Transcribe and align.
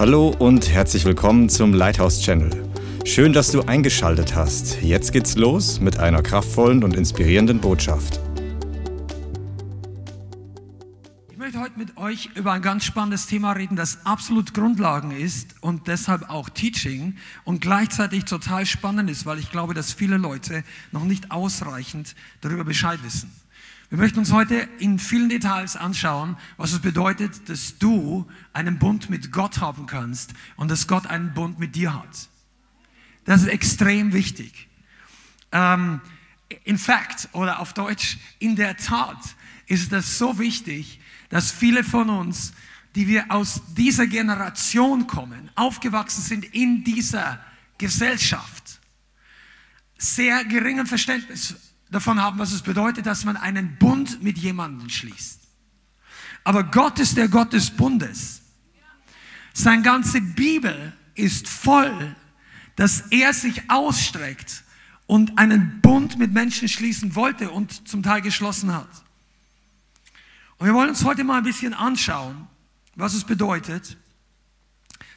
Hallo 0.00 0.34
und 0.38 0.70
herzlich 0.70 1.04
willkommen 1.04 1.50
zum 1.50 1.74
Lighthouse 1.74 2.22
Channel. 2.22 2.50
Schön, 3.04 3.34
dass 3.34 3.52
du 3.52 3.60
eingeschaltet 3.60 4.34
hast. 4.34 4.80
Jetzt 4.80 5.12
geht's 5.12 5.36
los 5.36 5.78
mit 5.78 5.98
einer 5.98 6.22
kraftvollen 6.22 6.82
und 6.84 6.96
inspirierenden 6.96 7.60
Botschaft. 7.60 8.18
Ich 11.30 11.36
möchte 11.36 11.60
heute 11.60 11.78
mit 11.78 11.98
euch 11.98 12.30
über 12.34 12.52
ein 12.52 12.62
ganz 12.62 12.86
spannendes 12.86 13.26
Thema 13.26 13.52
reden, 13.52 13.76
das 13.76 14.06
absolut 14.06 14.54
Grundlagen 14.54 15.10
ist 15.10 15.56
und 15.60 15.86
deshalb 15.86 16.30
auch 16.30 16.48
Teaching 16.48 17.16
und 17.44 17.60
gleichzeitig 17.60 18.24
total 18.24 18.64
spannend 18.64 19.10
ist, 19.10 19.26
weil 19.26 19.38
ich 19.38 19.50
glaube, 19.50 19.74
dass 19.74 19.92
viele 19.92 20.16
Leute 20.16 20.64
noch 20.92 21.04
nicht 21.04 21.30
ausreichend 21.30 22.14
darüber 22.40 22.64
Bescheid 22.64 23.00
wissen. 23.04 23.30
Wir 23.90 23.98
möchten 23.98 24.20
uns 24.20 24.30
heute 24.30 24.68
in 24.78 25.00
vielen 25.00 25.28
Details 25.28 25.74
anschauen, 25.74 26.36
was 26.56 26.70
es 26.70 26.78
bedeutet, 26.78 27.48
dass 27.48 27.76
du 27.76 28.24
einen 28.52 28.78
Bund 28.78 29.10
mit 29.10 29.32
Gott 29.32 29.60
haben 29.60 29.86
kannst 29.86 30.32
und 30.54 30.70
dass 30.70 30.86
Gott 30.86 31.08
einen 31.08 31.34
Bund 31.34 31.58
mit 31.58 31.74
dir 31.74 31.92
hat. 31.92 32.28
Das 33.24 33.42
ist 33.42 33.48
extrem 33.48 34.12
wichtig. 34.12 34.68
Ähm, 35.50 36.00
in 36.62 36.78
fact, 36.78 37.30
oder 37.32 37.58
auf 37.58 37.72
Deutsch, 37.72 38.18
in 38.38 38.54
der 38.54 38.76
Tat 38.76 39.18
ist 39.66 39.90
das 39.90 40.18
so 40.18 40.38
wichtig, 40.38 41.00
dass 41.28 41.50
viele 41.50 41.82
von 41.82 42.10
uns, 42.10 42.52
die 42.94 43.08
wir 43.08 43.32
aus 43.32 43.60
dieser 43.76 44.06
Generation 44.06 45.08
kommen, 45.08 45.50
aufgewachsen 45.56 46.22
sind 46.22 46.44
in 46.44 46.84
dieser 46.84 47.44
Gesellschaft, 47.76 48.78
sehr 49.98 50.44
geringen 50.44 50.86
Verständnis 50.86 51.56
davon 51.90 52.20
haben, 52.20 52.38
was 52.38 52.52
es 52.52 52.62
bedeutet, 52.62 53.06
dass 53.06 53.24
man 53.24 53.36
einen 53.36 53.76
Bund 53.78 54.22
mit 54.22 54.38
jemandem 54.38 54.88
schließt. 54.88 55.40
Aber 56.44 56.64
Gott 56.64 56.98
ist 56.98 57.16
der 57.16 57.28
Gott 57.28 57.52
des 57.52 57.70
Bundes. 57.70 58.42
Seine 59.52 59.82
ganze 59.82 60.20
Bibel 60.20 60.92
ist 61.14 61.48
voll, 61.48 62.16
dass 62.76 63.00
er 63.10 63.34
sich 63.34 63.68
ausstreckt 63.70 64.64
und 65.06 65.38
einen 65.38 65.80
Bund 65.80 66.18
mit 66.18 66.32
Menschen 66.32 66.68
schließen 66.68 67.14
wollte 67.14 67.50
und 67.50 67.88
zum 67.88 68.02
Teil 68.02 68.22
geschlossen 68.22 68.72
hat. 68.72 68.88
Und 70.56 70.66
wir 70.66 70.74
wollen 70.74 70.90
uns 70.90 71.04
heute 71.04 71.24
mal 71.24 71.38
ein 71.38 71.44
bisschen 71.44 71.74
anschauen, 71.74 72.46
was 72.94 73.14
es 73.14 73.24
bedeutet, 73.24 73.96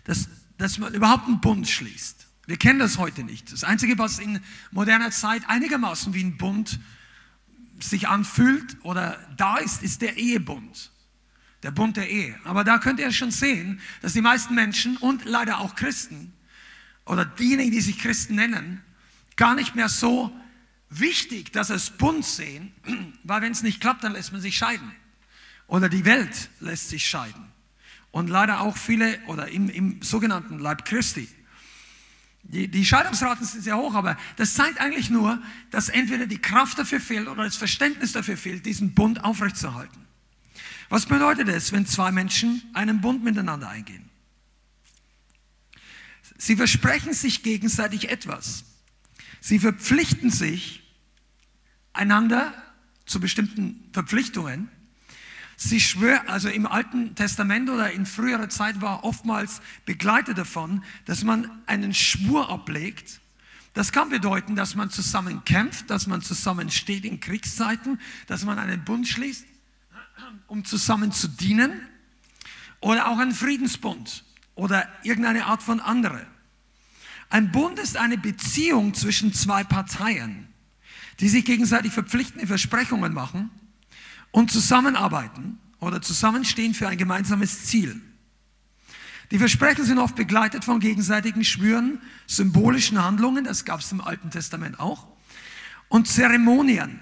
dass, 0.06 0.28
dass 0.58 0.78
man 0.80 0.94
überhaupt 0.94 1.28
einen 1.28 1.42
Bund 1.42 1.68
schließt. 1.68 2.28
Wir 2.46 2.58
kennen 2.58 2.80
das 2.80 2.98
heute 2.98 3.24
nicht. 3.24 3.52
Das 3.52 3.64
Einzige, 3.64 3.98
was 3.98 4.20
in 4.20 4.42
moderner 4.72 5.12
Zeit 5.12 5.44
einigermaßen 5.48 6.14
wie 6.14 6.24
ein 6.24 6.38
Bund 6.38 6.80
sich 7.80 8.08
anfühlt 8.08 8.78
oder 8.84 9.18
da 9.38 9.58
ist, 9.58 9.82
ist 9.82 10.02
der 10.02 10.18
Ehebund. 10.18 10.92
Der 11.64 11.72
Bund 11.72 11.96
der 11.96 12.10
Ehe. 12.10 12.38
Aber 12.44 12.66
da 12.66 12.78
könnt 12.78 13.00
ihr 13.00 13.12
schon 13.14 13.32
sehen, 13.32 13.80
dass 14.02 14.14
die 14.14 14.22
meisten 14.22 14.56
Menschen 14.56 14.98
und 14.98 15.24
leider 15.24 15.60
auch 15.60 15.76
Christen 15.76 16.34
oder 17.06 17.24
diejenigen, 17.24 17.72
die 17.72 17.82
sich 17.82 18.00
Christen 18.00 18.36
nennen, 18.36 18.82
gar 19.38 19.56
nicht 19.56 19.76
mehr 19.76 19.88
so 19.88 20.32
wichtig, 20.90 21.54
dass 21.54 21.70
es 21.70 21.92
Bund 21.92 22.26
sehen, 22.26 22.74
weil 23.24 23.42
wenn 23.42 23.54
es 23.54 23.64
nicht 23.64 23.80
klappt, 23.80 24.04
dann 24.04 24.14
lässt 24.14 24.34
man 24.34 24.42
sich 24.42 24.58
scheiden. 24.58 24.92
Oder 25.68 25.88
die 25.88 26.04
Welt 26.04 26.50
lässt 26.60 26.90
sich 26.90 27.08
scheiden. 27.08 27.46
Und 28.12 28.30
leider 28.30 28.60
auch 28.60 28.78
viele 28.78 29.18
oder 29.28 29.48
im, 29.48 29.70
im 29.70 30.02
sogenannten 30.02 30.60
Leib 30.60 30.84
Christi 30.84 31.30
die, 32.44 32.68
die 32.68 32.86
Scheidungsraten 32.86 33.46
sind 33.46 33.64
sehr 33.64 33.78
hoch, 33.78 33.96
aber 33.96 34.18
das 34.36 34.54
zeigt 34.54 34.80
eigentlich 34.80 35.10
nur, 35.10 35.42
dass 35.72 35.90
entweder 35.90 36.28
die 36.28 36.40
Kraft 36.40 36.78
dafür 36.78 37.00
fehlt 37.00 37.28
oder 37.28 37.44
das 37.44 37.56
Verständnis 37.56 38.12
dafür 38.12 38.38
fehlt, 38.38 38.66
diesen 38.66 38.94
Bund 38.94 39.24
aufrechtzuerhalten. 39.24 40.06
Was 40.90 41.06
bedeutet 41.06 41.48
es, 41.48 41.72
wenn 41.72 41.86
zwei 41.86 42.12
Menschen 42.12 42.62
einen 42.74 43.02
Bund 43.02 43.24
miteinander 43.24 43.70
eingehen? 43.70 44.10
Sie 46.38 46.56
versprechen 46.56 47.14
sich 47.14 47.42
gegenseitig 47.42 48.10
etwas. 48.10 48.66
Sie 49.40 49.60
verpflichten 49.60 50.30
sich 50.30 50.84
einander 51.94 52.54
zu 53.06 53.20
bestimmten 53.20 53.90
Verpflichtungen 53.94 54.70
Sie 55.56 55.80
schwört, 55.80 56.28
also 56.30 56.50
im 56.50 56.66
Alten 56.66 57.16
Testament 57.16 57.70
oder 57.70 57.92
in 57.92 58.06
früherer 58.06 58.50
Zeit 58.50 58.82
war 58.82 59.04
oftmals 59.04 59.62
begleitet 59.86 60.38
davon, 60.38 60.84
dass 61.06 61.24
man 61.24 61.50
einen 61.68 61.94
Schwur 61.94 62.50
ablegt. 62.50 63.22
Das 63.74 63.92
kann 63.92 64.10
bedeuten, 64.10 64.56
dass 64.56 64.76
man 64.76 64.90
zusammen 64.90 65.44
kämpft, 65.46 65.90
dass 65.90 66.08
man 66.08 66.22
zusammen 66.22 66.70
steht 66.70 67.06
in 67.06 67.20
Kriegszeiten, 67.20 68.00
dass 68.28 68.46
man 68.46 68.60
einen 68.60 68.84
Bund 68.84 69.08
schließt, 69.08 69.46
um 70.48 70.66
zusammen 70.66 71.12
zu 71.12 71.28
dienen 71.28 71.88
oder 72.80 73.08
auch 73.08 73.18
einen 73.18 73.32
Friedensbund 73.32 74.24
oder 74.56 74.88
irgendeine 75.04 75.46
Art 75.46 75.64
von 75.64 75.80
andere. 75.80 76.26
Ein 77.30 77.52
Bund 77.52 77.80
ist 77.80 77.98
eine 77.98 78.18
Beziehung 78.18 78.94
zwischen 78.94 79.34
zwei 79.34 79.64
Parteien, 79.64 80.48
die 81.20 81.30
sich 81.30 81.46
gegenseitig 81.46 81.94
verpflichtende 81.94 82.46
Versprechungen 82.46 83.14
machen 83.14 83.50
und 84.34 84.52
zusammenarbeiten 84.52 85.60
oder 85.80 86.02
zusammenstehen 86.02 86.74
für 86.74 86.90
ein 86.90 86.98
gemeinsames 86.98 87.66
Ziel. 87.66 88.02
Die 89.32 89.38
Versprechen 89.38 89.86
sind 89.86 90.00
oft 90.00 90.16
begleitet 90.16 90.66
von 90.66 90.80
gegenseitigen 90.80 91.46
Schwüren, 91.46 92.02
symbolischen 92.28 93.02
Handlungen, 93.02 93.46
das 93.46 93.64
gab 93.64 93.80
es 93.80 93.92
im 93.92 94.02
Alten 94.02 94.32
Testament 94.32 94.80
auch, 94.80 95.08
und 95.88 96.08
Zeremonien. 96.08 97.00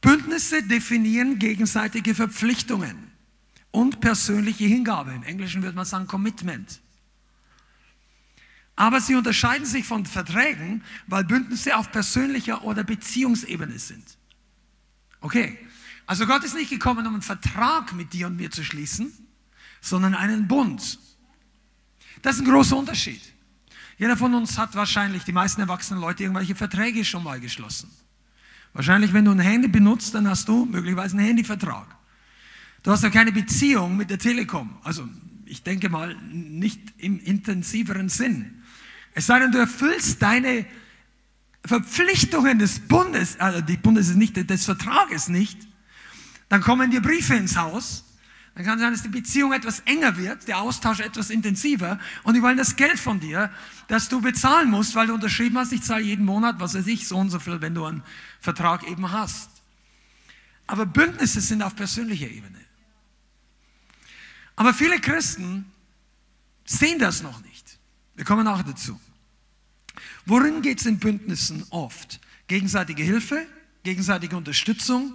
Bündnisse 0.00 0.62
definieren 0.62 1.38
gegenseitige 1.38 2.14
Verpflichtungen 2.14 3.10
und 3.70 4.00
persönliche 4.00 4.64
Hingabe. 4.64 5.12
Im 5.12 5.22
Englischen 5.22 5.62
würde 5.62 5.74
man 5.76 5.86
sagen 5.86 6.06
Commitment. 6.06 6.80
Aber 8.76 9.00
sie 9.00 9.16
unterscheiden 9.16 9.66
sich 9.66 9.86
von 9.86 10.06
Verträgen, 10.06 10.84
weil 11.06 11.24
Bündnisse 11.24 11.76
auf 11.76 11.90
persönlicher 11.90 12.62
oder 12.62 12.84
Beziehungsebene 12.84 13.78
sind. 13.78 14.18
Okay, 15.20 15.58
also 16.08 16.24
Gott 16.26 16.42
ist 16.42 16.54
nicht 16.54 16.70
gekommen, 16.70 17.06
um 17.06 17.12
einen 17.12 17.22
Vertrag 17.22 17.92
mit 17.92 18.14
dir 18.14 18.28
und 18.28 18.36
mir 18.36 18.50
zu 18.50 18.64
schließen, 18.64 19.12
sondern 19.82 20.14
einen 20.14 20.48
Bund. 20.48 20.98
Das 22.22 22.36
ist 22.36 22.40
ein 22.40 22.50
großer 22.50 22.78
Unterschied. 22.78 23.20
Jeder 23.98 24.16
von 24.16 24.32
uns 24.32 24.56
hat 24.56 24.74
wahrscheinlich, 24.74 25.24
die 25.24 25.32
meisten 25.32 25.60
erwachsenen 25.60 26.00
Leute, 26.00 26.22
irgendwelche 26.22 26.54
Verträge 26.54 27.04
schon 27.04 27.22
mal 27.22 27.38
geschlossen. 27.40 27.90
Wahrscheinlich, 28.72 29.12
wenn 29.12 29.26
du 29.26 29.32
ein 29.32 29.38
Handy 29.38 29.68
benutzt, 29.68 30.14
dann 30.14 30.26
hast 30.26 30.48
du 30.48 30.64
möglicherweise 30.64 31.14
einen 31.14 31.26
Handyvertrag. 31.26 31.94
Du 32.82 32.90
hast 32.90 33.02
ja 33.02 33.10
keine 33.10 33.30
Beziehung 33.30 33.98
mit 33.98 34.08
der 34.08 34.18
Telekom. 34.18 34.78
Also 34.82 35.06
ich 35.44 35.62
denke 35.62 35.90
mal 35.90 36.14
nicht 36.22 36.80
im 36.96 37.20
intensiveren 37.20 38.08
Sinn. 38.08 38.62
Es 39.12 39.26
sei 39.26 39.40
denn, 39.40 39.52
du 39.52 39.58
erfüllst 39.58 40.22
deine 40.22 40.64
Verpflichtungen 41.66 42.58
des 42.58 42.80
Bundes, 42.80 43.38
also 43.38 43.60
die 43.60 43.76
Bundes 43.76 44.08
ist 44.08 44.16
nicht, 44.16 44.48
des 44.48 44.64
Vertrages 44.64 45.28
nicht, 45.28 45.67
dann 46.48 46.60
kommen 46.60 46.90
dir 46.90 47.00
Briefe 47.00 47.34
ins 47.34 47.56
Haus. 47.56 48.04
Dann 48.54 48.64
kann 48.64 48.78
sein, 48.80 48.92
dass 48.92 49.02
die 49.02 49.08
Beziehung 49.08 49.52
etwas 49.52 49.80
enger 49.80 50.16
wird, 50.16 50.48
der 50.48 50.58
Austausch 50.58 50.98
etwas 50.98 51.30
intensiver 51.30 52.00
und 52.24 52.34
die 52.34 52.42
wollen 52.42 52.56
das 52.56 52.74
Geld 52.74 52.98
von 52.98 53.20
dir, 53.20 53.52
das 53.86 54.08
du 54.08 54.20
bezahlen 54.20 54.68
musst, 54.68 54.96
weil 54.96 55.06
du 55.06 55.14
unterschrieben 55.14 55.56
hast, 55.58 55.72
ich 55.72 55.82
zahle 55.82 56.02
jeden 56.02 56.24
Monat, 56.24 56.58
was 56.58 56.74
weiß 56.74 56.88
ich, 56.88 57.06
so 57.06 57.16
und 57.18 57.30
so 57.30 57.38
viel, 57.38 57.60
wenn 57.60 57.74
du 57.74 57.84
einen 57.84 58.02
Vertrag 58.40 58.88
eben 58.88 59.12
hast. 59.12 59.48
Aber 60.66 60.86
Bündnisse 60.86 61.40
sind 61.40 61.62
auf 61.62 61.76
persönlicher 61.76 62.26
Ebene. 62.26 62.58
Aber 64.56 64.74
viele 64.74 65.00
Christen 65.00 65.70
sehen 66.64 66.98
das 66.98 67.22
noch 67.22 67.40
nicht. 67.42 67.78
Wir 68.16 68.24
kommen 68.24 68.48
auch 68.48 68.62
dazu. 68.62 68.98
Worin 70.26 70.62
geht 70.62 70.80
es 70.80 70.86
in 70.86 70.98
Bündnissen 70.98 71.64
oft? 71.70 72.20
Gegenseitige 72.48 73.04
Hilfe, 73.04 73.46
gegenseitige 73.84 74.36
Unterstützung, 74.36 75.14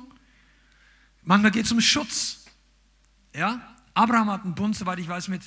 Manchmal 1.25 1.51
geht 1.51 1.65
es 1.65 1.71
um 1.71 1.81
Schutz. 1.81 2.45
Ja? 3.35 3.75
Abraham 3.93 4.31
hat 4.31 4.43
einen 4.43 4.55
Bund, 4.55 4.75
soweit 4.75 4.99
ich 4.99 5.07
weiß, 5.07 5.27
mit, 5.27 5.41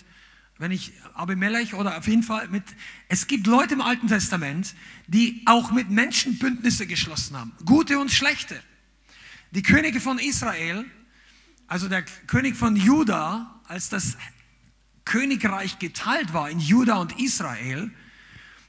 wenn 0.58 0.70
ich 0.70 0.92
Abimelech 1.14 1.74
oder 1.74 1.98
auf 1.98 2.06
jeden 2.06 2.22
Fall 2.22 2.48
mit, 2.48 2.64
es 3.08 3.26
gibt 3.26 3.46
Leute 3.46 3.74
im 3.74 3.80
Alten 3.80 4.08
Testament, 4.08 4.74
die 5.06 5.42
auch 5.46 5.70
mit 5.72 5.90
Menschen 5.90 6.38
Bündnisse 6.38 6.86
geschlossen 6.86 7.36
haben. 7.36 7.52
Gute 7.64 7.98
und 7.98 8.10
schlechte. 8.10 8.60
Die 9.50 9.62
Könige 9.62 10.00
von 10.00 10.18
Israel, 10.18 10.84
also 11.66 11.88
der 11.88 12.02
König 12.26 12.56
von 12.56 12.76
Juda, 12.76 13.60
als 13.68 13.88
das 13.88 14.16
Königreich 15.04 15.78
geteilt 15.78 16.32
war 16.32 16.50
in 16.50 16.58
Juda 16.58 16.96
und 16.96 17.20
Israel, 17.20 17.90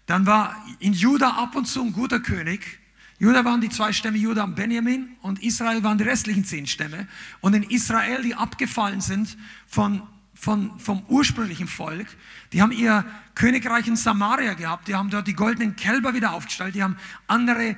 dann 0.06 0.26
war 0.26 0.56
in 0.80 0.94
Juda 0.94 1.32
ab 1.32 1.56
und 1.56 1.66
zu 1.66 1.82
ein 1.82 1.94
guter 1.94 2.20
König 2.20 2.80
Juda 3.20 3.44
waren 3.44 3.62
die 3.62 3.70
zwei 3.70 3.94
Stämme, 3.94 4.18
Juda 4.18 4.44
und 4.44 4.56
Benjamin, 4.56 5.10
und 5.22 5.42
Israel 5.42 5.84
waren 5.84 5.98
die 5.98 6.04
restlichen 6.04 6.46
zehn 6.46 6.68
Stämme. 6.68 7.08
Und 7.42 7.56
in 7.56 7.64
Israel, 7.64 8.22
die 8.22 8.36
abgefallen 8.36 9.02
sind 9.02 9.38
von, 9.66 10.04
von, 10.36 10.80
vom 10.80 11.04
ursprünglichen 11.08 11.68
Volk, 11.68 12.08
die 12.54 12.62
haben 12.62 12.72
ihr 12.72 13.04
Königreich 13.34 13.88
in 13.88 13.96
Samaria 13.96 14.54
gehabt, 14.54 14.88
die 14.88 14.96
haben 14.96 15.10
dort 15.10 15.28
die 15.28 15.34
goldenen 15.34 15.76
Kälber 15.76 16.14
wieder 16.14 16.34
aufgestellt, 16.34 16.76
die 16.76 16.84
haben 16.84 16.98
andere, 17.26 17.76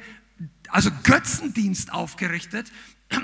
also 0.69 0.91
Götzendienst 1.03 1.94
aufgerichtet. 1.94 2.69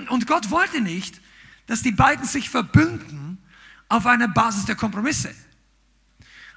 Und 0.09 0.25
Gott 0.25 0.51
wollte 0.51 0.79
nicht, 0.79 1.19
dass 1.67 1.81
die 1.81 1.91
beiden 1.91 2.25
sich 2.25 2.49
verbünden 2.49 3.39
auf 3.89 4.05
einer 4.05 4.29
Basis 4.29 4.65
der 4.65 4.75
Kompromisse. 4.75 5.35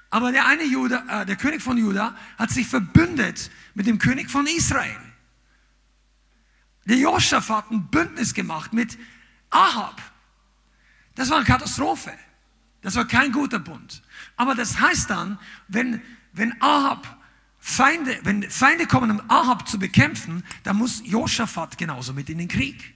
Aber 0.09 0.31
der 0.31 0.47
eine 0.47 0.63
Juda, 0.63 1.21
äh, 1.21 1.25
der 1.25 1.35
König 1.35 1.61
von 1.61 1.77
Juda 1.77 2.15
hat 2.37 2.49
sich 2.49 2.67
verbündet 2.67 3.51
mit 3.75 3.85
dem 3.85 3.99
König 3.99 4.31
von 4.31 4.47
Israel. 4.47 4.97
Der 6.85 6.97
Josaphat 6.97 7.65
hat 7.65 7.71
ein 7.71 7.87
Bündnis 7.87 8.33
gemacht 8.33 8.73
mit 8.73 8.97
Ahab. 9.49 10.01
Das 11.15 11.29
war 11.29 11.37
eine 11.37 11.45
Katastrophe. 11.45 12.11
Das 12.81 12.95
war 12.95 13.05
kein 13.05 13.31
guter 13.31 13.59
Bund. 13.59 14.01
Aber 14.37 14.55
das 14.55 14.79
heißt 14.79 15.09
dann, 15.09 15.37
wenn, 15.67 16.01
wenn 16.33 16.59
Ahab 16.61 17.17
Feinde, 17.59 18.17
wenn 18.23 18.49
Feinde 18.49 18.87
kommen, 18.87 19.11
um 19.11 19.21
Ahab 19.29 19.67
zu 19.67 19.77
bekämpfen, 19.77 20.43
dann 20.63 20.77
muss 20.77 21.01
Josaphat 21.05 21.77
genauso 21.77 22.13
mit 22.13 22.29
in 22.29 22.37
den 22.37 22.47
Krieg. 22.47 22.95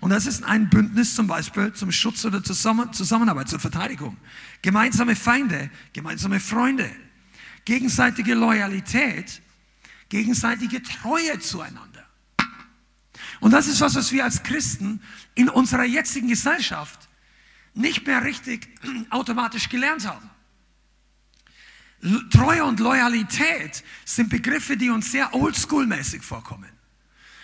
Und 0.00 0.10
das 0.10 0.26
ist 0.26 0.44
ein 0.44 0.68
Bündnis 0.68 1.14
zum 1.14 1.26
Beispiel 1.26 1.72
zum 1.72 1.90
Schutz 1.92 2.24
oder 2.24 2.42
zur 2.42 2.56
Zusammenarbeit, 2.92 3.48
zur 3.48 3.60
Verteidigung. 3.60 4.16
Gemeinsame 4.60 5.16
Feinde, 5.16 5.70
gemeinsame 5.92 6.40
Freunde, 6.40 6.90
gegenseitige 7.64 8.34
Loyalität, 8.34 9.40
gegenseitige 10.08 10.82
Treue 10.82 11.38
zueinander. 11.38 12.01
Und 13.42 13.50
das 13.50 13.66
ist 13.66 13.80
was, 13.80 13.96
was 13.96 14.12
wir 14.12 14.22
als 14.22 14.44
Christen 14.44 15.02
in 15.34 15.48
unserer 15.48 15.82
jetzigen 15.82 16.28
Gesellschaft 16.28 17.08
nicht 17.74 18.06
mehr 18.06 18.22
richtig 18.22 18.68
automatisch 19.10 19.68
gelernt 19.68 20.06
haben. 20.06 20.30
Treue 22.30 22.64
und 22.64 22.78
Loyalität 22.78 23.82
sind 24.04 24.28
Begriffe, 24.28 24.76
die 24.76 24.90
uns 24.90 25.10
sehr 25.10 25.34
oldschool-mäßig 25.34 26.22
vorkommen. 26.22 26.70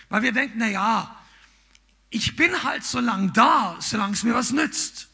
Weil 0.09 0.23
wir 0.23 0.31
denken, 0.31 0.59
na 0.59 0.69
ja, 0.69 1.17
ich 2.11 2.37
bin 2.37 2.63
halt 2.63 2.85
so 2.85 3.01
lange 3.01 3.33
da, 3.33 3.77
solange 3.81 4.13
es 4.13 4.23
mir 4.23 4.35
was 4.35 4.53
nützt. 4.53 5.09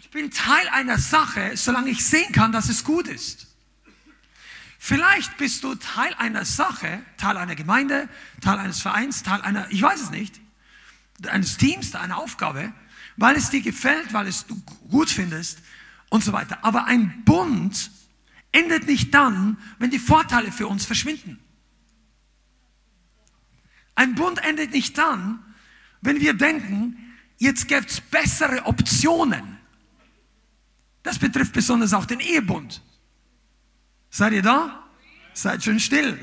Ich 0.00 0.10
bin 0.10 0.32
Teil 0.32 0.68
einer 0.70 0.98
Sache, 0.98 1.56
solange 1.56 1.90
ich 1.90 2.04
sehen 2.04 2.32
kann, 2.32 2.50
dass 2.50 2.68
es 2.68 2.82
gut 2.82 3.06
ist. 3.06 3.46
Vielleicht 4.78 5.36
bist 5.36 5.64
du 5.64 5.74
Teil 5.74 6.14
einer 6.14 6.44
Sache, 6.44 7.02
Teil 7.16 7.36
einer 7.36 7.56
Gemeinde, 7.56 8.08
Teil 8.40 8.58
eines 8.58 8.80
Vereins, 8.80 9.24
Teil 9.24 9.42
einer, 9.42 9.70
ich 9.70 9.82
weiß 9.82 10.00
es 10.00 10.10
nicht, 10.10 10.40
eines 11.26 11.56
Teams, 11.56 11.94
einer 11.96 12.16
Aufgabe, 12.16 12.72
weil 13.16 13.36
es 13.36 13.50
dir 13.50 13.60
gefällt, 13.60 14.12
weil 14.12 14.28
es 14.28 14.46
du 14.46 14.54
gut 14.88 15.10
findest 15.10 15.58
und 16.08 16.22
so 16.22 16.32
weiter. 16.32 16.64
Aber 16.64 16.84
ein 16.84 17.24
Bund 17.24 17.90
endet 18.52 18.86
nicht 18.86 19.12
dann, 19.12 19.58
wenn 19.80 19.90
die 19.90 19.98
Vorteile 19.98 20.52
für 20.52 20.68
uns 20.68 20.86
verschwinden. 20.86 21.40
Ein 23.96 24.14
Bund 24.14 24.38
endet 24.44 24.70
nicht 24.70 24.96
dann, 24.96 25.40
wenn 26.00 26.20
wir 26.20 26.34
denken, 26.34 26.96
jetzt 27.38 27.66
gibt 27.66 27.90
es 27.90 28.00
bessere 28.00 28.64
Optionen. 28.66 29.58
Das 31.02 31.18
betrifft 31.18 31.52
besonders 31.52 31.92
auch 31.92 32.06
den 32.06 32.20
Ehebund. 32.20 32.80
Seid 34.18 34.32
ihr 34.32 34.42
da? 34.42 34.82
Seid 35.32 35.62
schön 35.62 35.78
still. 35.78 36.18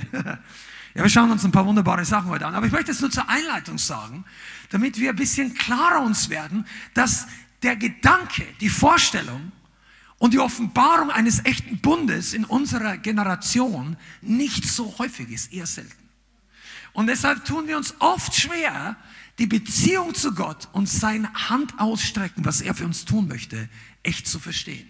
Ja, 0.97 1.03
wir 1.03 1.09
schauen 1.09 1.31
uns 1.31 1.43
ein 1.43 1.51
paar 1.51 1.65
wunderbare 1.65 2.03
Sachen 2.03 2.29
heute 2.29 2.45
an. 2.45 2.55
Aber 2.55 2.65
ich 2.65 2.71
möchte 2.71 2.91
es 2.91 2.99
nur 2.99 3.11
zur 3.11 3.27
Einleitung 3.27 3.77
sagen, 3.77 4.23
damit 4.69 4.97
wir 4.97 5.09
ein 5.09 5.15
bisschen 5.15 5.53
klarer 5.53 6.01
uns 6.01 6.29
werden, 6.29 6.65
dass 6.93 7.27
der 7.63 7.75
Gedanke, 7.75 8.45
die 8.59 8.67
Vorstellung 8.69 9.51
und 10.17 10.33
die 10.33 10.39
Offenbarung 10.39 11.09
eines 11.09 11.43
echten 11.43 11.79
Bundes 11.79 12.33
in 12.33 12.43
unserer 12.43 12.97
Generation 12.97 13.95
nicht 14.21 14.65
so 14.65 14.97
häufig 14.97 15.29
ist, 15.29 15.53
eher 15.53 15.65
selten. 15.65 16.09
Und 16.91 17.07
deshalb 17.07 17.43
tun 17.45 17.67
wir 17.67 17.77
uns 17.77 17.93
oft 17.99 18.35
schwer, 18.35 18.97
die 19.37 19.47
Beziehung 19.47 20.15
zu 20.15 20.33
Gott 20.33 20.67
und 20.73 20.89
seine 20.89 21.33
Hand 21.49 21.79
ausstrecken, 21.79 22.43
was 22.43 22.59
er 22.59 22.73
für 22.73 22.85
uns 22.85 23.05
tun 23.05 23.29
möchte, 23.29 23.69
echt 24.03 24.27
zu 24.27 24.39
verstehen. 24.39 24.89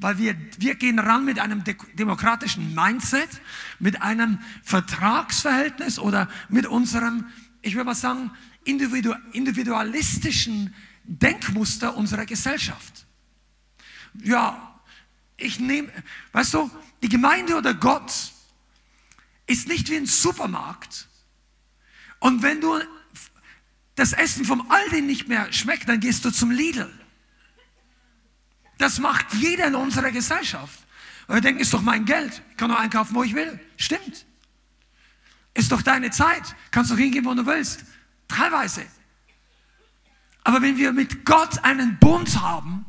Weil 0.00 0.18
wir, 0.18 0.36
wir 0.58 0.74
gehen 0.74 0.98
ran 0.98 1.24
mit 1.24 1.38
einem 1.38 1.64
demokratischen 1.94 2.74
Mindset, 2.74 3.28
mit 3.78 4.02
einem 4.02 4.38
Vertragsverhältnis 4.62 5.98
oder 5.98 6.28
mit 6.48 6.66
unserem, 6.66 7.26
ich 7.62 7.74
würde 7.74 7.86
mal 7.86 7.94
sagen, 7.94 8.30
individualistischen 8.64 10.74
Denkmuster 11.04 11.96
unserer 11.96 12.26
Gesellschaft. 12.26 13.06
Ja, 14.14 14.80
ich 15.36 15.60
nehme, 15.60 15.88
weißt 16.32 16.54
du, 16.54 16.70
die 17.02 17.08
Gemeinde 17.08 17.56
oder 17.56 17.74
Gott 17.74 18.32
ist 19.46 19.68
nicht 19.68 19.90
wie 19.90 19.96
ein 19.96 20.06
Supermarkt, 20.06 21.08
und 22.20 22.42
wenn 22.42 22.60
du 22.60 22.78
das 23.96 24.12
Essen 24.12 24.44
vom 24.44 24.70
Aldi 24.70 25.02
nicht 25.02 25.26
mehr 25.26 25.52
schmeckt, 25.52 25.88
dann 25.88 26.00
gehst 26.00 26.24
du 26.24 26.30
zum 26.30 26.50
Lidl. 26.50 26.88
Das 28.80 28.98
macht 28.98 29.34
jeder 29.34 29.66
in 29.66 29.74
unserer 29.74 30.10
Gesellschaft. 30.10 30.80
Weil 31.26 31.36
wir 31.36 31.40
denken, 31.42 31.60
ist 31.60 31.74
doch 31.74 31.82
mein 31.82 32.06
Geld. 32.06 32.42
Ich 32.50 32.56
kann 32.56 32.70
doch 32.70 32.78
einkaufen, 32.78 33.14
wo 33.14 33.22
ich 33.22 33.34
will. 33.34 33.60
Stimmt. 33.76 34.24
Ist 35.52 35.70
doch 35.70 35.82
deine 35.82 36.10
Zeit. 36.10 36.56
Kannst 36.70 36.90
doch 36.90 36.96
hingehen, 36.96 37.26
wo 37.26 37.34
du 37.34 37.44
willst. 37.44 37.84
Teilweise. 38.26 38.86
Aber 40.44 40.62
wenn 40.62 40.78
wir 40.78 40.92
mit 40.92 41.26
Gott 41.26 41.62
einen 41.62 41.98
Bund 41.98 42.40
haben, 42.40 42.86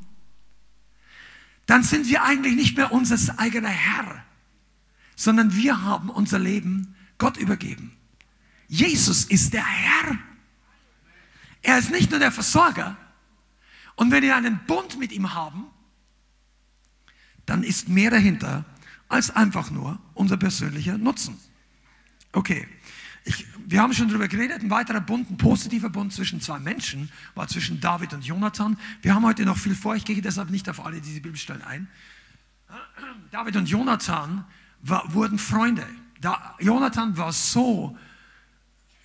dann 1.65 1.83
sind 1.83 2.07
wir 2.07 2.23
eigentlich 2.23 2.55
nicht 2.55 2.77
mehr 2.77 2.93
unser 2.93 3.37
eigener 3.37 3.67
Herr, 3.67 4.23
sondern 5.17 5.53
wir 5.53 5.83
haben 5.83 6.09
unser 6.09 6.39
Leben 6.39 6.95
Gott 7.17 7.35
übergeben. 7.35 7.97
Jesus 8.69 9.25
ist 9.25 9.51
der 9.51 9.65
Herr. 9.65 10.17
Er 11.61 11.79
ist 11.79 11.91
nicht 11.91 12.11
nur 12.11 12.19
der 12.21 12.31
Versorger. 12.31 12.95
Und 13.95 14.09
wenn 14.11 14.23
wir 14.23 14.37
einen 14.37 14.61
Bund 14.65 14.97
mit 14.97 15.11
ihm 15.11 15.33
haben, 15.33 15.67
dann 17.45 17.63
ist 17.63 17.89
mehr 17.89 18.11
dahinter 18.11 18.65
als 19.09 19.29
einfach 19.29 19.71
nur 19.71 19.99
unser 20.13 20.37
persönlicher 20.37 20.97
Nutzen. 20.97 21.37
Okay, 22.31 22.67
ich, 23.23 23.45
wir 23.67 23.81
haben 23.81 23.93
schon 23.93 24.07
darüber 24.07 24.27
geredet, 24.27 24.63
ein 24.63 24.69
weiterer 24.69 25.01
Bund, 25.01 25.29
ein 25.29 25.37
positiver 25.37 25.89
Bund 25.89 26.11
zwischen 26.13 26.41
zwei 26.41 26.59
Menschen 26.59 27.11
war 27.35 27.47
zwischen 27.47 27.79
David 27.79 28.13
und 28.13 28.25
Jonathan. 28.25 28.77
Wir 29.01 29.13
haben 29.13 29.25
heute 29.25 29.45
noch 29.45 29.57
viel 29.57 29.75
vor, 29.75 29.95
ich 29.95 30.05
gehe 30.05 30.21
deshalb 30.21 30.49
nicht 30.49 30.67
auf 30.69 30.83
alle 30.83 31.01
diese 31.01 31.21
Bibelstellen 31.21 31.61
ein. 31.61 31.87
David 33.31 33.57
und 33.57 33.69
Jonathan 33.69 34.45
war, 34.81 35.13
wurden 35.13 35.37
Freunde. 35.37 35.85
Da, 36.19 36.55
Jonathan 36.59 37.17
war 37.17 37.33
so 37.33 37.97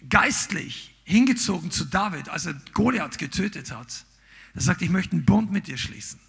geistlich 0.09 0.95
hingezogen 1.05 1.71
zu 1.71 1.85
David, 1.85 2.29
als 2.29 2.47
er 2.47 2.55
Goliath 2.73 3.19
getötet 3.19 3.71
hat. 3.71 4.05
Er 4.55 4.63
sagt, 4.63 4.83
ich 4.83 4.91
möchte 4.91 5.13
einen 5.13 5.25
Bund 5.25 5.53
mit 5.53 5.67
dir 5.67 5.77
schließen. 5.77 6.21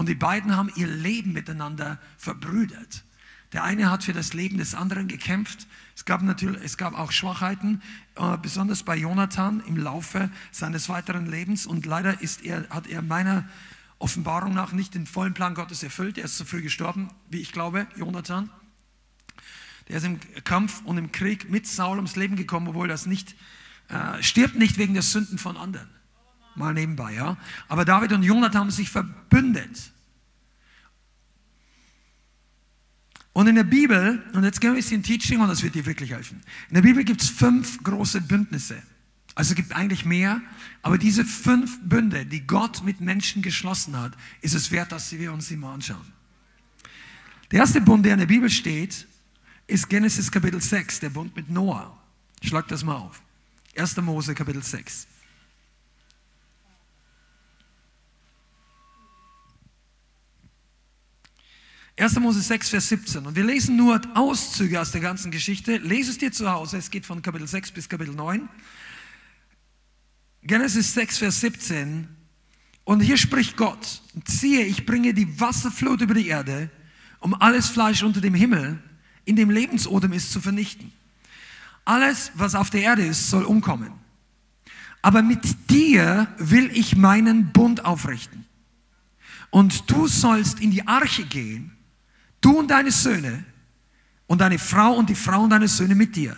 Und 0.00 0.08
die 0.08 0.14
beiden 0.14 0.56
haben 0.56 0.72
ihr 0.76 0.86
Leben 0.86 1.34
miteinander 1.34 1.98
verbrüdert. 2.16 3.04
Der 3.52 3.64
eine 3.64 3.90
hat 3.90 4.02
für 4.02 4.14
das 4.14 4.32
Leben 4.32 4.56
des 4.56 4.74
anderen 4.74 5.08
gekämpft. 5.08 5.66
Es 5.94 6.06
gab 6.06 6.22
natürlich, 6.22 6.62
es 6.64 6.78
gab 6.78 6.98
auch 6.98 7.12
Schwachheiten, 7.12 7.82
äh, 8.14 8.38
besonders 8.38 8.82
bei 8.82 8.96
Jonathan 8.96 9.62
im 9.66 9.76
Laufe 9.76 10.30
seines 10.52 10.88
weiteren 10.88 11.26
Lebens. 11.26 11.66
Und 11.66 11.84
leider 11.84 12.22
ist 12.22 12.46
er, 12.46 12.66
hat 12.70 12.86
er 12.86 13.02
meiner 13.02 13.46
Offenbarung 13.98 14.54
nach 14.54 14.72
nicht 14.72 14.94
den 14.94 15.04
vollen 15.04 15.34
Plan 15.34 15.52
Gottes 15.52 15.82
erfüllt. 15.82 16.16
Er 16.16 16.24
ist 16.24 16.38
zu 16.38 16.46
früh 16.46 16.62
gestorben, 16.62 17.10
wie 17.28 17.40
ich 17.40 17.52
glaube, 17.52 17.86
Jonathan. 17.94 18.48
Der 19.88 19.98
ist 19.98 20.04
im 20.04 20.18
Kampf 20.44 20.80
und 20.86 20.96
im 20.96 21.12
Krieg 21.12 21.50
mit 21.50 21.66
Saul 21.66 21.96
ums 21.96 22.16
Leben 22.16 22.36
gekommen, 22.36 22.68
obwohl 22.68 22.88
das 22.88 23.04
nicht, 23.04 23.36
äh, 23.88 24.22
stirbt 24.22 24.56
nicht 24.56 24.78
wegen 24.78 24.94
der 24.94 25.02
Sünden 25.02 25.36
von 25.36 25.58
anderen. 25.58 25.99
Mal 26.54 26.74
nebenbei, 26.74 27.14
ja. 27.14 27.36
Aber 27.68 27.84
David 27.84 28.12
und 28.12 28.22
Jonathan 28.22 28.62
haben 28.62 28.70
sich 28.70 28.90
verbündet. 28.90 29.92
Und 33.32 33.46
in 33.46 33.54
der 33.54 33.64
Bibel, 33.64 34.22
und 34.32 34.44
jetzt 34.44 34.60
gehen 34.60 34.70
wir 34.70 34.74
ein 34.74 34.82
bisschen 34.82 35.02
Teaching 35.02 35.40
und 35.40 35.48
das 35.48 35.62
wird 35.62 35.74
dir 35.74 35.86
wirklich 35.86 36.10
helfen. 36.10 36.42
In 36.68 36.74
der 36.74 36.82
Bibel 36.82 37.04
gibt 37.04 37.22
es 37.22 37.30
fünf 37.30 37.82
große 37.82 38.20
Bündnisse. 38.22 38.82
Also 39.34 39.52
es 39.52 39.56
gibt 39.56 39.74
eigentlich 39.74 40.04
mehr, 40.04 40.40
aber 40.82 40.98
diese 40.98 41.24
fünf 41.24 41.78
Bünde, 41.82 42.26
die 42.26 42.46
Gott 42.46 42.82
mit 42.82 43.00
Menschen 43.00 43.42
geschlossen 43.42 43.98
hat, 43.98 44.12
ist 44.40 44.54
es 44.54 44.70
wert, 44.70 44.90
dass 44.92 45.12
wir 45.12 45.32
uns 45.32 45.46
sie 45.46 45.56
mal 45.56 45.74
anschauen. 45.74 46.12
Der 47.52 47.60
erste 47.60 47.80
Bund, 47.80 48.04
der 48.04 48.14
in 48.14 48.18
der 48.18 48.26
Bibel 48.26 48.50
steht, 48.50 49.06
ist 49.66 49.88
Genesis 49.88 50.30
Kapitel 50.30 50.60
6, 50.60 51.00
der 51.00 51.10
Bund 51.10 51.34
mit 51.36 51.48
Noah. 51.48 51.96
Schlag 52.42 52.66
das 52.68 52.84
mal 52.84 52.96
auf. 52.96 53.22
1. 53.76 53.96
Mose 53.98 54.34
Kapitel 54.34 54.62
6. 54.62 55.06
Erster 62.00 62.20
Mose 62.20 62.40
6, 62.40 62.70
Vers 62.70 62.88
17. 62.88 63.26
Und 63.26 63.36
wir 63.36 63.44
lesen 63.44 63.76
nur 63.76 64.00
Auszüge 64.14 64.80
aus 64.80 64.90
der 64.90 65.02
ganzen 65.02 65.30
Geschichte. 65.30 65.76
Lese 65.76 66.12
es 66.12 66.16
dir 66.16 66.32
zu 66.32 66.50
Hause. 66.50 66.78
Es 66.78 66.90
geht 66.90 67.04
von 67.04 67.20
Kapitel 67.20 67.46
6 67.46 67.72
bis 67.72 67.90
Kapitel 67.90 68.14
9. 68.14 68.48
Genesis 70.42 70.94
6, 70.94 71.18
Vers 71.18 71.40
17. 71.42 72.08
Und 72.84 73.00
hier 73.00 73.18
spricht 73.18 73.58
Gott. 73.58 74.00
Siehe, 74.24 74.64
ich 74.64 74.86
bringe 74.86 75.12
die 75.12 75.38
Wasserflut 75.38 76.00
über 76.00 76.14
die 76.14 76.28
Erde, 76.28 76.70
um 77.18 77.34
alles 77.34 77.68
Fleisch 77.68 78.02
unter 78.02 78.22
dem 78.22 78.32
Himmel 78.32 78.82
in 79.26 79.36
dem 79.36 79.50
Lebensodem 79.50 80.14
ist, 80.14 80.32
zu 80.32 80.40
vernichten. 80.40 80.92
Alles, 81.84 82.32
was 82.34 82.54
auf 82.54 82.70
der 82.70 82.80
Erde 82.80 83.04
ist, 83.04 83.28
soll 83.28 83.44
umkommen. 83.44 83.92
Aber 85.02 85.20
mit 85.20 85.68
dir 85.68 86.34
will 86.38 86.70
ich 86.72 86.96
meinen 86.96 87.52
Bund 87.52 87.84
aufrichten. 87.84 88.46
Und 89.50 89.90
du 89.90 90.06
sollst 90.06 90.60
in 90.60 90.70
die 90.70 90.86
Arche 90.86 91.26
gehen, 91.26 91.76
du 92.40 92.58
und 92.58 92.68
deine 92.68 92.90
Söhne 92.90 93.44
und 94.26 94.40
deine 94.40 94.58
Frau 94.58 94.94
und 94.94 95.10
die 95.10 95.14
Frau 95.14 95.42
und 95.42 95.50
deine 95.50 95.68
Söhne 95.68 95.94
mit 95.94 96.16
dir. 96.16 96.36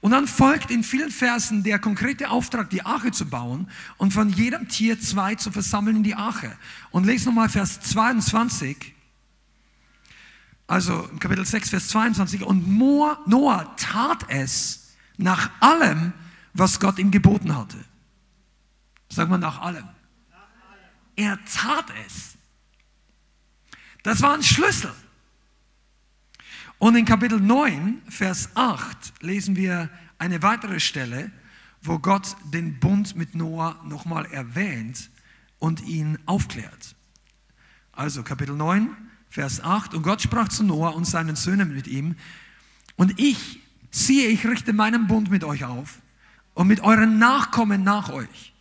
Und 0.00 0.10
dann 0.12 0.26
folgt 0.26 0.70
in 0.70 0.84
vielen 0.84 1.10
Versen 1.10 1.62
der 1.62 1.78
konkrete 1.78 2.30
Auftrag, 2.30 2.70
die 2.70 2.84
Arche 2.84 3.10
zu 3.10 3.26
bauen 3.26 3.68
und 3.96 4.12
von 4.12 4.28
jedem 4.28 4.68
Tier 4.68 5.00
zwei 5.00 5.34
zu 5.34 5.50
versammeln 5.50 5.96
in 5.96 6.02
die 6.02 6.14
Arche. 6.14 6.56
Und 6.90 7.06
lese 7.06 7.26
nochmal 7.26 7.48
Vers 7.48 7.80
22. 7.80 8.94
Also 10.66 11.08
im 11.10 11.18
Kapitel 11.18 11.44
6, 11.44 11.70
Vers 11.70 11.88
22. 11.88 12.42
Und 12.42 12.68
Noah 12.68 13.74
tat 13.76 14.26
es 14.28 14.94
nach 15.16 15.50
allem, 15.60 16.12
was 16.52 16.78
Gott 16.78 16.98
ihm 16.98 17.10
geboten 17.10 17.56
hatte. 17.56 17.78
Sag 19.08 19.28
mal 19.28 19.38
nach 19.38 19.60
allem. 19.60 19.88
Er 21.16 21.38
tat 21.46 21.86
es. 22.06 22.35
Das 24.06 24.22
war 24.22 24.34
ein 24.34 24.42
Schlüssel. 24.44 24.92
Und 26.78 26.94
in 26.94 27.04
Kapitel 27.04 27.40
9, 27.40 28.02
Vers 28.08 28.50
8 28.54 29.14
lesen 29.20 29.56
wir 29.56 29.90
eine 30.16 30.42
weitere 30.42 30.78
Stelle, 30.78 31.32
wo 31.82 31.98
Gott 31.98 32.36
den 32.44 32.78
Bund 32.78 33.16
mit 33.16 33.34
Noah 33.34 33.82
nochmal 33.84 34.26
erwähnt 34.26 35.10
und 35.58 35.82
ihn 35.82 36.20
aufklärt. 36.24 36.94
Also 37.90 38.22
Kapitel 38.22 38.54
9, 38.54 38.96
Vers 39.28 39.60
8. 39.60 39.94
Und 39.94 40.04
Gott 40.04 40.22
sprach 40.22 40.50
zu 40.50 40.62
Noah 40.62 40.94
und 40.94 41.04
seinen 41.04 41.34
Söhnen 41.34 41.74
mit 41.74 41.88
ihm. 41.88 42.14
Und 42.94 43.18
ich, 43.18 43.58
siehe, 43.90 44.28
ich 44.28 44.46
richte 44.46 44.72
meinen 44.72 45.08
Bund 45.08 45.32
mit 45.32 45.42
euch 45.42 45.64
auf 45.64 45.98
und 46.54 46.68
mit 46.68 46.78
euren 46.78 47.18
Nachkommen 47.18 47.82
nach 47.82 48.10
euch. 48.10 48.54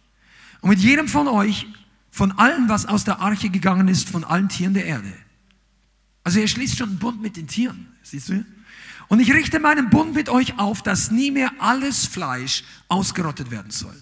Und 0.62 0.72
mit 0.72 0.80
jedem 0.80 1.08
von 1.08 1.28
euch, 1.28 1.68
von 2.10 2.32
allem, 2.32 2.68
was 2.68 2.88
aus 2.88 3.04
der 3.04 3.20
Arche 3.20 3.52
gegangen 3.52 3.88
ist, 3.88 4.10
von 4.10 4.24
allen 4.24 4.50
Tieren 4.50 4.74
der 4.74 4.86
Erde. 4.86 5.14
Also 6.26 6.40
er 6.40 6.48
schließt 6.48 6.78
schon 6.78 6.90
einen 6.90 7.00
Bund 7.00 7.22
mit 7.22 7.38
den 7.38 7.48
Tieren. 7.48 7.88
Siehst 8.02 8.30
du? 8.30 8.44
Und 9.08 9.20
ich 9.20 9.32
richte 9.32 9.60
meinen 9.60 9.92
Bund 9.92 10.16
mit 10.16 10.28
euch 10.28 10.58
auf, 10.58 10.82
dass 10.82 11.12
nie 11.12 11.30
mehr 11.30 11.52
alles 11.60 12.08
Fleisch 12.08 12.64
ausgerottet 12.88 13.52
werden 13.52 13.70
soll. 13.72 13.96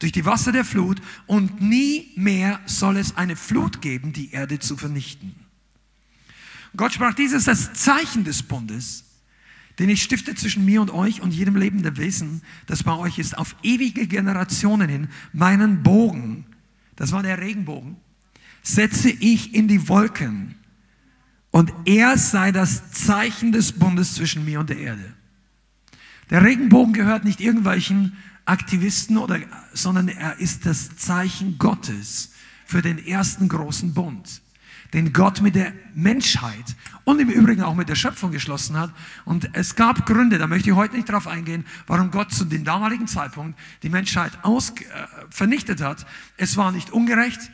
Durch 0.00 0.10
die 0.10 0.24
Wasser 0.24 0.50
der 0.50 0.64
Flut 0.64 1.00
und 1.26 1.60
nie 1.62 2.10
mehr 2.16 2.60
soll 2.66 2.96
es 2.96 3.16
eine 3.16 3.36
Flut 3.36 3.80
geben, 3.80 4.12
die 4.12 4.32
Erde 4.32 4.58
zu 4.58 4.76
vernichten. 4.76 5.34
Gott 6.76 6.92
sprach, 6.92 7.14
dieses 7.14 7.46
ist 7.46 7.48
das 7.48 7.72
Zeichen 7.74 8.24
des 8.24 8.42
Bundes, 8.42 9.04
den 9.78 9.88
ich 9.88 10.02
stifte 10.02 10.34
zwischen 10.34 10.64
mir 10.64 10.82
und 10.82 10.90
euch 10.90 11.22
und 11.22 11.32
jedem 11.32 11.54
lebenden 11.54 11.96
Wesen, 11.96 12.42
das 12.66 12.82
bei 12.82 12.96
euch 12.96 13.20
ist, 13.20 13.38
auf 13.38 13.54
ewige 13.62 14.08
Generationen 14.08 14.88
hin, 14.88 15.08
meinen 15.32 15.84
Bogen, 15.84 16.44
das 16.96 17.12
war 17.12 17.22
der 17.22 17.38
Regenbogen, 17.38 17.96
setze 18.62 19.10
ich 19.10 19.54
in 19.54 19.68
die 19.68 19.88
Wolken 19.88 20.57
und 21.50 21.72
er 21.84 22.18
sei 22.18 22.52
das 22.52 22.90
Zeichen 22.92 23.52
des 23.52 23.72
Bundes 23.72 24.14
zwischen 24.14 24.44
mir 24.44 24.60
und 24.60 24.70
der 24.70 24.78
Erde. 24.78 25.14
Der 26.30 26.42
Regenbogen 26.42 26.92
gehört 26.92 27.24
nicht 27.24 27.40
irgendwelchen 27.40 28.16
Aktivisten 28.44 29.18
oder, 29.18 29.38
sondern 29.72 30.08
er 30.08 30.38
ist 30.38 30.66
das 30.66 30.96
Zeichen 30.96 31.58
Gottes 31.58 32.32
für 32.66 32.82
den 32.82 32.98
ersten 32.98 33.48
großen 33.48 33.94
Bund, 33.94 34.42
den 34.92 35.12
Gott 35.12 35.40
mit 35.40 35.54
der 35.54 35.72
Menschheit 35.94 36.76
und 37.04 37.20
im 37.20 37.30
Übrigen 37.30 37.62
auch 37.62 37.74
mit 37.74 37.88
der 37.88 37.94
Schöpfung 37.94 38.30
geschlossen 38.30 38.76
hat. 38.76 38.90
Und 39.24 39.50
es 39.54 39.74
gab 39.74 40.06
Gründe, 40.06 40.38
da 40.38 40.46
möchte 40.46 40.70
ich 40.70 40.76
heute 40.76 40.96
nicht 40.96 41.08
darauf 41.08 41.26
eingehen, 41.26 41.64
warum 41.86 42.10
Gott 42.10 42.32
zu 42.32 42.44
dem 42.44 42.64
damaligen 42.64 43.06
Zeitpunkt 43.06 43.58
die 43.82 43.88
Menschheit 43.90 44.32
aus, 44.42 44.70
äh, 44.70 44.82
vernichtet 45.30 45.80
hat. 45.80 46.06
Es 46.36 46.56
war 46.56 46.72
nicht 46.72 46.90
ungerecht 46.90 47.50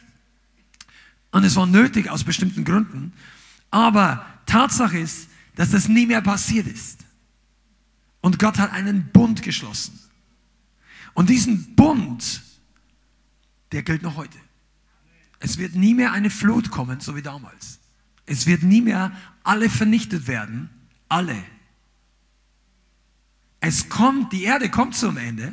und 1.30 1.44
es 1.44 1.56
war 1.56 1.66
nötig 1.66 2.10
aus 2.10 2.24
bestimmten 2.24 2.64
Gründen. 2.64 3.12
Aber 3.74 4.24
Tatsache 4.46 5.00
ist, 5.00 5.28
dass 5.56 5.72
das 5.72 5.88
nie 5.88 6.06
mehr 6.06 6.20
passiert 6.20 6.68
ist. 6.68 7.00
Und 8.20 8.38
Gott 8.38 8.56
hat 8.58 8.70
einen 8.70 9.10
Bund 9.10 9.42
geschlossen. 9.42 9.98
Und 11.12 11.28
diesen 11.28 11.74
Bund, 11.74 12.40
der 13.72 13.82
gilt 13.82 14.02
noch 14.02 14.14
heute. 14.14 14.38
Es 15.40 15.58
wird 15.58 15.74
nie 15.74 15.92
mehr 15.92 16.12
eine 16.12 16.30
Flut 16.30 16.70
kommen, 16.70 17.00
so 17.00 17.16
wie 17.16 17.22
damals. 17.22 17.80
Es 18.26 18.46
wird 18.46 18.62
nie 18.62 18.80
mehr 18.80 19.10
alle 19.42 19.68
vernichtet 19.68 20.28
werden. 20.28 20.70
Alle. 21.08 21.42
Es 23.58 23.88
kommt, 23.88 24.32
die 24.32 24.44
Erde 24.44 24.70
kommt 24.70 24.94
zum 24.94 25.16
Ende 25.16 25.52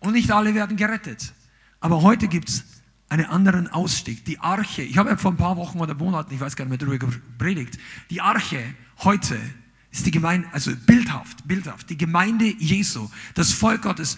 und 0.00 0.14
nicht 0.14 0.32
alle 0.32 0.56
werden 0.56 0.76
gerettet. 0.76 1.32
Aber 1.78 2.02
heute 2.02 2.26
gibt 2.26 2.48
es 2.48 2.73
einen 3.08 3.26
anderen 3.26 3.68
Ausstieg. 3.68 4.24
Die 4.24 4.38
Arche, 4.38 4.82
ich 4.82 4.98
habe 4.98 5.10
ja 5.10 5.16
vor 5.16 5.32
ein 5.32 5.36
paar 5.36 5.56
Wochen 5.56 5.80
oder 5.80 5.94
Monaten, 5.94 6.34
ich 6.34 6.40
weiß 6.40 6.56
gar 6.56 6.64
nicht 6.64 6.70
mehr 6.70 6.78
darüber 6.78 7.06
gepredigt, 7.06 7.78
die 8.10 8.20
Arche 8.20 8.62
heute 9.02 9.38
ist 9.94 10.06
die 10.06 10.10
Gemeinde, 10.10 10.48
also 10.50 10.72
bildhaft, 10.86 11.46
bildhaft, 11.46 11.88
die 11.88 11.96
Gemeinde 11.96 12.46
Jesu, 12.58 13.08
das 13.34 13.52
Volk 13.52 13.82
Gottes, 13.82 14.16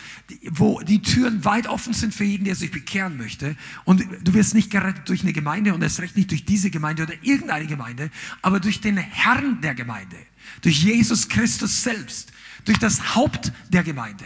wo 0.51 0.81
die 0.81 1.03
Türen 1.03 1.45
weit 1.45 1.67
offen 1.67 1.93
sind 1.93 2.15
für 2.15 2.25
jeden, 2.25 2.45
der 2.45 2.55
sich 2.55 2.71
bekehren 2.71 3.19
möchte. 3.19 3.57
Und 3.85 4.03
du 4.25 4.33
wirst 4.33 4.55
nicht 4.55 4.71
gerettet 4.71 5.07
durch 5.11 5.21
eine 5.23 5.35
Gemeinde 5.35 5.75
und 5.75 5.83
erst 5.83 6.01
recht 6.01 6.17
nicht 6.17 6.31
durch 6.31 6.47
diese 6.47 6.71
Gemeinde 6.71 7.03
oder 7.03 7.13
irgendeine 7.21 7.67
Gemeinde, 7.67 8.11
aber 8.41 8.59
durch 8.59 8.81
den 8.81 8.97
Herrn 8.97 9.61
der 9.61 9.75
Gemeinde, 9.75 10.17
durch 10.63 10.83
Jesus 10.83 11.29
Christus 11.29 11.83
selbst, 11.83 12.33
durch 12.65 12.79
das 12.79 13.15
Haupt 13.15 13.53
der 13.69 13.83
Gemeinde. 13.83 14.25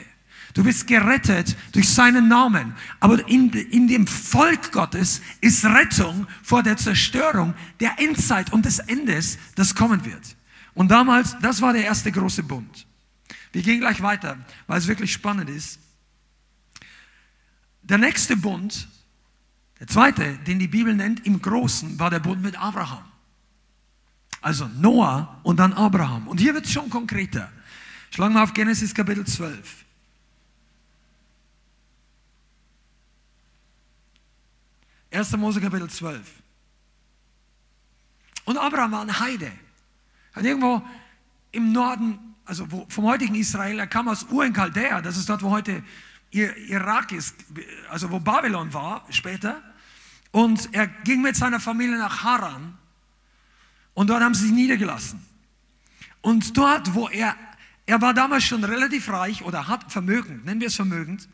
Du 0.54 0.64
bist 0.64 0.87
gerettet 0.87 1.57
durch 1.73 1.88
seinen 1.88 2.28
Namen. 2.28 2.75
Aber 2.99 3.26
in, 3.28 3.50
in 3.52 3.87
dem 3.87 4.07
Volk 4.07 4.73
Gottes 4.73 5.21
ist 5.40 5.64
Rettung 5.64 6.26
vor 6.42 6.62
der 6.62 6.76
Zerstörung 6.76 7.54
der 7.78 7.99
Endzeit 7.99 8.52
und 8.52 8.64
des 8.64 8.80
Endes, 8.80 9.38
das 9.54 9.75
kommen 9.75 10.04
wird. 10.04 10.37
Und 10.75 10.90
damals, 10.90 11.37
das 11.40 11.61
war 11.61 11.73
der 11.73 11.85
erste 11.85 12.11
große 12.11 12.42
Bund. 12.42 12.87
Wir 13.52 13.62
gehen 13.62 13.80
gleich 13.80 14.00
weiter, 14.02 14.38
weil 14.66 14.78
es 14.78 14.87
wirklich 14.87 15.12
spannend 15.12 15.50
ist. 15.50 15.78
Der 17.83 17.99
nächste 17.99 18.37
Bund, 18.37 18.88
der 19.78 19.87
zweite, 19.87 20.38
den 20.47 20.59
die 20.59 20.69
Bibel 20.69 20.95
nennt, 20.95 21.26
im 21.26 21.40
Großen, 21.40 21.99
war 21.99 22.11
der 22.11 22.21
Bund 22.21 22.42
mit 22.42 22.61
Abraham. 22.61 23.04
Also 24.40 24.69
Noah 24.69 25.40
und 25.42 25.59
dann 25.59 25.73
Abraham. 25.73 26.28
Und 26.28 26.40
hier 26.40 26.54
wird 26.54 26.66
es 26.66 26.73
schon 26.73 26.88
konkreter. 26.88 27.50
Schlagen 28.11 28.35
wir 28.35 28.42
auf 28.42 28.54
Genesis 28.54 28.95
Kapitel 28.95 29.26
12. 29.26 29.85
1. 35.11 35.37
Mose 35.37 35.61
Kapitel 35.61 35.88
12. 35.88 36.21
Und 38.45 38.57
Abraham 38.57 38.93
war 38.93 39.02
ein 39.02 39.21
Heide. 39.21 39.50
Hat 40.35 40.45
irgendwo 40.45 40.83
im 41.52 41.73
Norden, 41.73 42.19
also 42.45 42.67
vom 42.88 43.05
heutigen 43.05 43.35
Israel, 43.35 43.79
er 43.79 43.87
kam 43.87 44.09
aus 44.09 44.26
Ur 44.31 44.45
in 44.45 44.55
Chaldea, 44.55 45.00
das 45.00 45.17
ist 45.17 45.29
dort, 45.29 45.43
wo 45.43 45.50
heute 45.50 45.83
Irak 46.31 47.12
ist, 47.12 47.35
also 47.90 48.11
wo 48.11 48.21
Babylon 48.21 48.73
war 48.73 49.05
später. 49.11 49.61
Und 50.31 50.73
er 50.73 50.87
ging 50.87 51.23
mit 51.23 51.35
seiner 51.35 51.59
Familie 51.59 51.99
nach 51.99 52.23
Haran 52.23 52.79
und 53.95 54.11
dort 54.11 54.23
haben 54.23 54.35
sie 54.35 54.45
sich 54.45 54.52
niedergelassen. 54.52 55.25
Und 56.21 56.57
dort, 56.57 56.95
wo 56.95 57.09
er, 57.09 57.35
er 57.87 58.00
war 58.00 58.14
damals 58.14 58.45
schon 58.45 58.62
relativ 58.62 59.09
reich 59.09 59.43
oder 59.43 59.67
hat 59.67 59.90
vermögend, 59.90 60.45
nennen 60.45 60.61
wir 60.61 60.69
es 60.69 60.76
vermögend, 60.76 61.29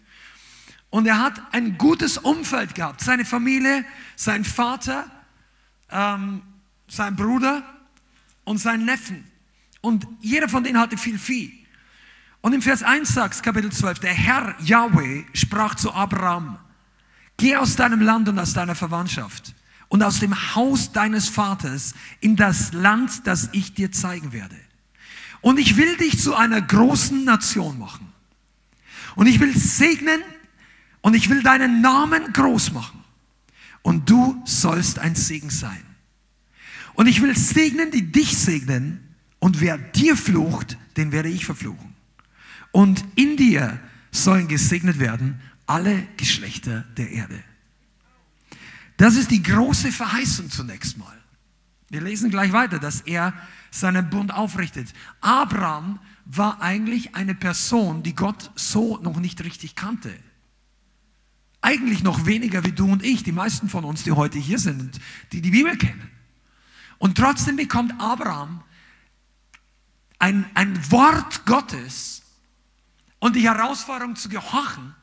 und 0.97 1.05
er 1.05 1.21
hat 1.21 1.43
ein 1.53 1.77
gutes 1.77 2.17
Umfeld 2.17 2.75
gehabt. 2.75 3.03
Seine 3.03 3.27
Familie, 3.27 3.85
sein 4.17 4.47
Vater, 4.47 5.05
ähm, 5.91 6.41
sein 6.89 7.15
Bruder 7.15 7.63
und 8.45 8.57
sein 8.57 8.87
Neffen. 8.87 9.31
Und 9.83 10.07
jeder 10.23 10.49
von 10.49 10.65
denen 10.65 10.81
hatte 10.81 10.97
viel 10.97 11.19
Vieh. 11.19 11.53
Und 12.41 12.55
im 12.55 12.63
Vers 12.63 12.83
1 12.83 13.11
sagt 13.11 13.43
Kapitel 13.43 13.71
12, 13.71 13.99
der 13.99 14.15
Herr 14.15 14.55
Yahweh 14.63 15.25
sprach 15.35 15.75
zu 15.75 15.93
Abraham, 15.93 16.59
geh 17.37 17.57
aus 17.57 17.77
deinem 17.77 18.01
Land 18.01 18.31
und 18.31 18.39
aus 18.39 18.55
deiner 18.55 18.75
Verwandtschaft 18.75 19.55
und 19.89 20.03
aus 20.03 20.21
dem 20.21 20.55
Haus 20.55 20.93
deines 20.93 21.29
Vaters 21.29 21.93
in 22.21 22.37
das 22.37 22.73
Land, 22.73 23.27
das 23.27 23.51
ich 23.53 23.75
dir 23.75 23.93
zeigen 23.93 24.33
werde. 24.33 24.57
Und 25.43 25.59
ich 25.59 25.77
will 25.77 25.95
dich 25.99 26.19
zu 26.23 26.35
einer 26.35 26.63
großen 26.63 27.23
Nation 27.23 27.79
machen. 27.79 28.11
Und 29.15 29.27
ich 29.27 29.41
will 29.41 29.55
segnen 29.55 30.23
und 31.07 31.15
ich 31.15 31.31
will 31.31 31.41
deinen 31.41 31.83
Namen 31.83 32.33
groß 32.33 32.73
machen. 32.73 33.05
Und 33.83 34.11
du 34.11 34.43
sollst 34.45 34.99
ein 34.99 35.15
Segen 35.15 35.51
sein. 35.51 35.85
Und 36.95 37.07
ich 37.07 37.23
will 37.23 37.37
segnen, 37.37 37.93
die 37.93 38.11
dich 38.11 38.37
segnen. 38.37 39.15
Und 39.39 39.61
wer 39.61 39.79
dir 39.79 40.17
flucht, 40.17 40.77
den 40.97 41.13
werde 41.13 41.29
ich 41.29 41.47
verfluchen. 41.47 41.95
Und 42.73 43.05
in 43.15 43.37
dir 43.37 43.79
sollen 44.11 44.49
gesegnet 44.49 44.99
werden 44.99 45.41
alle 45.67 46.09
Geschlechter 46.17 46.85
der 46.97 47.09
Erde. 47.13 47.41
Das 48.97 49.15
ist 49.15 49.31
die 49.31 49.45
große 49.45 49.93
Verheißung 49.93 50.51
zunächst 50.51 50.99
mal. 50.99 51.17
Wir 51.89 52.01
lesen 52.01 52.31
gleich 52.31 52.51
weiter, 52.51 52.81
dass 52.81 53.03
er 53.03 53.33
seinen 53.71 54.11
Bund 54.11 54.35
aufrichtet. 54.35 54.93
Abraham 55.21 56.01
war 56.25 56.61
eigentlich 56.61 57.15
eine 57.15 57.37
Person, 57.37 58.03
die 58.03 58.17
Gott 58.17 58.51
so 58.57 58.99
noch 58.99 59.21
nicht 59.21 59.45
richtig 59.45 59.77
kannte. 59.77 60.13
Eigentlich 61.67 62.05
noch 62.05 62.27
weniger 62.27 62.65
wie 62.65 62.71
du 62.71 62.91
und 62.91 63.05
ich, 63.05 63.25
die 63.25 63.33
meisten 63.33 63.69
von 63.69 63.85
uns, 63.85 64.05
die 64.05 64.13
heute 64.13 64.39
hier 64.39 64.61
sind 64.61 65.01
die 65.33 65.41
die 65.41 65.51
Bibel 65.51 65.77
kennen. 65.77 66.11
Und 66.99 67.19
trotzdem 67.19 67.57
bekommt 67.57 67.93
Abraham 68.01 68.63
ein, 70.21 70.49
ein 70.55 70.91
Wort 70.93 71.45
Gottes 71.45 72.23
und 73.19 73.35
die 73.35 73.43
Herausforderung 73.43 74.15
zu 74.15 74.29
gehorchen 74.29 74.95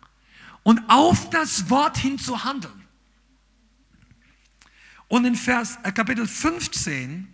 und 0.64 0.82
auf 0.88 1.30
das 1.30 1.70
Wort 1.70 1.98
hin 1.98 2.18
zu 2.18 2.46
handeln. 2.46 2.88
Und 5.10 5.26
in 5.26 5.36
Vers, 5.36 5.78
äh, 5.84 5.92
Kapitel 5.92 6.26
15, 6.26 7.28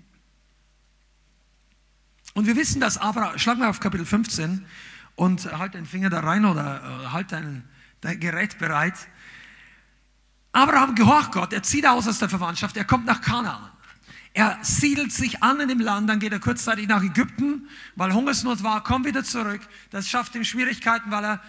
und 2.33 2.47
wir 2.47 2.55
wissen, 2.55 2.81
dass 2.81 2.97
Abraham, 2.97 3.37
schlag 3.37 3.59
mal 3.59 3.69
auf 3.69 3.79
Kapitel 3.79 4.07
15 4.07 4.65
und 5.15 5.45
halt 5.51 5.75
deinen 5.75 5.85
Finger 5.85 6.09
da 6.09 6.21
rein 6.21 6.45
oder 6.45 6.81
äh, 6.81 7.07
halt 7.09 7.31
dein, 7.31 7.63
dein 8.01 8.19
Gerät 8.19 8.57
bereit. 8.57 8.95
Abraham 10.51 10.95
gehorcht 10.95 11.31
Gott, 11.31 11.53
er 11.53 11.63
zieht 11.63 11.85
aus 11.85 12.07
aus 12.07 12.19
der 12.19 12.29
Verwandtschaft, 12.29 12.75
er 12.77 12.85
kommt 12.85 13.05
nach 13.05 13.21
Kanaan. 13.21 13.69
Er 14.33 14.57
siedelt 14.61 15.11
sich 15.11 15.41
an 15.43 15.59
in 15.59 15.67
dem 15.67 15.79
Land, 15.79 16.09
dann 16.09 16.19
geht 16.19 16.31
er 16.31 16.39
kurzzeitig 16.39 16.87
nach 16.87 17.03
Ägypten, 17.03 17.67
weil 17.95 18.13
Hungersnot 18.13 18.63
war, 18.63 18.83
kommt 18.83 19.05
wieder 19.05 19.23
zurück. 19.23 19.61
Das 19.89 20.07
schafft 20.07 20.35
ihm 20.35 20.43
Schwierigkeiten, 20.43 21.11
weil 21.11 21.25
er, 21.25 21.41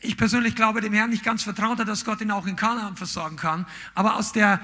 ich 0.00 0.16
persönlich 0.16 0.56
glaube, 0.56 0.80
dem 0.80 0.92
Herrn 0.92 1.10
nicht 1.10 1.22
ganz 1.22 1.42
vertraut 1.42 1.78
hat, 1.78 1.88
dass 1.88 2.04
Gott 2.04 2.20
ihn 2.22 2.30
auch 2.30 2.46
in 2.46 2.56
Kanaan 2.56 2.96
versorgen 2.96 3.36
kann. 3.36 3.66
Aber 3.94 4.16
aus, 4.16 4.32
der, 4.32 4.60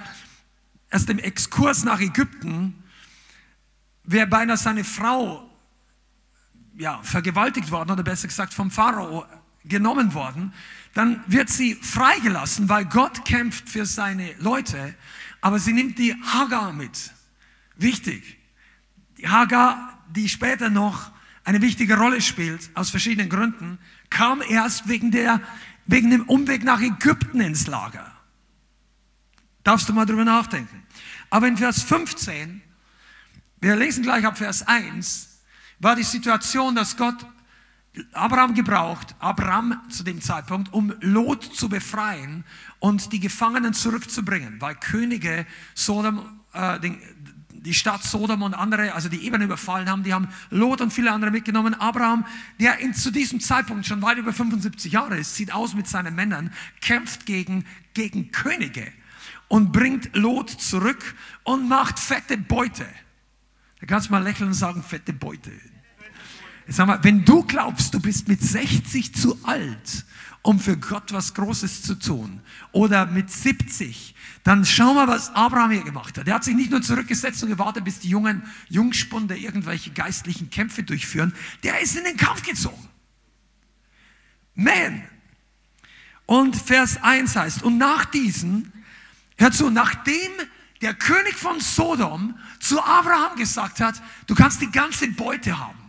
aus 0.90 1.04
dem 1.04 1.18
Exkurs 1.18 1.84
nach 1.84 2.00
Ägypten 2.00 2.82
wäre 4.04 4.26
beinahe 4.26 4.56
seine 4.56 4.84
Frau 4.84 5.50
ja, 6.76 7.00
vergewaltigt 7.02 7.70
worden 7.70 7.90
oder 7.90 8.02
besser 8.02 8.28
gesagt 8.28 8.54
vom 8.54 8.70
Pharao 8.70 9.26
genommen 9.64 10.14
worden, 10.14 10.52
dann 10.96 11.22
wird 11.26 11.50
sie 11.50 11.74
freigelassen, 11.74 12.68
weil 12.68 12.84
Gott 12.86 13.24
kämpft 13.24 13.68
für 13.68 13.86
seine 13.86 14.34
Leute, 14.38 14.94
aber 15.40 15.58
sie 15.58 15.72
nimmt 15.72 15.98
die 15.98 16.14
Hagar 16.14 16.72
mit. 16.72 17.12
Wichtig. 17.76 18.38
Die 19.18 19.28
Hagar, 19.28 20.02
die 20.08 20.28
später 20.28 20.70
noch 20.70 21.12
eine 21.44 21.62
wichtige 21.62 21.96
Rolle 21.96 22.20
spielt, 22.20 22.70
aus 22.74 22.90
verschiedenen 22.90 23.28
Gründen, 23.28 23.78
kam 24.10 24.42
erst 24.42 24.88
wegen, 24.88 25.10
der, 25.10 25.40
wegen 25.86 26.10
dem 26.10 26.22
Umweg 26.22 26.64
nach 26.64 26.80
Ägypten 26.80 27.40
ins 27.40 27.66
Lager. 27.66 28.10
Darfst 29.62 29.88
du 29.88 29.92
mal 29.92 30.06
drüber 30.06 30.24
nachdenken. 30.24 30.82
Aber 31.30 31.46
in 31.46 31.56
Vers 31.56 31.82
15 31.82 32.62
wir 33.60 33.74
lesen 33.76 34.02
gleich 34.02 34.24
ab 34.24 34.38
Vers 34.38 34.66
1, 34.66 35.40
war 35.78 35.96
die 35.96 36.02
Situation, 36.02 36.74
dass 36.74 36.96
Gott 36.96 37.26
Abraham 38.12 38.54
gebraucht, 38.54 39.14
Abraham 39.18 39.80
zu 39.88 40.02
dem 40.02 40.20
Zeitpunkt, 40.20 40.72
um 40.72 40.92
Lot 41.00 41.42
zu 41.42 41.68
befreien 41.68 42.44
und 42.78 43.12
die 43.12 43.20
Gefangenen 43.20 43.72
zurückzubringen, 43.72 44.60
weil 44.60 44.74
Könige 44.74 45.46
Sodom, 45.74 46.40
äh, 46.52 46.78
den, 46.80 46.98
die 47.50 47.74
Stadt 47.74 48.02
Sodom 48.04 48.42
und 48.42 48.54
andere, 48.54 48.92
also 48.92 49.08
die 49.08 49.24
Ebene 49.24 49.44
überfallen 49.44 49.88
haben, 49.88 50.02
die 50.02 50.12
haben 50.12 50.28
Lot 50.50 50.80
und 50.80 50.92
viele 50.92 51.10
andere 51.10 51.30
mitgenommen. 51.30 51.74
Abraham, 51.74 52.26
der 52.60 52.78
in, 52.78 52.94
zu 52.94 53.10
diesem 53.10 53.40
Zeitpunkt 53.40 53.86
schon 53.86 54.02
weit 54.02 54.18
über 54.18 54.32
75 54.32 54.92
Jahre 54.92 55.18
ist, 55.18 55.34
zieht 55.34 55.52
aus 55.52 55.74
mit 55.74 55.88
seinen 55.88 56.14
Männern, 56.14 56.52
kämpft 56.80 57.24
gegen, 57.24 57.64
gegen 57.94 58.30
Könige 58.30 58.86
und 59.48 59.72
bringt 59.72 60.14
Lot 60.14 60.50
zurück 60.50 61.14
und 61.44 61.68
macht 61.68 61.98
fette 61.98 62.36
Beute. 62.36 62.86
Da 63.80 63.86
kannst 63.86 64.08
du 64.08 64.12
mal 64.12 64.22
lächeln 64.22 64.48
und 64.48 64.54
sagen, 64.54 64.82
fette 64.82 65.12
Beute. 65.12 65.52
Sag 66.68 66.86
mal, 66.86 67.02
wenn 67.04 67.24
du 67.24 67.44
glaubst, 67.44 67.94
du 67.94 68.00
bist 68.00 68.26
mit 68.26 68.42
60 68.42 69.14
zu 69.14 69.38
alt, 69.44 70.04
um 70.42 70.58
für 70.58 70.76
Gott 70.76 71.12
was 71.12 71.34
Großes 71.34 71.82
zu 71.82 71.94
tun, 71.96 72.40
oder 72.72 73.06
mit 73.06 73.30
70, 73.30 74.14
dann 74.42 74.64
schau 74.64 74.94
mal, 74.94 75.06
was 75.06 75.30
Abraham 75.34 75.70
hier 75.72 75.84
gemacht 75.84 76.18
hat. 76.18 76.26
Er 76.26 76.34
hat 76.34 76.44
sich 76.44 76.56
nicht 76.56 76.70
nur 76.70 76.82
zurückgesetzt 76.82 77.42
und 77.42 77.50
gewartet, 77.50 77.84
bis 77.84 78.00
die 78.00 78.08
jungen 78.08 78.42
Jungspunde 78.68 79.36
irgendwelche 79.36 79.90
geistlichen 79.90 80.50
Kämpfe 80.50 80.82
durchführen. 80.82 81.32
Der 81.62 81.80
ist 81.80 81.96
in 81.96 82.04
den 82.04 82.16
Kampf 82.16 82.42
gezogen. 82.42 82.88
Man. 84.54 85.02
Und 86.26 86.56
Vers 86.56 87.00
1 87.00 87.36
heißt, 87.36 87.62
und 87.62 87.78
nach 87.78 88.06
diesen, 88.06 88.72
hör 89.36 89.52
zu, 89.52 89.70
nachdem 89.70 90.32
der 90.80 90.94
König 90.94 91.34
von 91.34 91.60
Sodom 91.60 92.36
zu 92.58 92.82
Abraham 92.82 93.36
gesagt 93.36 93.80
hat, 93.80 94.02
du 94.26 94.34
kannst 94.34 94.60
die 94.60 94.70
ganze 94.70 95.08
Beute 95.08 95.58
haben. 95.58 95.85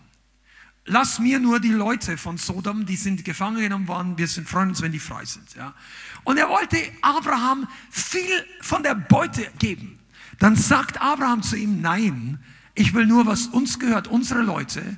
Lass 0.90 1.20
mir 1.20 1.40
nur 1.40 1.60
die 1.60 1.74
Leute 1.74 2.18
von 2.18 2.38
Sodom, 2.38 2.86
die 2.86 2.96
sind 2.96 3.26
gefangen 3.26 3.60
genommen 3.60 3.90
worden, 3.90 4.18
wir 4.18 4.28
sind 4.28 4.48
freuen 4.48 4.70
uns, 4.70 4.82
wenn 4.82 4.94
die 4.94 5.00
frei 5.00 5.26
sind. 5.26 5.54
Ja. 5.56 5.76
Und 6.24 6.38
er 6.38 6.48
wollte 6.48 6.78
Abraham 7.02 7.68
viel 7.90 8.46
von 8.62 8.84
der 8.84 8.96
Beute 8.96 9.52
geben. 9.60 10.00
Dann 10.40 10.56
sagt 10.56 11.02
Abraham 11.02 11.44
zu 11.44 11.58
ihm, 11.58 11.82
nein, 11.82 12.40
ich 12.74 12.94
will 12.94 13.06
nur, 13.06 13.26
was 13.26 13.48
uns 13.48 13.80
gehört, 13.80 14.08
unsere 14.08 14.42
Leute. 14.42 14.98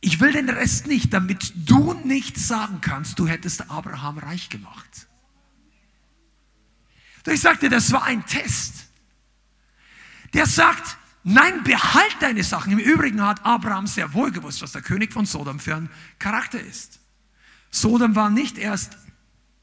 Ich 0.00 0.20
will 0.20 0.30
den 0.30 0.48
Rest 0.48 0.86
nicht, 0.86 1.12
damit 1.12 1.52
du 1.56 1.94
nicht 2.04 2.38
sagen 2.38 2.80
kannst, 2.80 3.18
du 3.18 3.26
hättest 3.26 3.68
Abraham 3.70 4.18
reich 4.18 4.50
gemacht. 4.50 5.08
Ich 7.26 7.40
sagte, 7.40 7.68
das 7.68 7.90
war 7.90 8.04
ein 8.04 8.24
Test. 8.24 8.86
Der 10.32 10.46
sagt, 10.46 10.96
nein, 11.26 11.62
behalt 11.64 12.16
deine 12.20 12.44
Sachen. 12.44 12.72
Im 12.72 12.78
Übrigen 12.78 13.20
hat 13.20 13.44
Abraham 13.44 13.86
sehr 13.86 14.14
wohl 14.14 14.30
gewusst, 14.30 14.62
was 14.62 14.72
der 14.72 14.82
König 14.82 15.12
von 15.12 15.26
Sodom 15.26 15.58
für 15.58 15.74
ein 15.74 15.90
Charakter 16.18 16.60
ist. 16.60 17.00
Sodom 17.70 18.14
war 18.14 18.30
nicht 18.30 18.56
erst 18.56 18.96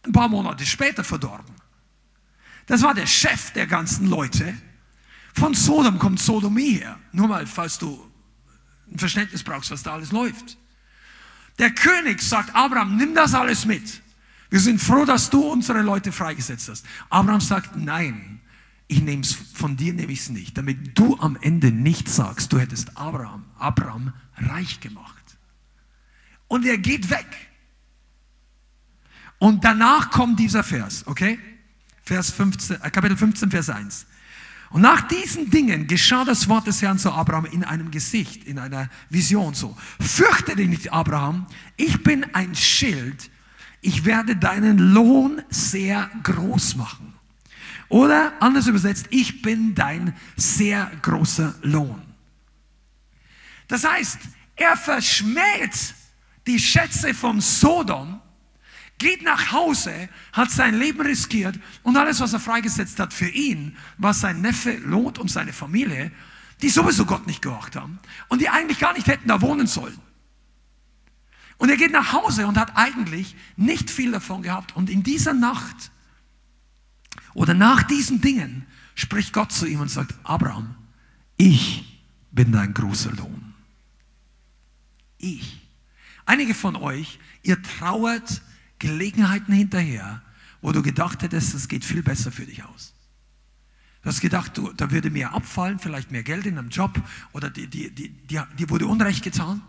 ein 0.06 0.12
paar 0.12 0.28
Monate 0.28 0.66
später 0.66 1.04
verdorben. 1.04 1.56
Das 2.66 2.82
war 2.82 2.94
der 2.94 3.08
Chef 3.08 3.52
der 3.52 3.66
ganzen 3.66 4.10
Leute. 4.10 4.56
Von 5.34 5.54
Sodom 5.54 5.98
kommt 6.00 6.20
Sodomie 6.20 6.80
her. 6.80 7.00
Nur 7.12 7.28
mal, 7.28 7.48
falls 7.48 7.78
du 7.78 8.12
ein 8.92 9.00
Verständnis 9.00 9.44
brauchst, 9.44 9.72
was 9.72 9.84
da 9.84 9.94
alles 9.94 10.12
läuft. 10.12 10.58
Der 11.60 11.72
König 11.72 12.22
sagt, 12.22 12.54
Abraham, 12.56 12.98
nimm 12.98 13.16
das 13.16 13.34
alles 13.34 13.66
mit. 13.66 14.02
Wir 14.50 14.60
sind 14.60 14.80
froh, 14.80 15.06
dass 15.06 15.30
du 15.30 15.42
unsere 15.42 15.82
Leute 15.82 16.12
freigesetzt 16.12 16.70
hast. 16.70 16.86
Abraham 17.10 17.42
sagt, 17.42 17.76
nein, 17.76 18.42
ich 18.94 19.02
nehme 19.02 19.24
es 19.24 19.34
von 19.34 19.76
dir, 19.76 19.92
nehme 19.92 20.12
ich 20.12 20.20
es 20.20 20.30
nicht, 20.30 20.56
damit 20.56 20.98
du 20.98 21.18
am 21.20 21.36
Ende 21.42 21.72
nicht 21.72 22.08
sagst, 22.08 22.54
du 22.54 22.60
hättest 22.60 22.96
Abraham, 22.96 23.46
Abraham 23.58 24.14
reich 24.38 24.80
gemacht. 24.82 25.24
Und 26.48 26.64
er 26.66 26.78
geht 26.78 27.10
weg. 27.10 27.26
Und 29.40 29.64
danach 29.64 30.12
kommt 30.12 30.40
dieser 30.40 30.64
Vers, 30.64 31.08
okay? 31.08 31.40
Vers 32.04 32.30
15, 32.30 32.82
äh, 32.82 32.90
Kapitel 32.92 33.18
15, 33.18 33.50
Vers 33.50 33.70
1. 33.72 34.06
Und 34.70 34.82
nach 34.82 35.08
diesen 35.08 35.50
Dingen 35.50 35.88
geschah 35.88 36.24
das 36.24 36.48
Wort 36.48 36.68
des 36.68 36.82
Herrn 36.84 37.00
zu 37.00 37.12
Abraham 37.12 37.46
in 37.46 37.64
einem 37.64 37.90
Gesicht, 37.90 38.44
in 38.44 38.60
einer 38.60 38.90
Vision 39.10 39.56
so. 39.56 39.76
Fürchte 40.00 40.56
dich 40.56 40.70
nicht, 40.70 40.94
Abraham, 40.94 41.48
ich 41.78 42.04
bin 42.04 42.26
ein 42.36 42.54
Schild, 42.54 43.32
ich 43.82 44.06
werde 44.06 44.36
deinen 44.36 44.78
Lohn 44.78 45.42
sehr 45.50 46.12
groß 46.22 46.76
machen. 46.76 47.13
Oder 47.90 48.34
anders 48.40 48.68
übersetzt, 48.68 49.08
ich 49.10 49.42
bin 49.42 49.76
dein 49.76 50.16
sehr 50.36 50.92
großer 51.02 51.56
Lohn. 51.62 52.02
Das 53.68 53.84
heißt, 53.84 54.20
er 54.56 54.78
verschmäht 54.78 55.96
die 56.48 56.60
Schätze 56.60 57.14
von 57.14 57.42
Sodom, 57.42 58.22
geht 58.98 59.24
nach 59.24 59.52
Hause, 59.52 60.10
hat 60.32 60.52
sein 60.52 60.76
Leben 60.76 61.02
riskiert 61.02 61.60
und 61.84 61.98
alles, 61.98 62.20
was 62.20 62.34
er 62.34 62.40
freigesetzt 62.40 63.00
hat 63.00 63.14
für 63.14 63.30
ihn, 63.30 63.78
war 63.98 64.14
sein 64.14 64.42
Neffe 64.42 64.78
Lot 64.78 65.20
und 65.20 65.30
seine 65.30 65.54
Familie, 65.54 66.12
die 66.62 66.70
sowieso 66.70 67.06
Gott 67.06 67.28
nicht 67.28 67.42
gehorcht 67.42 67.76
haben 67.76 68.00
und 68.30 68.42
die 68.42 68.50
eigentlich 68.50 68.80
gar 68.80 68.94
nicht 68.94 69.08
hätten 69.08 69.28
da 69.28 69.42
wohnen 69.42 69.68
sollen. 69.68 70.00
Und 71.58 71.70
er 71.70 71.78
geht 71.78 71.92
nach 71.92 72.14
Hause 72.14 72.48
und 72.48 72.58
hat 72.58 72.76
eigentlich 72.76 73.36
nicht 73.56 73.90
viel 73.90 74.12
davon 74.12 74.42
gehabt. 74.42 74.76
Und 74.76 74.90
in 74.90 75.04
dieser 75.04 75.34
Nacht 75.34 75.92
oder 77.34 77.54
nach 77.54 77.84
diesen 77.84 78.22
Dingen 78.22 78.66
spricht 78.96 79.34
Gott 79.34 79.52
zu 79.52 79.66
ihm 79.66 79.80
und 79.80 79.90
sagt, 79.90 80.14
Abraham, 80.24 80.76
ich 81.38 82.02
bin 82.32 82.52
dein 82.52 82.74
großer 82.74 83.12
Lohn. 83.12 83.54
Ich. 85.18 85.60
Einige 86.26 86.54
von 86.54 86.76
euch, 86.76 87.20
ihr 87.42 87.62
trauert 87.62 88.42
Gelegenheiten 88.80 89.54
hinterher, 89.54 90.22
wo 90.62 90.72
du 90.72 90.82
gedacht 90.82 91.22
hättest, 91.24 91.54
es 91.54 91.68
geht 91.68 91.84
viel 91.84 92.04
besser 92.04 92.32
für 92.32 92.46
dich 92.46 92.64
aus. 92.64 92.94
Du 94.02 94.10
hast 94.10 94.20
gedacht, 94.20 94.58
du, 94.58 94.72
da 94.74 94.92
würde 94.92 95.10
mehr 95.10 95.34
abfallen, 95.34 95.80
vielleicht 95.80 96.12
mehr 96.12 96.24
Geld 96.24 96.46
in 96.46 96.58
einem 96.58 96.70
Job 96.70 97.02
oder 97.32 97.50
dir 97.50 97.68
die, 97.68 97.90
die, 97.90 98.10
die, 98.10 98.42
die 98.60 98.70
wurde 98.70 98.86
Unrecht 98.86 99.24
getan. 99.24 99.62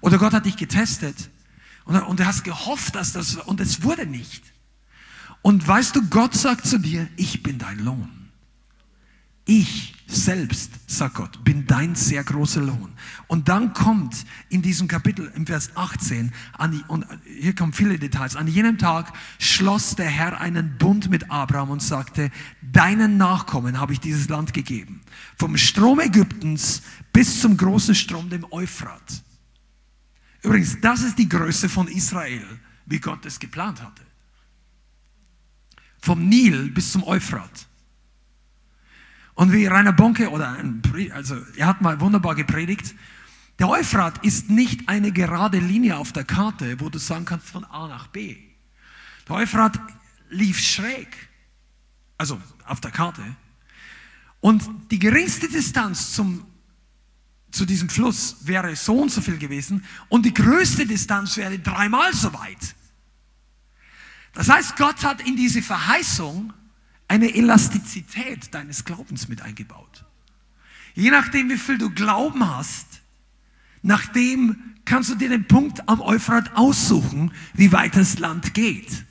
Oder 0.00 0.18
Gott 0.18 0.32
hat 0.32 0.46
dich 0.46 0.56
getestet 0.56 1.30
und, 1.84 1.96
und 2.02 2.20
du 2.20 2.26
hast 2.26 2.44
gehofft, 2.44 2.94
dass 2.94 3.12
das, 3.12 3.36
und 3.36 3.60
es 3.60 3.82
wurde 3.82 4.06
nicht. 4.06 4.44
Und 5.42 5.66
weißt 5.66 5.96
du, 5.96 6.08
Gott 6.08 6.34
sagt 6.34 6.66
zu 6.66 6.78
dir, 6.78 7.08
ich 7.16 7.42
bin 7.42 7.58
dein 7.58 7.80
Lohn. 7.80 8.08
Ich 9.44 9.94
selbst, 10.06 10.70
sagt 10.86 11.14
Gott, 11.14 11.42
bin 11.42 11.66
dein 11.66 11.94
sehr 11.96 12.22
großer 12.22 12.60
Lohn. 12.60 12.92
Und 13.26 13.48
dann 13.48 13.72
kommt 13.72 14.24
in 14.50 14.62
diesem 14.62 14.86
Kapitel, 14.86 15.32
im 15.34 15.46
Vers 15.46 15.70
18, 15.74 16.32
an, 16.52 16.84
und 16.86 17.06
hier 17.24 17.54
kommen 17.54 17.72
viele 17.72 17.98
Details, 17.98 18.36
an 18.36 18.46
jenem 18.46 18.78
Tag 18.78 19.12
schloss 19.38 19.96
der 19.96 20.06
Herr 20.06 20.40
einen 20.40 20.76
Bund 20.78 21.10
mit 21.10 21.30
Abraham 21.30 21.70
und 21.70 21.82
sagte, 21.82 22.30
deinen 22.60 23.16
Nachkommen 23.16 23.80
habe 23.80 23.94
ich 23.94 24.00
dieses 24.00 24.28
Land 24.28 24.52
gegeben. 24.52 25.00
Vom 25.36 25.56
Strom 25.56 25.98
Ägyptens 25.98 26.82
bis 27.12 27.40
zum 27.40 27.56
großen 27.56 27.94
Strom, 27.94 28.30
dem 28.30 28.46
Euphrat. 28.52 29.22
Übrigens, 30.42 30.80
das 30.80 31.02
ist 31.02 31.18
die 31.18 31.28
Größe 31.28 31.68
von 31.68 31.88
Israel, 31.88 32.46
wie 32.86 33.00
Gott 33.00 33.24
es 33.26 33.40
geplant 33.40 33.82
hatte. 33.82 34.02
Vom 36.02 36.28
Nil 36.28 36.70
bis 36.70 36.92
zum 36.92 37.04
Euphrat. 37.04 37.68
Und 39.34 39.52
wie 39.52 39.66
Rainer 39.66 39.92
Bonke 39.92 40.28
oder 40.30 40.50
ein, 40.50 40.82
also 41.14 41.36
er 41.56 41.66
hat 41.66 41.80
mal 41.80 42.00
wunderbar 42.00 42.34
gepredigt, 42.34 42.94
der 43.58 43.68
Euphrat 43.68 44.24
ist 44.24 44.50
nicht 44.50 44.88
eine 44.88 45.12
gerade 45.12 45.58
Linie 45.58 45.96
auf 45.96 46.12
der 46.12 46.24
Karte, 46.24 46.80
wo 46.80 46.88
du 46.88 46.98
sagen 46.98 47.24
kannst 47.24 47.48
von 47.48 47.64
A 47.64 47.86
nach 47.86 48.08
B. 48.08 48.36
Der 49.28 49.36
Euphrat 49.36 49.78
lief 50.28 50.58
schräg, 50.58 51.08
also 52.18 52.40
auf 52.66 52.80
der 52.80 52.90
Karte. 52.90 53.22
Und 54.40 54.68
die 54.90 54.98
geringste 54.98 55.48
Distanz 55.48 56.12
zum, 56.12 56.44
zu 57.52 57.64
diesem 57.64 57.88
Fluss 57.88 58.38
wäre 58.40 58.74
so 58.74 58.96
und 58.96 59.12
so 59.12 59.20
viel 59.20 59.38
gewesen 59.38 59.84
und 60.08 60.26
die 60.26 60.34
größte 60.34 60.84
Distanz 60.84 61.36
wäre 61.36 61.58
dreimal 61.60 62.12
so 62.12 62.32
weit. 62.34 62.74
Das 64.32 64.48
heißt, 64.48 64.76
Gott 64.76 65.04
hat 65.04 65.26
in 65.26 65.36
diese 65.36 65.62
Verheißung 65.62 66.52
eine 67.08 67.34
Elastizität 67.34 68.54
deines 68.54 68.84
Glaubens 68.84 69.28
mit 69.28 69.42
eingebaut. 69.42 70.04
Je 70.94 71.10
nachdem, 71.10 71.50
wie 71.50 71.58
viel 71.58 71.78
du 71.78 71.90
Glauben 71.90 72.46
hast, 72.46 72.86
nachdem 73.82 74.56
kannst 74.84 75.10
du 75.10 75.14
dir 75.14 75.28
den 75.28 75.46
Punkt 75.46 75.88
am 75.88 76.00
Euphrat 76.00 76.56
aussuchen, 76.56 77.32
wie 77.54 77.72
weit 77.72 77.96
das 77.96 78.18
Land 78.18 78.54
geht. 78.54 79.04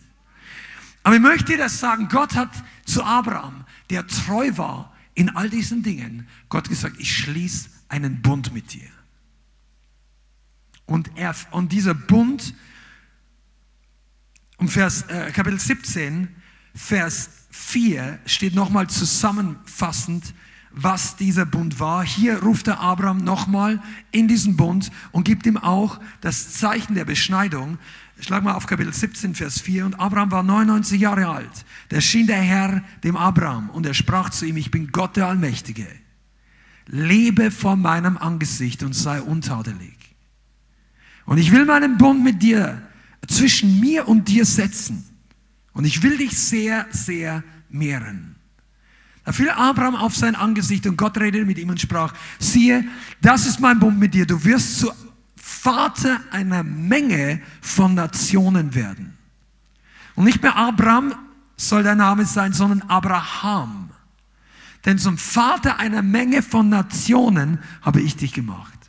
Aber 1.03 1.15
ich 1.15 1.21
möchte 1.21 1.53
dir 1.53 1.57
das 1.57 1.79
sagen, 1.79 2.07
Gott 2.10 2.36
hat 2.36 2.51
zu 2.86 3.03
Abraham, 3.03 3.65
der 3.89 4.05
treu 4.07 4.51
war 4.57 4.95
in 5.13 5.29
all 5.29 5.49
diesen 5.49 5.84
Dingen, 5.84 6.27
Gott 6.49 6.69
gesagt, 6.69 6.95
ich 6.99 7.15
schließe 7.15 7.69
einen 7.89 8.21
Bund 8.21 8.53
mit 8.53 8.73
dir. 8.73 8.88
Und, 10.86 11.12
er, 11.15 11.36
und 11.51 11.71
dieser 11.71 11.93
Bund, 11.93 12.53
um 14.62 14.69
Vers, 14.69 15.02
äh, 15.08 15.32
Kapitel 15.32 15.60
17, 15.60 16.28
Vers 16.76 17.32
4 17.50 18.19
steht 18.28 18.54
nochmal 18.54 18.88
zusammenfassend, 18.88 20.36
was 20.69 21.15
dieser 21.15 21.45
Bund 21.45 21.80
war. 21.80 22.06
Hier 22.06 22.43
ruft 22.43 22.67
der 22.67 22.80
Abraham 22.80 23.17
nochmal 23.17 23.82
in 24.12 24.28
diesen 24.28 24.56
Bund 24.56 24.91
und 25.12 25.24
gibt 25.24 25.47
ihm 25.47 25.58
auch 25.58 26.00
das 26.21 26.54
Zeichen 26.54 26.93
der 26.93 27.06
Beschneidung. 27.06 27.80
Schlag 28.19 28.43
mal 28.43 28.54
auf 28.54 28.67
Kapitel 28.67 28.93
17, 28.93 29.34
Vers 29.34 29.60
4. 29.60 29.84
Und 29.84 30.00
Abraham 30.00 30.30
war 30.30 30.43
99 30.43 31.02
Jahre 31.02 31.28
alt. 31.28 31.65
Da 31.89 32.00
schien 32.00 32.28
der 32.28 32.41
Herr 32.41 32.84
dem 33.04 33.17
Abraham 33.17 33.71
und 33.71 33.88
er 33.88 33.95
sprach 33.95 34.30
zu 34.30 34.45
ihm, 34.45 34.58
ich 34.58 34.69
bin 34.69 34.91
Gott 34.91 35.17
der 35.17 35.26
Allmächtige. 35.26 35.88
Lebe 36.86 37.50
vor 37.50 37.76
meinem 37.76 38.15
Angesicht 38.15 38.84
und 38.84 38.93
sei 38.93 39.21
untadelig. 39.21 39.97
Und 41.26 41.39
ich 41.39 41.52
will 41.52 41.65
meinen 41.65 41.97
Bund 41.97 42.24
mit 42.24 42.43
dir 42.43 42.84
zwischen 43.32 43.80
mir 43.80 44.08
und 44.08 44.28
dir 44.28 44.46
setzen 44.46 45.04
und 45.74 45.86
ich 45.86 46.04
will 46.04 46.17
dich 46.17 46.38
sehr, 46.38 46.86
sehr 46.91 47.44
mehren. 47.70 48.36
Da 49.24 49.32
fiel 49.32 49.50
Abraham 49.50 49.96
auf 49.96 50.15
sein 50.15 50.36
Angesicht 50.36 50.88
und 50.88 50.98
Gott 50.98 51.17
redete 51.17 51.46
mit 51.46 51.58
ihm 51.58 51.70
und 51.70 51.80
sprach, 51.80 52.13
siehe, 52.39 52.84
das 53.22 53.46
ist 53.46 53.60
mein 53.60 53.80
Bund 53.80 54.00
mit 54.00 54.13
dir. 54.13 54.26
Du 54.26 54.44
wirst 54.44 54.80
zu 54.80 54.91
Vater 55.36 56.22
einer 56.32 56.63
Menge 56.63 57.41
von 57.62 57.94
Nationen 57.94 58.74
werden. 58.74 59.17
Und 60.15 60.26
nicht 60.26 60.41
mehr 60.41 60.56
Abraham 60.56 61.13
soll 61.56 61.84
der 61.84 61.96
Name 61.96 62.26
sein, 62.26 62.52
sondern 62.52 62.82
Abraham. 62.89 63.91
Denn 64.86 64.98
zum 64.98 65.20
Vater 65.20 65.78
einer 65.78 66.02
Menge 66.02 66.41
von 66.41 66.70
Nationen 66.70 67.60
habe 67.84 68.02
ich 68.02 68.15
dich 68.15 68.34
gemacht. 68.34 68.80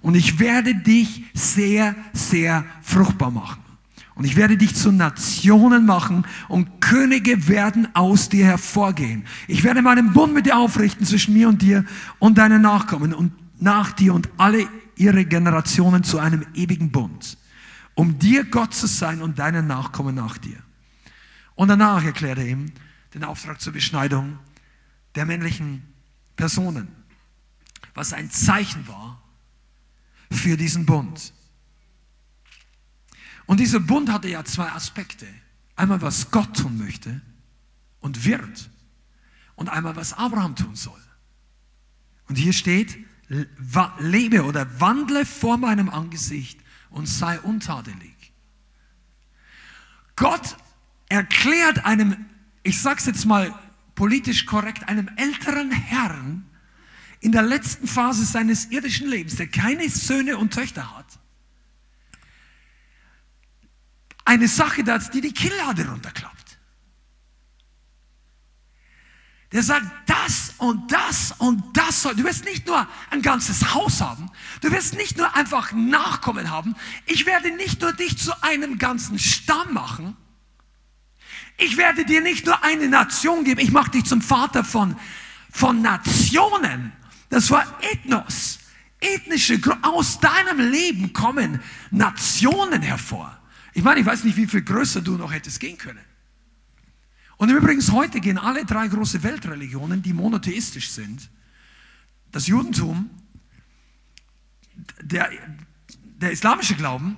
Und 0.00 0.16
ich 0.16 0.40
werde 0.40 0.74
dich 0.74 1.24
sehr, 1.34 1.94
sehr 2.12 2.64
fruchtbar 2.82 3.30
machen. 3.30 3.69
Und 4.14 4.24
ich 4.24 4.36
werde 4.36 4.56
dich 4.56 4.74
zu 4.74 4.92
Nationen 4.92 5.86
machen 5.86 6.26
und 6.48 6.80
Könige 6.80 7.48
werden 7.48 7.88
aus 7.94 8.28
dir 8.28 8.44
hervorgehen. 8.44 9.24
Ich 9.48 9.64
werde 9.64 9.82
meinen 9.82 10.12
Bund 10.12 10.34
mit 10.34 10.46
dir 10.46 10.58
aufrichten 10.58 11.06
zwischen 11.06 11.34
mir 11.34 11.48
und 11.48 11.62
dir 11.62 11.84
und 12.18 12.36
deinen 12.36 12.62
Nachkommen 12.62 13.14
und 13.14 13.32
nach 13.60 13.92
dir 13.92 14.14
und 14.14 14.28
alle 14.36 14.68
ihre 14.96 15.24
Generationen 15.24 16.04
zu 16.04 16.18
einem 16.18 16.44
ewigen 16.54 16.90
Bund, 16.90 17.38
um 17.94 18.18
dir 18.18 18.44
Gott 18.44 18.74
zu 18.74 18.86
sein 18.86 19.22
und 19.22 19.38
deinen 19.38 19.66
Nachkommen 19.66 20.14
nach 20.14 20.36
dir. 20.36 20.58
Und 21.54 21.68
danach 21.68 22.04
erklärt 22.04 22.38
er 22.38 22.46
ihm 22.46 22.72
den 23.14 23.24
Auftrag 23.24 23.60
zur 23.60 23.72
Beschneidung 23.72 24.38
der 25.14 25.26
männlichen 25.26 25.82
Personen, 26.36 26.88
was 27.94 28.12
ein 28.12 28.30
Zeichen 28.30 28.86
war 28.88 29.22
für 30.30 30.56
diesen 30.56 30.86
Bund. 30.86 31.32
Und 33.50 33.58
dieser 33.58 33.80
Bund 33.80 34.12
hatte 34.12 34.28
ja 34.28 34.44
zwei 34.44 34.70
Aspekte. 34.70 35.26
Einmal, 35.74 36.00
was 36.02 36.30
Gott 36.30 36.56
tun 36.56 36.78
möchte 36.78 37.20
und 37.98 38.24
wird. 38.24 38.70
Und 39.56 39.68
einmal, 39.68 39.96
was 39.96 40.12
Abraham 40.12 40.54
tun 40.54 40.76
soll. 40.76 41.02
Und 42.28 42.36
hier 42.36 42.52
steht, 42.52 42.96
lebe 43.98 44.44
oder 44.44 44.80
wandle 44.80 45.26
vor 45.26 45.58
meinem 45.58 45.88
Angesicht 45.88 46.60
und 46.90 47.06
sei 47.06 47.40
untadelig. 47.40 48.32
Gott 50.14 50.56
erklärt 51.08 51.84
einem, 51.84 52.26
ich 52.62 52.80
sag's 52.80 53.06
jetzt 53.06 53.26
mal 53.26 53.52
politisch 53.96 54.46
korrekt, 54.46 54.88
einem 54.88 55.10
älteren 55.16 55.72
Herrn 55.72 56.48
in 57.18 57.32
der 57.32 57.42
letzten 57.42 57.88
Phase 57.88 58.24
seines 58.24 58.66
irdischen 58.66 59.08
Lebens, 59.08 59.34
der 59.34 59.48
keine 59.48 59.88
Söhne 59.88 60.38
und 60.38 60.54
Töchter 60.54 60.96
hat, 60.96 61.19
eine 64.24 64.48
Sache, 64.48 64.82
die 64.82 65.20
die 65.20 65.32
Kinnlade 65.32 65.88
runterklappt. 65.88 66.40
Der 69.52 69.64
sagt, 69.64 69.86
das 70.06 70.54
und 70.58 70.92
das 70.92 71.34
und 71.38 71.76
das 71.76 72.02
soll. 72.02 72.14
Du 72.14 72.22
wirst 72.22 72.44
nicht 72.44 72.68
nur 72.68 72.86
ein 73.10 73.20
ganzes 73.20 73.74
Haus 73.74 74.00
haben. 74.00 74.30
Du 74.60 74.70
wirst 74.70 74.94
nicht 74.94 75.16
nur 75.16 75.34
einfach 75.34 75.72
Nachkommen 75.72 76.50
haben. 76.50 76.76
Ich 77.06 77.26
werde 77.26 77.50
nicht 77.50 77.80
nur 77.80 77.92
dich 77.92 78.16
zu 78.16 78.32
einem 78.42 78.78
ganzen 78.78 79.18
Stamm 79.18 79.74
machen. 79.74 80.16
Ich 81.56 81.76
werde 81.76 82.04
dir 82.04 82.20
nicht 82.20 82.46
nur 82.46 82.62
eine 82.62 82.88
Nation 82.88 83.42
geben. 83.42 83.60
Ich 83.60 83.72
mache 83.72 83.90
dich 83.90 84.04
zum 84.04 84.22
Vater 84.22 84.62
von, 84.62 84.96
von 85.50 85.82
Nationen. 85.82 86.92
Das 87.28 87.50
war 87.50 87.66
Ethnos. 87.80 88.60
Ethnische, 89.00 89.58
aus 89.82 90.20
deinem 90.20 90.70
Leben 90.70 91.12
kommen 91.12 91.60
Nationen 91.90 92.82
hervor. 92.82 93.39
Ich 93.80 93.84
meine, 93.84 93.98
ich 93.98 94.04
weiß 94.04 94.24
nicht, 94.24 94.36
wie 94.36 94.46
viel 94.46 94.60
größer 94.60 95.00
du 95.00 95.16
noch 95.16 95.32
hättest 95.32 95.58
gehen 95.58 95.78
können. 95.78 96.04
Und 97.38 97.48
übrigens, 97.48 97.90
heute 97.92 98.20
gehen 98.20 98.36
alle 98.36 98.66
drei 98.66 98.86
große 98.88 99.22
Weltreligionen, 99.22 100.02
die 100.02 100.12
monotheistisch 100.12 100.90
sind, 100.90 101.30
das 102.30 102.46
Judentum, 102.46 103.08
der, 105.00 105.30
der 105.94 106.30
islamische 106.30 106.74
Glauben, 106.74 107.16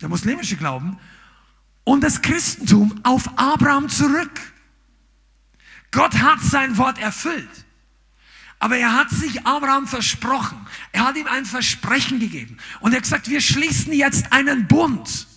der 0.00 0.08
muslimische 0.08 0.56
Glauben 0.56 0.98
und 1.84 2.02
das 2.02 2.20
Christentum 2.22 2.98
auf 3.04 3.38
Abraham 3.38 3.88
zurück. 3.88 4.40
Gott 5.92 6.14
hat 6.18 6.40
sein 6.40 6.76
Wort 6.76 6.98
erfüllt. 6.98 7.64
Aber 8.58 8.76
er 8.76 8.94
hat 8.94 9.10
sich 9.10 9.46
Abraham 9.46 9.86
versprochen. 9.86 10.58
Er 10.90 11.04
hat 11.04 11.16
ihm 11.16 11.28
ein 11.28 11.46
Versprechen 11.46 12.18
gegeben. 12.18 12.56
Und 12.80 12.90
er 12.90 12.96
hat 12.96 13.04
gesagt, 13.04 13.28
wir 13.28 13.40
schließen 13.40 13.92
jetzt 13.92 14.32
einen 14.32 14.66
Bund. 14.66 15.28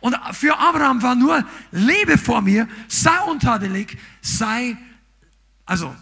Und 0.00 0.16
für 0.32 0.56
Abraham 0.58 1.02
war 1.02 1.14
nur, 1.14 1.44
lebe 1.70 2.18
vor 2.18 2.40
mir, 2.40 2.68
sei 2.86 3.18
untadelig, 3.22 3.98
sei, 4.20 4.76
also, 5.66 5.94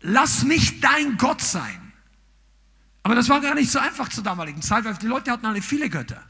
lass 0.00 0.44
mich 0.44 0.80
dein 0.80 1.16
Gott 1.16 1.42
sein. 1.42 1.92
Aber 3.02 3.14
das 3.14 3.28
war 3.28 3.40
gar 3.40 3.54
nicht 3.54 3.70
so 3.70 3.78
einfach 3.78 4.08
zur 4.08 4.22
damaligen 4.22 4.62
Zeit, 4.62 4.84
weil 4.84 4.94
die 4.94 5.06
Leute 5.06 5.30
hatten 5.30 5.46
alle 5.46 5.62
viele 5.62 5.88
Götter. 5.88 6.22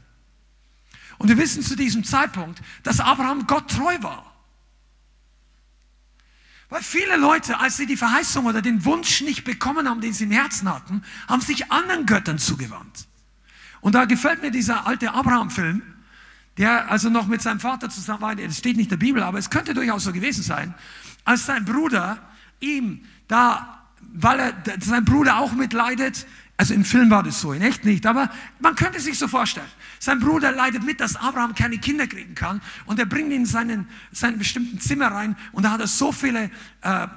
Und 1.17 1.27
wir 1.27 1.37
wissen 1.37 1.61
zu 1.61 1.75
diesem 1.75 2.03
Zeitpunkt, 2.03 2.61
dass 2.83 2.99
Abraham 2.99 3.45
Gott 3.45 3.69
treu 3.69 3.95
war. 4.01 4.25
Weil 6.69 6.81
viele 6.81 7.17
Leute, 7.17 7.59
als 7.59 7.77
sie 7.77 7.85
die 7.85 7.97
Verheißung 7.97 8.45
oder 8.45 8.61
den 8.61 8.85
Wunsch 8.85 9.21
nicht 9.21 9.43
bekommen 9.43 9.89
haben, 9.89 10.01
den 10.01 10.13
sie 10.13 10.23
im 10.23 10.31
Herzen 10.31 10.73
hatten, 10.73 11.03
haben 11.27 11.41
sich 11.41 11.71
anderen 11.71 12.05
Göttern 12.05 12.39
zugewandt. 12.39 13.07
Und 13.81 13.93
da 13.93 14.05
gefällt 14.05 14.41
mir 14.41 14.51
dieser 14.51 14.87
alte 14.87 15.11
Abraham-Film, 15.11 15.83
der 16.57 16.91
also 16.91 17.09
noch 17.09 17.27
mit 17.27 17.41
seinem 17.41 17.59
Vater 17.59 17.89
zusammen 17.89 18.21
war, 18.21 18.35
das 18.35 18.57
steht 18.57 18.77
nicht 18.77 18.91
in 18.91 18.99
der 18.99 19.05
Bibel, 19.05 19.23
aber 19.23 19.39
es 19.39 19.49
könnte 19.49 19.73
durchaus 19.73 20.03
so 20.03 20.11
gewesen 20.11 20.43
sein, 20.43 20.73
als 21.23 21.45
sein 21.45 21.65
Bruder 21.65 22.17
ihm 22.59 23.01
da 23.27 23.81
weil 24.13 24.39
er, 24.39 24.53
sein 24.79 25.05
Bruder 25.05 25.37
auch 25.37 25.53
mitleidet. 25.53 26.25
Also 26.57 26.73
im 26.73 26.85
Film 26.85 27.09
war 27.09 27.23
das 27.23 27.41
so, 27.41 27.53
in 27.53 27.61
echt 27.61 27.85
nicht, 27.85 28.05
aber 28.05 28.29
man 28.59 28.75
könnte 28.75 28.99
sich 28.99 29.17
so 29.17 29.27
vorstellen. 29.27 29.67
Sein 29.99 30.19
Bruder 30.19 30.51
leidet 30.51 30.83
mit, 30.83 30.99
dass 30.99 31.15
Abraham 31.15 31.55
keine 31.55 31.79
Kinder 31.79 32.05
kriegen 32.05 32.35
kann 32.35 32.61
und 32.85 32.99
er 32.99 33.05
bringt 33.05 33.29
ihn 33.29 33.41
in 33.41 33.45
seinen, 33.45 33.87
seinen 34.11 34.37
bestimmten 34.37 34.79
Zimmer 34.79 35.07
rein 35.07 35.35
und 35.53 35.63
da 35.63 35.71
hat 35.71 35.79
er 35.79 35.87
so 35.87 36.11
viele 36.11 36.51
äh, 36.81 37.07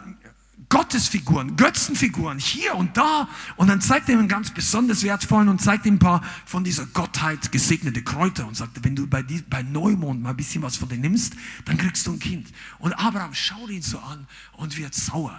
Gottesfiguren, 0.68 1.57
Götzenfiguren 1.57 2.38
hier 2.38 2.74
und 2.74 2.96
da 2.96 3.29
und 3.57 3.68
dann 3.68 3.81
zeigt 3.81 4.09
er 4.09 4.14
ihm 4.14 4.20
einen 4.20 4.29
ganz 4.29 4.50
besonders 4.50 5.03
wertvollen 5.03 5.48
und 5.48 5.61
zeigt 5.61 5.87
ihm 5.87 5.94
ein 5.94 5.98
paar 5.98 6.22
von 6.46 6.64
dieser 6.64 6.87
Gottheit 6.87 7.53
gesegnete 7.53 8.03
Kräuter 8.03 8.46
und 8.46 8.57
sagt, 8.57 8.83
wenn 8.85 8.96
du 8.96 9.07
bei, 9.07 9.22
die, 9.22 9.42
bei 9.42 9.62
Neumond 9.62 10.22
mal 10.22 10.31
ein 10.31 10.37
bisschen 10.37 10.62
was 10.62 10.77
von 10.77 10.88
denen 10.88 11.03
nimmst, 11.03 11.35
dann 11.64 11.77
kriegst 11.77 12.07
du 12.07 12.12
ein 12.12 12.18
Kind. 12.18 12.48
Und 12.79 12.92
Abraham 12.94 13.35
schaut 13.35 13.70
ihn 13.70 13.83
so 13.83 13.98
an 13.98 14.27
und 14.57 14.77
wird 14.77 14.94
sauer 14.94 15.38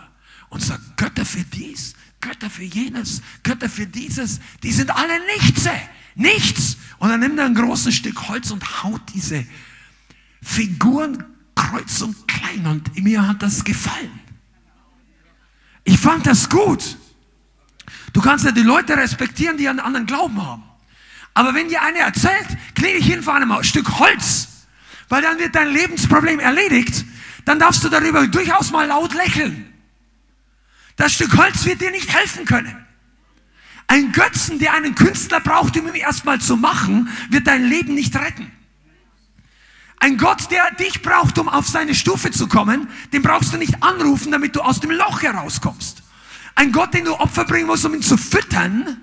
und 0.49 0.61
sagt, 0.61 0.97
Götter 0.97 1.25
für 1.25 1.43
dies, 1.43 1.95
Götter 2.21 2.49
für 2.49 2.63
jenes, 2.63 3.21
Götter 3.43 3.69
für 3.69 3.87
dieses, 3.87 4.39
die 4.63 4.71
sind 4.71 4.89
alle 4.89 5.19
nichts, 5.37 5.67
nichts. 6.15 6.77
Und 6.97 7.09
dann 7.09 7.19
nimmt 7.19 7.39
er 7.39 7.45
ein 7.45 7.55
großes 7.55 7.93
Stück 7.93 8.27
Holz 8.27 8.51
und 8.51 8.83
haut 8.83 9.01
diese 9.13 9.45
Figuren 10.41 11.23
kreuz 11.55 12.01
und 12.01 12.27
klein 12.27 12.67
und 12.67 13.03
mir 13.03 13.27
hat 13.27 13.41
das 13.41 13.63
gefallen. 13.63 14.24
Ich 15.85 15.99
fand 15.99 16.27
das 16.27 16.49
gut. 16.49 16.97
Du 18.11 18.21
kannst 18.21 18.43
ja 18.43 18.51
die 18.51 18.63
Leute 18.63 18.97
respektieren, 18.97 19.57
die 19.57 19.69
einen 19.69 19.79
anderen 19.79 20.05
Glauben 20.05 20.45
haben. 20.45 20.63
Aber 21.33 21.53
wenn 21.53 21.69
dir 21.69 21.81
einer 21.81 21.99
erzählt, 21.99 22.47
knie 22.73 22.93
dich 22.93 23.05
hin 23.05 23.21
vor 23.21 23.35
einem 23.35 23.63
Stück 23.63 23.99
Holz, 23.99 24.47
weil 25.09 25.21
dann 25.21 25.37
wird 25.37 25.53
dein 25.53 25.69
Lebensproblem 25.69 26.39
erledigt, 26.39 27.05
dann 27.45 27.59
darfst 27.59 27.83
du 27.83 27.89
darüber 27.89 28.25
durchaus 28.27 28.71
mal 28.71 28.87
laut 28.87 29.13
lächeln. 29.13 29.71
Das 30.95 31.13
Stück 31.13 31.37
Holz 31.37 31.65
wird 31.65 31.81
dir 31.81 31.91
nicht 31.91 32.11
helfen 32.11 32.45
können. 32.45 32.85
Ein 33.87 34.11
Götzen, 34.11 34.57
der 34.59 34.73
einen 34.73 34.95
Künstler 34.95 35.41
braucht, 35.41 35.77
um 35.77 35.87
ihn 35.87 35.95
erstmal 35.95 36.41
zu 36.41 36.57
machen, 36.57 37.09
wird 37.29 37.45
dein 37.45 37.65
Leben 37.65 37.93
nicht 37.93 38.15
retten. 38.15 38.51
Ein 39.99 40.17
Gott, 40.17 40.51
der 40.51 40.71
dich 40.71 41.01
braucht, 41.01 41.37
um 41.39 41.49
auf 41.49 41.67
seine 41.67 41.95
Stufe 41.95 42.31
zu 42.31 42.47
kommen, 42.47 42.87
den 43.13 43.21
brauchst 43.21 43.53
du 43.53 43.57
nicht 43.57 43.81
anrufen, 43.81 44.31
damit 44.31 44.55
du 44.55 44.61
aus 44.61 44.79
dem 44.79 44.91
Loch 44.91 45.21
herauskommst. 45.21 46.03
Ein 46.55 46.71
Gott, 46.71 46.93
den 46.93 47.05
du 47.05 47.13
Opfer 47.13 47.45
bringen 47.45 47.67
musst, 47.67 47.85
um 47.85 47.93
ihn 47.93 48.01
zu 48.01 48.17
füttern, 48.17 49.01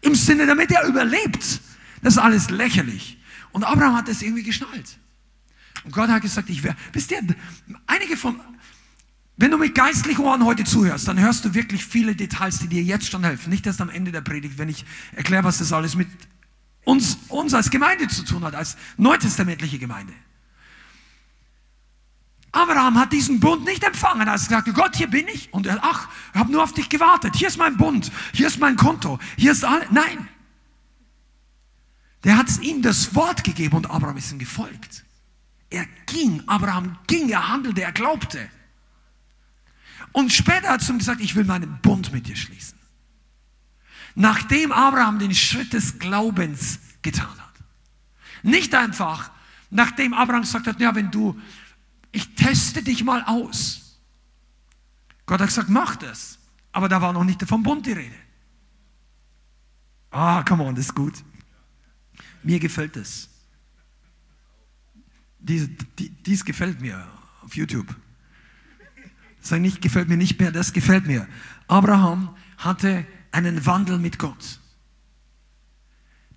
im 0.00 0.14
Sinne, 0.14 0.46
damit 0.46 0.70
er 0.70 0.86
überlebt, 0.86 1.60
das 2.02 2.14
ist 2.14 2.18
alles 2.18 2.50
lächerlich. 2.50 3.18
Und 3.52 3.64
Abraham 3.64 3.96
hat 3.96 4.08
das 4.08 4.20
irgendwie 4.20 4.42
geschnallt. 4.42 4.98
Und 5.84 5.92
Gott 5.92 6.08
hat 6.08 6.22
gesagt, 6.22 6.50
ich 6.50 6.62
werde, 6.62 6.76
wisst 6.92 7.10
ihr, 7.10 7.20
einige 7.86 8.16
von, 8.16 8.38
wenn 9.36 9.50
du 9.50 9.58
mit 9.58 9.74
geistlichen 9.74 10.22
Ohren 10.22 10.44
heute 10.44 10.64
zuhörst, 10.64 11.08
dann 11.08 11.18
hörst 11.18 11.44
du 11.44 11.54
wirklich 11.54 11.84
viele 11.84 12.14
Details, 12.14 12.58
die 12.58 12.68
dir 12.68 12.82
jetzt 12.82 13.10
schon 13.10 13.24
helfen. 13.24 13.50
Nicht 13.50 13.66
erst 13.66 13.80
am 13.80 13.90
Ende 13.90 14.12
der 14.12 14.20
Predigt, 14.20 14.58
wenn 14.58 14.68
ich 14.68 14.84
erkläre, 15.12 15.44
was 15.44 15.58
das 15.58 15.72
alles 15.72 15.94
mit 15.96 16.08
uns, 16.84 17.18
uns 17.28 17.54
als 17.54 17.70
Gemeinde 17.70 18.08
zu 18.08 18.24
tun 18.24 18.44
hat, 18.44 18.54
als 18.54 18.76
neutestamentliche 18.96 19.78
Gemeinde. 19.78 20.12
Abraham 22.52 22.98
hat 22.98 23.12
diesen 23.12 23.40
Bund 23.40 23.64
nicht 23.64 23.82
empfangen. 23.82 24.28
Er 24.28 24.34
hat 24.34 24.40
gesagt, 24.40 24.72
Gott, 24.74 24.94
hier 24.94 25.08
bin 25.08 25.26
ich. 25.26 25.52
Und 25.52 25.66
er, 25.66 25.78
ach, 25.82 26.08
ich 26.32 26.38
habe 26.38 26.52
nur 26.52 26.62
auf 26.62 26.72
dich 26.72 26.88
gewartet. 26.88 27.34
Hier 27.34 27.48
ist 27.48 27.58
mein 27.58 27.76
Bund. 27.76 28.12
Hier 28.32 28.46
ist 28.46 28.60
mein 28.60 28.76
Konto. 28.76 29.18
Hier 29.36 29.50
ist 29.50 29.64
alles. 29.64 29.88
Nein. 29.90 30.28
Der 32.22 32.38
hat 32.38 32.46
ihm 32.60 32.80
das 32.80 33.14
Wort 33.14 33.42
gegeben 33.42 33.76
und 33.76 33.90
Abraham 33.90 34.16
ist 34.16 34.30
ihm 34.30 34.38
gefolgt. 34.38 35.04
Er 35.68 35.84
ging, 36.06 36.42
Abraham 36.46 36.96
ging, 37.08 37.28
er 37.28 37.48
handelte, 37.48 37.82
er 37.82 37.92
glaubte. 37.92 38.48
Und 40.12 40.32
später 40.32 40.68
hat 40.68 40.82
er 40.82 40.90
ihm 40.90 40.98
gesagt, 40.98 41.20
ich 41.20 41.34
will 41.34 41.44
meinen 41.44 41.80
Bund 41.82 42.12
mit 42.12 42.28
dir 42.28 42.36
schließen. 42.36 42.73
Nachdem 44.14 44.72
Abraham 44.72 45.18
den 45.18 45.34
Schritt 45.34 45.72
des 45.72 45.98
Glaubens 45.98 46.78
getan 47.02 47.28
hat. 47.38 47.54
Nicht 48.42 48.74
einfach, 48.74 49.30
nachdem 49.70 50.14
Abraham 50.14 50.42
gesagt 50.42 50.66
hat, 50.66 50.80
ja, 50.80 50.94
wenn 50.94 51.10
du, 51.10 51.40
ich 52.12 52.34
teste 52.34 52.82
dich 52.82 53.02
mal 53.02 53.22
aus. 53.24 53.98
Gott 55.26 55.40
hat 55.40 55.48
gesagt, 55.48 55.68
mach 55.68 55.96
das. 55.96 56.38
Aber 56.72 56.88
da 56.88 57.00
war 57.00 57.12
noch 57.12 57.24
nicht 57.24 57.42
vom 57.48 57.62
Bund 57.62 57.86
die 57.86 57.92
Rede. 57.92 58.14
Ah, 60.10 60.42
come 60.44 60.64
on, 60.64 60.74
das 60.74 60.86
ist 60.86 60.94
gut. 60.94 61.24
Mir 62.42 62.60
gefällt 62.60 62.94
das. 62.96 63.28
Dies, 65.38 65.68
dies 65.98 66.44
gefällt 66.44 66.80
mir 66.80 67.06
auf 67.42 67.56
YouTube. 67.56 67.94
Sag 69.40 69.60
nicht, 69.60 69.82
gefällt 69.82 70.08
mir 70.08 70.16
nicht 70.16 70.40
mehr, 70.40 70.52
das 70.52 70.72
gefällt 70.72 71.06
mir. 71.06 71.28
Abraham 71.68 72.34
hatte 72.56 73.06
einen 73.34 73.66
Wandel 73.66 73.98
mit 73.98 74.18
Gott. 74.18 74.60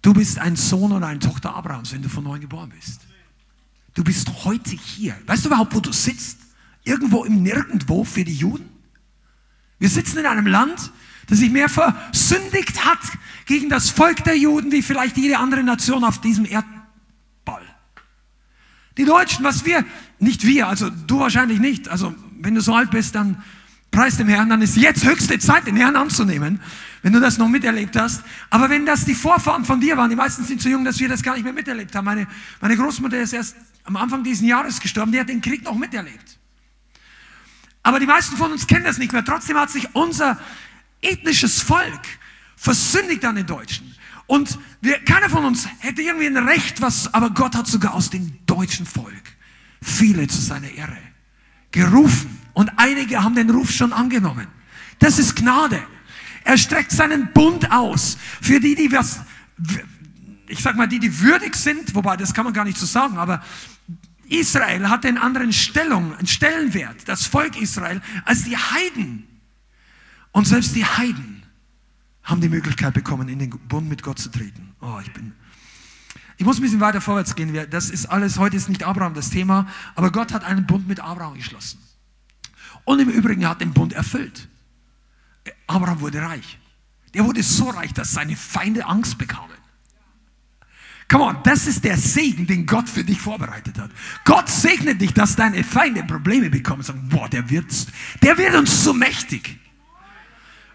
Du 0.02 0.14
bist 0.14 0.40
ein 0.40 0.56
Sohn 0.56 0.92
oder 0.92 1.08
eine 1.08 1.20
Tochter 1.20 1.56
Abrahams, 1.56 1.94
wenn 1.94 2.02
du 2.02 2.10
von 2.10 2.24
neuem 2.24 2.42
geboren 2.42 2.72
bist. 2.76 3.02
Du 3.94 4.04
bist 4.04 4.46
heute 4.46 4.72
hier. 4.76 5.18
Weißt 5.26 5.46
du 5.46 5.50
überhaupt, 5.50 5.74
wo 5.74 5.80
du 5.80 5.92
sitzt? 5.92 6.40
Irgendwo 6.84 7.24
im 7.26 7.44
Nirgendwo 7.44 8.04
für 8.04 8.24
die 8.24 8.34
Juden? 8.34 8.70
Wir 9.80 9.90
sitzen 9.90 10.20
in 10.20 10.26
einem 10.26 10.48
Land, 10.48 10.92
das 11.28 11.40
sich 11.40 11.52
mehr 11.52 11.70
versündigt 11.70 12.86
hat 12.86 13.00
gegen 13.46 13.70
das 13.70 13.90
Volk 13.90 14.24
der 14.24 14.38
Juden, 14.38 14.72
wie 14.72 14.82
vielleicht 14.82 15.18
jede 15.18 15.38
andere 15.38 15.64
Nation 15.64 16.04
auf 16.04 16.22
diesem 16.22 16.46
Erdball. 16.46 17.66
Die 18.98 19.06
Deutschen, 19.06 19.44
was 19.44 19.66
wir, 19.66 19.86
nicht 20.20 20.46
wir, 20.46 20.68
also 20.68 20.90
du 20.90 21.20
wahrscheinlich 21.20 21.60
nicht, 21.60 21.90
also 21.90 22.16
wenn 22.40 22.56
du 22.56 22.62
so 22.62 22.74
alt 22.74 22.92
bist, 22.92 23.16
dann 23.16 23.44
preis 23.98 24.16
dem 24.16 24.28
Herrn, 24.28 24.50
dann 24.50 24.62
ist 24.62 24.78
jetzt 24.78 25.04
höchste 25.04 25.40
Zeit, 25.40 25.66
den 25.66 25.76
Herrn 25.76 25.96
anzunehmen, 25.96 26.60
wenn 27.02 27.14
du 27.14 27.20
das 27.20 27.40
noch 27.40 27.48
miterlebt 27.48 27.96
hast. 27.96 28.22
Aber 28.52 28.70
wenn 28.70 28.86
das 28.86 29.06
die 29.06 29.16
Vorfahren 29.16 29.66
von 29.66 29.82
dir 29.82 29.98
waren, 29.98 30.12
die 30.12 30.16
meisten 30.16 30.44
sind 30.44 30.62
so 30.62 30.70
jung, 30.70 30.86
dass 30.86 31.00
wir 31.00 31.10
das 31.10 31.24
gar 31.24 31.34
nicht 31.34 31.44
mehr 31.44 31.54
miterlebt 31.54 31.96
haben. 31.96 32.06
Meine, 32.06 32.28
meine 32.62 32.78
Großmutter 32.78 33.20
ist 33.20 33.34
erst 33.34 33.56
am 33.86 33.96
Anfang 33.96 34.24
dieses 34.24 34.46
Jahres 34.46 34.80
gestorben, 34.80 35.12
die 35.12 35.20
hat 35.20 35.30
den 35.30 35.42
Krieg 35.42 35.64
noch 35.64 35.74
miterlebt. 35.74 36.38
Aber 37.82 38.00
die 38.00 38.06
meisten 38.06 38.38
von 38.38 38.52
uns 38.52 38.68
kennen 38.68 38.84
das 38.84 39.00
nicht 39.00 39.14
mehr. 39.14 39.26
Trotzdem 39.26 39.58
hat 39.58 39.72
sich 39.72 39.88
unser 39.96 40.40
ethnisches 41.02 41.64
Volk 41.64 42.02
versündigt 42.56 43.26
an 43.26 43.34
den 43.34 43.48
Deutschen. 43.48 43.96
Und 44.28 44.60
wir, 44.80 45.00
keiner 45.00 45.28
von 45.28 45.44
uns 45.44 45.68
hätte 45.80 46.04
irgendwie 46.04 46.28
ein 46.28 46.38
Recht, 46.38 46.82
was, 46.82 47.12
aber 47.16 47.32
Gott 47.32 47.56
hat 47.56 47.66
sogar 47.66 47.96
aus 47.96 48.12
dem 48.12 48.46
deutschen 48.46 48.86
Volk 48.86 49.24
viele 49.82 50.28
zu 50.28 50.40
seiner 50.40 50.70
Ehre 50.70 50.98
gerufen 51.72 52.47
und 52.58 52.72
einige 52.78 53.24
haben 53.24 53.36
den 53.36 53.52
Ruf 53.52 53.70
schon 53.70 53.94
angenommen. 53.94 54.48
Das 54.98 55.20
ist 55.20 55.36
Gnade. 55.36 55.80
Er 56.44 56.58
streckt 56.58 56.92
seinen 56.92 57.32
Bund 57.32 57.72
aus 57.72 58.18
für 58.42 58.60
die, 58.60 58.74
die 58.74 58.92
was, 58.92 59.20
ich 60.48 60.64
sag 60.64 60.76
mal, 60.76 60.88
die, 60.88 60.98
die 60.98 61.20
würdig 61.20 61.56
sind, 61.56 61.94
wobei 61.94 62.18
das 62.18 62.34
kann 62.34 62.46
man 62.46 62.56
gar 62.56 62.66
nicht 62.66 62.80
so 62.80 62.88
sagen, 62.88 63.20
aber 63.20 63.44
Israel 64.28 64.90
hatte 64.90 65.08
einen 65.08 65.20
anderen 65.20 65.54
Stellung, 65.54 66.18
einen 66.18 66.26
Stellenwert, 66.26 67.08
das 67.08 67.28
Volk 67.28 67.62
Israel, 67.62 68.02
als 68.26 68.46
die 68.46 68.58
Heiden. 68.58 69.28
Und 70.32 70.48
selbst 70.48 70.76
die 70.76 70.84
Heiden 70.84 71.44
haben 72.24 72.42
die 72.42 72.50
Möglichkeit 72.50 72.96
bekommen, 72.96 73.30
in 73.30 73.38
den 73.38 73.52
Bund 73.52 73.88
mit 73.88 74.02
Gott 74.02 74.18
zu 74.18 74.32
treten. 74.32 74.74
Oh, 74.82 74.98
ich 75.00 75.14
bin, 75.14 75.34
ich 76.38 76.46
muss 76.46 76.58
ein 76.58 76.64
bisschen 76.64 76.80
weiter 76.80 77.02
vorwärts 77.02 77.36
gehen. 77.36 77.56
Das 77.70 77.92
ist 77.92 78.08
alles, 78.08 78.40
heute 78.40 78.58
ist 78.58 78.68
nicht 78.68 78.82
Abraham 78.82 79.14
das 79.14 79.30
Thema, 79.30 79.68
aber 79.94 80.12
Gott 80.12 80.34
hat 80.34 80.44
einen 80.44 80.66
Bund 80.66 80.88
mit 80.88 81.00
Abraham 81.00 81.36
geschlossen. 81.36 81.87
Und 82.88 83.00
im 83.00 83.10
Übrigen 83.10 83.46
hat 83.46 83.60
den 83.60 83.74
Bund 83.74 83.92
erfüllt. 83.92 84.48
Abraham 85.68 86.00
wurde 86.00 86.22
reich. 86.22 86.58
Der 87.14 87.26
wurde 87.26 87.44
so 87.44 87.70
reich, 87.70 87.94
dass 87.94 88.14
seine 88.14 88.38
Feinde 88.38 88.86
Angst 88.86 89.18
bekamen. 89.18 89.58
Come 91.10 91.26
on, 91.26 91.38
das 91.44 91.68
ist 91.68 91.84
der 91.84 91.98
Segen, 91.98 92.48
den 92.48 92.66
Gott 92.66 92.88
für 92.88 93.04
dich 93.04 93.20
vorbereitet 93.20 93.78
hat. 93.78 93.92
Gott 94.24 94.48
segnet 94.48 95.02
dich, 95.02 95.14
dass 95.14 95.36
deine 95.36 95.66
Feinde 95.66 96.04
Probleme 96.04 96.50
bekommen 96.50 96.80
und 96.80 96.86
sagen, 96.86 97.10
boah, 97.10 97.28
der 97.28 97.50
wird, 97.50 97.66
der 98.24 98.38
wird 98.38 98.56
uns 98.56 98.86
so 98.86 98.94
mächtig. 98.94 99.60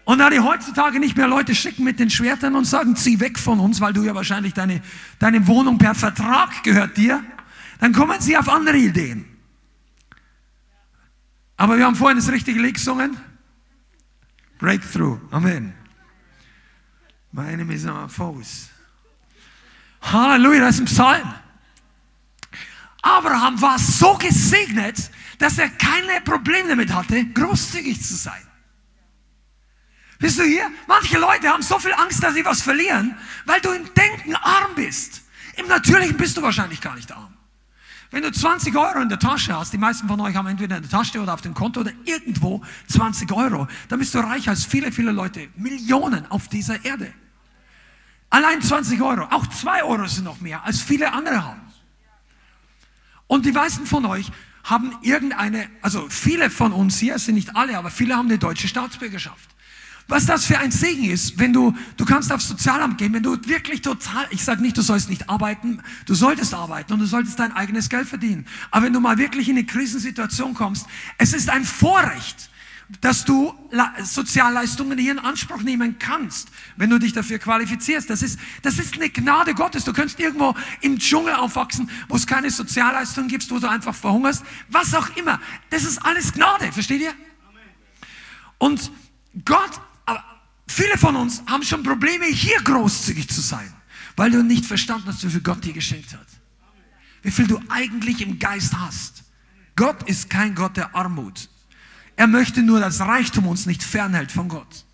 Und 0.05 0.19
da 0.19 0.29
die 0.29 0.39
heutzutage 0.39 0.99
nicht 0.99 1.17
mehr 1.17 1.27
Leute 1.27 1.55
schicken 1.55 1.83
mit 1.83 1.99
den 1.99 2.11
Schwertern 2.11 2.55
und 2.55 2.65
sagen, 2.65 2.95
zieh 2.95 3.19
weg 3.21 3.39
von 3.39 3.59
uns, 3.59 3.81
weil 3.81 3.93
du 3.93 4.03
ja 4.03 4.13
wahrscheinlich 4.13 4.53
deine, 4.53 4.83
deine 5.17 5.47
Wohnung 5.47 5.79
per 5.79 5.95
Vertrag 5.95 6.61
gehört 6.61 6.95
dir, 6.95 7.23
dann 7.79 7.91
kommen 7.91 8.21
sie 8.21 8.37
auf 8.37 8.49
andere 8.49 8.77
Ideen. 8.77 9.32
Aber 11.57 11.77
wir 11.77 11.85
haben 11.85 11.95
vorhin 11.95 12.17
das 12.17 12.29
richtige 12.29 12.59
Lied 12.61 12.75
gesungen. 12.75 13.17
Breakthrough. 14.59 15.19
Amen. 15.31 15.73
My 17.31 17.51
enemies 17.51 17.85
are 17.85 18.03
my 18.03 18.09
foes. 18.09 18.69
Halleluja, 20.01 20.61
das 20.61 20.75
ist 20.75 20.81
ein 20.81 20.85
Psalm. 20.85 21.33
Abraham 23.01 23.61
war 23.61 23.77
so 23.79 24.15
gesegnet, 24.17 25.11
dass 25.37 25.57
er 25.57 25.69
keine 25.69 26.21
Probleme 26.21 26.69
damit 26.69 26.93
hatte, 26.93 27.25
großzügig 27.25 28.01
zu 28.01 28.15
sein. 28.15 28.41
Bist 30.19 30.39
du 30.39 30.43
hier? 30.43 30.71
Manche 30.87 31.17
Leute 31.17 31.49
haben 31.49 31.61
so 31.63 31.79
viel 31.79 31.93
Angst, 31.93 32.23
dass 32.23 32.33
sie 32.33 32.45
was 32.45 32.61
verlieren, 32.61 33.17
weil 33.45 33.59
du 33.59 33.71
im 33.71 33.93
Denken 33.93 34.35
arm 34.35 34.73
bist. 34.75 35.23
Im 35.57 35.67
Natürlichen 35.67 36.15
bist 36.15 36.37
du 36.37 36.41
wahrscheinlich 36.41 36.79
gar 36.79 36.95
nicht 36.95 37.11
arm. 37.11 37.32
Wenn 38.13 38.21
du 38.21 38.31
20 38.31 38.75
Euro 38.75 39.01
in 39.01 39.09
der 39.09 39.17
Tasche 39.17 39.57
hast, 39.57 39.73
die 39.73 39.79
meisten 39.79 40.07
von 40.07 40.21
euch 40.21 40.35
haben 40.35 40.47
entweder 40.47 40.77
in 40.77 40.83
der 40.83 40.91
Tasche 40.91 41.19
oder 41.19 41.33
auf 41.33 41.41
dem 41.41 41.55
Konto 41.55 41.79
oder 41.79 41.91
irgendwo 42.05 42.61
20 42.87 43.31
Euro, 43.31 43.67
dann 43.89 43.97
bist 43.97 44.13
du 44.13 44.19
reicher 44.19 44.51
als 44.51 44.65
viele, 44.65 44.91
viele 44.91 45.11
Leute, 45.11 45.49
Millionen 45.55 46.29
auf 46.29 46.47
dieser 46.47 46.85
Erde. 46.85 47.11
Allein 48.29 48.61
20 48.61 49.01
Euro, 49.01 49.23
auch 49.31 49.47
2 49.47 49.83
Euro 49.85 50.05
sind 50.05 50.25
noch 50.25 50.41
mehr, 50.41 50.63
als 50.63 50.79
viele 50.79 51.11
andere 51.11 51.43
haben. 51.43 51.61
Und 53.25 53.47
die 53.47 53.51
meisten 53.51 53.87
von 53.87 54.05
euch 54.05 54.31
haben 54.63 54.95
irgendeine, 55.01 55.67
also 55.81 56.07
viele 56.07 56.51
von 56.51 56.71
uns 56.71 56.99
hier, 56.99 57.15
es 57.15 57.25
sind 57.25 57.33
nicht 57.33 57.55
alle, 57.55 57.79
aber 57.79 57.89
viele 57.89 58.15
haben 58.15 58.27
eine 58.27 58.37
deutsche 58.37 58.67
Staatsbürgerschaft. 58.67 59.52
Was 60.07 60.25
das 60.25 60.45
für 60.45 60.59
ein 60.59 60.71
Segen 60.71 61.05
ist, 61.05 61.39
wenn 61.39 61.53
du, 61.53 61.73
du 61.97 62.05
kannst 62.05 62.31
aufs 62.31 62.47
Sozialamt 62.47 62.97
gehen, 62.97 63.13
wenn 63.13 63.23
du 63.23 63.37
wirklich 63.45 63.81
total, 63.81 64.27
ich 64.31 64.43
sage 64.43 64.61
nicht, 64.61 64.77
du 64.77 64.81
sollst 64.81 65.09
nicht 65.09 65.29
arbeiten, 65.29 65.81
du 66.05 66.13
solltest 66.13 66.53
arbeiten 66.53 66.93
und 66.93 66.99
du 66.99 67.05
solltest 67.05 67.39
dein 67.39 67.53
eigenes 67.53 67.89
Geld 67.89 68.07
verdienen. 68.07 68.45
Aber 68.69 68.85
wenn 68.85 68.93
du 68.93 68.99
mal 68.99 69.17
wirklich 69.17 69.47
in 69.47 69.57
eine 69.57 69.65
Krisensituation 69.65 70.53
kommst, 70.53 70.87
es 71.17 71.33
ist 71.33 71.49
ein 71.49 71.63
Vorrecht, 71.63 72.49
dass 73.01 73.25
du 73.25 73.53
Sozialleistungen 74.03 74.97
hier 74.97 75.13
in 75.13 75.19
Anspruch 75.19 75.61
nehmen 75.61 75.97
kannst, 75.99 76.49
wenn 76.75 76.89
du 76.89 76.99
dich 76.99 77.13
dafür 77.13 77.39
qualifizierst. 77.39 78.09
Das 78.09 78.21
ist, 78.21 78.39
das 78.61 78.77
ist 78.77 78.95
eine 78.95 79.09
Gnade 79.09 79.53
Gottes. 79.53 79.83
Du 79.83 79.93
kannst 79.93 80.19
irgendwo 80.19 80.53
im 80.81 80.99
Dschungel 80.99 81.33
aufwachsen, 81.33 81.89
wo 82.07 82.15
es 82.15 82.27
keine 82.27 82.51
Sozialleistungen 82.51 83.29
gibt, 83.29 83.49
wo 83.49 83.59
du 83.59 83.69
einfach 83.69 83.95
verhungerst, 83.95 84.43
was 84.69 84.93
auch 84.93 85.15
immer. 85.15 85.39
Das 85.69 85.83
ist 85.83 85.97
alles 86.05 86.33
Gnade, 86.33 86.71
versteht 86.71 87.01
ihr? 87.01 87.13
Und 88.57 88.91
Gott 89.45 89.81
viele 90.67 90.97
von 90.97 91.15
uns 91.15 91.43
haben 91.47 91.63
schon 91.63 91.83
Probleme, 91.83 92.25
hier 92.25 92.61
großzügig 92.63 93.29
zu 93.29 93.41
sein, 93.41 93.71
weil 94.15 94.31
du 94.31 94.43
nicht 94.43 94.65
verstanden 94.65 95.07
hast, 95.07 95.23
wie 95.25 95.29
viel 95.29 95.41
Gott 95.41 95.63
dir 95.63 95.73
geschenkt 95.73 96.13
hat. 96.13 96.27
Wie 97.21 97.31
viel 97.31 97.47
du 97.47 97.59
eigentlich 97.69 98.21
im 98.21 98.37
Geist 98.39 98.77
hast. 98.77 99.23
Gott 99.75 100.03
ist 100.03 100.29
kein 100.29 100.55
Gott 100.55 100.77
der 100.77 100.95
Armut. 100.95 101.49
Er 102.15 102.27
möchte 102.27 102.61
nur, 102.61 102.79
dass 102.79 102.99
Reichtum 102.99 103.47
uns 103.47 103.65
nicht 103.65 103.81
fernhält 103.81 104.31
von 104.31 104.49
Gott. 104.49 104.85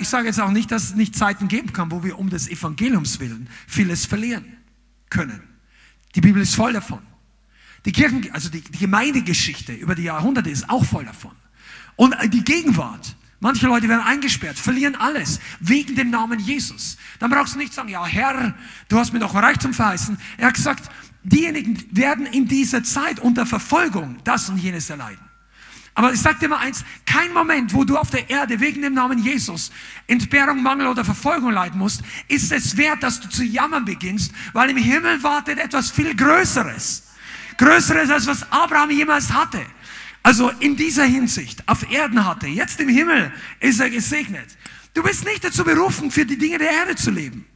Ich 0.00 0.08
sage 0.08 0.26
jetzt 0.26 0.40
auch 0.40 0.50
nicht, 0.50 0.72
dass 0.72 0.84
es 0.84 0.94
nicht 0.94 1.14
Zeiten 1.14 1.46
geben 1.46 1.72
kann, 1.72 1.92
wo 1.92 2.02
wir 2.02 2.18
um 2.18 2.30
des 2.30 2.48
Evangeliums 2.48 3.20
willen 3.20 3.48
vieles 3.68 4.06
verlieren 4.06 4.56
können. 5.08 5.40
Die 6.16 6.20
Bibel 6.20 6.42
ist 6.42 6.56
voll 6.56 6.72
davon. 6.72 7.00
Die 7.84 7.92
Kirchen, 7.92 8.28
also 8.32 8.48
die, 8.48 8.62
Gemeindegeschichte 8.62 9.72
über 9.72 9.94
die 9.94 10.02
Jahrhunderte 10.02 10.50
ist 10.50 10.68
auch 10.68 10.84
voll 10.84 11.04
davon. 11.04 11.36
Und 11.94 12.16
die 12.32 12.42
Gegenwart 12.42 13.14
Manche 13.40 13.66
Leute 13.66 13.88
werden 13.88 14.02
eingesperrt, 14.04 14.58
verlieren 14.58 14.96
alles 14.96 15.38
wegen 15.60 15.94
dem 15.94 16.10
Namen 16.10 16.40
Jesus. 16.40 16.96
Dann 17.20 17.30
brauchst 17.30 17.54
du 17.54 17.58
nicht 17.58 17.72
sagen, 17.72 17.88
ja 17.88 18.04
Herr, 18.04 18.54
du 18.88 18.98
hast 18.98 19.12
mir 19.12 19.20
doch 19.20 19.34
Reichtum 19.34 19.72
verheißen. 19.72 20.18
Er 20.38 20.48
hat 20.48 20.54
gesagt, 20.54 20.90
diejenigen 21.22 21.84
werden 21.92 22.26
in 22.26 22.48
dieser 22.48 22.82
Zeit 22.82 23.20
unter 23.20 23.46
Verfolgung 23.46 24.18
das 24.24 24.48
und 24.48 24.58
jenes 24.58 24.90
erleiden. 24.90 25.28
Aber 25.94 26.12
ich 26.12 26.20
sage 26.20 26.38
dir 26.38 26.48
mal 26.48 26.58
eins, 26.58 26.84
kein 27.06 27.32
Moment, 27.32 27.74
wo 27.74 27.82
du 27.82 27.96
auf 27.96 28.10
der 28.10 28.30
Erde 28.30 28.60
wegen 28.60 28.82
dem 28.82 28.94
Namen 28.94 29.18
Jesus 29.18 29.72
Entbehrung, 30.06 30.62
Mangel 30.62 30.86
oder 30.86 31.04
Verfolgung 31.04 31.50
leiden 31.50 31.78
musst, 31.78 32.02
ist 32.28 32.52
es 32.52 32.76
wert, 32.76 33.02
dass 33.02 33.20
du 33.20 33.28
zu 33.28 33.42
jammern 33.42 33.84
beginnst, 33.84 34.32
weil 34.52 34.70
im 34.70 34.76
Himmel 34.76 35.20
wartet 35.24 35.58
etwas 35.58 35.90
viel 35.90 36.14
Größeres. 36.14 37.04
Größeres, 37.56 38.10
als 38.10 38.26
was 38.28 38.52
Abraham 38.52 38.90
jemals 38.92 39.32
hatte. 39.32 39.60
Also 40.28 40.50
in 40.50 40.76
dieser 40.76 41.06
Hinsicht 41.06 41.66
auf 41.66 41.90
Erden 41.90 42.26
hatte, 42.26 42.48
jetzt 42.48 42.78
im 42.80 42.90
Himmel 42.90 43.32
ist 43.60 43.80
er 43.80 43.88
gesegnet. 43.88 44.58
Du 44.92 45.02
bist 45.02 45.24
nicht 45.24 45.42
dazu 45.42 45.64
berufen, 45.64 46.10
für 46.10 46.26
die 46.26 46.36
Dinge 46.36 46.58
der 46.58 46.70
Erde 46.70 46.96
zu 46.96 47.10
leben. 47.10 47.46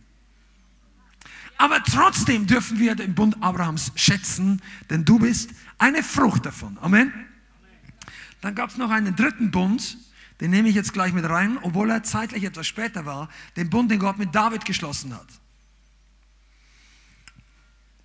Aber 1.59 1.83
trotzdem 1.85 2.47
dürfen 2.47 2.79
wir 2.79 2.95
den 2.95 3.15
Bund 3.15 3.37
Abrahams 3.43 3.93
schätzen, 3.95 4.63
denn 4.89 5.05
du 5.05 5.19
bist 5.19 5.51
eine 5.77 6.03
Frucht 6.03 6.47
davon. 6.47 6.79
Amen. 6.81 7.13
Dann 8.41 8.55
gab 8.55 8.71
es 8.71 8.79
noch 8.79 8.89
einen 8.89 9.15
dritten 9.17 9.51
Bund, 9.51 9.99
den 10.41 10.51
nehme 10.51 10.71
ich 10.71 10.75
jetzt 10.75 10.95
gleich 10.95 11.13
mit 11.13 11.29
rein, 11.29 11.59
obwohl 11.61 11.91
er 11.91 12.05
zeitlich 12.05 12.43
etwas 12.43 12.67
später 12.67 13.05
war, 13.05 13.29
den 13.57 13.69
Bund, 13.69 13.91
den 13.91 13.99
Gott 13.99 14.17
mit 14.17 14.35
David 14.35 14.65
geschlossen 14.65 15.15
hat. 15.15 15.29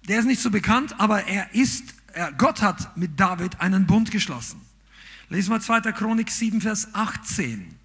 Der 0.10 0.20
ist 0.20 0.26
nicht 0.26 0.42
so 0.42 0.52
bekannt, 0.52 1.00
aber 1.00 1.24
er 1.24 1.56
ist 1.56 1.97
Gott 2.38 2.62
hat 2.62 2.98
mit 2.98 3.20
David 3.20 3.60
einen 3.60 3.86
Bund 3.86 4.12
geschlossen. 4.12 4.62
Lesen 5.30 5.52
wir 5.52 5.60
2. 5.60 5.92
Chronik 5.92 6.32
7, 6.32 6.62
Vers 6.62 6.88
18. 6.94 7.76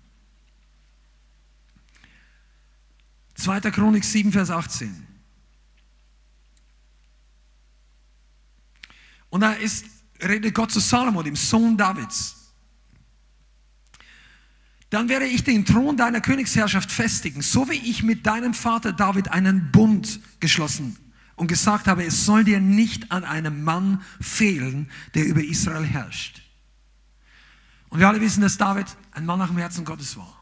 2. 3.35 3.61
Chronik 3.71 4.05
7, 4.05 4.33
Vers 4.33 4.51
18. 4.51 5.07
Und 9.29 9.41
da 9.41 9.53
ist, 9.53 9.87
redet 10.23 10.55
Gott 10.55 10.71
zu 10.71 10.81
Salomo, 10.81 11.23
dem 11.23 11.37
Sohn 11.37 11.77
Davids. 11.77 12.37
Dann 14.91 15.09
werde 15.09 15.27
ich 15.27 15.43
den 15.43 15.65
Thron 15.65 15.97
deiner 15.97 16.21
Königsherrschaft 16.21 16.93
festigen, 16.93 17.41
so 17.41 17.69
wie 17.71 17.79
ich 17.91 18.03
mit 18.03 18.27
deinem 18.27 18.53
Vater 18.53 18.93
David 18.93 19.29
einen 19.29 19.73
Bund 19.73 20.21
geschlossen 20.39 20.99
und 21.43 21.49
gesagt 21.49 21.89
habe, 21.89 22.05
es 22.05 22.25
soll 22.25 22.45
dir 22.45 22.61
nicht 22.61 23.11
an 23.11 23.25
einem 23.25 23.65
Mann 23.65 24.01
fehlen, 24.21 24.89
der 25.15 25.27
über 25.27 25.43
Israel 25.43 25.85
herrscht. 25.85 26.41
Und 27.89 27.99
wir 27.99 28.07
alle 28.07 28.21
wissen, 28.21 28.43
dass 28.43 28.59
David 28.59 28.87
ein 29.11 29.27
Mann 29.27 29.41
nach 29.41 29.49
dem 29.49 29.59
Herzen 29.59 29.85
Gottes 29.85 30.17
war. 30.17 30.39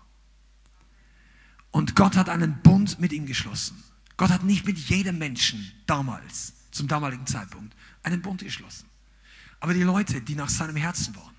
Und 1.71 1.97
Gott 1.97 2.19
hat 2.19 2.29
einen 2.29 2.61
Bund 2.61 3.01
mit 3.01 3.15
ihm 3.15 3.25
geschlossen. 3.25 3.83
Gott 4.19 4.29
hat 4.29 4.45
nicht 4.45 4.67
mit 4.67 4.77
jedem 4.77 5.17
Menschen 5.17 5.73
damals, 5.87 6.53
zum 6.71 6.87
damaligen 6.87 7.27
Zeitpunkt, 7.27 7.75
einen 8.03 8.21
Bund 8.21 8.43
geschlossen. 8.43 8.85
Aber 9.59 9.73
die 9.73 9.83
Leute, 9.83 10.21
die 10.21 10.35
nach 10.35 10.51
seinem 10.51 10.77
Herzen 10.77 11.17
waren. 11.17 11.35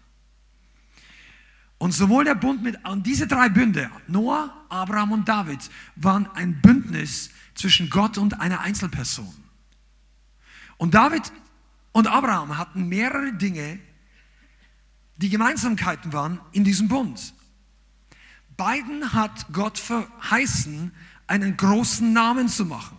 Und 1.78 1.92
sowohl 1.92 2.24
der 2.24 2.34
Bund 2.34 2.64
mit, 2.64 2.84
und 2.88 3.06
diese 3.06 3.28
drei 3.28 3.48
Bünde, 3.50 3.92
Noah, 4.08 4.66
Abraham 4.70 5.12
und 5.12 5.30
David, 5.30 5.70
waren 5.98 6.26
ein 6.32 6.62
Bündnis 6.62 7.30
zwischen 7.54 7.92
Gott 7.92 8.18
und 8.18 8.42
einer 8.42 8.62
Einzelperson. 8.62 9.41
Und 10.82 10.96
David 10.96 11.32
und 11.92 12.08
Abraham 12.08 12.58
hatten 12.58 12.88
mehrere 12.90 13.34
Dinge, 13.34 13.78
die 15.18 15.30
Gemeinsamkeiten 15.30 16.12
waren 16.12 16.40
in 16.54 16.64
diesem 16.64 16.88
Bund. 16.88 17.36
Beiden 18.58 19.14
hat 19.14 19.54
Gott 19.54 19.78
verheißen, 19.78 20.92
einen 21.28 21.56
großen 21.56 22.12
Namen 22.12 22.50
zu 22.50 22.66
machen. 22.66 22.98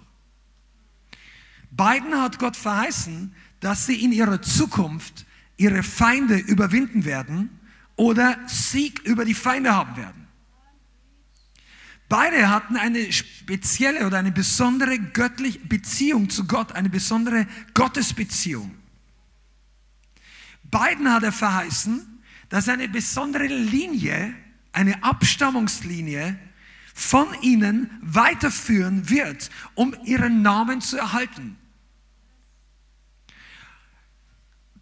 Beiden 1.73 2.14
hat 2.23 2.38
Gott 2.38 2.55
verheißen, 2.55 3.35
dass 3.59 3.87
sie 3.87 4.01
in 4.05 4.12
ihrer 4.12 4.40
Zukunft 4.40 5.27
ihre 5.57 5.83
Feinde 5.83 6.37
überwinden 6.37 7.05
werden 7.05 7.51
oder 7.97 8.38
Sieg 8.47 9.01
über 9.01 9.25
die 9.25 9.35
Feinde 9.35 9.75
haben 9.75 9.97
werden. 9.97 10.22
Beide 12.12 12.51
hatten 12.51 12.77
eine 12.77 13.11
spezielle 13.11 14.07
oder 14.07 14.18
eine 14.18 14.33
besondere 14.33 14.98
göttliche 14.98 15.61
Beziehung 15.61 16.29
zu 16.29 16.46
Gott, 16.46 16.72
eine 16.72 16.90
besondere 16.90 17.46
Gottesbeziehung. 17.72 18.77
Beiden 20.64 21.11
hat 21.11 21.22
er 21.22 21.33
verheißen, 21.33 22.22
dass 22.51 22.68
eine 22.68 22.90
besondere 22.90 23.46
Linie, 23.46 24.35
eine 24.72 25.03
Abstammungslinie 25.03 26.38
von 26.92 27.29
ihnen 27.40 27.88
weiterführen 28.03 29.09
wird, 29.09 29.48
um 29.75 29.96
ihren 30.05 30.42
Namen 30.42 30.83
zu 30.83 30.98
erhalten. 30.98 31.57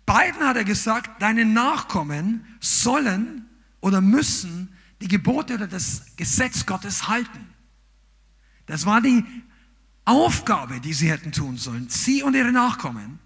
Beiden 0.04 0.44
hat 0.44 0.56
er 0.56 0.64
gesagt, 0.64 1.22
deine 1.22 1.44
Nachkommen 1.44 2.44
sollen 2.58 3.48
oder 3.80 4.00
müssen 4.00 4.76
die 5.00 5.08
Gebote 5.08 5.54
oder 5.54 5.66
das 5.66 6.16
Gesetz 6.16 6.66
Gottes 6.66 7.08
halten. 7.08 7.46
Das 8.66 8.86
war 8.86 9.00
die 9.00 9.24
Aufgabe, 10.04 10.80
die 10.80 10.92
sie 10.92 11.10
hätten 11.10 11.32
tun 11.32 11.56
sollen, 11.56 11.88
sie 11.88 12.22
und 12.22 12.34
ihre 12.34 12.52
Nachkommen. 12.52 13.18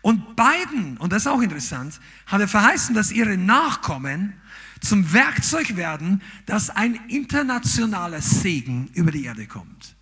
Und 0.00 0.36
beiden, 0.36 0.96
und 0.98 1.12
das 1.12 1.22
ist 1.22 1.26
auch 1.26 1.40
interessant, 1.40 2.00
hat 2.26 2.40
er 2.40 2.48
verheißen, 2.48 2.94
dass 2.94 3.10
ihre 3.10 3.36
Nachkommen 3.36 4.34
zum 4.80 5.12
Werkzeug 5.12 5.76
werden, 5.76 6.22
dass 6.46 6.70
ein 6.70 6.94
internationaler 7.08 8.22
Segen 8.22 8.88
über 8.94 9.10
die 9.10 9.24
Erde 9.24 9.46
kommt. 9.46 9.96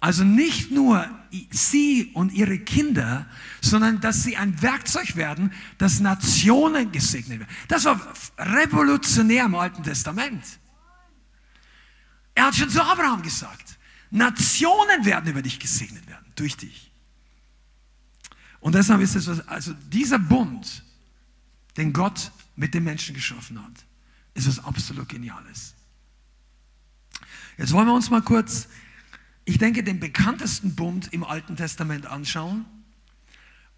Also 0.00 0.24
nicht 0.24 0.70
nur 0.70 1.08
sie 1.50 2.10
und 2.14 2.32
ihre 2.32 2.58
Kinder, 2.58 3.26
sondern 3.60 4.00
dass 4.00 4.22
sie 4.22 4.36
ein 4.36 4.60
Werkzeug 4.62 5.14
werden, 5.14 5.52
dass 5.76 6.00
Nationen 6.00 6.90
gesegnet 6.90 7.40
werden. 7.40 7.50
Das 7.68 7.84
war 7.84 8.00
revolutionär 8.38 9.44
im 9.44 9.54
Alten 9.54 9.82
Testament. 9.82 10.42
Er 12.34 12.46
hat 12.46 12.56
schon 12.56 12.70
zu 12.70 12.82
Abraham 12.82 13.22
gesagt, 13.22 13.78
Nationen 14.10 15.04
werden 15.04 15.30
über 15.30 15.42
dich 15.42 15.58
gesegnet 15.58 16.06
werden, 16.08 16.24
durch 16.34 16.56
dich. 16.56 16.90
Und 18.60 18.74
deshalb 18.74 19.02
ist 19.02 19.14
es, 19.14 19.46
also 19.46 19.74
dieser 19.90 20.18
Bund, 20.18 20.82
den 21.76 21.92
Gott 21.92 22.32
mit 22.56 22.74
den 22.74 22.84
Menschen 22.84 23.14
geschaffen 23.14 23.62
hat, 23.62 23.86
ist 24.34 24.48
was 24.48 24.64
absolut 24.64 25.08
Geniales. 25.08 25.74
Jetzt 27.58 27.72
wollen 27.72 27.86
wir 27.86 27.94
uns 27.94 28.08
mal 28.08 28.22
kurz 28.22 28.68
ich 29.50 29.58
denke, 29.58 29.82
den 29.82 30.00
bekanntesten 30.00 30.74
Bund 30.74 31.12
im 31.12 31.24
Alten 31.24 31.56
Testament 31.56 32.06
anschauen. 32.06 32.64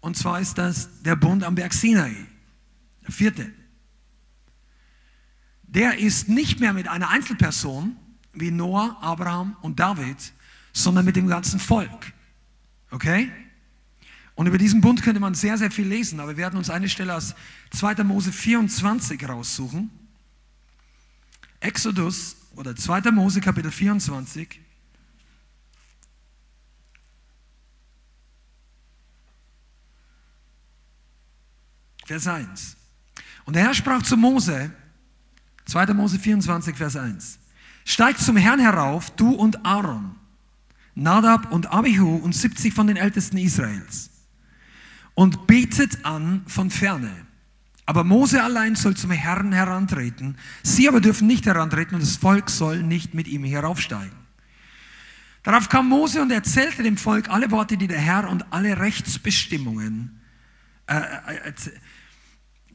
Und 0.01 0.17
zwar 0.17 0.39
ist 0.39 0.57
das 0.57 1.01
der 1.03 1.15
Bund 1.15 1.43
am 1.43 1.55
Berg 1.55 1.73
Sinai. 1.73 2.15
Der 3.03 3.11
vierte. 3.11 3.51
Der 5.63 5.97
ist 5.97 6.29
nicht 6.29 6.59
mehr 6.59 6.73
mit 6.73 6.87
einer 6.87 7.09
Einzelperson 7.09 7.95
wie 8.33 8.51
Noah, 8.51 8.97
Abraham 9.01 9.55
und 9.61 9.79
David, 9.79 10.33
sondern 10.73 11.05
mit 11.05 11.15
dem 11.15 11.27
ganzen 11.27 11.59
Volk. 11.59 12.13
Okay? 12.91 13.31
Und 14.35 14.47
über 14.47 14.57
diesen 14.57 14.81
Bund 14.81 15.03
könnte 15.03 15.19
man 15.19 15.35
sehr, 15.35 15.57
sehr 15.57 15.71
viel 15.71 15.87
lesen, 15.87 16.19
aber 16.19 16.31
wir 16.31 16.37
werden 16.37 16.57
uns 16.57 16.69
eine 16.69 16.89
Stelle 16.89 17.15
aus 17.15 17.35
2. 17.71 18.03
Mose 18.03 18.31
24 18.31 19.27
raussuchen. 19.27 19.89
Exodus 21.59 22.35
oder 22.55 22.75
2. 22.75 23.11
Mose 23.11 23.41
Kapitel 23.41 23.71
24. 23.71 24.59
Vers 32.05 32.27
1. 32.27 32.77
Und 33.45 33.55
der 33.55 33.63
Herr 33.63 33.73
sprach 33.73 34.03
zu 34.03 34.17
Mose, 34.17 34.71
2. 35.65 35.93
Mose 35.93 36.19
24, 36.19 36.75
Vers 36.75 36.95
1. 36.95 37.39
Steigt 37.85 38.19
zum 38.19 38.37
Herrn 38.37 38.59
herauf, 38.59 39.11
du 39.11 39.31
und 39.31 39.65
Aaron, 39.65 40.15
Nadab 40.95 41.51
und 41.51 41.71
Abihu 41.71 42.15
und 42.17 42.35
70 42.35 42.73
von 42.73 42.87
den 42.87 42.97
Ältesten 42.97 43.37
Israels 43.37 44.09
und 45.15 45.47
betet 45.47 46.05
an 46.05 46.43
von 46.47 46.69
ferne. 46.69 47.11
Aber 47.85 48.03
Mose 48.03 48.41
allein 48.41 48.75
soll 48.75 48.95
zum 48.95 49.11
Herrn 49.11 49.51
herantreten. 49.51 50.37
Sie 50.61 50.87
aber 50.87 51.01
dürfen 51.01 51.27
nicht 51.27 51.45
herantreten 51.45 51.95
und 51.95 52.01
das 52.01 52.15
Volk 52.15 52.49
soll 52.49 52.81
nicht 52.81 53.13
mit 53.13 53.27
ihm 53.27 53.43
heraufsteigen. 53.43 54.23
Darauf 55.43 55.67
kam 55.67 55.89
Mose 55.89 56.21
und 56.21 56.31
erzählte 56.31 56.83
dem 56.83 56.95
Volk 56.95 57.29
alle 57.29 57.51
Worte, 57.51 57.75
die 57.75 57.87
der 57.87 57.99
Herr 57.99 58.29
und 58.29 58.45
alle 58.53 58.79
Rechtsbestimmungen 58.79 60.21
äh, 60.87 60.95
äh, 60.95 61.53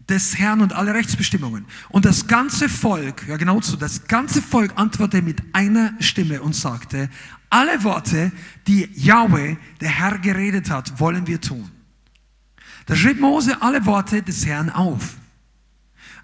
des 0.09 0.39
Herrn 0.39 0.61
und 0.61 0.73
alle 0.73 0.95
Rechtsbestimmungen. 0.95 1.67
Und 1.89 2.05
das 2.05 2.27
ganze 2.27 2.69
Volk, 2.69 3.27
ja 3.29 3.37
genau 3.37 3.61
so, 3.61 3.77
das 3.77 4.07
ganze 4.07 4.43
Volk 4.43 4.73
antwortete 4.77 5.23
mit 5.23 5.43
einer 5.53 5.93
Stimme 6.01 6.43
und 6.43 6.55
sagte, 6.55 7.11
alle 7.51 7.83
Worte, 7.85 8.33
die 8.67 8.89
Yahweh, 8.95 9.57
der 9.81 9.91
Herr, 9.91 10.19
geredet 10.19 10.71
hat, 10.71 11.01
wollen 11.01 11.27
wir 11.27 11.41
tun. 11.41 11.71
Da 12.87 12.97
schrieb 12.97 13.21
Mose 13.21 13.61
alle 13.61 13.85
Worte 13.85 14.23
des 14.23 14.47
Herrn 14.47 14.71
auf. 14.71 15.17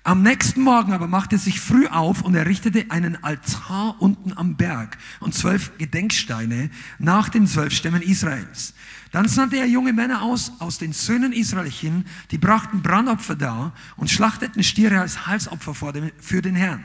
Am 0.07 0.23
nächsten 0.23 0.61
Morgen 0.61 0.93
aber 0.93 1.09
machte 1.09 1.37
er 1.37 1.39
sich 1.39 1.61
früh 1.61 1.87
auf 1.87 2.21
und 2.21 2.35
errichtete 2.35 2.91
einen 2.91 3.25
Altar 3.25 3.97
unten 4.01 4.37
am 4.37 4.55
Berg 4.55 4.99
und 5.21 5.35
zwölf 5.35 5.79
Gedenksteine 5.79 6.69
nach 6.99 7.31
den 7.31 7.47
zwölf 7.47 7.73
Stämmen 7.73 8.03
Israels. 8.03 8.75
Dann 9.15 9.29
sandte 9.29 9.59
er 9.59 9.67
junge 9.67 9.93
Männer 9.93 10.23
aus, 10.23 10.51
aus 10.59 10.79
den 10.79 10.93
Söhnen 10.93 11.33
Israelchen, 11.33 12.05
die 12.33 12.37
brachten 12.37 12.83
Brandopfer 12.83 13.37
dar 13.37 13.73
und 13.97 14.11
schlachteten 14.11 14.65
Stiere 14.65 15.01
als 15.01 15.29
Halsopfer 15.29 15.73
für 16.19 16.43
den 16.43 16.57
Herrn. 16.57 16.85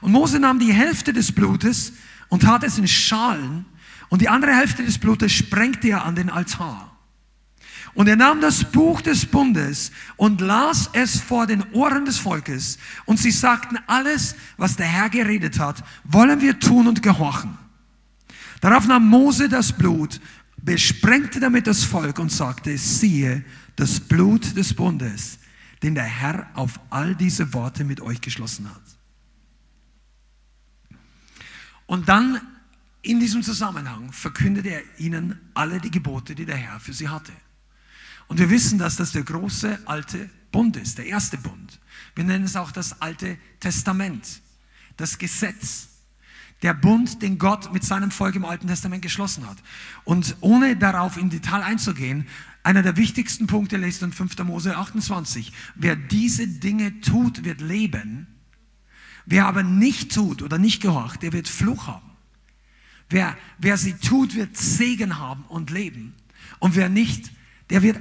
Und 0.00 0.10
Mose 0.10 0.40
nahm 0.40 0.58
die 0.58 0.72
Hälfte 0.72 1.12
des 1.12 1.30
Blutes 1.30 1.92
und 2.30 2.42
tat 2.42 2.64
es 2.64 2.78
in 2.78 2.88
Schalen 2.88 3.64
und 4.08 4.22
die 4.22 4.28
andere 4.28 4.56
Hälfte 4.56 4.82
des 4.82 4.98
Blutes 4.98 5.30
sprengte 5.30 5.90
er 5.90 6.04
an 6.04 6.16
den 6.16 6.30
Altar. 6.30 6.98
Und 7.94 8.08
er 8.08 8.16
nahm 8.16 8.40
das 8.40 8.64
Buch 8.64 9.00
des 9.00 9.24
Bundes 9.24 9.92
und 10.16 10.40
las 10.40 10.90
es 10.94 11.20
vor 11.20 11.46
den 11.46 11.62
Ohren 11.70 12.06
des 12.06 12.18
Volkes. 12.18 12.76
Und 13.04 13.20
sie 13.20 13.30
sagten, 13.30 13.78
alles, 13.86 14.34
was 14.56 14.74
der 14.74 14.86
Herr 14.86 15.08
geredet 15.08 15.60
hat, 15.60 15.84
wollen 16.02 16.40
wir 16.40 16.58
tun 16.58 16.88
und 16.88 17.04
gehorchen. 17.04 17.56
Darauf 18.60 18.86
nahm 18.86 19.06
Mose 19.08 19.48
das 19.48 19.72
Blut 19.72 20.20
besprengte 20.62 21.40
damit 21.40 21.66
das 21.66 21.84
Volk 21.84 22.18
und 22.18 22.30
sagte, 22.30 22.76
siehe, 22.76 23.44
das 23.76 24.00
Blut 24.00 24.56
des 24.56 24.74
Bundes, 24.74 25.38
den 25.82 25.94
der 25.94 26.04
Herr 26.04 26.50
auf 26.54 26.78
all 26.90 27.14
diese 27.14 27.52
Worte 27.54 27.84
mit 27.84 28.00
euch 28.00 28.20
geschlossen 28.20 28.68
hat. 28.68 28.82
Und 31.86 32.08
dann 32.08 32.40
in 33.02 33.18
diesem 33.18 33.42
Zusammenhang 33.42 34.12
verkündete 34.12 34.68
er 34.68 34.82
ihnen 34.98 35.40
alle 35.54 35.80
die 35.80 35.90
Gebote, 35.90 36.34
die 36.34 36.44
der 36.44 36.56
Herr 36.56 36.78
für 36.78 36.92
sie 36.92 37.08
hatte. 37.08 37.32
Und 38.28 38.38
wir 38.38 38.50
wissen, 38.50 38.78
dass 38.78 38.96
das 38.96 39.12
der 39.12 39.24
große 39.24 39.80
alte 39.86 40.30
Bund 40.52 40.76
ist, 40.76 40.98
der 40.98 41.06
erste 41.06 41.38
Bund. 41.38 41.80
Wir 42.14 42.24
nennen 42.24 42.44
es 42.44 42.56
auch 42.56 42.70
das 42.70 43.00
alte 43.00 43.38
Testament, 43.58 44.40
das 44.96 45.18
Gesetz 45.18 45.88
der 46.62 46.74
Bund, 46.74 47.22
den 47.22 47.38
Gott 47.38 47.72
mit 47.72 47.84
seinem 47.84 48.10
Volk 48.10 48.34
im 48.34 48.44
Alten 48.44 48.68
Testament 48.68 49.02
geschlossen 49.02 49.46
hat. 49.48 49.56
Und 50.04 50.36
ohne 50.40 50.76
darauf 50.76 51.16
in 51.16 51.30
Detail 51.30 51.62
einzugehen, 51.62 52.26
einer 52.62 52.82
der 52.82 52.96
wichtigsten 52.96 53.46
Punkte 53.46 53.78
lest 53.78 54.02
in 54.02 54.12
5. 54.12 54.38
Mose 54.44 54.76
28. 54.76 55.52
Wer 55.74 55.96
diese 55.96 56.46
Dinge 56.46 57.00
tut, 57.00 57.44
wird 57.44 57.60
leben. 57.60 58.26
Wer 59.24 59.46
aber 59.46 59.62
nicht 59.62 60.14
tut 60.14 60.42
oder 60.42 60.58
nicht 60.58 60.82
gehorcht, 60.82 61.22
der 61.22 61.32
wird 61.32 61.48
Fluch 61.48 61.86
haben. 61.86 62.10
Wer, 63.08 63.36
wer 63.58 63.76
sie 63.76 63.94
tut, 63.94 64.34
wird 64.34 64.56
Segen 64.56 65.18
haben 65.18 65.44
und 65.48 65.70
leben. 65.70 66.14
Und 66.58 66.76
wer 66.76 66.88
nicht, 66.88 67.32
der 67.70 67.82
wird 67.82 67.98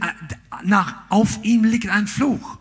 nach, 0.63 1.09
auf 1.09 1.39
ihm 1.43 1.63
liegt 1.63 1.89
ein 1.89 2.07
Fluch. 2.07 2.59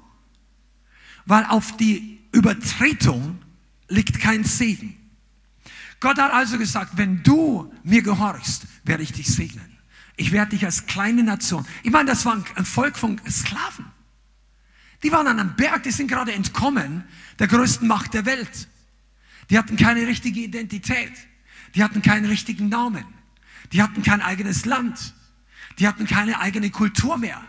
Weil 1.27 1.45
auf 1.47 1.77
die 1.77 2.21
Übertretung 2.33 3.39
liegt 3.89 4.21
kein 4.21 4.45
Segen. 4.45 4.98
Gott 6.01 6.19
hat 6.19 6.33
also 6.33 6.59
gesagt, 6.59 6.97
wenn 6.97 7.23
du 7.23 7.73
mir 7.83 8.03
gehorchst, 8.03 8.67
werde 8.85 9.03
ich 9.03 9.13
dich 9.13 9.27
segnen. 9.27 9.79
Ich 10.17 10.33
werde 10.33 10.51
dich 10.51 10.65
als 10.65 10.87
kleine 10.87 11.23
Nation. 11.23 11.67
Ich 11.83 11.91
meine, 11.91 12.11
das 12.11 12.25
war 12.25 12.43
ein 12.55 12.65
Volk 12.65 12.97
von 12.97 13.21
Sklaven. 13.29 13.87
Die 15.03 15.13
waren 15.13 15.27
an 15.27 15.39
einem 15.39 15.55
Berg, 15.55 15.85
die 15.85 15.91
sind 15.91 16.09
gerade 16.09 16.33
entkommen 16.33 17.05
der 17.39 17.47
größten 17.47 17.87
Macht 17.87 18.15
der 18.15 18.27
Welt. 18.27 18.69
Die 19.51 19.59
hatten 19.59 19.77
keine 19.77 20.07
richtige 20.07 20.41
Identität. 20.41 21.13
Die 21.75 21.85
hatten 21.85 22.03
keinen 22.03 22.27
richtigen 22.27 22.69
Namen. 22.69 23.05
Die 23.73 23.83
hatten 23.83 24.03
kein 24.03 24.21
eigenes 24.21 24.65
Land. 24.65 25.15
Die 25.79 25.87
hatten 25.87 26.07
keine 26.07 26.41
eigene 26.41 26.71
Kultur 26.71 27.17
mehr. 27.19 27.41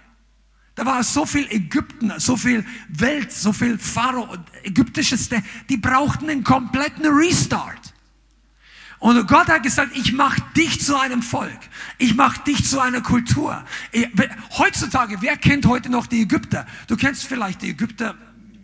Da 0.76 0.86
war 0.86 1.04
so 1.04 1.26
viel 1.26 1.48
Ägypten, 1.52 2.14
so 2.20 2.38
viel 2.38 2.66
Welt, 2.88 3.34
so 3.34 3.52
viel 3.52 3.78
Pharao, 3.78 4.38
ägyptisches, 4.64 5.30
die 5.68 5.78
brauchten 5.78 6.30
einen 6.30 6.44
kompletten 6.44 7.06
Restart. 7.06 7.94
Und 9.00 9.28
Gott 9.28 9.48
hat 9.48 9.64
gesagt, 9.64 9.96
ich 9.96 10.12
mache 10.12 10.42
dich 10.58 10.82
zu 10.82 11.00
einem 11.00 11.22
Volk. 11.22 11.60
Ich 11.98 12.16
mache 12.16 12.44
dich 12.44 12.66
zu 12.66 12.82
einer 12.82 13.02
Kultur. 13.02 13.64
Heutzutage, 14.58 15.22
wer 15.22 15.38
kennt 15.38 15.66
heute 15.66 15.90
noch 15.90 16.06
die 16.06 16.22
Ägypter? 16.22 16.68
Du 16.88 16.98
kennst 16.98 17.26
vielleicht 17.26 17.62
die 17.62 17.70
Ägypter, 17.70 18.16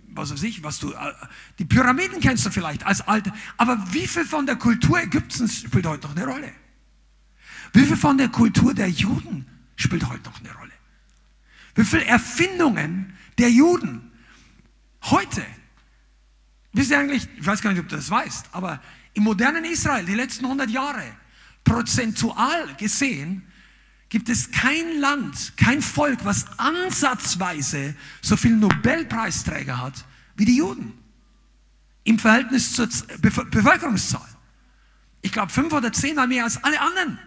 was 0.10 0.32
weiß 0.32 0.44
ich, 0.44 0.62
was 0.62 0.80
du, 0.80 0.92
äh, 0.92 1.14
die 1.60 1.66
Pyramiden 1.66 2.20
kennst 2.20 2.46
du 2.46 2.50
vielleicht 2.50 2.86
als 2.86 3.02
alte. 3.02 3.32
Aber 3.58 3.82
wie 3.92 4.08
viel 4.08 4.26
von 4.26 4.46
der 4.46 4.58
Kultur 4.58 5.02
Ägyptens 5.02 5.62
spielt 5.62 5.86
heute 5.86 6.08
noch 6.08 6.16
eine 6.16 6.26
Rolle? 6.26 6.52
Wie 7.74 7.86
viel 7.86 7.98
von 7.98 8.18
der 8.18 8.30
Kultur 8.30 8.74
der 8.74 8.90
Juden 8.90 9.46
spielt 9.76 10.08
heute 10.10 10.30
noch 10.30 10.40
eine 10.40 10.54
Rolle? 10.54 10.72
Wie 11.76 11.84
viele 11.84 12.06
Erfindungen 12.06 13.14
der 13.38 13.52
Juden 13.52 14.12
heute? 15.04 15.46
Wisst 16.72 16.92
ihr 16.92 17.00
eigentlich, 17.00 17.28
ich 17.38 17.46
weiß 17.46 17.62
gar 17.62 17.72
nicht, 17.72 17.82
ob 17.82 17.88
du 17.88 17.96
das 17.96 18.10
weißt, 18.10 18.50
aber 18.54 18.82
im 19.16 19.24
modernen 19.24 19.66
Israel, 19.66 20.06
die 20.06 20.14
letzten 20.14 20.46
100 20.46 20.70
Jahre, 20.70 21.04
prozentual 21.64 22.76
gesehen, 22.76 23.44
gibt 24.10 24.30
es 24.30 24.52
kein 24.52 25.00
Land, 25.00 25.54
kein 25.58 25.82
Volk, 25.82 26.24
was 26.24 26.46
ansatzweise 26.60 27.96
so 28.22 28.38
viele 28.38 28.58
Nobelpreisträger 28.58 29.82
hat 29.82 30.06
wie 30.36 30.46
die 30.46 30.58
Juden. 30.58 30.94
Im 32.04 32.20
Verhältnis 32.20 32.74
zur 32.74 32.88
Bevölkerungszahl. 33.20 34.28
Ich 35.22 35.32
glaube, 35.32 35.52
fünf 35.52 35.74
oder 35.74 35.92
zehnmal 35.92 36.28
mehr 36.28 36.44
als 36.44 36.64
alle 36.64 36.80
anderen. 36.80 37.18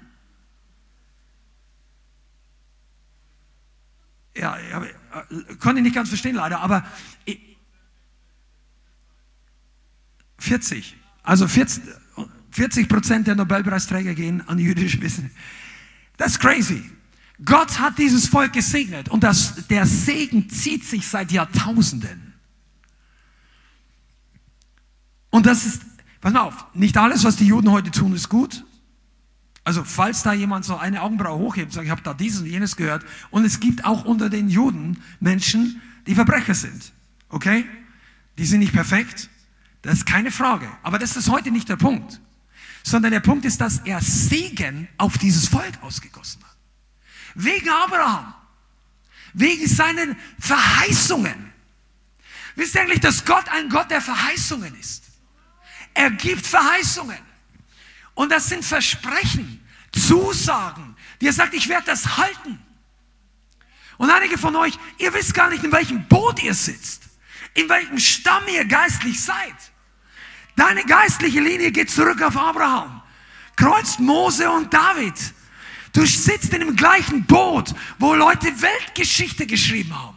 Ja, 4.37 4.57
ja 4.59 4.85
äh, 4.85 5.55
konnte 5.57 5.79
ich 5.79 5.85
nicht 5.85 5.95
ganz 5.95 6.11
verstehen 6.11 6.37
leider, 6.37 6.61
aber 6.61 6.87
40. 10.39 10.97
Also 11.29 11.47
40 11.47 12.89
Prozent 12.89 13.27
der 13.27 13.35
Nobelpreisträger 13.35 14.15
gehen 14.15 14.49
an 14.49 14.59
jüdische 14.59 14.99
Wissen. 15.03 15.31
Ist 16.17 16.41
crazy. 16.41 16.83
Gott 17.45 17.79
hat 17.79 17.99
dieses 17.99 18.27
Volk 18.27 18.55
gesegnet 18.55 19.11
und 19.11 19.23
das, 19.23 19.67
der 19.69 19.85
Segen 19.85 20.49
zieht 20.49 20.87
sich 20.87 21.07
seit 21.07 21.31
Jahrtausenden. 21.31 22.33
Und 25.29 25.45
das 25.45 25.67
ist, 25.67 25.83
pass 26.23 26.33
mal 26.33 26.41
auf, 26.41 26.65
nicht 26.73 26.97
alles, 26.97 27.25
was 27.25 27.37
die 27.37 27.47
Juden 27.47 27.71
heute 27.71 27.91
tun, 27.91 28.15
ist 28.15 28.31
gut. 28.31 28.65
Also 29.65 29.85
falls 29.85 30.23
da 30.23 30.33
jemand 30.33 30.65
so 30.65 30.79
eine 30.79 31.03
Augenbraue 31.03 31.39
hochhebt 31.39 31.75
sagt, 31.75 31.85
ich 31.85 31.91
habe 31.91 32.01
da 32.01 32.15
dieses 32.15 32.41
und 32.41 32.47
jenes 32.47 32.75
gehört. 32.75 33.05
Und 33.29 33.45
es 33.45 33.61
gibt 33.61 33.85
auch 33.85 34.07
unter 34.07 34.31
den 34.31 34.49
Juden 34.49 35.03
Menschen, 35.21 35.83
die 36.07 36.15
Verbrecher 36.15 36.55
sind. 36.55 36.95
Okay? 37.29 37.67
Die 38.39 38.47
sind 38.47 38.61
nicht 38.61 38.73
perfekt. 38.73 39.29
Das 39.83 39.95
ist 39.95 40.07
keine 40.07 40.31
Frage. 40.31 40.69
Aber 40.83 40.99
das 40.99 41.17
ist 41.17 41.29
heute 41.29 41.51
nicht 41.51 41.69
der 41.69 41.77
Punkt. 41.77 42.21
Sondern 42.83 43.13
der 43.13 43.21
Punkt 43.21 43.45
ist, 43.45 43.61
dass 43.61 43.81
er 43.81 44.01
Segen 44.01 44.89
auf 44.99 45.19
dieses 45.19 45.49
Volk 45.49 45.83
ausgegossen 45.83 46.43
hat. 46.45 46.57
Wegen 47.35 47.69
Abraham. 47.69 48.35
Wegen 49.35 49.67
seinen 49.69 50.17
Verheißungen. 50.39 51.53
Wisst 52.57 52.75
ihr 52.75 52.83
eigentlich, 52.83 53.01
dass 53.01 53.25
Gott 53.25 53.49
ein 53.51 53.69
Gott 53.69 53.91
der 53.91 54.01
Verheißungen 54.01 54.75
ist? 54.81 55.05
Er 55.95 56.11
gibt 56.11 56.47
Verheißungen. 56.47 57.19
Und 58.15 58.33
das 58.33 58.49
sind 58.49 58.65
Versprechen, 58.65 59.65
Zusagen, 59.93 60.97
die 61.21 61.27
er 61.27 61.33
sagt, 61.33 61.55
ich 61.55 61.69
werde 61.69 61.87
das 61.87 62.17
halten. 62.17 62.59
Und 63.97 64.11
einige 64.11 64.39
von 64.39 64.55
euch, 64.57 64.79
ihr 64.99 65.13
wisst 65.15 65.35
gar 65.35 65.51
nicht, 65.51 65.63
in 65.63 65.73
welchem 65.73 66.07
Boot 66.09 66.43
ihr 66.43 66.55
sitzt, 66.55 67.08
in 67.59 67.69
welchem 67.69 67.99
Stamm 67.99 68.43
ihr 68.53 68.65
geistlich 68.65 69.23
seid. 69.23 69.55
Deine 70.57 70.85
geistliche 70.85 71.41
Linie 71.41 71.71
geht 71.71 71.91
zurück 71.91 72.23
auf 72.23 72.37
Abraham, 72.37 73.03
kreuzt 73.57 74.01
Mose 74.01 74.51
und 74.51 74.73
David. 74.73 75.15
Du 75.93 76.05
sitzt 76.05 76.53
in 76.53 76.61
dem 76.61 76.77
gleichen 76.77 77.25
Boot, 77.25 77.75
wo 77.99 78.15
Leute 78.15 78.47
Weltgeschichte 78.61 79.47
geschrieben 79.47 79.97
haben. 79.97 80.17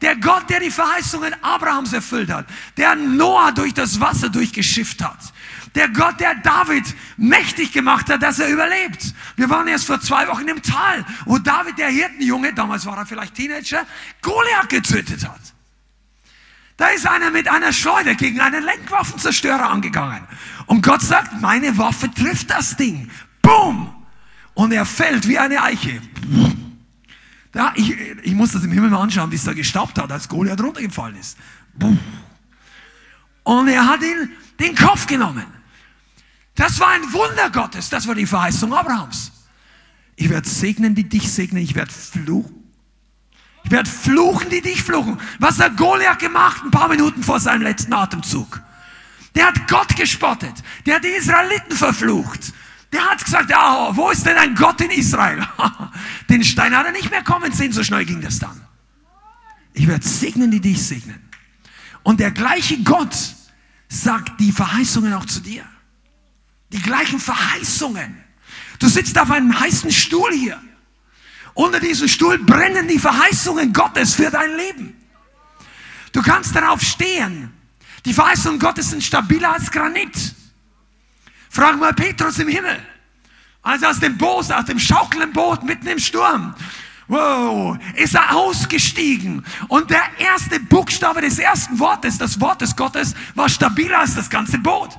Der 0.00 0.14
Gott, 0.16 0.48
der 0.48 0.60
die 0.60 0.70
Verheißungen 0.70 1.34
Abrahams 1.42 1.92
erfüllt 1.92 2.30
hat, 2.30 2.46
der 2.76 2.94
Noah 2.94 3.50
durch 3.50 3.74
das 3.74 4.00
Wasser 4.00 4.28
durchgeschifft 4.28 5.02
hat, 5.02 5.18
der 5.74 5.88
Gott, 5.88 6.20
der 6.20 6.36
David 6.36 6.84
mächtig 7.16 7.72
gemacht 7.72 8.08
hat, 8.08 8.22
dass 8.22 8.38
er 8.38 8.48
überlebt. 8.48 9.12
Wir 9.36 9.50
waren 9.50 9.66
erst 9.66 9.86
vor 9.86 10.00
zwei 10.00 10.26
Wochen 10.28 10.46
im 10.46 10.62
Tal, 10.62 11.04
wo 11.24 11.38
David, 11.38 11.78
der 11.78 11.88
Hirtenjunge, 11.88 12.54
damals 12.54 12.86
war 12.86 12.96
er 12.96 13.06
vielleicht 13.06 13.34
Teenager, 13.34 13.86
Goliath 14.22 14.68
getötet 14.68 15.28
hat. 15.28 15.57
Da 16.78 16.86
ist 16.90 17.06
einer 17.08 17.32
mit 17.32 17.48
einer 17.48 17.72
Schleuder 17.72 18.14
gegen 18.14 18.40
einen 18.40 18.62
Lenkwaffenzerstörer 18.62 19.68
angegangen. 19.68 20.22
Und 20.66 20.80
Gott 20.80 21.02
sagt, 21.02 21.40
meine 21.40 21.76
Waffe 21.76 22.08
trifft 22.08 22.50
das 22.50 22.76
Ding. 22.76 23.10
Boom! 23.42 23.92
Und 24.54 24.70
er 24.70 24.86
fällt 24.86 25.26
wie 25.26 25.38
eine 25.38 25.60
Eiche. 25.60 26.00
Da, 27.50 27.72
ich, 27.74 27.98
ich 28.22 28.32
muss 28.32 28.52
das 28.52 28.62
im 28.62 28.70
Himmel 28.70 28.90
mal 28.90 29.02
anschauen, 29.02 29.30
wie 29.32 29.34
es 29.34 29.42
da 29.44 29.54
gestaubt 29.54 29.98
hat, 29.98 30.12
als 30.12 30.28
Goliath 30.28 30.60
runtergefallen 30.60 31.16
ist. 31.16 31.36
Und 33.42 33.68
er 33.68 33.84
hat 33.84 34.00
ihn 34.02 34.30
den 34.60 34.76
Kopf 34.76 35.06
genommen. 35.08 35.46
Das 36.54 36.78
war 36.78 36.90
ein 36.90 37.12
Wunder 37.12 37.50
Gottes. 37.50 37.88
Das 37.90 38.06
war 38.06 38.14
die 38.14 38.26
Verheißung 38.26 38.72
Abrahams. 38.72 39.32
Ich 40.14 40.28
werde 40.28 40.48
segnen, 40.48 40.94
die 40.94 41.08
dich 41.08 41.28
segnen. 41.32 41.60
Ich 41.60 41.74
werde 41.74 41.92
fluchen. 41.92 42.57
Ich 43.64 43.70
werde 43.70 43.90
fluchen, 43.90 44.48
die 44.50 44.62
dich 44.62 44.82
fluchen. 44.82 45.20
Was 45.38 45.60
hat 45.60 45.76
Goliath 45.76 46.18
gemacht 46.18 46.62
ein 46.64 46.70
paar 46.70 46.88
Minuten 46.88 47.22
vor 47.22 47.38
seinem 47.38 47.62
letzten 47.62 47.92
Atemzug? 47.92 48.62
Der 49.34 49.46
hat 49.46 49.68
Gott 49.68 49.94
gespottet. 49.94 50.54
Der 50.86 50.96
hat 50.96 51.04
die 51.04 51.08
Israeliten 51.08 51.76
verflucht. 51.76 52.52
Der 52.92 53.04
hat 53.04 53.22
gesagt, 53.22 53.50
ja, 53.50 53.94
wo 53.94 54.10
ist 54.10 54.24
denn 54.24 54.36
ein 54.36 54.54
Gott 54.54 54.80
in 54.80 54.90
Israel? 54.90 55.46
Den 56.30 56.42
Stein 56.42 56.74
hat 56.74 56.86
er 56.86 56.92
nicht 56.92 57.10
mehr 57.10 57.22
kommen 57.22 57.52
sehen, 57.52 57.72
so 57.72 57.84
schnell 57.84 58.04
ging 58.04 58.20
das 58.20 58.38
dann. 58.38 58.60
Ich 59.74 59.86
werde 59.86 60.06
segnen, 60.06 60.50
die 60.50 60.60
dich 60.60 60.82
segnen. 60.82 61.28
Und 62.02 62.20
der 62.20 62.30
gleiche 62.30 62.82
Gott 62.82 63.14
sagt 63.88 64.40
die 64.40 64.52
Verheißungen 64.52 65.12
auch 65.12 65.26
zu 65.26 65.40
dir. 65.40 65.64
Die 66.72 66.80
gleichen 66.80 67.20
Verheißungen. 67.20 68.24
Du 68.78 68.88
sitzt 68.88 69.18
auf 69.18 69.30
einem 69.30 69.58
heißen 69.58 69.90
Stuhl 69.90 70.32
hier. 70.32 70.60
Unter 71.58 71.80
diesem 71.80 72.06
Stuhl 72.06 72.38
brennen 72.38 72.86
die 72.86 73.00
Verheißungen 73.00 73.72
Gottes 73.72 74.14
für 74.14 74.30
dein 74.30 74.56
Leben. 74.56 74.96
Du 76.12 76.22
kannst 76.22 76.54
darauf 76.54 76.80
stehen. 76.80 77.52
Die 78.04 78.12
Verheißungen 78.12 78.60
Gottes 78.60 78.90
sind 78.90 79.02
stabiler 79.02 79.54
als 79.54 79.68
Granit. 79.68 80.36
Frag 81.50 81.76
mal 81.80 81.92
Petrus 81.94 82.38
im 82.38 82.46
Himmel. 82.46 82.80
Als 83.60 83.82
er 83.82 83.90
aus 83.90 83.98
dem 83.98 84.16
Boot, 84.16 84.52
aus 84.52 84.66
dem 84.66 84.78
schaukelnden 84.78 85.32
Boot 85.32 85.64
mitten 85.64 85.88
im 85.88 85.98
Sturm, 85.98 86.54
wow, 87.08 87.76
ist 87.96 88.14
er 88.14 88.36
ausgestiegen. 88.36 89.44
Und 89.66 89.90
der 89.90 90.04
erste 90.16 90.60
Buchstabe 90.60 91.22
des 91.22 91.40
ersten 91.40 91.76
Wortes, 91.80 92.18
des 92.18 92.40
Wortes 92.40 92.76
Gottes, 92.76 93.16
war 93.34 93.48
stabiler 93.48 93.98
als 93.98 94.14
das 94.14 94.30
ganze 94.30 94.58
Boot. 94.58 94.90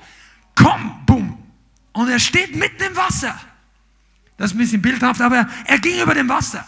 Komm, 0.55 1.05
bumm. 1.05 1.38
Und 1.93 2.10
er 2.10 2.20
steht 2.20 2.53
mitten 2.53 2.84
im 2.84 2.97
Wasser. 2.97 3.39
Das 4.39 4.51
ist 4.51 4.55
ein 4.55 4.59
bisschen 4.59 4.81
bildhaft, 4.81 5.19
aber 5.19 5.49
er 5.65 5.79
ging 5.79 6.01
über 6.01 6.13
dem 6.13 6.29
Wasser. 6.29 6.65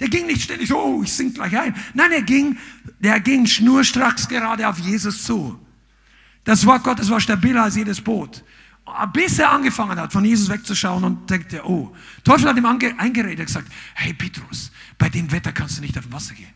Der 0.00 0.08
ging 0.08 0.26
nicht 0.26 0.40
ständig 0.40 0.68
so, 0.68 0.82
oh, 0.82 1.02
ich 1.02 1.12
sink 1.12 1.34
gleich 1.34 1.56
ein. 1.56 1.74
Nein, 1.92 2.12
er 2.12 2.22
ging, 2.22 2.56
der 2.98 3.20
ging 3.20 3.46
schnurstracks 3.46 4.26
gerade 4.26 4.66
auf 4.66 4.78
Jesus 4.78 5.22
zu. 5.22 5.60
Das 6.44 6.64
Wort 6.64 6.82
Gottes 6.82 7.10
war 7.10 7.20
stabiler 7.20 7.64
als 7.64 7.76
jedes 7.76 8.00
Boot. 8.00 8.42
Bis 9.12 9.38
er 9.38 9.50
angefangen 9.50 10.00
hat, 10.00 10.14
von 10.14 10.24
Jesus 10.24 10.48
wegzuschauen 10.48 11.04
und 11.04 11.28
denkt, 11.28 11.54
oh, 11.62 11.94
Teufel 12.24 12.48
hat 12.48 12.56
ihm 12.56 12.64
eingeredet, 12.64 13.46
gesagt, 13.46 13.70
hey 13.94 14.14
Petrus, 14.14 14.72
bei 14.96 15.10
dem 15.10 15.30
Wetter 15.30 15.52
kannst 15.52 15.76
du 15.76 15.82
nicht 15.82 15.98
auf 15.98 16.04
dem 16.04 16.14
Wasser 16.14 16.32
gehen. 16.34 16.54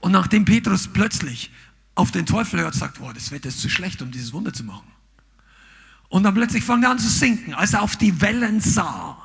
Und 0.00 0.12
nachdem 0.12 0.46
Petrus 0.46 0.88
plötzlich 0.88 1.52
auf 1.94 2.12
den 2.12 2.24
Teufel 2.24 2.60
hört, 2.60 2.74
sagt, 2.74 2.98
oh, 3.02 3.12
das 3.12 3.30
Wetter 3.30 3.50
ist 3.50 3.60
zu 3.60 3.68
schlecht, 3.68 4.00
um 4.00 4.10
dieses 4.10 4.32
Wunder 4.32 4.54
zu 4.54 4.64
machen. 4.64 4.93
Und 6.08 6.22
dann 6.22 6.34
plötzlich 6.34 6.64
fängt 6.64 6.84
er 6.84 6.90
an 6.90 6.98
zu 6.98 7.08
sinken, 7.08 7.54
als 7.54 7.72
er 7.72 7.82
auf 7.82 7.96
die 7.96 8.20
Wellen 8.20 8.60
sah. 8.60 9.24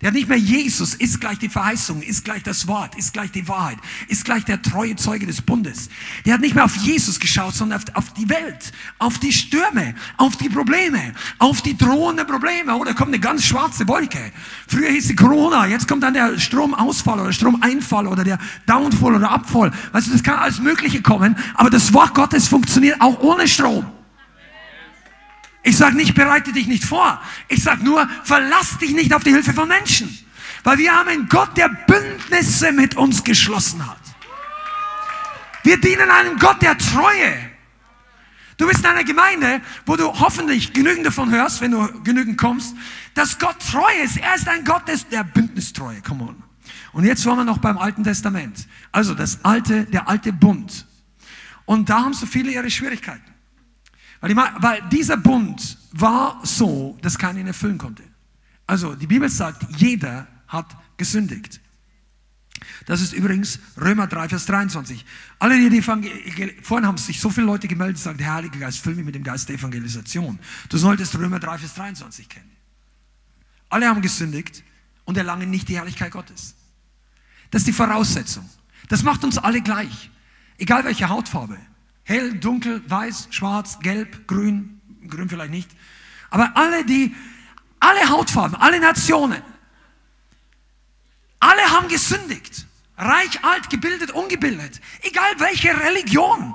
Der 0.00 0.06
hat 0.06 0.14
nicht 0.14 0.30
mehr 0.30 0.38
Jesus, 0.38 0.94
ist 0.94 1.20
gleich 1.20 1.38
die 1.38 1.50
Verheißung, 1.50 2.00
ist 2.00 2.24
gleich 2.24 2.42
das 2.42 2.66
Wort, 2.66 2.94
ist 2.94 3.12
gleich 3.12 3.32
die 3.32 3.46
Wahrheit, 3.48 3.76
ist 4.08 4.24
gleich 4.24 4.46
der 4.46 4.62
treue 4.62 4.96
Zeuge 4.96 5.26
des 5.26 5.42
Bundes. 5.42 5.90
Der 6.24 6.34
hat 6.34 6.40
nicht 6.40 6.54
mehr 6.54 6.64
auf 6.64 6.74
Jesus 6.76 7.20
geschaut, 7.20 7.54
sondern 7.54 7.80
auf, 7.80 7.84
auf 7.94 8.14
die 8.14 8.26
Welt, 8.30 8.72
auf 8.98 9.18
die 9.18 9.32
Stürme, 9.32 9.94
auf 10.16 10.38
die 10.38 10.48
Probleme, 10.48 11.12
auf 11.38 11.60
die 11.60 11.76
drohenden 11.76 12.26
Probleme. 12.26 12.74
Oh, 12.74 12.84
kommt 12.94 13.08
eine 13.08 13.20
ganz 13.20 13.44
schwarze 13.44 13.86
Wolke. 13.88 14.32
Früher 14.68 14.88
hieß 14.88 15.08
sie 15.08 15.16
Corona, 15.16 15.66
jetzt 15.66 15.86
kommt 15.86 16.02
dann 16.02 16.14
der 16.14 16.38
Stromausfall 16.38 17.20
oder 17.20 17.32
Stromeinfall 17.34 18.06
oder 18.06 18.24
der 18.24 18.38
Downfall 18.64 19.16
oder 19.16 19.30
Abfall. 19.30 19.70
Weißt 19.92 20.06
du, 20.06 20.12
das 20.12 20.22
kann 20.22 20.38
alles 20.38 20.60
Mögliche 20.60 21.02
kommen, 21.02 21.36
aber 21.54 21.68
das 21.68 21.92
Wort 21.92 22.14
Gottes 22.14 22.48
funktioniert 22.48 23.02
auch 23.02 23.20
ohne 23.20 23.46
Strom. 23.46 23.84
Ich 25.62 25.76
sage 25.76 25.96
nicht, 25.96 26.14
bereite 26.14 26.52
dich 26.52 26.66
nicht 26.66 26.84
vor. 26.84 27.20
Ich 27.48 27.62
sage 27.62 27.84
nur, 27.84 28.08
verlass 28.24 28.78
dich 28.78 28.92
nicht 28.92 29.12
auf 29.12 29.22
die 29.22 29.30
Hilfe 29.30 29.52
von 29.52 29.68
Menschen. 29.68 30.16
Weil 30.64 30.78
wir 30.78 30.92
haben 30.92 31.08
einen 31.08 31.28
Gott, 31.28 31.56
der 31.56 31.68
Bündnisse 31.68 32.72
mit 32.72 32.96
uns 32.96 33.24
geschlossen 33.24 33.86
hat. 33.86 33.98
Wir 35.62 35.80
dienen 35.80 36.10
einem 36.10 36.38
Gott 36.38 36.62
der 36.62 36.76
Treue. 36.78 37.50
Du 38.56 38.66
bist 38.66 38.80
in 38.80 38.86
einer 38.86 39.04
Gemeinde, 39.04 39.62
wo 39.86 39.96
du 39.96 40.04
hoffentlich 40.04 40.72
genügend 40.72 41.06
davon 41.06 41.30
hörst, 41.30 41.60
wenn 41.60 41.70
du 41.70 42.02
genügend 42.02 42.36
kommst, 42.36 42.74
dass 43.14 43.38
Gott 43.38 43.56
treu 43.70 43.90
ist. 44.04 44.18
Er 44.18 44.34
ist 44.34 44.48
ein 44.48 44.64
Gott 44.64 44.82
der 45.10 45.24
Bündnistreue. 45.24 46.02
Come 46.02 46.24
on. 46.24 46.42
Und 46.92 47.04
jetzt 47.04 47.24
waren 47.24 47.38
wir 47.38 47.44
noch 47.44 47.58
beim 47.58 47.78
Alten 47.78 48.04
Testament. 48.04 48.66
Also 48.92 49.14
das 49.14 49.44
alte, 49.44 49.84
der 49.84 50.08
alte 50.08 50.32
Bund. 50.32 50.86
Und 51.64 51.88
da 51.88 52.00
haben 52.02 52.14
so 52.14 52.26
viele 52.26 52.50
ihre 52.50 52.70
Schwierigkeiten. 52.70 53.29
Weil, 54.20 54.30
die, 54.30 54.36
weil 54.36 54.82
dieser 54.90 55.16
Bund 55.16 55.78
war 55.92 56.40
so, 56.44 56.98
dass 57.02 57.18
keiner 57.18 57.40
ihn 57.40 57.46
erfüllen 57.46 57.78
konnte. 57.78 58.02
Also 58.66 58.94
die 58.94 59.06
Bibel 59.06 59.28
sagt, 59.28 59.66
jeder 59.78 60.26
hat 60.46 60.76
gesündigt. 60.96 61.60
Das 62.86 63.00
ist 63.00 63.12
übrigens 63.12 63.58
Römer 63.80 64.06
3, 64.06 64.28
Vers 64.28 64.46
23. 64.46 65.04
Alle, 65.38 65.58
die 65.58 65.70
die 65.70 65.78
Evangel 65.78 66.12
vorhin 66.62 66.86
haben 66.86 66.98
sich 66.98 67.20
so 67.20 67.30
viele 67.30 67.46
Leute 67.46 67.68
gemeldet, 67.68 67.98
sagen, 67.98 68.18
der 68.18 68.34
Heilige 68.34 68.58
Geist, 68.58 68.80
füll 68.80 68.94
mich 68.94 69.04
mit 69.04 69.14
dem 69.14 69.24
Geist 69.24 69.48
der 69.48 69.56
Evangelisation. 69.56 70.38
Du 70.68 70.76
solltest 70.76 71.16
Römer 71.16 71.40
3, 71.40 71.58
Vers 71.58 71.74
23 71.74 72.28
kennen. 72.28 72.50
Alle 73.70 73.88
haben 73.88 74.02
gesündigt 74.02 74.62
und 75.04 75.16
erlangen 75.16 75.48
nicht 75.50 75.68
die 75.68 75.76
Herrlichkeit 75.76 76.12
Gottes. 76.12 76.54
Das 77.50 77.62
ist 77.62 77.66
die 77.66 77.72
Voraussetzung. 77.72 78.48
Das 78.88 79.02
macht 79.02 79.24
uns 79.24 79.38
alle 79.38 79.62
gleich. 79.62 80.10
Egal 80.58 80.84
welche 80.84 81.08
Hautfarbe. 81.08 81.56
Hell, 82.04 82.34
dunkel, 82.34 82.82
weiß, 82.88 83.28
schwarz, 83.30 83.78
gelb, 83.80 84.26
grün, 84.26 84.80
grün 85.06 85.28
vielleicht 85.28 85.50
nicht. 85.50 85.70
Aber 86.30 86.56
alle 86.56 86.84
die, 86.84 87.14
alle 87.78 88.08
Hautfarben, 88.08 88.56
alle 88.56 88.80
Nationen, 88.80 89.42
alle 91.40 91.62
haben 91.62 91.88
gesündigt. 91.88 92.66
Reich, 92.96 93.42
alt, 93.42 93.70
gebildet, 93.70 94.10
ungebildet. 94.10 94.80
Egal 95.02 95.30
welche 95.38 95.78
Religion. 95.80 96.54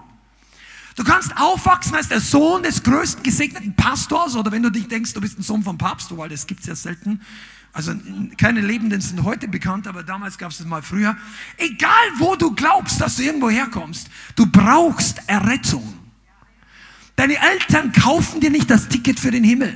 Du 0.95 1.03
kannst 1.03 1.35
aufwachsen 1.35 1.95
als 1.95 2.07
der 2.07 2.21
Sohn 2.21 2.63
des 2.63 2.83
größten 2.83 3.23
gesegneten 3.23 3.75
Pastors 3.75 4.35
oder 4.35 4.51
wenn 4.51 4.63
du 4.63 4.69
dich 4.69 4.87
denkst, 4.87 5.13
du 5.13 5.21
bist 5.21 5.37
ein 5.37 5.41
Sohn 5.41 5.63
vom 5.63 5.77
Papst, 5.77 6.15
weil 6.15 6.29
das 6.29 6.47
gibt 6.47 6.61
es 6.61 6.67
ja 6.67 6.75
selten. 6.75 7.21
Also 7.75 7.93
keine 8.37 8.61
Lebenden 8.61 9.01
sind 9.01 9.23
heute 9.25 9.49
bekannt, 9.49 9.85
aber 9.85 10.01
damals 10.01 10.37
gab 10.37 10.51
es 10.51 10.61
es 10.61 10.65
mal 10.65 10.81
früher. 10.81 11.17
Egal 11.57 11.91
wo 12.19 12.37
du 12.37 12.55
glaubst, 12.55 13.01
dass 13.01 13.17
du 13.17 13.23
irgendwo 13.23 13.49
herkommst, 13.49 14.09
du 14.37 14.45
brauchst 14.45 15.21
Errettung. 15.27 15.99
Deine 17.17 17.35
Eltern 17.35 17.91
kaufen 17.91 18.39
dir 18.39 18.49
nicht 18.49 18.71
das 18.71 18.87
Ticket 18.87 19.19
für 19.19 19.29
den 19.29 19.43
Himmel. 19.43 19.75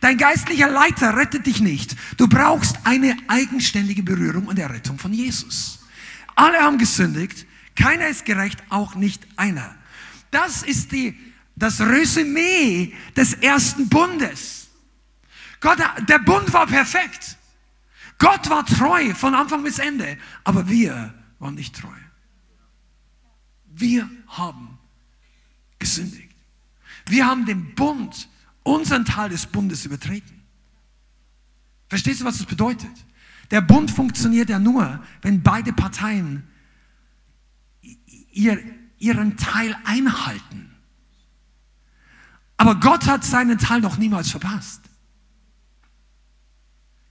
Dein 0.00 0.18
geistlicher 0.18 0.68
Leiter 0.68 1.16
rettet 1.16 1.46
dich 1.46 1.62
nicht. 1.62 1.96
Du 2.18 2.28
brauchst 2.28 2.80
eine 2.84 3.16
eigenständige 3.28 4.02
Berührung 4.02 4.46
und 4.46 4.58
Errettung 4.58 4.98
von 4.98 5.14
Jesus. 5.14 5.86
Alle 6.34 6.58
haben 6.58 6.76
gesündigt, 6.76 7.46
keiner 7.76 8.08
ist 8.08 8.26
gerecht, 8.26 8.62
auch 8.68 8.94
nicht 8.94 9.26
einer. 9.36 9.74
Das 10.30 10.62
ist 10.62 10.92
die, 10.92 11.18
das 11.54 11.80
Resümee 11.80 12.92
des 13.16 13.32
ersten 13.32 13.88
Bundes. 13.88 14.55
Gott, 15.60 15.78
der 16.08 16.18
Bund 16.18 16.52
war 16.52 16.66
perfekt. 16.66 17.36
Gott 18.18 18.48
war 18.48 18.64
treu 18.64 19.14
von 19.14 19.34
Anfang 19.34 19.62
bis 19.62 19.78
Ende, 19.78 20.16
aber 20.44 20.68
wir 20.68 21.14
waren 21.38 21.54
nicht 21.54 21.76
treu. 21.76 21.88
Wir 23.66 24.08
haben 24.28 24.78
gesündigt. 25.78 26.34
Wir 27.06 27.26
haben 27.26 27.44
den 27.44 27.74
Bund, 27.74 28.28
unseren 28.62 29.04
Teil 29.04 29.28
des 29.28 29.46
Bundes 29.46 29.84
übertreten. 29.84 30.42
Verstehst 31.88 32.20
du, 32.20 32.24
was 32.24 32.38
das 32.38 32.46
bedeutet? 32.46 32.90
Der 33.50 33.60
Bund 33.60 33.90
funktioniert 33.90 34.48
ja 34.48 34.58
nur, 34.58 35.04
wenn 35.22 35.42
beide 35.42 35.72
Parteien 35.72 36.48
ihr, 38.32 38.58
ihren 38.98 39.36
Teil 39.36 39.76
einhalten. 39.84 40.74
Aber 42.56 42.74
Gott 42.80 43.06
hat 43.06 43.24
seinen 43.24 43.58
Teil 43.58 43.80
noch 43.80 43.98
niemals 43.98 44.30
verpasst. 44.30 44.80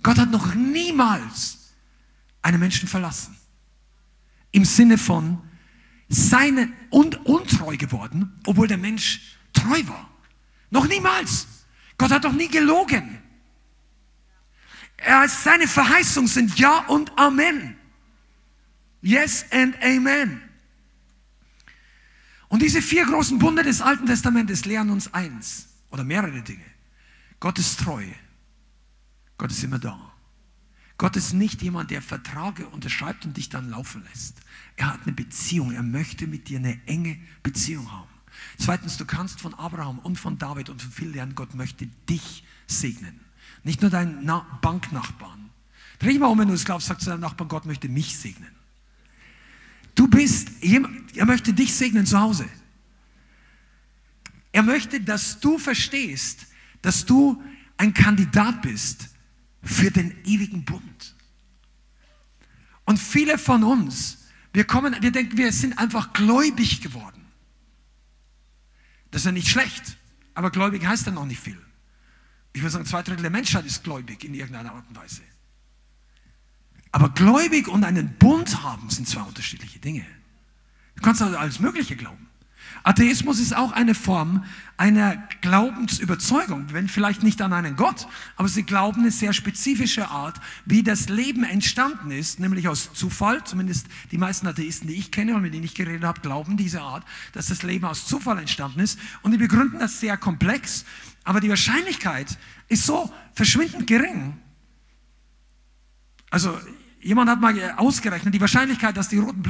Gott 0.05 0.19
hat 0.19 0.29
noch 0.29 0.53
niemals 0.53 1.73
einen 2.43 2.59
Menschen 2.59 2.87
verlassen. 2.87 3.35
Im 4.51 4.63
Sinne 4.63 4.99
von 4.99 5.41
seine 6.07 6.71
und 6.91 7.25
untreu 7.25 7.75
geworden, 7.75 8.39
obwohl 8.45 8.67
der 8.67 8.77
Mensch 8.77 9.35
treu 9.51 9.81
war. 9.87 10.07
Noch 10.69 10.87
niemals. 10.87 11.47
Gott 11.97 12.11
hat 12.11 12.23
doch 12.23 12.33
nie 12.33 12.47
gelogen. 12.47 13.17
Er, 14.97 15.27
seine 15.27 15.67
Verheißungen 15.67 16.27
sind 16.27 16.59
Ja 16.59 16.85
und 16.85 17.11
Amen. 17.17 17.75
Yes 19.01 19.43
and 19.49 19.75
Amen. 19.81 20.39
Und 22.47 22.61
diese 22.61 22.83
vier 22.83 23.07
großen 23.07 23.39
Bunde 23.39 23.63
des 23.63 23.81
Alten 23.81 24.05
Testamentes 24.05 24.65
lehren 24.65 24.91
uns 24.91 25.11
eins 25.15 25.67
oder 25.89 26.03
mehrere 26.03 26.43
Dinge. 26.43 26.65
Gott 27.39 27.57
ist 27.57 27.79
treu. 27.79 28.05
Gott 29.37 29.51
ist 29.51 29.63
immer 29.63 29.79
da. 29.79 30.15
Gott 30.97 31.17
ist 31.17 31.33
nicht 31.33 31.61
jemand, 31.61 31.91
der 31.91 32.01
Verträge 32.01 32.67
unterschreibt 32.67 33.25
und 33.25 33.35
dich 33.35 33.49
dann 33.49 33.69
laufen 33.69 34.03
lässt. 34.09 34.37
Er 34.77 34.93
hat 34.93 35.01
eine 35.03 35.11
Beziehung. 35.11 35.73
Er 35.73 35.83
möchte 35.83 36.25
mit 36.25 36.47
dir 36.47 36.59
eine 36.59 36.79
enge 36.87 37.19
Beziehung 37.43 37.91
haben. 37.91 38.07
Zweitens, 38.57 38.97
du 38.97 39.05
kannst 39.05 39.41
von 39.41 39.53
Abraham 39.53 39.99
und 39.99 40.17
von 40.17 40.37
David 40.37 40.69
und 40.69 40.81
von 40.81 40.91
vielen 40.91 41.13
lernen, 41.13 41.35
Gott 41.35 41.53
möchte 41.53 41.87
dich 42.09 42.45
segnen. 42.67 43.19
Nicht 43.63 43.81
nur 43.81 43.91
deinen 43.91 44.25
Banknachbarn. 44.61 45.49
Dreh 45.99 46.09
dich 46.09 46.19
mal 46.19 46.27
um, 46.27 46.39
wenn 46.39 46.47
du 46.47 46.53
es 46.53 46.65
glaubst, 46.65 46.87
sag 46.87 47.01
zu 47.01 47.09
deinem 47.09 47.21
Nachbarn, 47.21 47.49
Gott 47.49 47.65
möchte 47.65 47.89
mich 47.89 48.17
segnen. 48.17 48.51
Du 49.95 50.07
bist, 50.07 50.49
er 50.61 51.25
möchte 51.25 51.53
dich 51.53 51.73
segnen 51.73 52.05
zu 52.05 52.19
Hause. 52.19 52.47
Er 54.51 54.63
möchte, 54.63 55.01
dass 55.01 55.39
du 55.39 55.57
verstehst, 55.57 56.47
dass 56.81 57.05
du 57.05 57.41
ein 57.77 57.93
Kandidat 57.93 58.61
bist 58.61 59.14
für 59.65 59.91
den 59.91 60.15
ewigen 60.25 60.63
Bund. 60.63 61.15
Und 62.85 62.99
viele 62.99 63.37
von 63.37 63.63
uns, 63.63 64.19
wir 64.53 64.63
kommen, 64.63 64.95
wir 65.01 65.11
denken, 65.11 65.37
wir 65.37 65.51
sind 65.51 65.77
einfach 65.77 66.13
gläubig 66.13 66.81
geworden. 66.81 67.25
Das 69.11 69.21
ist 69.21 69.25
ja 69.25 69.31
nicht 69.31 69.49
schlecht, 69.49 69.97
aber 70.35 70.51
gläubig 70.51 70.85
heißt 70.85 71.07
ja 71.07 71.11
noch 71.11 71.25
nicht 71.25 71.39
viel. 71.39 71.59
Ich 72.53 72.61
würde 72.61 72.71
sagen, 72.71 72.85
zwei 72.85 73.01
Drittel 73.01 73.23
der 73.23 73.31
Menschheit 73.31 73.65
ist 73.65 73.83
gläubig 73.83 74.23
in 74.23 74.33
irgendeiner 74.33 74.71
Art 74.71 74.87
und 74.87 74.95
Weise. 74.95 75.21
Aber 76.91 77.09
gläubig 77.09 77.67
und 77.67 77.83
einen 77.83 78.13
Bund 78.17 78.63
haben 78.63 78.89
sind 78.89 79.07
zwei 79.07 79.21
unterschiedliche 79.21 79.79
Dinge. 79.79 80.05
Du 80.95 81.01
kannst 81.01 81.21
also 81.21 81.37
alles 81.37 81.59
Mögliche 81.59 81.95
glauben. 81.95 82.27
Atheismus 82.85 83.39
ist 83.39 83.55
auch 83.55 83.71
eine 83.71 83.95
Form 83.95 84.45
einer 84.77 85.17
Glaubensüberzeugung, 85.41 86.67
wenn 86.71 86.87
vielleicht 86.87 87.23
nicht 87.23 87.41
an 87.41 87.51
einen 87.51 87.77
Gott, 87.77 88.07
aber 88.35 88.47
sie 88.47 88.61
glauben 88.61 89.01
eine 89.01 89.09
sehr 89.09 89.33
spezifische 89.33 90.09
Art, 90.09 90.39
wie 90.65 90.83
das 90.83 91.09
Leben 91.09 91.43
entstanden 91.43 92.11
ist, 92.11 92.39
nämlich 92.39 92.67
aus 92.67 92.93
Zufall. 92.93 93.43
Zumindest 93.43 93.87
die 94.11 94.19
meisten 94.19 94.45
Atheisten, 94.45 94.87
die 94.87 94.93
ich 94.93 95.09
kenne 95.09 95.33
und 95.33 95.41
mit 95.41 95.55
denen 95.55 95.63
ich 95.63 95.73
geredet 95.73 96.03
habe, 96.03 96.21
glauben 96.21 96.57
diese 96.57 96.81
Art, 96.81 97.03
dass 97.33 97.47
das 97.47 97.63
Leben 97.63 97.85
aus 97.85 98.05
Zufall 98.05 98.37
entstanden 98.37 98.81
ist. 98.81 98.99
Und 99.23 99.31
die 99.31 99.39
begründen 99.39 99.79
das 99.79 99.99
sehr 99.99 100.15
komplex, 100.15 100.85
aber 101.23 101.39
die 101.39 101.49
Wahrscheinlichkeit 101.49 102.37
ist 102.67 102.85
so 102.85 103.11
verschwindend 103.33 103.87
gering. 103.87 104.37
Also 106.29 106.55
Jemand 107.05 107.29
hat 107.29 107.39
mal 107.39 107.53
ausgerechnet, 107.77 108.33
die 108.33 108.41
Wahrscheinlichkeit, 108.41 108.97
dass 108.97 109.09
die 109.09 109.19
roten 109.19 109.43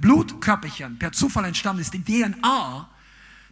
Blutkörperchen 0.00 0.98
per 0.98 1.12
Zufall 1.12 1.44
entstanden 1.44 1.82
ist, 1.82 1.92
die 1.92 2.02
DNA 2.02 2.88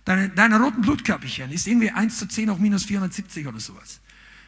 deiner, 0.07 0.29
deiner 0.29 0.59
roten 0.59 0.81
Blutkörperchen, 0.81 1.51
ist 1.53 1.67
irgendwie 1.67 1.91
1 1.91 2.21
zu 2.21 2.27
10 2.27 2.51
hoch 2.51 2.59
minus 2.59 2.87
470 2.87 3.47
oder 3.47 3.61
sowas. 3.61 4.01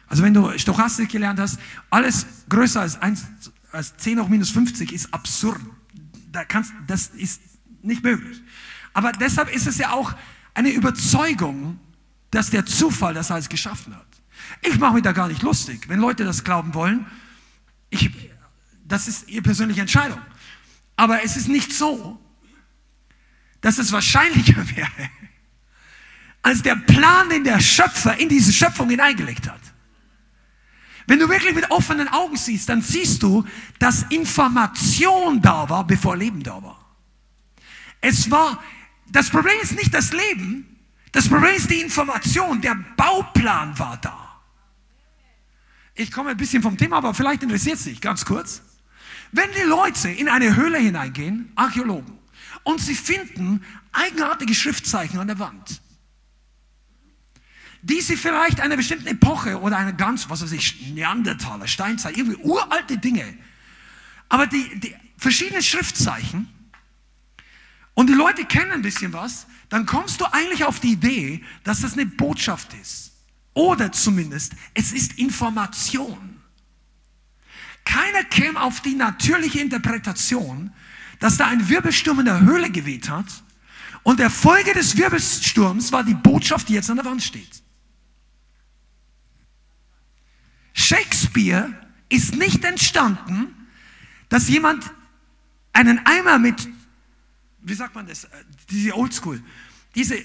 Also 0.07 0.23
wenn 0.23 0.33
du 0.33 0.57
Stochastik 0.57 1.09
gelernt 1.09 1.39
hast, 1.39 1.59
alles 1.91 2.25
größer 2.49 2.81
als 2.81 2.99
1 2.99 3.27
als 3.71 3.95
10 3.97 4.19
hoch 4.19 4.29
minus 4.29 4.49
50 4.49 4.91
ist 4.91 5.13
absurd. 5.13 5.61
Da 6.31 6.43
kannst, 6.43 6.73
das 6.87 7.09
ist 7.09 7.39
nicht 7.83 8.03
möglich. 8.03 8.41
Aber 8.93 9.11
deshalb 9.11 9.53
ist 9.53 9.67
es 9.67 9.77
ja 9.77 9.91
auch 9.91 10.15
eine 10.55 10.71
Überzeugung, 10.71 11.79
dass 12.31 12.49
der 12.49 12.65
Zufall 12.65 13.13
das 13.13 13.29
alles 13.29 13.47
geschaffen 13.47 13.95
hat. 13.95 14.07
Ich 14.63 14.79
mache 14.79 14.95
mich 14.95 15.03
da 15.03 15.11
gar 15.11 15.27
nicht 15.27 15.43
lustig. 15.43 15.87
Wenn 15.87 15.99
Leute 15.99 16.23
das 16.23 16.43
glauben 16.43 16.73
wollen, 16.73 17.05
ich, 17.91 18.09
das 18.93 19.07
ist 19.07 19.27
ihre 19.27 19.41
persönliche 19.41 19.81
Entscheidung. 19.81 20.21
Aber 20.95 21.23
es 21.23 21.35
ist 21.35 21.47
nicht 21.47 21.73
so, 21.73 22.19
dass 23.59 23.79
es 23.79 23.91
wahrscheinlicher 23.91 24.69
wäre, 24.75 25.09
als 26.43 26.61
der 26.61 26.75
Plan, 26.75 27.27
den 27.29 27.43
der 27.43 27.59
Schöpfer 27.59 28.15
in 28.19 28.29
diese 28.29 28.53
Schöpfung 28.53 28.89
hineingelegt 28.91 29.49
hat. 29.49 29.61
Wenn 31.07 31.17
du 31.17 31.27
wirklich 31.27 31.55
mit 31.55 31.71
offenen 31.71 32.07
Augen 32.07 32.37
siehst, 32.37 32.69
dann 32.69 32.83
siehst 32.83 33.23
du, 33.23 33.43
dass 33.79 34.03
Information 34.03 35.41
da 35.41 35.67
war, 35.67 35.87
bevor 35.87 36.15
Leben 36.15 36.43
da 36.43 36.61
war. 36.61 36.95
Es 37.99 38.29
war, 38.29 38.63
das 39.09 39.29
Problem 39.29 39.55
ist 39.63 39.75
nicht 39.75 39.93
das 39.93 40.13
Leben, 40.13 40.79
das 41.11 41.27
Problem 41.27 41.55
ist 41.55 41.69
die 41.71 41.81
Information, 41.81 42.61
der 42.61 42.75
Bauplan 42.95 43.77
war 43.79 43.97
da. 43.97 44.39
Ich 45.95 46.11
komme 46.11 46.31
ein 46.31 46.37
bisschen 46.37 46.61
vom 46.61 46.77
Thema, 46.77 46.97
aber 46.97 47.13
vielleicht 47.13 47.43
interessiert 47.43 47.77
es 47.77 47.83
dich 47.85 47.99
ganz 47.99 48.23
kurz. 48.23 48.62
Wenn 49.33 49.51
die 49.51 49.67
Leute 49.67 50.09
in 50.09 50.29
eine 50.29 50.55
Höhle 50.55 50.77
hineingehen, 50.77 51.51
Archäologen, 51.55 52.19
und 52.63 52.79
sie 52.79 52.95
finden 52.95 53.61
eigenartige 53.91 54.53
Schriftzeichen 54.53 55.19
an 55.19 55.27
der 55.27 55.39
Wand, 55.39 55.81
die 57.81 57.99
sie 57.99 58.15
vielleicht 58.15 58.61
einer 58.61 58.77
bestimmten 58.77 59.07
Epoche 59.07 59.59
oder 59.59 59.77
einer 59.77 59.91
ganz, 59.91 60.29
was 60.29 60.43
weiß 60.43 60.51
ich, 60.53 60.93
Neandertaler, 60.93 61.67
Steinzeit, 61.67 62.15
irgendwie 62.15 62.37
uralte 62.43 62.99
Dinge, 62.99 63.25
aber 64.29 64.45
die, 64.45 64.79
die 64.79 64.95
verschiedenen 65.17 65.63
Schriftzeichen, 65.63 66.47
und 67.95 68.07
die 68.07 68.13
Leute 68.13 68.45
kennen 68.45 68.71
ein 68.71 68.81
bisschen 68.83 69.13
was, 69.13 69.47
dann 69.69 69.85
kommst 69.85 70.21
du 70.21 70.25
eigentlich 70.31 70.63
auf 70.63 70.79
die 70.79 70.93
Idee, 70.93 71.43
dass 71.63 71.81
das 71.81 71.93
eine 71.93 72.05
Botschaft 72.05 72.73
ist. 72.81 73.11
Oder 73.53 73.91
zumindest, 73.91 74.53
es 74.73 74.91
ist 74.91 75.19
Information. 75.19 76.32
Keiner 77.85 78.23
käme 78.23 78.61
auf 78.61 78.81
die 78.81 78.95
natürliche 78.95 79.59
Interpretation, 79.59 80.71
dass 81.19 81.37
da 81.37 81.47
ein 81.47 81.69
Wirbelsturm 81.69 82.19
in 82.19 82.25
der 82.25 82.41
Höhle 82.41 82.69
geweht 82.69 83.09
hat 83.09 83.43
und 84.03 84.19
der 84.19 84.29
Folge 84.29 84.73
des 84.73 84.97
Wirbelsturms 84.97 85.91
war 85.91 86.03
die 86.03 86.13
Botschaft, 86.13 86.69
die 86.69 86.73
jetzt 86.73 86.89
an 86.89 86.97
der 86.97 87.05
Wand 87.05 87.23
steht. 87.23 87.63
Shakespeare 90.73 91.73
ist 92.09 92.35
nicht 92.35 92.63
entstanden, 92.65 93.55
dass 94.29 94.49
jemand 94.49 94.91
einen 95.71 96.05
Eimer 96.05 96.37
mit, 96.37 96.67
wie 97.61 97.73
sagt 97.73 97.95
man 97.95 98.07
das, 98.07 98.27
diese 98.69 98.95
Oldschool, 98.95 99.41
diese 99.95 100.17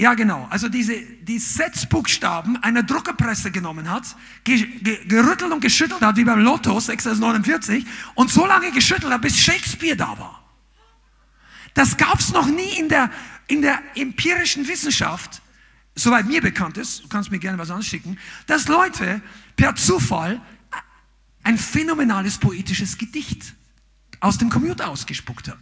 ja, 0.00 0.14
genau. 0.14 0.46
Also 0.48 0.70
diese, 0.70 0.98
die 0.98 1.38
Setzbuchstaben 1.38 2.56
einer 2.62 2.82
Druckerpresse 2.82 3.50
genommen 3.50 3.90
hat, 3.90 4.16
ge, 4.44 4.64
ge, 4.78 5.04
gerüttelt 5.04 5.52
und 5.52 5.60
geschüttelt 5.60 6.00
hat, 6.00 6.16
wie 6.16 6.24
beim 6.24 6.40
Lotto 6.40 6.80
649, 6.80 7.84
und 8.14 8.30
so 8.30 8.46
lange 8.46 8.72
geschüttelt 8.72 9.12
hat, 9.12 9.20
bis 9.20 9.38
Shakespeare 9.38 9.98
da 9.98 10.18
war. 10.18 10.42
Das 11.74 11.98
gab 11.98 12.18
es 12.18 12.32
noch 12.32 12.46
nie 12.46 12.78
in 12.78 12.88
der, 12.88 13.10
in 13.46 13.60
der 13.60 13.78
empirischen 13.94 14.66
Wissenschaft, 14.66 15.42
soweit 15.94 16.26
mir 16.26 16.40
bekannt 16.40 16.78
ist, 16.78 17.04
du 17.04 17.08
kannst 17.08 17.30
mir 17.30 17.38
gerne 17.38 17.58
was 17.58 17.70
anschicken, 17.70 18.18
dass 18.46 18.68
Leute 18.68 19.20
per 19.54 19.76
Zufall 19.76 20.40
ein 21.42 21.58
phänomenales 21.58 22.38
poetisches 22.38 22.96
Gedicht 22.96 23.54
aus 24.20 24.38
dem 24.38 24.48
Computer 24.48 24.88
ausgespuckt 24.88 25.48
hat. 25.48 25.58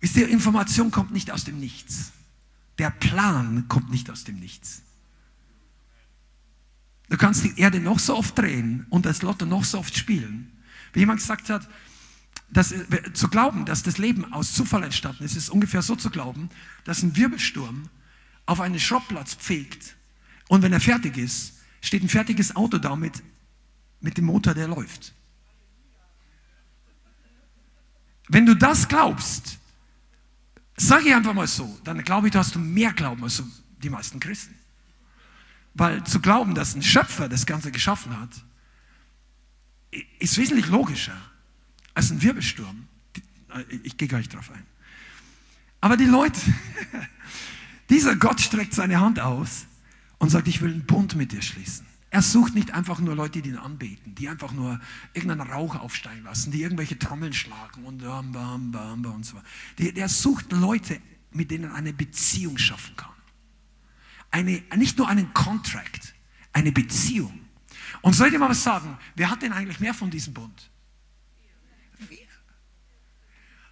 Wisst 0.00 0.16
ihr, 0.16 0.28
Information 0.28 0.90
kommt 0.90 1.10
nicht 1.10 1.30
aus 1.30 1.44
dem 1.44 1.58
Nichts. 1.58 2.12
Der 2.78 2.90
Plan 2.90 3.66
kommt 3.68 3.90
nicht 3.90 4.10
aus 4.10 4.24
dem 4.24 4.38
Nichts. 4.38 4.82
Du 7.08 7.16
kannst 7.16 7.44
die 7.44 7.58
Erde 7.58 7.80
noch 7.80 7.98
so 7.98 8.16
oft 8.16 8.36
drehen 8.38 8.86
und 8.90 9.06
das 9.06 9.22
Lotto 9.22 9.46
noch 9.46 9.64
so 9.64 9.78
oft 9.78 9.96
spielen. 9.96 10.50
Wie 10.92 11.00
jemand 11.00 11.20
gesagt 11.20 11.50
hat, 11.50 11.68
dass, 12.50 12.74
zu 13.12 13.28
glauben, 13.28 13.64
dass 13.64 13.82
das 13.82 13.98
Leben 13.98 14.32
aus 14.32 14.52
Zufall 14.54 14.82
entstanden 14.82 15.24
ist, 15.24 15.36
ist 15.36 15.50
ungefähr 15.50 15.82
so 15.82 15.96
zu 15.96 16.10
glauben, 16.10 16.50
dass 16.84 17.02
ein 17.02 17.16
Wirbelsturm 17.16 17.88
auf 18.46 18.60
einen 18.60 18.80
Schrottplatz 18.80 19.34
pflegt 19.34 19.96
und 20.48 20.62
wenn 20.62 20.72
er 20.72 20.80
fertig 20.80 21.16
ist, 21.16 21.54
steht 21.80 22.02
ein 22.02 22.08
fertiges 22.08 22.56
Auto 22.56 22.78
da 22.78 22.96
mit 22.96 23.22
mit 24.04 24.18
dem 24.18 24.26
Motor, 24.26 24.52
der 24.52 24.68
läuft. 24.68 25.14
Wenn 28.28 28.44
du 28.44 28.54
das 28.54 28.86
glaubst, 28.86 29.58
sage 30.76 31.08
ich 31.08 31.14
einfach 31.14 31.34
mal 31.34 31.46
so, 31.46 31.78
dann 31.84 32.02
glaube 32.02 32.28
ich, 32.28 32.32
du 32.32 32.38
hast 32.38 32.54
du 32.54 32.58
mehr 32.58 32.92
Glauben 32.92 33.22
als 33.22 33.42
die 33.82 33.90
meisten 33.90 34.20
Christen. 34.20 34.54
Weil 35.74 36.04
zu 36.04 36.20
glauben, 36.20 36.54
dass 36.54 36.74
ein 36.74 36.82
Schöpfer 36.82 37.28
das 37.28 37.46
Ganze 37.46 37.72
geschaffen 37.72 38.18
hat, 38.18 38.30
ist 40.18 40.36
wesentlich 40.38 40.66
logischer 40.68 41.16
als 41.94 42.10
ein 42.10 42.22
Wirbelsturm. 42.22 42.88
Ich 43.82 43.96
gehe 43.96 44.08
gar 44.08 44.18
nicht 44.18 44.34
drauf 44.34 44.50
ein. 44.50 44.64
Aber 45.80 45.96
die 45.96 46.06
Leute, 46.06 46.40
dieser 47.90 48.16
Gott 48.16 48.40
streckt 48.40 48.74
seine 48.74 49.00
Hand 49.00 49.20
aus 49.20 49.66
und 50.18 50.30
sagt, 50.30 50.48
ich 50.48 50.60
will 50.60 50.72
einen 50.72 50.86
Bund 50.86 51.14
mit 51.14 51.32
dir 51.32 51.42
schließen. 51.42 51.86
Er 52.14 52.22
sucht 52.22 52.54
nicht 52.54 52.70
einfach 52.70 53.00
nur 53.00 53.16
Leute, 53.16 53.42
die 53.42 53.48
ihn 53.48 53.58
anbeten, 53.58 54.14
die 54.14 54.28
einfach 54.28 54.52
nur 54.52 54.78
irgendeinen 55.14 55.50
Rauch 55.50 55.74
aufsteigen 55.74 56.22
lassen, 56.22 56.52
die 56.52 56.62
irgendwelche 56.62 56.96
Trommeln 56.96 57.32
schlagen 57.32 57.84
und 57.84 58.04
bam, 58.04 58.30
bam, 58.30 58.70
bam, 58.70 59.02
bam 59.02 59.14
und 59.14 59.26
so 59.26 59.34
weiter. 59.34 59.90
Der 59.90 60.08
sucht 60.08 60.52
Leute, 60.52 61.00
mit 61.32 61.50
denen 61.50 61.64
er 61.64 61.74
eine 61.74 61.92
Beziehung 61.92 62.56
schaffen 62.56 62.94
kann. 62.94 63.10
Eine, 64.30 64.62
nicht 64.76 64.96
nur 64.96 65.08
einen 65.08 65.34
Contract, 65.34 66.14
eine 66.52 66.70
Beziehung. 66.70 67.46
Und 68.00 68.12
soll 68.12 68.28
ich 68.28 68.32
dir 68.32 68.38
mal 68.38 68.48
was 68.48 68.62
sagen? 68.62 68.96
Wer 69.16 69.28
hat 69.28 69.42
denn 69.42 69.52
eigentlich 69.52 69.80
mehr 69.80 69.92
von 69.92 70.08
diesem 70.08 70.34
Bund? 70.34 70.70
Wir. 71.98 72.18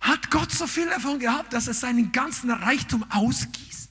Hat 0.01 0.33
Gott 0.33 0.51
so 0.51 0.67
viel 0.67 0.89
davon 0.89 1.21
gehabt, 1.21 1.53
dass 1.53 1.69
er 1.69 1.75
seinen 1.75 2.11
ganzen 2.11 2.51
Reichtum 2.51 3.05
ausgießt? 3.09 3.91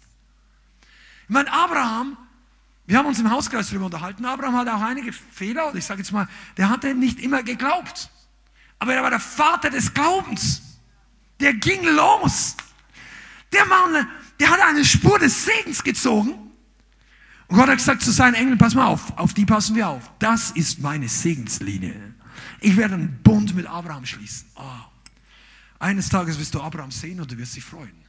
Ich 1.24 1.30
meine, 1.30 1.50
Abraham 1.54 2.18
wir 2.92 2.98
haben 2.98 3.06
uns 3.06 3.22
im 3.22 3.32
Hauskreis 3.32 3.70
darüber 3.70 3.86
unterhalten. 3.86 4.26
Abraham 4.26 4.58
hatte 4.58 4.76
auch 4.76 4.82
einige 4.82 5.14
Fehler, 5.14 5.70
und 5.70 5.78
ich 5.78 5.86
sage 5.86 6.02
jetzt 6.02 6.12
mal, 6.12 6.28
der 6.58 6.68
hatte 6.68 6.94
nicht 6.94 7.22
immer 7.22 7.42
geglaubt. 7.42 8.10
Aber 8.80 8.94
er 8.94 9.02
war 9.02 9.10
der 9.10 9.22
Vater 9.22 9.70
des 9.70 9.94
Glaubens. 9.94 10.62
Der 11.40 11.54
ging 11.54 11.86
los. 11.86 12.58
Der 13.54 13.66
Mann, 13.66 14.06
der 14.42 14.50
hat 14.50 14.60
eine 14.60 14.84
Spur 14.84 15.18
des 15.20 15.46
Segens 15.46 15.82
gezogen. 15.82 16.52
Und 17.48 17.56
Gott 17.56 17.70
hat 17.70 17.78
gesagt 17.78 18.02
zu 18.02 18.12
seinen 18.12 18.34
Engeln, 18.34 18.58
pass 18.58 18.76
mal 18.76 18.88
auf, 18.88 19.18
auf 19.18 19.34
die 19.34 19.46
passen 19.46 19.74
wir 19.78 19.88
auf. 19.88 20.12
Das 20.20 20.52
ist 20.52 20.80
meine 20.80 21.08
Segenslinie. 21.08 21.96
Ich 22.60 22.76
werde 22.76 22.96
einen 22.96 23.24
Bund 23.24 23.56
mit 23.56 23.68
Abraham 23.68 24.06
schließen. 24.06 24.50
Oh. 24.56 24.62
Eines 25.80 26.10
Tages 26.10 26.38
wirst 26.38 26.54
du 26.56 26.62
Abraham 26.62 26.92
sehen 26.92 27.22
und 27.22 27.32
du 27.32 27.38
wirst 27.38 27.56
dich 27.56 27.64
freuen. 27.64 28.04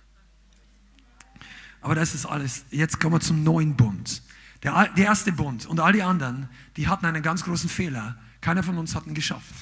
Aber 1.81 1.95
das 1.95 2.17
ist 2.17 2.27
alles. 2.27 2.65
Jetzt 2.73 2.99
kommen 2.99 3.15
wir 3.15 3.21
zum 3.21 3.45
neuen 3.45 3.77
Bund. 3.77 4.23
Der, 4.63 4.89
der 4.97 5.07
erste 5.07 5.33
Bund 5.33 5.67
und 5.67 5.81
all 5.81 5.93
die 5.93 6.03
anderen, 6.03 6.49
die 6.77 6.89
hatten 6.89 7.07
einen 7.07 7.23
ganz 7.23 7.45
großen 7.45 7.69
Fehler. 7.69 8.17
Keiner 8.41 8.63
von 8.63 8.79
uns 8.79 8.95
hat 8.95 9.07
ihn 9.07 9.15
geschafft. 9.15 9.55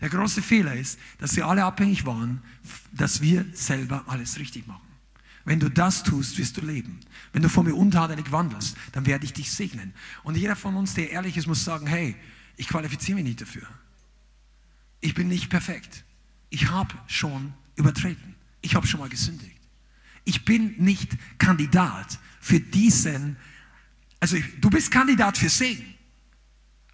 Der 0.00 0.10
große 0.10 0.42
Fehler 0.42 0.74
ist, 0.74 0.98
dass 1.18 1.32
sie 1.32 1.42
alle 1.42 1.64
abhängig 1.64 2.04
waren, 2.04 2.42
dass 2.92 3.20
wir 3.20 3.46
selber 3.52 4.04
alles 4.06 4.38
richtig 4.38 4.66
machen. 4.66 4.86
Wenn 5.44 5.60
du 5.60 5.70
das 5.70 6.02
tust, 6.02 6.38
wirst 6.38 6.56
du 6.56 6.60
leben. 6.60 7.00
Wenn 7.32 7.42
du 7.42 7.48
vor 7.48 7.62
mir 7.62 7.74
untadelig 7.74 8.32
wandelst, 8.32 8.76
dann 8.92 9.06
werde 9.06 9.24
ich 9.24 9.32
dich 9.32 9.50
segnen. 9.50 9.94
Und 10.24 10.36
jeder 10.36 10.56
von 10.56 10.74
uns, 10.74 10.94
der 10.94 11.10
ehrlich 11.10 11.36
ist, 11.36 11.46
muss 11.46 11.64
sagen, 11.64 11.86
hey, 11.86 12.16
ich 12.56 12.68
qualifiziere 12.68 13.16
mich 13.16 13.24
nicht 13.24 13.40
dafür. 13.40 13.66
Ich 15.00 15.14
bin 15.14 15.28
nicht 15.28 15.48
perfekt. 15.48 16.04
Ich 16.50 16.68
habe 16.70 16.94
schon 17.06 17.54
übertreten. 17.76 18.34
Ich 18.60 18.74
habe 18.74 18.86
schon 18.86 19.00
mal 19.00 19.08
gesündigt. 19.08 19.60
Ich 20.24 20.44
bin 20.44 20.74
nicht 20.78 21.16
Kandidat 21.38 22.18
für 22.40 22.58
diesen 22.58 23.36
also 24.32 24.44
du 24.60 24.70
bist 24.70 24.90
Kandidat 24.90 25.38
für 25.38 25.48
Segen, 25.48 25.84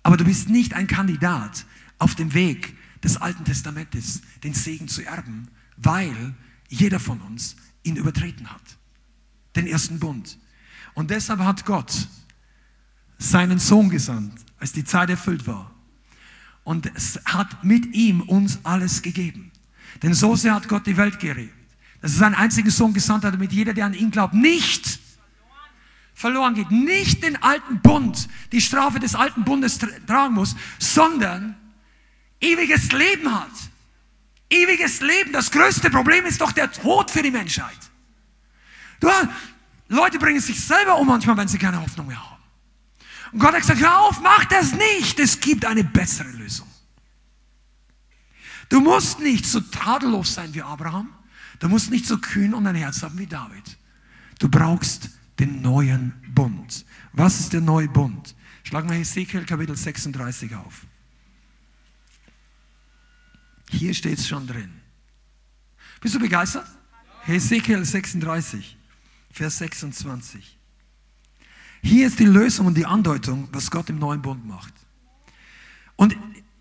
aber 0.02 0.18
du 0.18 0.24
bist 0.24 0.50
nicht 0.50 0.74
ein 0.74 0.86
Kandidat 0.86 1.64
auf 1.98 2.14
dem 2.14 2.34
Weg 2.34 2.76
des 3.02 3.16
Alten 3.16 3.44
Testamentes, 3.46 4.20
den 4.44 4.52
Segen 4.52 4.86
zu 4.86 5.02
erben, 5.02 5.48
weil 5.78 6.34
jeder 6.68 7.00
von 7.00 7.22
uns 7.22 7.56
ihn 7.84 7.96
übertreten 7.96 8.50
hat. 8.50 8.60
Den 9.56 9.66
ersten 9.66 9.98
Bund. 9.98 10.38
Und 10.92 11.10
deshalb 11.10 11.40
hat 11.40 11.64
Gott 11.64 12.06
seinen 13.16 13.58
Sohn 13.58 13.88
gesandt, 13.88 14.44
als 14.58 14.72
die 14.72 14.84
Zeit 14.84 15.08
erfüllt 15.08 15.46
war. 15.46 15.70
Und 16.64 16.90
es 16.94 17.18
hat 17.24 17.64
mit 17.64 17.94
ihm 17.94 18.20
uns 18.20 18.58
alles 18.62 19.00
gegeben. 19.00 19.52
Denn 20.02 20.12
so 20.12 20.36
sehr 20.36 20.54
hat 20.54 20.68
Gott 20.68 20.86
die 20.86 20.98
Welt 20.98 21.18
geredet, 21.18 21.54
dass 22.02 22.12
er 22.12 22.18
seinen 22.18 22.34
einzigen 22.34 22.70
Sohn 22.70 22.92
gesandt 22.92 23.24
hat, 23.24 23.32
damit 23.32 23.52
jeder, 23.52 23.72
der 23.72 23.86
an 23.86 23.94
ihn 23.94 24.10
glaubt, 24.10 24.34
nicht 24.34 25.01
verloren 26.14 26.54
geht, 26.54 26.70
nicht 26.70 27.22
den 27.22 27.42
alten 27.42 27.80
Bund, 27.80 28.28
die 28.52 28.60
Strafe 28.60 29.00
des 29.00 29.14
alten 29.14 29.44
Bundes 29.44 29.78
tragen 30.06 30.34
muss, 30.34 30.54
sondern 30.78 31.56
ewiges 32.40 32.92
Leben 32.92 33.34
hat. 33.34 33.50
Ewiges 34.50 35.00
Leben. 35.00 35.32
Das 35.32 35.50
größte 35.50 35.90
Problem 35.90 36.26
ist 36.26 36.40
doch 36.40 36.52
der 36.52 36.70
Tod 36.70 37.10
für 37.10 37.22
die 37.22 37.30
Menschheit. 37.30 37.78
Du, 39.00 39.08
Leute 39.88 40.18
bringen 40.18 40.40
sich 40.40 40.60
selber 40.60 40.98
um 40.98 41.06
manchmal, 41.06 41.36
wenn 41.36 41.48
sie 41.48 41.58
keine 41.58 41.80
Hoffnung 41.80 42.06
mehr 42.06 42.22
haben. 42.22 42.42
Und 43.32 43.38
Gott 43.38 43.54
hat 43.54 43.60
gesagt, 43.60 43.80
hör 43.80 44.00
auf, 44.00 44.20
mach 44.20 44.44
das 44.44 44.74
nicht. 44.74 45.18
Es 45.18 45.40
gibt 45.40 45.64
eine 45.64 45.82
bessere 45.82 46.30
Lösung. 46.30 46.68
Du 48.68 48.80
musst 48.80 49.20
nicht 49.20 49.46
so 49.46 49.60
tadellos 49.60 50.34
sein 50.34 50.52
wie 50.54 50.62
Abraham. 50.62 51.08
Du 51.58 51.68
musst 51.68 51.90
nicht 51.90 52.06
so 52.06 52.18
kühn 52.18 52.54
und 52.54 52.66
ein 52.66 52.74
Herz 52.74 53.02
haben 53.02 53.18
wie 53.18 53.26
David. 53.26 53.78
Du 54.38 54.48
brauchst 54.48 55.10
den 55.43 55.61
neuen 55.61 56.14
Bund. 56.34 56.86
Was 57.12 57.40
ist 57.40 57.53
der 57.53 57.61
neue 57.61 57.88
Bund? 57.88 58.36
Schlagen 58.62 58.88
wir 58.88 58.97
Ezekiel 58.97 59.45
Kapitel 59.45 59.76
36 59.76 60.55
auf. 60.55 60.86
Hier 63.68 63.93
steht 63.93 64.18
es 64.18 64.28
schon 64.28 64.47
drin. 64.47 64.70
Bist 66.01 66.14
du 66.14 66.20
begeistert? 66.20 66.66
Ezekiel 67.26 67.84
36, 67.84 68.76
Vers 69.32 69.59
26. 69.59 70.59
Hier 71.82 72.07
ist 72.07 72.20
die 72.20 72.24
Lösung 72.24 72.66
und 72.66 72.76
die 72.76 72.86
Andeutung, 72.86 73.49
was 73.51 73.70
Gott 73.70 73.90
im 73.90 73.99
neuen 73.99 74.22
Bund 74.22 74.47
macht. 74.47 74.74
Und 75.97 76.16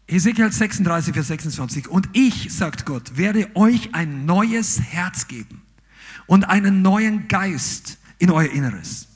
Ezekiel 0.08 0.52
36, 0.52 1.14
Vers 1.14 1.28
26. 1.28 1.88
Und 1.88 2.10
ich, 2.14 2.52
sagt 2.52 2.88
Gott, 2.88 3.16
werde 3.16 3.56
euch 3.56 3.94
ein 3.94 4.26
neues 4.26 4.82
Herz 4.82 5.28
geben 5.28 5.62
und 6.26 6.46
einen 6.46 6.82
neuen 6.82 7.28
Geist 7.28 8.00
in 8.22 8.30
euer 8.30 8.52
Inneres. 8.52 9.08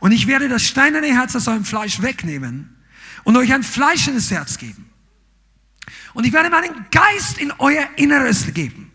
Und 0.00 0.12
ich 0.12 0.26
werde 0.26 0.48
das 0.48 0.64
steinerne 0.64 1.06
Herz 1.06 1.34
aus 1.36 1.48
eurem 1.48 1.64
Fleisch 1.64 2.02
wegnehmen 2.02 2.76
und 3.24 3.36
euch 3.36 3.52
ein 3.52 3.62
fleischendes 3.62 4.30
Herz 4.30 4.58
geben. 4.58 4.90
Und 6.12 6.26
ich 6.26 6.32
werde 6.32 6.50
meinen 6.50 6.86
Geist 6.90 7.38
in 7.38 7.52
euer 7.58 7.88
Inneres 7.96 8.52
geben. 8.52 8.90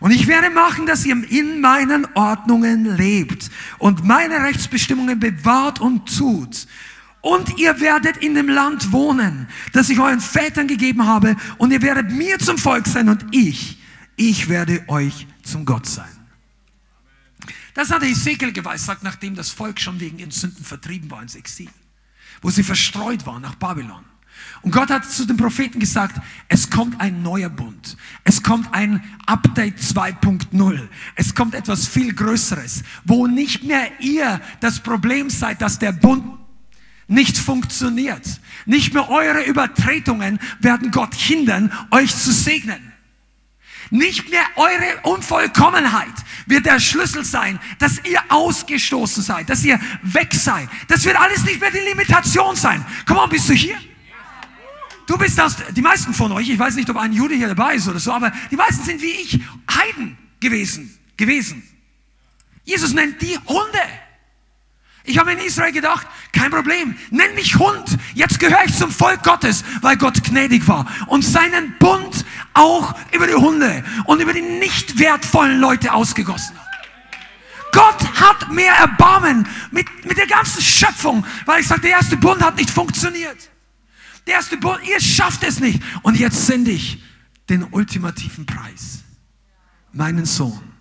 Und 0.00 0.10
ich 0.10 0.26
werde 0.26 0.50
machen, 0.50 0.86
dass 0.86 1.06
ihr 1.06 1.16
in 1.30 1.60
meinen 1.60 2.06
Ordnungen 2.14 2.96
lebt 2.96 3.50
und 3.78 4.04
meine 4.04 4.42
Rechtsbestimmungen 4.42 5.20
bewahrt 5.20 5.80
und 5.80 6.14
tut. 6.14 6.66
Und 7.20 7.58
ihr 7.58 7.80
werdet 7.80 8.16
in 8.18 8.34
dem 8.34 8.48
Land 8.48 8.92
wohnen, 8.92 9.48
das 9.72 9.88
ich 9.88 9.98
euren 9.98 10.20
Vätern 10.20 10.66
gegeben 10.66 11.06
habe. 11.06 11.36
Und 11.56 11.72
ihr 11.72 11.80
werdet 11.82 12.10
mir 12.10 12.38
zum 12.38 12.58
Volk 12.58 12.86
sein 12.86 13.08
und 13.08 13.24
ich, 13.30 13.80
ich 14.16 14.48
werde 14.48 14.84
euch 14.88 15.26
zum 15.42 15.64
Gott 15.64 15.86
sein. 15.86 16.13
Das 17.74 17.90
hat 17.90 18.02
Ezekiel 18.02 18.52
geweissagt, 18.52 19.02
nachdem 19.02 19.34
das 19.34 19.50
Volk 19.50 19.80
schon 19.80 20.00
wegen 20.00 20.18
ihren 20.18 20.30
Sünden 20.30 20.64
vertrieben 20.64 21.10
war 21.10 21.20
ins 21.20 21.34
Exil, 21.34 21.68
wo 22.40 22.50
sie 22.50 22.62
verstreut 22.62 23.26
waren 23.26 23.42
nach 23.42 23.56
Babylon. 23.56 24.04
Und 24.62 24.70
Gott 24.70 24.90
hat 24.90 25.04
zu 25.10 25.26
den 25.26 25.36
Propheten 25.36 25.78
gesagt, 25.78 26.20
es 26.48 26.70
kommt 26.70 27.00
ein 27.00 27.22
neuer 27.22 27.50
Bund. 27.50 27.96
Es 28.24 28.42
kommt 28.42 28.72
ein 28.72 29.02
Update 29.26 29.78
2.0. 29.78 30.88
Es 31.16 31.34
kommt 31.34 31.54
etwas 31.54 31.86
viel 31.86 32.14
Größeres, 32.14 32.82
wo 33.04 33.26
nicht 33.26 33.64
mehr 33.64 33.90
ihr 34.00 34.40
das 34.60 34.80
Problem 34.80 35.28
seid, 35.28 35.60
dass 35.60 35.78
der 35.78 35.92
Bund 35.92 36.24
nicht 37.06 37.36
funktioniert. 37.36 38.40
Nicht 38.64 38.94
mehr 38.94 39.10
eure 39.10 39.44
Übertretungen 39.44 40.38
werden 40.60 40.90
Gott 40.90 41.14
hindern, 41.14 41.70
euch 41.90 42.14
zu 42.14 42.32
segnen. 42.32 42.93
Nicht 43.94 44.28
mehr 44.28 44.44
eure 44.56 44.98
Unvollkommenheit 45.04 46.14
wird 46.46 46.66
der 46.66 46.80
Schlüssel 46.80 47.24
sein, 47.24 47.60
dass 47.78 48.04
ihr 48.04 48.20
ausgestoßen 48.28 49.22
seid, 49.22 49.48
dass 49.48 49.64
ihr 49.64 49.78
weg 50.02 50.34
seid. 50.34 50.68
Das 50.88 51.04
wird 51.04 51.14
alles 51.14 51.44
nicht 51.44 51.60
mehr 51.60 51.70
die 51.70 51.78
Limitation 51.78 52.56
sein. 52.56 52.84
Komm 53.06 53.18
mal, 53.18 53.28
bist 53.28 53.48
du 53.48 53.52
hier? 53.52 53.76
Du 55.06 55.16
bist 55.16 55.38
das, 55.38 55.58
die 55.70 55.80
meisten 55.80 56.12
von 56.12 56.32
euch, 56.32 56.48
ich 56.48 56.58
weiß 56.58 56.74
nicht, 56.74 56.90
ob 56.90 56.96
ein 56.96 57.12
Jude 57.12 57.36
hier 57.36 57.46
dabei 57.46 57.76
ist 57.76 57.86
oder 57.86 58.00
so, 58.00 58.10
aber 58.10 58.32
die 58.50 58.56
meisten 58.56 58.82
sind 58.82 59.00
wie 59.00 59.12
ich 59.12 59.40
Heiden 59.70 60.18
gewesen, 60.40 60.98
gewesen. 61.16 61.62
Jesus 62.64 62.94
nennt 62.94 63.22
die 63.22 63.38
Hunde. 63.46 63.78
Ich 65.06 65.18
habe 65.18 65.32
in 65.32 65.38
Israel 65.38 65.70
gedacht, 65.70 66.06
kein 66.32 66.50
Problem, 66.50 66.96
nenn 67.10 67.34
mich 67.34 67.58
Hund. 67.58 67.98
Jetzt 68.14 68.40
gehöre 68.40 68.64
ich 68.64 68.74
zum 68.74 68.90
Volk 68.90 69.22
Gottes, 69.22 69.62
weil 69.82 69.98
Gott 69.98 70.24
gnädig 70.24 70.66
war 70.66 70.86
und 71.06 71.22
seinen 71.22 71.76
Bund 71.78 72.24
auch 72.54 72.94
über 73.12 73.26
die 73.26 73.34
Hunde 73.34 73.84
und 74.06 74.20
über 74.20 74.32
die 74.32 74.40
nicht 74.40 74.98
wertvollen 74.98 75.60
Leute 75.60 75.92
ausgegossen 75.92 76.56
hat. 76.56 76.64
Gott 77.72 78.20
hat 78.20 78.50
mehr 78.50 78.72
Erbarmen 78.74 79.46
mit, 79.72 79.86
mit 80.06 80.16
der 80.16 80.26
ganzen 80.26 80.62
Schöpfung, 80.62 81.26
weil 81.44 81.60
ich 81.60 81.66
sage, 81.66 81.82
der 81.82 81.90
erste 81.90 82.16
Bund 82.16 82.40
hat 82.40 82.56
nicht 82.56 82.70
funktioniert. 82.70 83.50
Der 84.26 84.34
erste 84.34 84.56
Bund, 84.56 84.78
ihr 84.88 85.00
schafft 85.00 85.42
es 85.42 85.60
nicht. 85.60 85.82
Und 86.02 86.18
jetzt 86.18 86.46
sende 86.46 86.70
ich 86.70 87.02
den 87.48 87.64
ultimativen 87.64 88.46
Preis. 88.46 89.00
Meinen 89.92 90.24
Sohn. 90.24 90.73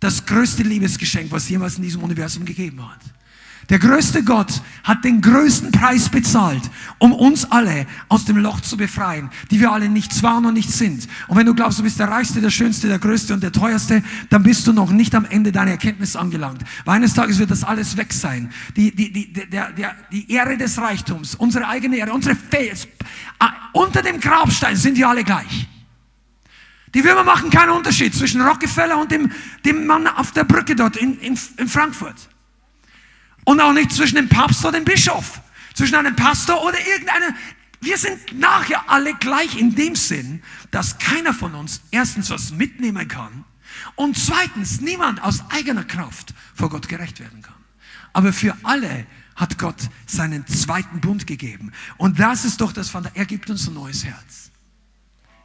Das 0.00 0.24
größte 0.24 0.62
Liebesgeschenk, 0.62 1.30
was 1.30 1.48
jemals 1.48 1.76
in 1.76 1.82
diesem 1.82 2.02
Universum 2.02 2.44
gegeben 2.44 2.82
hat. 2.82 3.00
Der 3.70 3.78
größte 3.78 4.24
Gott 4.24 4.62
hat 4.82 5.04
den 5.04 5.20
größten 5.20 5.70
Preis 5.70 6.08
bezahlt, 6.08 6.62
um 6.98 7.12
uns 7.12 7.44
alle 7.52 7.86
aus 8.08 8.24
dem 8.24 8.36
Loch 8.38 8.60
zu 8.60 8.76
befreien, 8.76 9.30
die 9.52 9.60
wir 9.60 9.70
alle 9.70 9.88
nichts 9.88 10.24
waren 10.24 10.44
und 10.44 10.54
nichts 10.54 10.76
sind. 10.76 11.06
Und 11.28 11.36
wenn 11.36 11.46
du 11.46 11.54
glaubst, 11.54 11.78
du 11.78 11.84
bist 11.84 12.00
der 12.00 12.08
Reichste, 12.08 12.40
der 12.40 12.50
Schönste, 12.50 12.88
der 12.88 12.98
Größte 12.98 13.32
und 13.32 13.44
der 13.44 13.52
Teuerste, 13.52 14.02
dann 14.28 14.42
bist 14.42 14.66
du 14.66 14.72
noch 14.72 14.90
nicht 14.90 15.14
am 15.14 15.24
Ende 15.24 15.52
deiner 15.52 15.70
Erkenntnis 15.70 16.16
angelangt. 16.16 16.62
Weil 16.84 16.96
eines 16.96 17.14
Tages 17.14 17.38
wird 17.38 17.52
das 17.52 17.62
alles 17.62 17.96
weg 17.96 18.12
sein. 18.12 18.50
Die, 18.76 18.92
die, 18.92 19.12
die, 19.12 19.32
der, 19.32 19.70
der, 19.70 19.94
die 20.10 20.28
Ehre 20.32 20.56
des 20.56 20.76
Reichtums, 20.78 21.36
unsere 21.36 21.68
eigene 21.68 21.96
Ehre, 21.96 22.12
unsere 22.12 22.34
Fels, 22.34 22.88
ah, 23.38 23.52
unter 23.72 24.02
dem 24.02 24.18
Grabstein 24.18 24.74
sind 24.74 24.96
wir 24.96 25.08
alle 25.08 25.22
gleich. 25.22 25.68
Die 26.94 27.04
Würmer 27.04 27.24
machen 27.24 27.50
keinen 27.50 27.70
Unterschied 27.70 28.14
zwischen 28.14 28.40
Rockefeller 28.40 28.98
und 28.98 29.12
dem, 29.12 29.30
dem 29.64 29.86
Mann 29.86 30.06
auf 30.06 30.32
der 30.32 30.44
Brücke 30.44 30.74
dort 30.74 30.96
in, 30.96 31.18
in, 31.20 31.38
in 31.56 31.68
Frankfurt. 31.68 32.28
Und 33.44 33.60
auch 33.60 33.72
nicht 33.72 33.92
zwischen 33.92 34.16
dem 34.16 34.28
Papst 34.28 34.64
oder 34.64 34.78
dem 34.78 34.84
Bischof, 34.84 35.40
zwischen 35.74 35.94
einem 35.94 36.16
Pastor 36.16 36.62
oder 36.64 36.78
irgendeiner. 36.86 37.34
Wir 37.80 37.96
sind 37.96 38.38
nachher 38.38 38.90
alle 38.90 39.14
gleich 39.14 39.56
in 39.56 39.74
dem 39.74 39.94
Sinn, 39.94 40.42
dass 40.70 40.98
keiner 40.98 41.32
von 41.32 41.54
uns 41.54 41.80
erstens 41.90 42.28
was 42.28 42.52
mitnehmen 42.52 43.08
kann 43.08 43.44
und 43.94 44.18
zweitens 44.18 44.80
niemand 44.80 45.22
aus 45.22 45.42
eigener 45.50 45.84
Kraft 45.84 46.34
vor 46.54 46.68
Gott 46.68 46.88
gerecht 46.88 47.20
werden 47.20 47.40
kann. 47.40 47.54
Aber 48.12 48.32
für 48.32 48.56
alle 48.64 49.06
hat 49.36 49.58
Gott 49.58 49.88
seinen 50.06 50.46
zweiten 50.46 51.00
Bund 51.00 51.26
gegeben. 51.26 51.72
Und 51.96 52.18
das 52.18 52.44
ist 52.44 52.60
doch 52.60 52.72
das 52.72 52.90
von 52.90 53.04
der, 53.04 53.12
er 53.14 53.24
gibt 53.24 53.48
uns 53.48 53.66
ein 53.68 53.74
neues 53.74 54.04
Herz. 54.04 54.49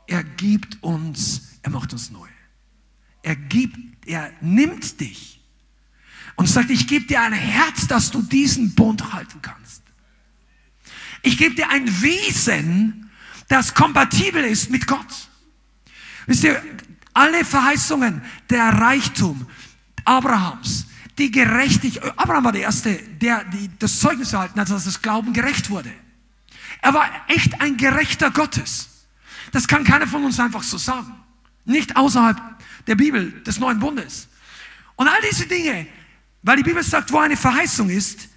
Er 0.07 0.23
gibt 0.23 0.81
uns, 0.83 1.59
er 1.61 1.71
macht 1.71 1.93
uns 1.93 2.11
neu. 2.11 2.27
Er 3.23 3.35
gibt, 3.35 3.77
er 4.05 4.31
nimmt 4.41 4.99
dich 4.99 5.41
und 6.35 6.47
sagt, 6.47 6.69
ich 6.69 6.87
gebe 6.87 7.05
dir 7.05 7.21
ein 7.21 7.33
Herz, 7.33 7.87
dass 7.87 8.11
du 8.11 8.21
diesen 8.21 8.75
Bund 8.75 9.13
halten 9.13 9.41
kannst. 9.41 9.81
Ich 11.23 11.37
gebe 11.37 11.55
dir 11.55 11.69
ein 11.69 11.87
Wesen, 12.01 13.09
das 13.47 13.73
kompatibel 13.73 14.43
ist 14.43 14.69
mit 14.69 14.85
Gott. 14.85 15.29
Wisst 16.27 16.43
ihr, 16.43 16.61
alle 17.13 17.45
Verheißungen, 17.45 18.21
der 18.49 18.65
Reichtum 18.65 19.47
Abrahams, 20.03 20.85
die 21.17 21.31
Gerechtigkeit, 21.31 22.13
Abraham 22.17 22.43
war 22.43 22.51
der 22.51 22.61
Erste, 22.61 22.93
der 22.93 23.43
die, 23.45 23.69
das 23.79 23.99
Zeugnis 23.99 24.33
erhalten 24.33 24.59
hat, 24.59 24.69
dass 24.69 24.85
das 24.85 25.01
Glauben 25.01 25.33
gerecht 25.33 25.69
wurde. 25.69 25.91
Er 26.81 26.93
war 26.93 27.09
echt 27.27 27.61
ein 27.61 27.77
Gerechter 27.77 28.31
Gottes. 28.31 28.94
Das 29.51 29.67
kann 29.67 29.83
keiner 29.83 30.07
von 30.07 30.23
uns 30.23 30.39
einfach 30.39 30.63
so 30.63 30.77
sagen. 30.77 31.13
Nicht 31.65 31.95
außerhalb 31.95 32.39
der 32.87 32.95
Bibel, 32.95 33.31
des 33.43 33.59
Neuen 33.59 33.79
Bundes. 33.79 34.27
Und 34.95 35.07
all 35.07 35.19
diese 35.29 35.47
Dinge 35.47 35.87
weil 36.45 36.57
die 36.57 36.63
Bibel 36.63 36.83
sagt, 36.83 37.11
wo 37.11 37.17
eine 37.17 37.35
Verheißung 37.35 37.89
ist, 37.89 38.29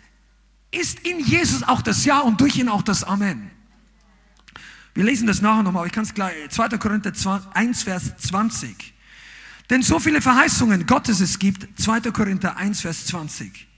ist 0.71 1.01
in 1.01 1.21
Jesus 1.21 1.63
auch 1.63 1.83
das 1.83 2.07
Ja 2.07 2.21
und 2.21 2.41
durch 2.41 2.57
ihn 2.57 2.71
auch 2.71 2.81
das 2.81 3.05
Amen. 3.05 3.51
Wir 4.95 5.05
lesen 5.05 5.27
das 5.27 5.43
nachher 5.43 5.63
nochmal, 5.63 5.81
aber 5.81 5.87
ich 5.89 5.93
kann 5.93 6.05
es 6.05 6.15
gleich. 6.15 6.35
2. 6.49 6.71
Korinther 6.79 7.13
1, 7.53 7.83
Vers 7.83 8.17
20. 8.17 8.95
Denn 9.69 9.83
so 9.83 10.01
viele 10.01 10.23
Verheißungen 10.23 10.87
Gottes 10.87 11.21
es 11.21 11.39
gibt, 11.39 11.69
2. 11.79 12.01
Korinther 12.11 12.57
1, 12.57 12.81
Vers 12.81 13.05
20. 13.07 13.69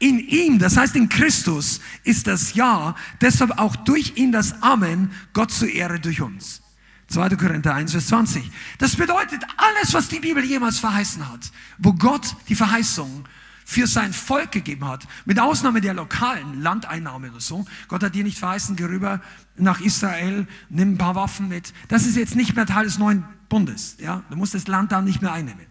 In 0.00 0.18
ihm, 0.18 0.58
das 0.58 0.76
heißt 0.76 0.96
in 0.96 1.08
Christus, 1.08 1.80
ist 2.02 2.26
das 2.26 2.54
Ja, 2.54 2.96
deshalb 3.20 3.56
auch 3.56 3.76
durch 3.76 4.16
ihn 4.16 4.32
das 4.32 4.60
Amen, 4.64 5.12
Gott 5.32 5.52
zur 5.52 5.68
Ehre 5.68 6.00
durch 6.00 6.20
uns. 6.20 6.60
2. 7.08 7.36
Korinther 7.36 7.74
1, 7.74 7.92
Vers 7.92 8.08
20. 8.08 8.50
Das 8.78 8.96
bedeutet, 8.96 9.42
alles, 9.56 9.94
was 9.94 10.08
die 10.08 10.20
Bibel 10.20 10.44
jemals 10.44 10.78
verheißen 10.78 11.28
hat, 11.28 11.52
wo 11.78 11.92
Gott 11.92 12.34
die 12.48 12.54
Verheißung 12.54 13.24
für 13.64 13.86
sein 13.88 14.12
Volk 14.12 14.52
gegeben 14.52 14.86
hat, 14.86 15.06
mit 15.24 15.40
Ausnahme 15.40 15.80
der 15.80 15.92
lokalen 15.92 16.62
Landeinnahme 16.62 17.30
oder 17.30 17.40
so. 17.40 17.64
Gott 17.88 18.02
hat 18.02 18.14
dir 18.14 18.22
nicht 18.22 18.38
verheißen, 18.38 18.76
geh 18.76 18.84
rüber 18.84 19.20
nach 19.56 19.80
Israel, 19.80 20.46
nimm 20.68 20.92
ein 20.92 20.98
paar 20.98 21.16
Waffen 21.16 21.48
mit. 21.48 21.72
Das 21.88 22.06
ist 22.06 22.16
jetzt 22.16 22.36
nicht 22.36 22.54
mehr 22.54 22.66
Teil 22.66 22.84
des 22.84 22.98
neuen 22.98 23.24
Bundes. 23.48 23.96
Ja? 23.98 24.22
Du 24.30 24.36
musst 24.36 24.54
das 24.54 24.68
Land 24.68 24.92
dann 24.92 25.04
nicht 25.04 25.20
mehr 25.20 25.32
einnehmen. 25.32 25.66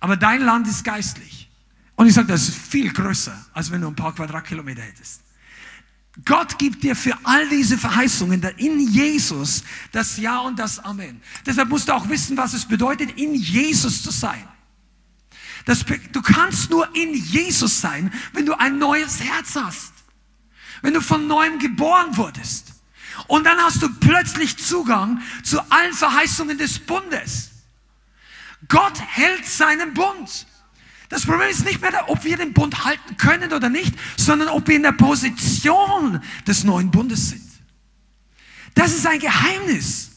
Aber 0.00 0.16
dein 0.16 0.40
Land 0.40 0.66
ist 0.66 0.82
geistlich. 0.82 1.50
Und 1.94 2.06
ich 2.06 2.14
sage, 2.14 2.28
das 2.28 2.48
ist 2.48 2.56
viel 2.56 2.92
größer, 2.92 3.36
als 3.52 3.70
wenn 3.70 3.82
du 3.82 3.88
ein 3.88 3.96
paar 3.96 4.14
Quadratkilometer 4.14 4.82
hättest. 4.82 5.20
Gott 6.24 6.58
gibt 6.58 6.82
dir 6.82 6.96
für 6.96 7.16
all 7.24 7.48
diese 7.48 7.76
Verheißungen 7.76 8.42
in 8.56 8.80
Jesus 8.80 9.62
das 9.92 10.16
Ja 10.16 10.40
und 10.40 10.58
das 10.58 10.78
Amen. 10.78 11.20
Deshalb 11.44 11.68
musst 11.68 11.88
du 11.88 11.92
auch 11.92 12.08
wissen, 12.08 12.36
was 12.36 12.54
es 12.54 12.64
bedeutet, 12.64 13.18
in 13.18 13.34
Jesus 13.34 14.02
zu 14.02 14.10
sein. 14.10 14.48
Das, 15.66 15.84
du 15.84 16.22
kannst 16.22 16.70
nur 16.70 16.94
in 16.94 17.12
Jesus 17.12 17.80
sein, 17.80 18.12
wenn 18.32 18.46
du 18.46 18.58
ein 18.58 18.78
neues 18.78 19.20
Herz 19.20 19.56
hast. 19.56 19.92
Wenn 20.80 20.94
du 20.94 21.00
von 21.00 21.26
neuem 21.26 21.58
geboren 21.58 22.16
wurdest. 22.16 22.72
Und 23.26 23.44
dann 23.44 23.58
hast 23.58 23.82
du 23.82 23.88
plötzlich 23.88 24.56
Zugang 24.56 25.20
zu 25.42 25.60
allen 25.70 25.92
Verheißungen 25.92 26.56
des 26.56 26.78
Bundes. 26.78 27.50
Gott 28.68 28.98
hält 29.00 29.46
seinen 29.46 29.92
Bund. 29.94 30.46
Das 31.08 31.24
Problem 31.24 31.48
ist 31.48 31.64
nicht 31.64 31.80
mehr, 31.80 31.92
ob 32.08 32.24
wir 32.24 32.36
den 32.36 32.52
Bund 32.52 32.84
halten 32.84 33.16
können 33.16 33.52
oder 33.52 33.68
nicht, 33.68 33.94
sondern 34.16 34.48
ob 34.48 34.66
wir 34.66 34.76
in 34.76 34.82
der 34.82 34.92
Position 34.92 36.20
des 36.46 36.64
neuen 36.64 36.90
Bundes 36.90 37.30
sind. 37.30 37.42
Das 38.74 38.92
ist 38.92 39.06
ein 39.06 39.20
Geheimnis. 39.20 40.15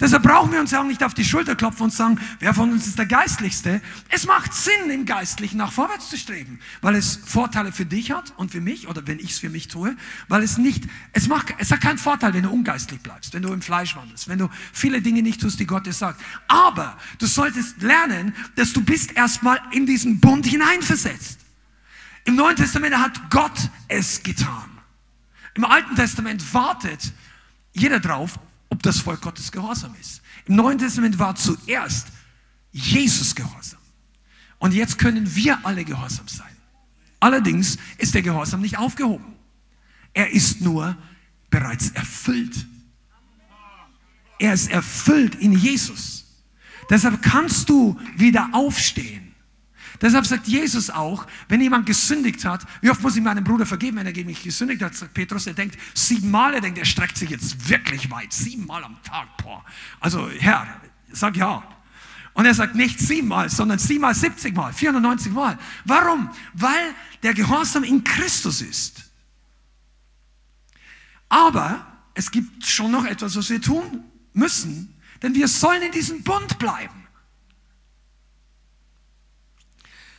Deshalb 0.00 0.22
brauchen 0.22 0.52
wir 0.52 0.60
uns 0.60 0.72
auch 0.74 0.84
nicht 0.84 1.02
auf 1.02 1.14
die 1.14 1.24
Schulter 1.24 1.56
klopfen 1.56 1.84
und 1.84 1.92
sagen, 1.92 2.20
wer 2.40 2.52
von 2.52 2.70
uns 2.70 2.86
ist 2.86 2.98
der 2.98 3.06
Geistlichste. 3.06 3.80
Es 4.10 4.26
macht 4.26 4.52
Sinn, 4.52 4.90
im 4.90 5.06
Geistlichen 5.06 5.56
nach 5.56 5.72
vorwärts 5.72 6.10
zu 6.10 6.16
streben, 6.16 6.60
weil 6.82 6.94
es 6.94 7.16
Vorteile 7.24 7.72
für 7.72 7.86
dich 7.86 8.10
hat 8.10 8.32
und 8.36 8.50
für 8.50 8.60
mich, 8.60 8.86
oder 8.86 9.06
wenn 9.06 9.18
ich 9.18 9.30
es 9.30 9.38
für 9.38 9.48
mich 9.48 9.68
tue, 9.68 9.96
weil 10.28 10.42
es 10.42 10.58
nicht, 10.58 10.84
es 11.12 11.26
macht, 11.28 11.54
es 11.58 11.70
hat 11.70 11.80
keinen 11.80 11.98
Vorteil, 11.98 12.34
wenn 12.34 12.42
du 12.42 12.50
ungeistlich 12.50 13.00
bleibst, 13.00 13.32
wenn 13.32 13.42
du 13.42 13.52
im 13.52 13.62
Fleisch 13.62 13.96
wandelst, 13.96 14.28
wenn 14.28 14.38
du 14.38 14.48
viele 14.72 15.00
Dinge 15.00 15.22
nicht 15.22 15.40
tust, 15.40 15.58
die 15.58 15.66
Gott 15.66 15.86
dir 15.86 15.92
sagt. 15.92 16.20
Aber 16.48 16.96
du 17.18 17.26
solltest 17.26 17.82
lernen, 17.82 18.34
dass 18.56 18.72
du 18.72 18.82
bist 18.82 19.16
erstmal 19.16 19.60
in 19.72 19.86
diesen 19.86 20.20
Bund 20.20 20.46
hineinversetzt. 20.46 21.40
Im 22.24 22.36
Neuen 22.36 22.56
Testament 22.56 22.94
hat 22.94 23.30
Gott 23.30 23.70
es 23.88 24.22
getan. 24.22 24.70
Im 25.54 25.64
Alten 25.64 25.96
Testament 25.96 26.52
wartet 26.52 27.12
jeder 27.72 28.00
drauf, 28.00 28.38
ob 28.70 28.82
das 28.82 29.00
Volk 29.00 29.20
Gottes 29.20 29.50
gehorsam 29.52 29.94
ist. 30.00 30.22
Im 30.46 30.56
Neuen 30.56 30.78
Testament 30.78 31.18
war 31.18 31.34
zuerst 31.34 32.08
Jesus 32.70 33.34
gehorsam. 33.34 33.80
Und 34.58 34.74
jetzt 34.74 34.98
können 34.98 35.34
wir 35.34 35.64
alle 35.64 35.84
gehorsam 35.84 36.28
sein. 36.28 36.56
Allerdings 37.20 37.78
ist 37.98 38.14
der 38.14 38.22
Gehorsam 38.22 38.60
nicht 38.60 38.78
aufgehoben. 38.78 39.34
Er 40.12 40.30
ist 40.30 40.60
nur 40.60 40.96
bereits 41.50 41.90
erfüllt. 41.90 42.66
Er 44.38 44.52
ist 44.52 44.70
erfüllt 44.70 45.34
in 45.36 45.52
Jesus. 45.52 46.26
Deshalb 46.90 47.22
kannst 47.22 47.68
du 47.68 47.98
wieder 48.16 48.50
aufstehen 48.52 49.27
Deshalb 50.00 50.26
sagt 50.26 50.46
Jesus 50.46 50.90
auch, 50.90 51.26
wenn 51.48 51.60
jemand 51.60 51.86
gesündigt 51.86 52.44
hat, 52.44 52.64
wie 52.80 52.90
oft 52.90 53.02
muss 53.02 53.16
ich 53.16 53.22
meinem 53.22 53.42
Bruder 53.42 53.66
vergeben, 53.66 53.96
wenn 53.96 54.06
er 54.06 54.12
gegen 54.12 54.28
mich 54.28 54.42
gesündigt 54.42 54.82
hat, 54.82 54.94
sagt 54.94 55.14
Petrus, 55.14 55.46
er 55.46 55.54
denkt 55.54 55.76
siebenmal, 55.94 56.54
er 56.54 56.60
denkt, 56.60 56.78
er 56.78 56.84
streckt 56.84 57.16
sich 57.16 57.30
jetzt 57.30 57.68
wirklich 57.68 58.10
weit, 58.10 58.32
siebenmal 58.32 58.84
am 58.84 59.02
Tag, 59.02 59.36
boah. 59.42 59.64
Also 60.00 60.28
Herr, 60.38 60.80
sag 61.10 61.36
ja. 61.36 61.62
Und 62.34 62.46
er 62.46 62.54
sagt 62.54 62.76
nicht 62.76 63.00
siebenmal, 63.00 63.50
sondern 63.50 63.80
siebenmal, 63.80 64.14
siebzigmal, 64.14 64.72
490 64.72 65.32
Mal. 65.32 65.58
Warum? 65.84 66.30
Weil 66.54 66.94
der 67.24 67.34
Gehorsam 67.34 67.82
in 67.82 68.04
Christus 68.04 68.60
ist. 68.60 69.10
Aber 71.28 71.84
es 72.14 72.30
gibt 72.30 72.64
schon 72.64 72.92
noch 72.92 73.04
etwas, 73.04 73.34
was 73.36 73.50
wir 73.50 73.60
tun 73.60 74.04
müssen, 74.32 74.94
denn 75.22 75.34
wir 75.34 75.48
sollen 75.48 75.82
in 75.82 75.90
diesem 75.90 76.22
Bund 76.22 76.60
bleiben. 76.60 77.07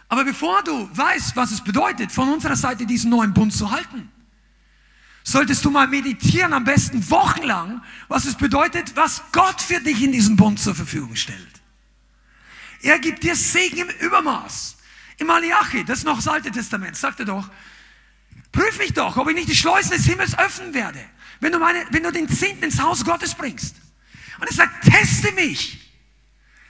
Aber 0.10 0.26
bevor 0.26 0.64
du 0.64 0.90
weißt, 0.92 1.36
was 1.36 1.52
es 1.52 1.62
bedeutet, 1.62 2.12
von 2.12 2.30
unserer 2.30 2.56
Seite 2.56 2.86
diesen 2.86 3.12
neuen 3.12 3.34
Bund 3.34 3.54
zu 3.54 3.70
halten, 3.70 4.12
solltest 5.24 5.64
du 5.64 5.70
mal 5.70 5.88
meditieren, 5.88 6.52
am 6.52 6.64
besten 6.64 7.08
wochenlang, 7.12 7.84
was 8.08 8.26
es 8.26 8.36
bedeutet, 8.36 8.96
was 8.96 9.22
Gott 9.32 9.62
für 9.62 9.80
dich 9.80 10.02
in 10.02 10.12
diesem 10.12 10.36
Bund 10.36 10.60
zur 10.60 10.74
Verfügung 10.74 11.16
stellt. 11.16 11.62
Er 12.82 12.98
gibt 12.98 13.24
dir 13.24 13.36
Segen 13.36 13.78
im 13.78 13.90
Übermaß. 14.00 14.78
Im 15.18 15.28
Malachi, 15.28 15.84
das 15.84 16.00
ist 16.00 16.06
noch 16.06 16.16
das 16.16 16.28
Alte 16.28 16.50
Testament, 16.50 16.96
sagt 16.96 17.20
er 17.20 17.26
doch, 17.26 17.50
prüf 18.52 18.80
mich 18.80 18.94
doch, 18.94 19.18
ob 19.18 19.30
ich 19.30 19.36
nicht 19.36 19.50
die 19.50 19.56
Schleusen 19.56 19.92
des 19.92 20.06
Himmels 20.06 20.38
öffnen 20.40 20.74
werde, 20.74 21.04
wenn 21.40 21.52
du, 21.52 21.60
meine, 21.60 21.86
wenn 21.92 22.04
du 22.04 22.12
den 22.12 22.28
Zehnten 22.28 22.64
ins 22.64 22.82
Haus 22.82 23.06
Gottes 23.06 23.36
bringst. 23.36 23.76
Und 24.40 24.48
er 24.48 24.54
sagt, 24.54 24.86
teste 24.86 25.32
mich. 25.34 25.89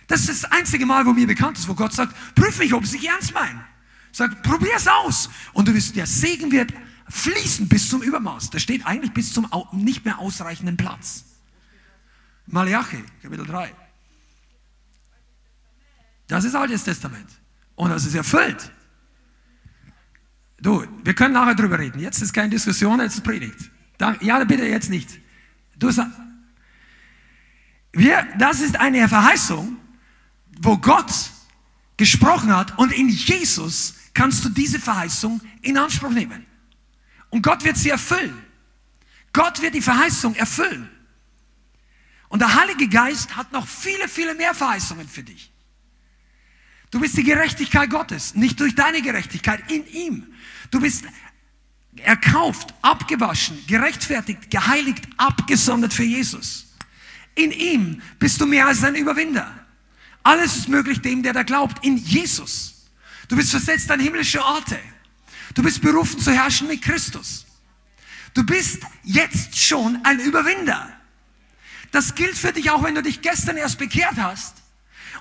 Das 0.09 0.21
ist 0.21 0.43
das 0.43 0.51
einzige 0.51 0.87
Mal, 0.87 1.05
wo 1.05 1.13
mir 1.13 1.27
bekannt 1.27 1.59
ist, 1.59 1.67
wo 1.67 1.75
Gott 1.75 1.93
sagt, 1.93 2.15
prüf 2.33 2.57
mich, 2.57 2.73
ob 2.73 2.85
sie 2.85 3.05
ernst 3.05 3.31
meinen. 3.31 3.63
Sag, 4.11 4.41
probier's 4.41 4.87
aus. 4.87 5.29
Und 5.53 5.67
du 5.67 5.73
wirst, 5.73 5.95
der 5.95 6.07
Segen 6.07 6.51
wird 6.51 6.73
fließen 7.07 7.69
bis 7.69 7.89
zum 7.89 8.01
Übermaß. 8.01 8.49
Da 8.49 8.57
steht 8.57 8.85
eigentlich 8.87 9.13
bis 9.13 9.31
zum 9.31 9.47
nicht 9.71 10.03
mehr 10.05 10.17
ausreichenden 10.17 10.77
Platz. 10.77 11.25
Malachi, 12.47 13.03
Kapitel 13.21 13.45
3. 13.45 13.71
Das 16.27 16.43
ist 16.43 16.55
Altes 16.55 16.83
Testament. 16.83 17.29
Und 17.75 17.91
das 17.91 18.05
ist 18.05 18.15
erfüllt. 18.15 18.71
Du, 20.59 20.85
wir 21.03 21.13
können 21.13 21.35
nachher 21.35 21.53
drüber 21.53 21.77
reden. 21.77 21.99
Jetzt 21.99 22.21
ist 22.23 22.33
keine 22.33 22.49
Diskussion, 22.49 22.99
jetzt 22.99 23.15
ist 23.15 23.23
Predigt. 23.23 23.69
Ja, 24.21 24.43
bitte 24.43 24.65
jetzt 24.65 24.89
nicht. 24.89 25.19
Du 25.77 25.91
wir, 27.91 28.27
das 28.37 28.59
ist 28.61 28.79
eine 28.79 29.07
Verheißung, 29.07 29.77
wo 30.59 30.77
Gott 30.77 31.11
gesprochen 31.97 32.55
hat 32.55 32.77
und 32.77 32.91
in 32.91 33.09
Jesus 33.09 33.95
kannst 34.13 34.43
du 34.45 34.49
diese 34.49 34.79
Verheißung 34.79 35.41
in 35.61 35.77
Anspruch 35.77 36.11
nehmen. 36.11 36.45
Und 37.29 37.41
Gott 37.41 37.63
wird 37.63 37.77
sie 37.77 37.89
erfüllen. 37.89 38.43
Gott 39.33 39.61
wird 39.61 39.75
die 39.75 39.81
Verheißung 39.81 40.35
erfüllen. 40.35 40.89
Und 42.27 42.39
der 42.39 42.53
Heilige 42.53 42.87
Geist 42.87 43.35
hat 43.35 43.51
noch 43.51 43.67
viele, 43.67 44.07
viele 44.07 44.35
mehr 44.35 44.53
Verheißungen 44.53 45.07
für 45.07 45.23
dich. 45.23 45.51
Du 46.91 46.99
bist 46.99 47.17
die 47.17 47.23
Gerechtigkeit 47.23 47.89
Gottes, 47.89 48.35
nicht 48.35 48.59
durch 48.59 48.75
deine 48.75 49.01
Gerechtigkeit, 49.01 49.71
in 49.71 49.85
ihm. 49.87 50.27
Du 50.71 50.79
bist 50.79 51.05
erkauft, 51.97 52.73
abgewaschen, 52.81 53.57
gerechtfertigt, 53.67 54.49
geheiligt, 54.49 55.07
abgesondert 55.17 55.93
für 55.93 56.03
Jesus. 56.03 56.73
In 57.35 57.51
ihm 57.51 58.01
bist 58.17 58.41
du 58.41 58.45
mehr 58.45 58.67
als 58.67 58.83
ein 58.83 58.95
Überwinder. 58.95 59.58
Alles 60.29 60.57
ist 60.57 60.69
möglich 60.69 61.01
dem, 61.01 61.23
der 61.23 61.33
da 61.33 61.41
glaubt, 61.41 61.83
in 61.83 61.97
Jesus. 61.97 62.85
Du 63.29 63.35
bist 63.35 63.49
versetzt 63.49 63.89
an 63.89 63.99
himmlische 63.99 64.45
Orte. 64.45 64.77
Du 65.55 65.63
bist 65.63 65.81
berufen 65.81 66.19
zu 66.19 66.31
herrschen 66.31 66.67
mit 66.67 66.83
Christus. 66.83 67.47
Du 68.35 68.45
bist 68.45 68.83
jetzt 69.03 69.57
schon 69.57 69.97
ein 70.03 70.19
Überwinder. 70.19 70.87
Das 71.89 72.13
gilt 72.13 72.37
für 72.37 72.53
dich 72.53 72.69
auch, 72.69 72.83
wenn 72.83 72.93
du 72.93 73.01
dich 73.01 73.23
gestern 73.23 73.57
erst 73.57 73.79
bekehrt 73.79 74.17
hast 74.17 74.57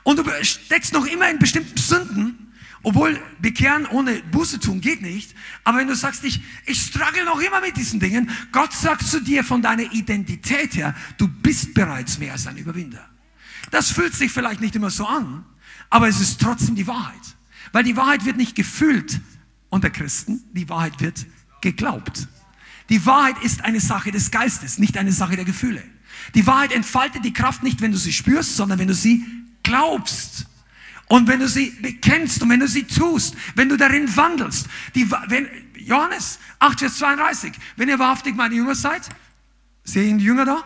und 0.02 0.18
du 0.18 0.44
steckst 0.44 0.92
noch 0.92 1.06
immer 1.06 1.30
in 1.30 1.38
bestimmten 1.38 1.78
Sünden, 1.78 2.52
obwohl 2.82 3.18
bekehren 3.38 3.86
ohne 3.86 4.22
Buße 4.24 4.60
tun 4.60 4.82
geht 4.82 5.00
nicht. 5.00 5.34
Aber 5.64 5.78
wenn 5.78 5.88
du 5.88 5.96
sagst, 5.96 6.22
ich, 6.24 6.42
ich 6.66 6.82
struggle 6.82 7.24
noch 7.24 7.40
immer 7.40 7.62
mit 7.62 7.78
diesen 7.78 7.98
Dingen, 7.98 8.30
Gott 8.52 8.74
sagt 8.74 9.06
zu 9.06 9.22
dir 9.22 9.42
von 9.42 9.62
deiner 9.62 9.90
Identität 9.90 10.74
her, 10.74 10.94
du 11.16 11.28
bist 11.28 11.72
bereits 11.72 12.18
mehr 12.18 12.32
als 12.32 12.46
ein 12.46 12.58
Überwinder. 12.58 13.08
Das 13.70 13.90
fühlt 13.90 14.14
sich 14.14 14.32
vielleicht 14.32 14.60
nicht 14.60 14.76
immer 14.76 14.90
so 14.90 15.06
an, 15.06 15.44
aber 15.90 16.08
es 16.08 16.20
ist 16.20 16.40
trotzdem 16.40 16.74
die 16.74 16.86
Wahrheit. 16.86 17.14
Weil 17.72 17.84
die 17.84 17.96
Wahrheit 17.96 18.24
wird 18.24 18.36
nicht 18.36 18.54
gefühlt 18.54 19.20
unter 19.68 19.90
Christen, 19.90 20.42
die 20.52 20.68
Wahrheit 20.68 21.00
wird 21.00 21.26
geglaubt. 21.60 22.28
Die 22.88 23.04
Wahrheit 23.04 23.36
ist 23.42 23.64
eine 23.64 23.80
Sache 23.80 24.10
des 24.10 24.30
Geistes, 24.30 24.78
nicht 24.78 24.96
eine 24.96 25.12
Sache 25.12 25.36
der 25.36 25.44
Gefühle. 25.44 25.82
Die 26.34 26.46
Wahrheit 26.46 26.72
entfaltet 26.72 27.24
die 27.24 27.32
Kraft 27.32 27.62
nicht, 27.62 27.80
wenn 27.80 27.92
du 27.92 27.98
sie 27.98 28.12
spürst, 28.12 28.56
sondern 28.56 28.78
wenn 28.78 28.88
du 28.88 28.94
sie 28.94 29.24
glaubst. 29.62 30.46
Und 31.06 31.26
wenn 31.26 31.40
du 31.40 31.48
sie 31.48 31.70
bekennst 31.70 32.42
und 32.42 32.50
wenn 32.50 32.60
du 32.60 32.68
sie 32.68 32.84
tust, 32.84 33.34
wenn 33.54 33.68
du 33.68 33.76
darin 33.76 34.14
wandelst. 34.14 34.66
Die, 34.94 35.10
wenn, 35.10 35.48
Johannes 35.74 36.38
8, 36.58 36.80
Vers 36.80 36.98
32, 36.98 37.52
wenn 37.76 37.88
ihr 37.88 37.98
wahrhaftig 37.98 38.36
meine 38.36 38.54
Jünger 38.54 38.74
seid, 38.74 39.08
sehen 39.84 40.18
die 40.18 40.24
Jünger 40.24 40.44
da? 40.44 40.64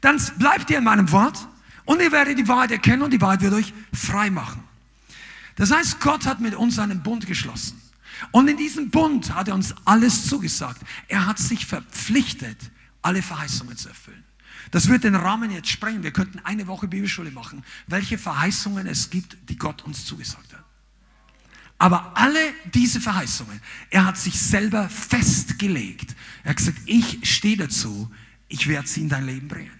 Dann 0.00 0.20
bleibt 0.38 0.70
ihr 0.70 0.78
in 0.78 0.84
meinem 0.84 1.10
Wort 1.12 1.48
und 1.86 2.02
ihr 2.02 2.12
werdet 2.12 2.38
die 2.38 2.46
Wahrheit 2.46 2.72
erkennen 2.72 3.02
und 3.02 3.12
die 3.12 3.20
Wahrheit 3.20 3.40
wird 3.40 3.54
euch 3.54 3.72
frei 3.94 4.28
machen. 4.28 4.62
Das 5.56 5.70
heißt, 5.70 6.00
Gott 6.00 6.26
hat 6.26 6.40
mit 6.40 6.54
uns 6.54 6.78
einen 6.78 7.02
Bund 7.02 7.26
geschlossen. 7.26 7.80
Und 8.30 8.48
in 8.48 8.56
diesem 8.56 8.90
Bund 8.90 9.34
hat 9.34 9.48
er 9.48 9.54
uns 9.54 9.74
alles 9.84 10.26
zugesagt. 10.26 10.82
Er 11.08 11.26
hat 11.26 11.38
sich 11.38 11.66
verpflichtet, 11.66 12.58
alle 13.02 13.22
Verheißungen 13.22 13.76
zu 13.76 13.88
erfüllen. 13.88 14.24
Das 14.70 14.88
wird 14.88 15.04
den 15.04 15.14
Rahmen 15.14 15.50
jetzt 15.50 15.68
sprengen. 15.68 16.02
Wir 16.02 16.12
könnten 16.12 16.40
eine 16.40 16.66
Woche 16.66 16.88
Bibelschule 16.88 17.30
machen, 17.30 17.64
welche 17.86 18.18
Verheißungen 18.18 18.86
es 18.86 19.10
gibt, 19.10 19.36
die 19.48 19.56
Gott 19.56 19.82
uns 19.82 20.04
zugesagt 20.04 20.52
hat. 20.52 20.64
Aber 21.78 22.16
alle 22.16 22.40
diese 22.72 23.00
Verheißungen, 23.00 23.60
er 23.90 24.06
hat 24.06 24.16
sich 24.16 24.40
selber 24.40 24.88
festgelegt. 24.88 26.16
Er 26.42 26.50
hat 26.50 26.56
gesagt, 26.56 26.78
ich 26.86 27.18
stehe 27.30 27.56
dazu, 27.56 28.10
ich 28.48 28.66
werde 28.66 28.88
sie 28.88 29.02
in 29.02 29.08
dein 29.08 29.26
Leben 29.26 29.48
bringen. 29.48 29.70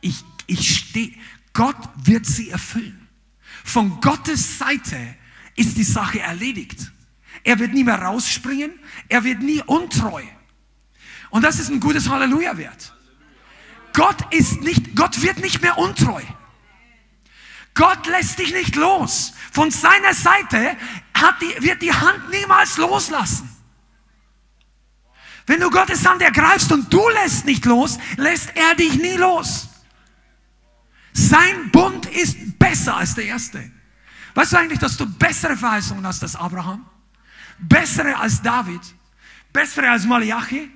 Ich, 0.00 0.24
ich 0.50 0.76
stehe, 0.76 1.12
Gott 1.52 1.76
wird 1.96 2.26
sie 2.26 2.50
erfüllen. 2.50 3.08
Von 3.64 4.00
Gottes 4.00 4.58
Seite 4.58 5.16
ist 5.56 5.76
die 5.76 5.84
Sache 5.84 6.20
erledigt. 6.20 6.92
Er 7.44 7.58
wird 7.58 7.72
nie 7.72 7.84
mehr 7.84 8.00
rausspringen, 8.00 8.72
er 9.08 9.24
wird 9.24 9.40
nie 9.40 9.62
untreu. 9.62 10.22
Und 11.30 11.42
das 11.42 11.58
ist 11.58 11.70
ein 11.70 11.80
gutes 11.80 12.08
Halleluja 12.08 12.56
wert. 12.56 12.94
Gott 13.92 14.32
ist 14.32 14.62
nicht, 14.62 14.94
Gott 14.94 15.22
wird 15.22 15.38
nicht 15.38 15.62
mehr 15.62 15.78
untreu. 15.78 16.22
Gott 17.74 18.06
lässt 18.06 18.38
dich 18.38 18.52
nicht 18.52 18.76
los. 18.76 19.32
Von 19.52 19.70
seiner 19.70 20.14
Seite 20.14 20.76
die, 21.40 21.62
wird 21.62 21.82
die 21.82 21.92
Hand 21.92 22.30
niemals 22.30 22.76
loslassen. 22.76 23.48
Wenn 25.46 25.60
du 25.60 25.70
Gottes 25.70 26.06
Hand 26.06 26.22
ergreifst 26.22 26.70
und 26.72 26.92
du 26.92 27.08
lässt 27.08 27.44
nicht 27.44 27.64
los, 27.64 27.98
lässt 28.16 28.50
er 28.54 28.74
dich 28.74 28.94
nie 28.94 29.16
los. 29.16 29.69
Sein 31.12 31.70
Bund 31.70 32.06
ist 32.06 32.58
besser 32.58 32.96
als 32.96 33.14
der 33.14 33.24
erste. 33.24 33.70
Weißt 34.34 34.52
du 34.52 34.56
eigentlich, 34.58 34.78
dass 34.78 34.96
du 34.96 35.06
bessere 35.06 35.56
Verheißungen 35.56 36.06
hast 36.06 36.22
als 36.22 36.36
Abraham? 36.36 36.86
Bessere 37.58 38.16
als 38.16 38.40
David? 38.40 38.80
Bessere 39.52 39.90
als 39.90 40.04
Malachi? 40.04 40.70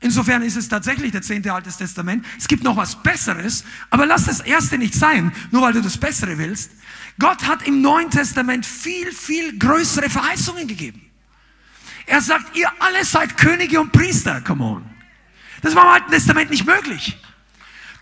Insofern 0.00 0.42
ist 0.42 0.56
es 0.56 0.68
tatsächlich 0.68 1.10
der 1.12 1.22
zehnte 1.22 1.52
Altes 1.52 1.78
Testament. 1.78 2.24
Es 2.38 2.46
gibt 2.46 2.62
noch 2.62 2.76
was 2.76 3.02
Besseres, 3.02 3.64
aber 3.90 4.06
lass 4.06 4.26
das 4.26 4.40
erste 4.40 4.78
nicht 4.78 4.94
sein, 4.94 5.32
nur 5.50 5.62
weil 5.62 5.72
du 5.72 5.80
das 5.80 5.96
Bessere 5.96 6.38
willst. 6.38 6.70
Gott 7.18 7.46
hat 7.46 7.66
im 7.66 7.80
Neuen 7.80 8.10
Testament 8.10 8.66
viel, 8.66 9.10
viel 9.10 9.58
größere 9.58 10.10
Verheißungen 10.10 10.68
gegeben. 10.68 11.02
Er 12.04 12.20
sagt, 12.20 12.56
ihr 12.56 12.70
alle 12.78 13.04
seid 13.04 13.36
Könige 13.36 13.80
und 13.80 13.90
Priester. 13.90 14.40
Come 14.42 14.62
on. 14.62 14.90
Das 15.62 15.74
war 15.74 15.84
im 15.84 15.88
Alten 15.88 16.10
Testament 16.12 16.50
nicht 16.50 16.66
möglich. 16.66 17.18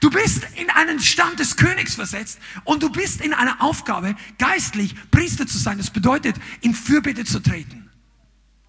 Du 0.05 0.11
bist 0.11 0.47
in 0.57 0.69
einen 0.69 1.01
Stand 1.01 1.41
des 1.41 1.57
Königs 1.57 1.95
versetzt 1.95 2.39
und 2.65 2.83
du 2.83 2.91
bist 2.91 3.23
in 3.23 3.33
einer 3.33 3.63
Aufgabe, 3.63 4.15
geistlich 4.37 4.95
Priester 5.11 5.47
zu 5.47 5.57
sein. 5.57 5.79
Das 5.79 5.89
bedeutet, 5.89 6.37
in 6.61 6.75
Fürbitte 6.75 7.25
zu 7.25 7.41
treten. 7.41 7.89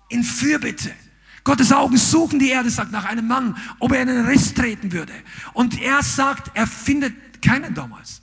In 0.07 0.23
Fürbitte. 0.23 0.93
Gottes 1.43 1.73
Augen 1.73 1.97
suchen 1.97 2.39
die 2.39 2.51
Erde, 2.51 2.69
sagt 2.69 2.93
nach 2.93 3.03
einem 3.03 3.27
Mann, 3.27 3.57
ob 3.79 3.91
er 3.91 4.03
in 4.03 4.07
einen 4.07 4.25
Riss 4.27 4.53
treten 4.53 4.93
würde. 4.93 5.11
Und 5.51 5.81
er 5.81 6.01
sagt, 6.03 6.51
er 6.53 6.67
findet 6.67 7.41
keinen 7.41 7.73
damals. 7.73 8.21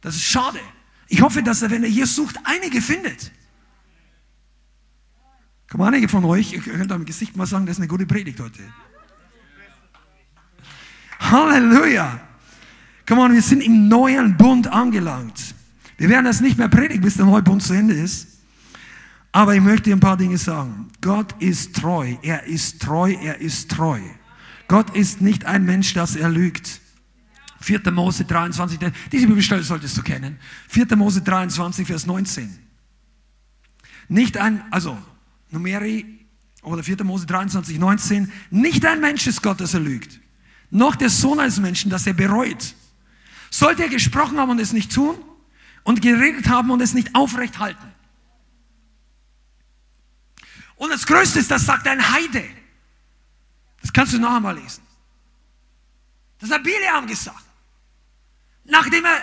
Das 0.00 0.14
ist 0.14 0.22
schade. 0.22 0.60
Ich 1.08 1.22
hoffe, 1.22 1.42
dass 1.42 1.60
er, 1.60 1.72
wenn 1.72 1.82
er 1.82 1.90
hier 1.90 2.06
sucht, 2.06 2.38
einige 2.44 2.80
findet. 2.80 3.32
Komm, 5.68 5.80
einige 5.80 6.08
von 6.08 6.24
euch, 6.24 6.52
ihr 6.52 6.60
könnt 6.60 6.92
am 6.92 7.04
Gesicht 7.04 7.34
mal 7.34 7.46
sagen, 7.46 7.66
das 7.66 7.78
ist 7.78 7.80
eine 7.80 7.88
gute 7.88 8.06
Predigt 8.06 8.38
heute. 8.38 8.62
Halleluja. 11.18 12.20
Komm 13.06 13.18
on, 13.18 13.32
wir 13.32 13.42
sind 13.42 13.62
im 13.62 13.88
neuen 13.88 14.36
Bund 14.36 14.66
angelangt. 14.66 15.54
Wir 15.96 16.08
werden 16.08 16.24
das 16.24 16.40
nicht 16.40 16.58
mehr 16.58 16.68
predigen, 16.68 17.02
bis 17.02 17.16
der 17.16 17.26
neue 17.26 17.42
Bund 17.42 17.62
zu 17.62 17.74
Ende 17.74 17.94
ist. 17.94 18.28
Aber 19.32 19.54
ich 19.54 19.60
möchte 19.60 19.90
dir 19.90 19.96
ein 19.96 20.00
paar 20.00 20.16
Dinge 20.16 20.38
sagen. 20.38 20.88
Gott 21.00 21.34
ist 21.40 21.76
treu. 21.76 22.14
Er 22.22 22.44
ist 22.44 22.80
treu. 22.80 23.12
Er 23.12 23.40
ist 23.40 23.70
treu. 23.70 24.00
Gott 24.68 24.94
ist 24.96 25.20
nicht 25.20 25.44
ein 25.44 25.64
Mensch, 25.64 25.92
dass 25.92 26.16
er 26.16 26.28
lügt. 26.28 26.80
4. 27.60 27.90
Mose 27.92 28.24
23, 28.24 28.78
diese 29.10 29.26
Bibelstelle 29.26 29.62
solltest 29.62 29.96
du 29.96 30.02
kennen. 30.02 30.38
4. 30.68 30.96
Mose 30.96 31.22
23, 31.22 31.86
Vers 31.86 32.06
19. 32.06 32.58
Nicht 34.08 34.36
ein, 34.36 34.62
also, 34.70 34.98
Numeri, 35.50 36.26
oder 36.62 36.82
4. 36.82 37.02
Mose 37.04 37.26
23, 37.26 37.78
19. 37.78 38.30
Nicht 38.50 38.84
ein 38.84 39.00
Mensch 39.00 39.26
ist 39.26 39.42
Gott, 39.42 39.60
dass 39.60 39.74
er 39.74 39.80
lügt. 39.80 40.20
Noch 40.70 40.94
der 40.96 41.10
Sohn 41.10 41.40
eines 41.40 41.58
Menschen, 41.58 41.90
dass 41.90 42.06
er 42.06 42.14
bereut. 42.14 42.74
Sollte 43.54 43.84
er 43.84 43.88
gesprochen 43.88 44.40
haben 44.40 44.50
und 44.50 44.58
es 44.58 44.72
nicht 44.72 44.92
tun 44.92 45.16
und 45.84 46.02
geredet 46.02 46.48
haben 46.48 46.72
und 46.72 46.80
es 46.80 46.92
nicht 46.92 47.14
aufrecht 47.14 47.60
halten. 47.60 47.94
Und 50.74 50.90
das 50.90 51.06
Größte 51.06 51.38
ist, 51.38 51.52
das 51.52 51.64
sagt 51.64 51.86
ein 51.86 52.12
Heide. 52.12 52.44
Das 53.80 53.92
kannst 53.92 54.12
du 54.12 54.18
noch 54.18 54.34
einmal 54.34 54.58
lesen. 54.58 54.82
Das 56.40 56.50
hat 56.50 56.64
Bileam 56.64 57.06
gesagt. 57.06 57.44
Nachdem 58.64 59.04
er 59.04 59.20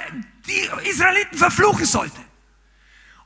die 0.48 0.90
Israeliten 0.90 1.38
verfluchen 1.38 1.86
sollte. 1.86 2.22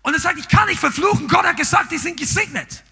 Und 0.01 0.15
er 0.15 0.19
sagt, 0.19 0.39
ich 0.39 0.47
kann 0.47 0.67
nicht 0.67 0.79
verfluchen. 0.79 1.27
Gott 1.27 1.45
hat 1.45 1.55
gesagt, 1.55 1.91
die 1.91 1.99
sind 1.99 2.17
gesegnet. 2.17 2.83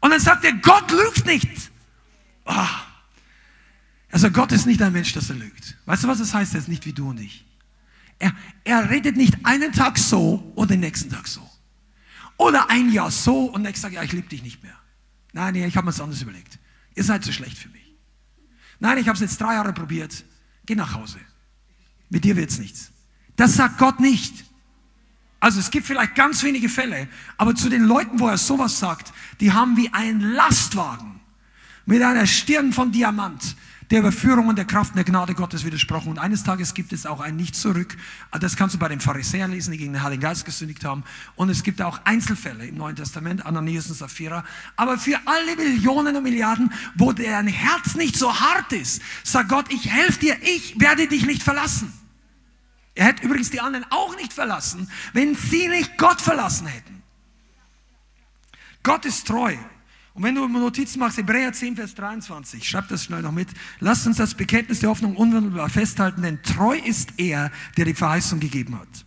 Und 0.00 0.10
dann 0.10 0.20
sagt 0.20 0.44
er, 0.44 0.52
Gott 0.52 0.90
lügt 0.90 1.24
nicht. 1.24 1.70
Oh. 2.44 2.66
Also 4.12 4.30
Gott 4.30 4.52
ist 4.52 4.66
nicht 4.66 4.80
ein 4.82 4.92
Mensch, 4.92 5.12
dass 5.14 5.30
er 5.30 5.36
lügt. 5.36 5.76
Weißt 5.86 6.04
du, 6.04 6.08
was 6.08 6.18
das 6.18 6.34
heißt? 6.34 6.54
Er 6.54 6.60
ist 6.60 6.68
nicht 6.68 6.84
wie 6.84 6.92
du 6.92 7.08
und 7.08 7.18
ich. 7.18 7.44
Er, 8.18 8.32
er 8.62 8.90
redet 8.90 9.16
nicht 9.16 9.44
einen 9.44 9.72
Tag 9.72 9.98
so 9.98 10.52
und 10.54 10.70
den 10.70 10.80
nächsten 10.80 11.10
Tag 11.10 11.26
so. 11.26 11.48
Oder 12.36 12.70
ein 12.70 12.92
Jahr 12.92 13.10
so 13.10 13.46
und 13.46 13.62
nächstes 13.62 13.82
Tag, 13.82 13.92
ja, 13.92 14.02
ich 14.02 14.12
liebe 14.12 14.28
dich 14.28 14.42
nicht 14.42 14.62
mehr. 14.62 14.76
Nein, 15.32 15.54
nee, 15.54 15.66
ich 15.66 15.76
habe 15.76 15.86
mir 15.86 15.92
das 15.92 16.00
anders 16.00 16.20
überlegt. 16.20 16.58
Ihr 16.94 17.04
seid 17.04 17.24
zu 17.24 17.32
schlecht 17.32 17.56
für 17.56 17.70
mich. 17.70 17.96
Nein, 18.80 18.98
ich 18.98 19.08
habe 19.08 19.14
es 19.14 19.20
jetzt 19.20 19.40
drei 19.40 19.54
Jahre 19.54 19.72
probiert. 19.72 20.24
Geh 20.66 20.74
nach 20.74 20.94
Hause. 20.94 21.18
Mit 22.10 22.24
dir 22.24 22.36
wird's 22.36 22.58
nichts. 22.58 22.92
Das 23.36 23.54
sagt 23.54 23.78
Gott 23.78 23.98
nicht. 23.98 24.44
Also 25.40 25.58
es 25.58 25.70
gibt 25.70 25.86
vielleicht 25.86 26.14
ganz 26.14 26.42
wenige 26.42 26.68
Fälle, 26.68 27.08
aber 27.38 27.54
zu 27.54 27.68
den 27.68 27.84
Leuten, 27.84 28.20
wo 28.20 28.28
er 28.28 28.38
sowas 28.38 28.78
sagt, 28.78 29.12
die 29.40 29.52
haben 29.52 29.76
wie 29.76 29.88
ein 29.92 30.20
Lastwagen 30.20 31.20
mit 31.86 32.02
einer 32.02 32.26
Stirn 32.26 32.72
von 32.72 32.92
Diamant 32.92 33.56
der 33.90 34.00
Überführung 34.00 34.48
und 34.48 34.56
der 34.56 34.64
Kraft 34.64 34.92
und 34.92 34.96
der 34.96 35.04
Gnade 35.04 35.34
Gottes 35.34 35.64
widersprochen. 35.64 36.10
Und 36.10 36.18
eines 36.18 36.44
Tages 36.44 36.74
gibt 36.74 36.92
es 36.92 37.06
auch 37.06 37.20
ein 37.20 37.36
Nicht 37.36 37.56
zurück. 37.56 37.96
Das 38.40 38.56
kannst 38.56 38.74
du 38.74 38.78
bei 38.78 38.88
den 38.88 39.00
Pharisäern 39.00 39.50
lesen, 39.50 39.72
die 39.72 39.78
gegen 39.78 39.92
den 39.92 40.02
Heiligen 40.02 40.22
Geist 40.22 40.44
gesündigt 40.44 40.84
haben. 40.84 41.04
Und 41.36 41.50
es 41.50 41.62
gibt 41.62 41.82
auch 41.82 42.00
Einzelfälle 42.04 42.66
im 42.66 42.76
Neuen 42.76 42.96
Testament, 42.96 43.44
Ananias 43.44 43.88
und 43.88 43.96
Sapphira. 43.96 44.44
Aber 44.76 44.98
für 44.98 45.18
alle 45.26 45.56
Millionen 45.56 46.16
und 46.16 46.22
Milliarden, 46.22 46.72
wo 46.94 47.12
dein 47.12 47.46
Herz 47.46 47.94
nicht 47.94 48.16
so 48.16 48.38
hart 48.38 48.72
ist, 48.72 49.02
sagt 49.24 49.48
Gott, 49.48 49.72
ich 49.72 49.90
helfe 49.90 50.18
dir, 50.20 50.36
ich 50.42 50.78
werde 50.80 51.06
dich 51.06 51.26
nicht 51.26 51.42
verlassen. 51.42 51.92
Er 52.94 53.06
hätte 53.06 53.24
übrigens 53.24 53.50
die 53.50 53.60
anderen 53.60 53.86
auch 53.90 54.16
nicht 54.16 54.32
verlassen, 54.32 54.90
wenn 55.12 55.34
sie 55.34 55.68
nicht 55.68 55.96
Gott 55.96 56.20
verlassen 56.20 56.66
hätten. 56.66 57.02
Gott 58.82 59.04
ist 59.04 59.26
treu. 59.26 59.56
Und 60.14 60.22
wenn 60.24 60.34
du 60.34 60.46
Notizen 60.46 60.98
machst, 60.98 61.16
Hebräer 61.16 61.52
10, 61.52 61.76
Vers 61.76 61.94
23, 61.94 62.68
schreib 62.68 62.88
das 62.88 63.04
schnell 63.04 63.22
noch 63.22 63.32
mit. 63.32 63.48
Lasst 63.80 64.06
uns 64.06 64.18
das 64.18 64.34
Bekenntnis 64.34 64.80
der 64.80 64.90
Hoffnung 64.90 65.16
unmittelbar 65.16 65.70
festhalten, 65.70 66.22
denn 66.22 66.42
treu 66.42 66.76
ist 66.76 67.14
er, 67.16 67.50
der 67.76 67.86
die 67.86 67.94
Verheißung 67.94 68.38
gegeben 68.38 68.78
hat. 68.78 69.06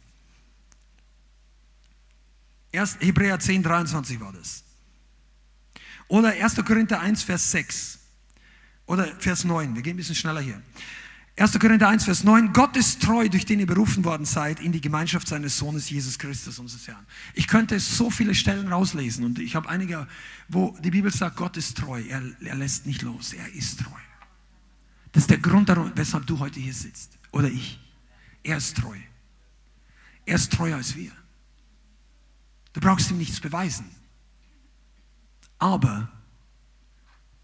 Erst 2.71 3.01
Hebräer 3.01 3.39
10, 3.39 3.63
23 3.63 4.19
war 4.19 4.33
das. 4.33 4.63
Oder 6.07 6.29
1. 6.29 6.55
Korinther 6.65 6.99
1, 6.99 7.23
Vers 7.23 7.51
6. 7.51 7.99
Oder 8.87 9.05
Vers 9.19 9.43
9. 9.43 9.75
Wir 9.75 9.81
gehen 9.81 9.93
ein 9.93 9.97
bisschen 9.97 10.15
schneller 10.15 10.41
hier. 10.41 10.61
1. 11.37 11.59
Korinther 11.59 11.89
1, 11.89 12.05
Vers 12.05 12.23
9. 12.23 12.53
Gott 12.53 12.77
ist 12.77 13.01
treu, 13.01 13.27
durch 13.27 13.45
den 13.45 13.59
ihr 13.59 13.65
berufen 13.65 14.05
worden 14.05 14.25
seid, 14.25 14.61
in 14.61 14.71
die 14.71 14.79
Gemeinschaft 14.79 15.27
seines 15.27 15.57
Sohnes 15.57 15.89
Jesus 15.89 16.17
Christus, 16.17 16.59
unseres 16.59 16.87
Herrn. 16.87 17.05
Ich 17.33 17.47
könnte 17.47 17.77
so 17.81 18.09
viele 18.09 18.33
Stellen 18.33 18.69
rauslesen 18.69 19.25
und 19.25 19.39
ich 19.39 19.53
habe 19.53 19.67
einige, 19.67 20.07
wo 20.47 20.77
die 20.79 20.91
Bibel 20.91 21.11
sagt, 21.11 21.35
Gott 21.35 21.57
ist 21.57 21.77
treu. 21.77 22.01
Er, 22.07 22.21
er 22.39 22.55
lässt 22.55 22.85
nicht 22.85 23.01
los. 23.01 23.33
Er 23.33 23.51
ist 23.53 23.81
treu. 23.81 23.99
Das 25.11 25.23
ist 25.23 25.29
der 25.29 25.39
Grund, 25.39 25.69
weshalb 25.95 26.25
du 26.25 26.39
heute 26.39 26.59
hier 26.61 26.73
sitzt. 26.73 27.17
Oder 27.31 27.49
ich. 27.49 27.79
Er 28.43 28.57
ist 28.57 28.77
treu. 28.77 28.97
Er 30.25 30.35
ist 30.35 30.53
treuer 30.53 30.77
als 30.77 30.95
wir. 30.95 31.11
Du 32.71 32.79
brauchst 32.79 33.11
ihm 33.11 33.17
nichts 33.17 33.41
beweisen. 33.41 33.89
Aber 35.59 36.09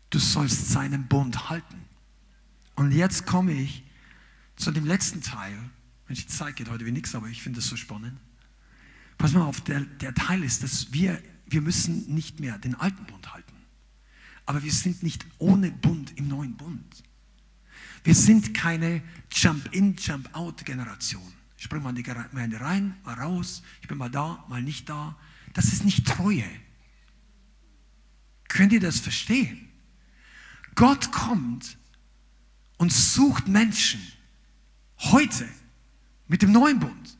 du 0.09 0.19
sollst 0.19 0.69
seinen 0.69 1.07
Bund 1.07 1.49
halten. 1.49 1.90
Und 2.75 2.91
jetzt 2.91 3.25
komme 3.25 3.53
ich 3.53 3.83
zu 4.55 4.71
dem 4.71 4.85
letzten 4.85 5.21
Teil. 5.21 5.57
Wenn 6.07 6.13
ich 6.13 6.25
die 6.25 6.31
Zeit 6.31 6.55
geht 6.55 6.69
heute 6.69 6.85
wie 6.85 6.91
nichts, 6.91 7.15
aber 7.15 7.27
ich 7.27 7.41
finde 7.41 7.59
das 7.59 7.67
so 7.67 7.75
spannend. 7.75 8.17
Pass 9.17 9.33
mal 9.33 9.43
auf, 9.43 9.61
der, 9.61 9.81
der 9.81 10.13
Teil 10.13 10.43
ist, 10.43 10.63
dass 10.63 10.91
wir, 10.93 11.21
wir 11.45 11.61
müssen 11.61 12.13
nicht 12.13 12.39
mehr 12.39 12.57
den 12.57 12.75
alten 12.75 13.05
Bund 13.05 13.33
halten. 13.33 13.53
Aber 14.45 14.63
wir 14.63 14.71
sind 14.71 15.03
nicht 15.03 15.25
ohne 15.37 15.71
Bund 15.71 16.17
im 16.17 16.27
neuen 16.27 16.57
Bund. 16.57 17.03
Wir 18.03 18.15
sind 18.15 18.53
keine 18.53 19.03
Jump-in, 19.31 19.95
Jump-out-Generation. 19.95 21.33
Ich 21.57 21.65
springe 21.65 21.83
mal 21.83 21.89
in 21.91 21.97
die 21.97 22.03
Gemeinde 22.03 22.59
rein, 22.59 22.95
mal 23.03 23.13
raus, 23.13 23.61
ich 23.81 23.87
bin 23.87 23.97
mal 23.99 24.09
da, 24.09 24.43
mal 24.49 24.61
nicht 24.61 24.89
da. 24.89 25.15
Das 25.53 25.65
ist 25.65 25.85
nicht 25.85 26.07
Treue. 26.07 26.45
Könnt 28.47 28.73
ihr 28.73 28.79
das 28.79 28.99
verstehen? 28.99 29.69
Gott 30.73 31.11
kommt 31.11 31.77
und 32.81 32.91
sucht 32.91 33.47
Menschen 33.47 34.01
heute 34.97 35.47
mit 36.27 36.41
dem 36.41 36.51
neuen 36.51 36.79
Bund, 36.79 37.15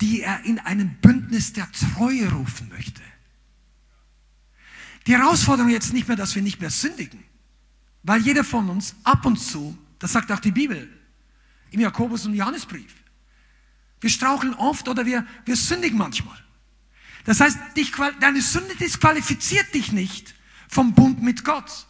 die 0.00 0.22
er 0.22 0.44
in 0.44 0.60
einem 0.60 0.94
Bündnis 1.00 1.52
der 1.52 1.68
Treue 1.72 2.30
rufen 2.30 2.68
möchte. 2.68 3.02
Die 5.08 5.16
Herausforderung 5.16 5.72
jetzt 5.72 5.92
nicht 5.92 6.06
mehr, 6.06 6.16
dass 6.16 6.36
wir 6.36 6.42
nicht 6.42 6.60
mehr 6.60 6.70
sündigen, 6.70 7.24
weil 8.04 8.20
jeder 8.20 8.44
von 8.44 8.70
uns 8.70 8.94
ab 9.02 9.26
und 9.26 9.38
zu, 9.38 9.76
das 9.98 10.12
sagt 10.12 10.30
auch 10.30 10.38
die 10.38 10.52
Bibel 10.52 10.88
im 11.72 11.80
Jakobus- 11.80 12.24
und 12.26 12.34
Johannesbrief, 12.34 12.94
wir 14.00 14.10
straucheln 14.10 14.54
oft 14.54 14.86
oder 14.86 15.04
wir, 15.04 15.26
wir 15.46 15.56
sündigen 15.56 15.98
manchmal. 15.98 16.38
Das 17.24 17.40
heißt, 17.40 17.58
dich, 17.76 17.90
deine 18.20 18.40
Sünde 18.40 18.76
disqualifiziert 18.76 19.74
dich 19.74 19.90
nicht 19.90 20.32
vom 20.68 20.94
Bund 20.94 21.20
mit 21.24 21.44
Gott. 21.44 21.88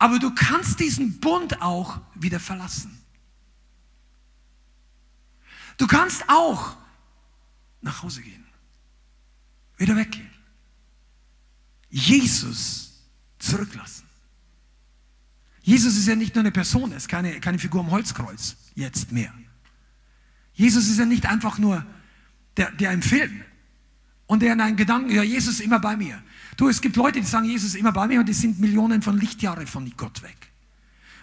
Aber 0.00 0.18
du 0.18 0.34
kannst 0.34 0.80
diesen 0.80 1.20
Bund 1.20 1.60
auch 1.60 2.00
wieder 2.14 2.40
verlassen. 2.40 2.98
Du 5.76 5.86
kannst 5.86 6.24
auch 6.26 6.76
nach 7.82 8.02
Hause 8.02 8.22
gehen, 8.22 8.44
wieder 9.76 9.94
weggehen, 9.96 10.30
Jesus 11.90 13.04
zurücklassen. 13.38 14.06
Jesus 15.62 15.96
ist 15.96 16.08
ja 16.08 16.16
nicht 16.16 16.34
nur 16.34 16.42
eine 16.42 16.52
Person, 16.52 16.92
er 16.92 16.96
ist 16.96 17.08
keine, 17.08 17.38
keine 17.40 17.58
Figur 17.58 17.80
am 17.80 17.90
Holzkreuz, 17.90 18.56
jetzt 18.74 19.12
mehr. 19.12 19.32
Jesus 20.54 20.88
ist 20.88 20.98
ja 20.98 21.04
nicht 21.04 21.26
einfach 21.26 21.58
nur 21.58 21.84
der, 22.56 22.70
der 22.72 22.92
im 22.92 23.02
Film 23.02 23.44
und 24.26 24.40
der 24.40 24.54
in 24.54 24.60
einen 24.62 24.76
Gedanken, 24.76 25.10
ja, 25.10 25.22
Jesus 25.22 25.54
ist 25.54 25.60
immer 25.60 25.78
bei 25.78 25.96
mir. 25.96 26.22
Du, 26.56 26.68
es 26.68 26.80
gibt 26.80 26.96
Leute, 26.96 27.20
die 27.20 27.26
sagen, 27.26 27.46
Jesus 27.46 27.70
ist 27.70 27.76
immer 27.76 27.92
bei 27.92 28.06
mir 28.06 28.20
und 28.20 28.28
die 28.28 28.32
sind 28.32 28.58
Millionen 28.58 29.02
von 29.02 29.18
Lichtjahre 29.18 29.66
von 29.66 29.90
Gott 29.96 30.22
weg. 30.22 30.50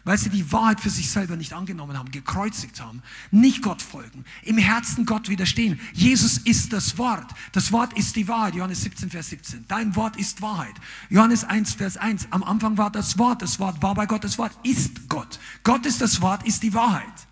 Weil 0.07 0.17
sie 0.17 0.30
die 0.30 0.49
Wahrheit 0.53 0.80
für 0.80 0.89
sich 0.89 1.09
selber 1.11 1.36
nicht 1.36 1.51
angenommen 1.51 1.97
haben, 1.97 2.11
gekreuzigt 2.11 2.80
haben, 2.80 3.03
nicht 3.30 3.61
Gott 3.61 3.82
folgen, 3.82 4.23
im 4.43 4.57
Herzen 4.57 5.05
Gott 5.05 5.28
widerstehen. 5.28 5.82
Jesus 5.91 6.38
ist 6.38 6.71
das 6.71 6.97
Wort. 6.97 7.30
Das 7.51 7.73
Wort 7.73 7.91
ist 7.91 8.15
die 8.15 8.25
Wahrheit. 8.30 8.55
Johannes 8.55 8.84
17, 8.84 9.09
Vers 9.09 9.32
17. 9.32 9.65
Dein 9.67 9.97
Wort 9.97 10.15
ist 10.15 10.41
Wahrheit. 10.41 10.75
Johannes 11.09 11.43
1, 11.43 11.73
Vers 11.73 11.97
1. 11.97 12.28
Am 12.30 12.41
Anfang 12.41 12.78
war 12.78 12.89
das 12.89 13.17
Wort. 13.17 13.41
Das 13.41 13.59
Wort 13.59 13.82
war 13.82 13.95
bei 13.95 14.05
Gott. 14.05 14.23
Das 14.23 14.38
Wort 14.38 14.53
ist 14.63 15.09
Gott. 15.09 15.39
Gott 15.63 15.86
ist 15.86 15.99
das 15.99 16.21
Wort, 16.21 16.47
ist 16.47 16.63
die 16.63 16.73
Wahrheit. 16.73 17.28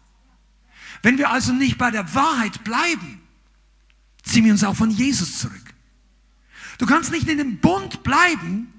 Wenn 1.01 1.17
wir 1.17 1.29
also 1.29 1.53
nicht 1.53 1.77
bei 1.77 1.91
der 1.91 2.13
Wahrheit 2.13 2.61
bleiben, 2.65 3.21
ziehen 4.21 4.43
wir 4.43 4.51
uns 4.51 4.65
auch 4.65 4.75
von 4.75 4.89
Jesus 4.89 5.39
zurück. 5.39 5.74
Du 6.77 6.85
kannst 6.85 7.11
nicht 7.11 7.27
in 7.27 7.37
dem 7.37 7.57
Bund 7.59 8.03
bleiben 8.03 8.73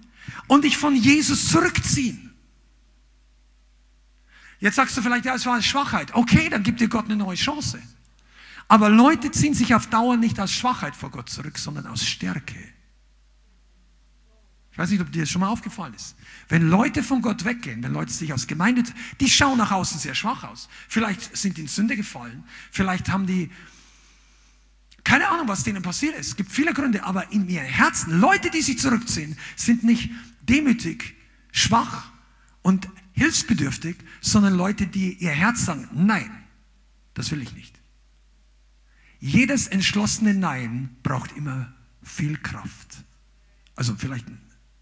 und 0.46 0.64
dich 0.64 0.76
von 0.76 0.94
Jesus 0.94 1.48
zurückziehen. 1.48 2.34
Jetzt 4.58 4.76
sagst 4.76 4.96
du 4.96 5.02
vielleicht, 5.02 5.24
ja, 5.24 5.34
es 5.34 5.46
war 5.46 5.54
eine 5.54 5.62
Schwachheit. 5.62 6.14
Okay, 6.14 6.48
dann 6.48 6.62
gibt 6.62 6.80
dir 6.80 6.88
Gott 6.88 7.06
eine 7.06 7.16
neue 7.16 7.36
Chance. 7.36 7.82
Aber 8.68 8.88
Leute 8.88 9.30
ziehen 9.30 9.54
sich 9.54 9.74
auf 9.74 9.86
Dauer 9.88 10.16
nicht 10.16 10.40
aus 10.40 10.52
Schwachheit 10.52 10.96
vor 10.96 11.10
Gott 11.10 11.28
zurück, 11.28 11.58
sondern 11.58 11.86
aus 11.86 12.04
Stärke. 12.04 12.56
Ich 14.76 14.78
weiß 14.78 14.90
nicht, 14.90 15.00
ob 15.00 15.10
dir 15.10 15.22
das 15.22 15.30
schon 15.30 15.40
mal 15.40 15.48
aufgefallen 15.48 15.94
ist. 15.94 16.16
Wenn 16.48 16.68
Leute 16.68 17.02
von 17.02 17.22
Gott 17.22 17.44
weggehen, 17.46 17.82
wenn 17.82 17.92
Leute 17.92 18.12
sich 18.12 18.32
aus 18.34 18.46
Gemeinde, 18.46 18.82
die 19.20 19.30
schauen 19.30 19.56
nach 19.56 19.70
außen 19.70 19.98
sehr 19.98 20.14
schwach 20.14 20.44
aus. 20.44 20.68
Vielleicht 20.88 21.34
sind 21.34 21.56
die 21.56 21.62
in 21.62 21.68
Sünde 21.68 21.96
gefallen, 21.96 22.44
vielleicht 22.70 23.08
haben 23.08 23.26
die 23.26 23.50
keine 25.06 25.28
Ahnung, 25.28 25.46
was 25.46 25.62
denen 25.62 25.82
passiert 25.84 26.18
ist. 26.18 26.26
Es 26.26 26.36
gibt 26.36 26.50
viele 26.50 26.74
Gründe, 26.74 27.04
aber 27.04 27.30
in 27.30 27.48
ihrem 27.48 27.64
Herzen, 27.64 28.18
Leute, 28.18 28.50
die 28.50 28.60
sich 28.60 28.80
zurückziehen, 28.80 29.38
sind 29.54 29.84
nicht 29.84 30.10
demütig, 30.42 31.14
schwach 31.52 32.10
und 32.62 32.88
hilfsbedürftig, 33.12 33.96
sondern 34.20 34.54
Leute, 34.54 34.88
die 34.88 35.12
ihr 35.12 35.30
Herz 35.30 35.64
sagen, 35.64 35.88
nein, 35.94 36.28
das 37.14 37.30
will 37.30 37.40
ich 37.40 37.54
nicht. 37.54 37.80
Jedes 39.20 39.68
entschlossene 39.68 40.34
Nein 40.34 40.96
braucht 41.04 41.36
immer 41.36 41.72
viel 42.02 42.36
Kraft. 42.38 43.04
Also 43.76 43.94
vielleicht 43.96 44.26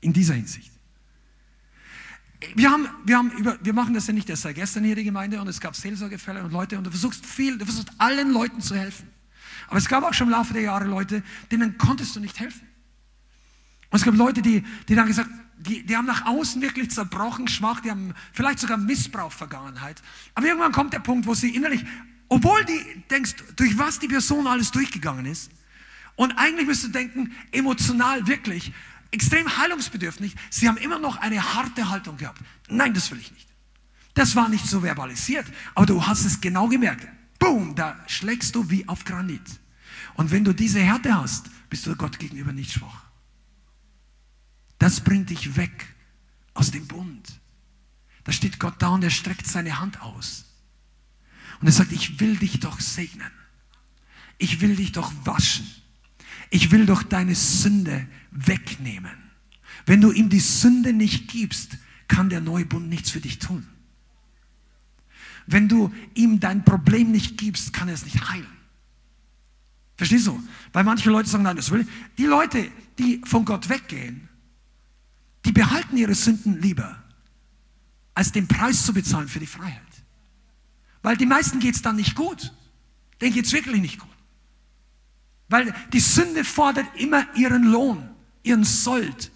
in 0.00 0.14
dieser 0.14 0.34
Hinsicht. 0.34 0.72
Wir, 2.54 2.70
haben, 2.70 2.88
wir, 3.04 3.18
haben 3.18 3.30
über, 3.32 3.58
wir 3.62 3.74
machen 3.74 3.92
das 3.92 4.06
ja 4.06 4.14
nicht 4.14 4.30
erst 4.30 4.42
seit 4.42 4.54
gestern 4.54 4.84
hier 4.84 4.96
die 4.96 5.04
Gemeinde 5.04 5.38
und 5.38 5.48
es 5.48 5.60
gab 5.60 5.76
Seelsorgefälle 5.76 6.42
und 6.42 6.50
Leute 6.50 6.78
und 6.78 6.84
du 6.84 6.90
versuchst 6.90 7.26
viel, 7.26 7.58
du 7.58 7.66
versuchst 7.66 7.90
allen 7.98 8.32
Leuten 8.32 8.62
zu 8.62 8.74
helfen. 8.74 9.13
Aber 9.68 9.78
es 9.78 9.88
gab 9.88 10.04
auch 10.04 10.14
schon 10.14 10.28
im 10.28 10.32
Laufe 10.32 10.52
der 10.52 10.62
Jahre 10.62 10.84
Leute, 10.84 11.22
denen 11.50 11.78
konntest 11.78 12.16
du 12.16 12.20
nicht 12.20 12.38
helfen. 12.38 12.66
Und 13.90 13.98
es 13.98 14.04
gab 14.04 14.14
Leute, 14.14 14.42
die, 14.42 14.64
die 14.88 14.94
dann 14.94 15.06
gesagt, 15.06 15.30
die, 15.56 15.84
die 15.84 15.96
haben 15.96 16.06
nach 16.06 16.26
außen 16.26 16.60
wirklich 16.60 16.90
zerbrochen, 16.90 17.48
schwach, 17.48 17.80
die 17.80 17.90
haben 17.90 18.12
vielleicht 18.32 18.58
sogar 18.58 18.76
Missbrauch, 18.76 19.32
Vergangenheit. 19.32 20.02
Aber 20.34 20.46
irgendwann 20.46 20.72
kommt 20.72 20.92
der 20.92 20.98
Punkt, 20.98 21.26
wo 21.26 21.34
sie 21.34 21.54
innerlich, 21.54 21.84
obwohl 22.28 22.64
du 22.64 22.72
denkst, 23.10 23.36
durch 23.56 23.78
was 23.78 23.98
die 23.98 24.08
Person 24.08 24.46
alles 24.46 24.70
durchgegangen 24.70 25.26
ist, 25.26 25.50
und 26.16 26.32
eigentlich 26.38 26.66
müsstest 26.66 26.94
du 26.94 26.98
denken, 26.98 27.34
emotional 27.50 28.26
wirklich, 28.26 28.72
extrem 29.10 29.56
heilungsbedürftig, 29.56 30.34
sie 30.50 30.68
haben 30.68 30.76
immer 30.76 30.98
noch 30.98 31.16
eine 31.16 31.54
harte 31.54 31.88
Haltung 31.88 32.16
gehabt. 32.16 32.40
Nein, 32.68 32.94
das 32.94 33.10
will 33.10 33.18
ich 33.18 33.32
nicht. 33.32 33.48
Das 34.14 34.36
war 34.36 34.48
nicht 34.48 34.66
so 34.66 34.80
verbalisiert, 34.80 35.46
aber 35.74 35.86
du 35.86 36.06
hast 36.06 36.24
es 36.24 36.40
genau 36.40 36.68
gemerkt 36.68 37.08
boom, 37.44 37.74
da 37.74 38.02
schlägst 38.06 38.54
du 38.54 38.70
wie 38.70 38.88
auf 38.88 39.04
Granit. 39.04 39.60
Und 40.14 40.30
wenn 40.30 40.44
du 40.44 40.52
diese 40.52 40.80
Härte 40.80 41.14
hast, 41.14 41.50
bist 41.68 41.86
du 41.86 41.94
Gott 41.96 42.18
gegenüber 42.18 42.52
nicht 42.52 42.72
schwach. 42.72 43.04
das 44.78 45.00
bringt 45.00 45.30
dich 45.30 45.56
weg 45.56 45.94
aus 46.52 46.70
dem 46.70 46.86
Bund. 46.86 47.40
Da 48.24 48.32
steht 48.32 48.58
Gott 48.58 48.74
da 48.80 48.88
und 48.88 49.04
er 49.04 49.10
streckt 49.10 49.46
seine 49.46 49.80
Hand 49.80 50.00
aus. 50.02 50.44
Und 51.60 51.68
er 51.68 51.72
sagt, 51.72 51.92
ich 51.92 52.20
will 52.20 52.36
dich 52.36 52.60
doch 52.60 52.80
segnen. 52.80 53.30
Ich 54.38 54.60
will 54.60 54.76
dich 54.76 54.92
doch 54.92 55.12
waschen. 55.24 55.66
Ich 56.50 56.70
will 56.70 56.86
doch 56.86 57.02
deine 57.02 57.34
Sünde 57.34 58.06
wegnehmen. 58.30 59.16
Wenn 59.86 60.00
du 60.00 60.12
ihm 60.12 60.28
die 60.28 60.40
Sünde 60.40 60.92
nicht 60.92 61.28
gibst, 61.28 61.78
kann 62.08 62.28
der 62.28 62.40
neue 62.40 62.66
Bund 62.66 62.88
nichts 62.88 63.10
für 63.10 63.20
dich 63.20 63.38
tun. 63.38 63.66
Wenn 65.46 65.68
du 65.68 65.92
ihm 66.14 66.40
dein 66.40 66.64
Problem 66.64 67.10
nicht 67.10 67.38
gibst, 67.38 67.72
kann 67.72 67.88
er 67.88 67.94
es 67.94 68.04
nicht 68.04 68.28
heilen. 68.30 68.46
Verstehst 69.96 70.26
du? 70.26 70.42
Weil 70.72 70.84
manche 70.84 71.10
Leute 71.10 71.28
sagen, 71.28 71.44
nein, 71.44 71.56
das 71.56 71.70
will 71.70 71.82
ich. 71.82 71.86
Die 72.18 72.24
Leute, 72.24 72.70
die 72.98 73.20
von 73.24 73.44
Gott 73.44 73.68
weggehen, 73.68 74.28
die 75.44 75.52
behalten 75.52 75.96
ihre 75.96 76.14
Sünden 76.14 76.60
lieber, 76.60 77.02
als 78.14 78.32
den 78.32 78.48
Preis 78.48 78.84
zu 78.84 78.92
bezahlen 78.92 79.28
für 79.28 79.40
die 79.40 79.46
Freiheit. 79.46 79.82
Weil 81.02 81.16
die 81.16 81.26
meisten 81.26 81.60
geht 81.60 81.74
es 81.74 81.82
dann 81.82 81.96
nicht 81.96 82.14
gut. 82.14 82.52
Denen 83.20 83.34
geht 83.34 83.44
es 83.44 83.52
wirklich 83.52 83.80
nicht 83.80 83.98
gut. 83.98 84.08
Weil 85.48 85.74
die 85.92 86.00
Sünde 86.00 86.44
fordert 86.44 86.86
immer 86.96 87.26
ihren 87.36 87.64
Lohn, 87.64 88.08
ihren 88.42 88.64
Sold. 88.64 89.30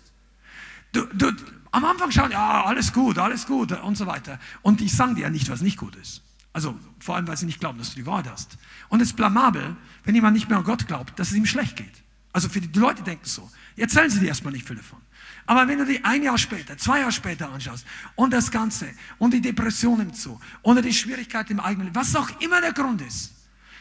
Du, 0.93 1.05
du, 1.07 1.33
am 1.71 1.85
Anfang 1.85 2.11
schauen, 2.11 2.31
ja, 2.31 2.65
alles 2.65 2.93
gut, 2.93 3.19
alles 3.19 3.47
gut 3.47 3.73
und 3.73 3.97
so 3.97 4.07
weiter. 4.07 4.39
Und 4.63 4.81
die 4.81 4.89
sagen 4.89 5.15
dir 5.15 5.23
ja 5.23 5.31
nicht, 5.31 5.49
was 5.51 5.61
nicht 5.61 5.77
gut 5.77 5.97
ist. 5.97 6.23
Also 6.53 6.75
vor 6.99 7.17
allem, 7.17 7.29
weil 7.29 7.37
sie 7.37 7.47
nicht 7.47 7.61
glauben, 7.61 7.79
dass 7.79 7.91
du 7.91 7.97
die 7.97 8.07
Wahrheit 8.07 8.31
hast. 8.31 8.59
Und 8.89 9.01
es 9.01 9.09
ist 9.09 9.17
blamabel, 9.17 9.77
wenn 10.05 10.15
jemand 10.15 10.35
nicht 10.35 10.49
mehr 10.49 10.59
an 10.59 10.65
Gott 10.65 10.87
glaubt, 10.87 11.19
dass 11.19 11.31
es 11.31 11.37
ihm 11.37 11.47
schlecht 11.47 11.77
geht. 11.77 12.03
Also 12.33 12.49
für 12.49 12.61
die, 12.61 12.69
die 12.69 12.79
Leute 12.79 13.03
denken 13.03 13.25
so. 13.25 13.51
Erzählen 13.77 14.11
sie 14.11 14.21
dir 14.21 14.29
erstmal 14.29 14.53
nicht 14.53 14.67
viel 14.67 14.77
davon. 14.77 15.01
Aber 15.47 15.67
wenn 15.67 15.79
du 15.79 15.87
die 15.87 16.05
ein 16.05 16.23
Jahr 16.23 16.37
später, 16.37 16.77
zwei 16.77 17.01
Jahre 17.01 17.13
später 17.13 17.51
anschaust 17.51 17.87
und 18.17 18.33
das 18.33 18.51
Ganze 18.51 18.89
und 19.19 19.33
die 19.33 19.41
Depression 19.41 19.99
nimmt 19.99 20.17
zu 20.17 20.41
oder 20.63 20.83
die 20.83 20.93
Schwierigkeit 20.93 21.51
im 21.51 21.61
eigenen 21.61 21.95
was 21.95 22.15
auch 22.17 22.29
immer 22.41 22.61
der 22.61 22.73
Grund 22.73 23.01
ist, 23.03 23.35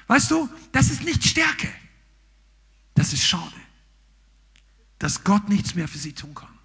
weißt 0.07 0.31
du, 0.31 0.49
das 0.71 0.89
ist 0.89 1.03
nicht 1.03 1.25
Stärke. 1.25 1.69
Das 2.95 3.11
ist 3.13 3.23
schade, 3.23 3.55
dass 4.97 5.23
Gott 5.23 5.49
nichts 5.49 5.75
mehr 5.75 5.87
für 5.87 5.97
sie 5.97 6.13
tun 6.13 6.33
kann. 6.33 6.56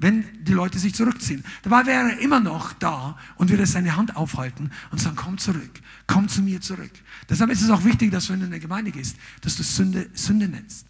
Wenn 0.00 0.24
die 0.44 0.52
Leute 0.52 0.78
sich 0.78 0.94
zurückziehen. 0.94 1.44
Dabei 1.62 1.84
wäre 1.84 2.12
er 2.12 2.18
immer 2.20 2.38
noch 2.38 2.72
da 2.72 3.18
und 3.36 3.50
würde 3.50 3.66
seine 3.66 3.96
Hand 3.96 4.16
aufhalten 4.16 4.70
und 4.92 5.00
sagen, 5.00 5.16
komm 5.16 5.38
zurück, 5.38 5.80
komm 6.06 6.28
zu 6.28 6.40
mir 6.40 6.60
zurück. 6.60 6.92
Deshalb 7.28 7.50
ist 7.50 7.62
es 7.62 7.70
auch 7.70 7.84
wichtig, 7.84 8.12
dass 8.12 8.30
wenn 8.30 8.38
du 8.38 8.46
in 8.46 8.52
eine 8.52 8.60
Gemeinde 8.60 8.92
gehst, 8.92 9.16
dass 9.40 9.56
du 9.56 9.64
Sünde 9.64 10.08
Sünde 10.14 10.48
nennst. 10.48 10.86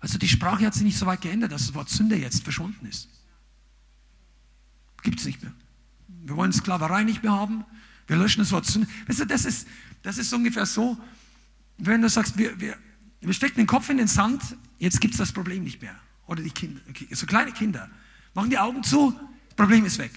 Also 0.00 0.18
die 0.18 0.28
Sprache 0.28 0.66
hat 0.66 0.74
sich 0.74 0.82
nicht 0.82 0.98
so 0.98 1.06
weit 1.06 1.20
geändert, 1.20 1.52
dass 1.52 1.66
das 1.66 1.74
Wort 1.74 1.88
Sünde 1.88 2.16
jetzt 2.16 2.42
verschwunden 2.42 2.84
ist. 2.86 3.08
Gibt 5.02 5.20
es 5.20 5.26
nicht 5.26 5.42
mehr. 5.42 5.52
Wir 6.24 6.36
wollen 6.36 6.52
Sklaverei 6.52 7.04
nicht 7.04 7.22
mehr 7.22 7.32
haben. 7.32 7.64
Wir 8.08 8.16
löschen 8.16 8.40
das 8.40 8.50
Wort 8.50 8.66
Sünde. 8.66 8.88
Weißt 9.06 9.20
du, 9.20 9.24
das 9.24 9.44
ist, 9.44 9.68
das 10.02 10.18
ist 10.18 10.32
ungefähr 10.32 10.66
so, 10.66 10.98
wenn 11.78 12.02
du 12.02 12.08
sagst, 12.08 12.36
wir, 12.36 12.58
wir, 12.60 12.76
wir 13.20 13.32
stecken 13.32 13.56
den 13.56 13.66
Kopf 13.66 13.88
in 13.88 13.98
den 13.98 14.08
Sand, 14.08 14.42
jetzt 14.78 15.00
gibt 15.00 15.14
es 15.14 15.18
das 15.18 15.32
Problem 15.32 15.62
nicht 15.62 15.80
mehr. 15.80 15.94
Oder 16.28 16.42
die 16.42 16.50
Kinder, 16.50 16.80
so 17.10 17.26
kleine 17.26 17.52
Kinder, 17.52 17.90
machen 18.34 18.50
die 18.50 18.58
Augen 18.58 18.84
zu, 18.84 19.18
Problem 19.56 19.84
ist 19.84 19.98
weg. 19.98 20.12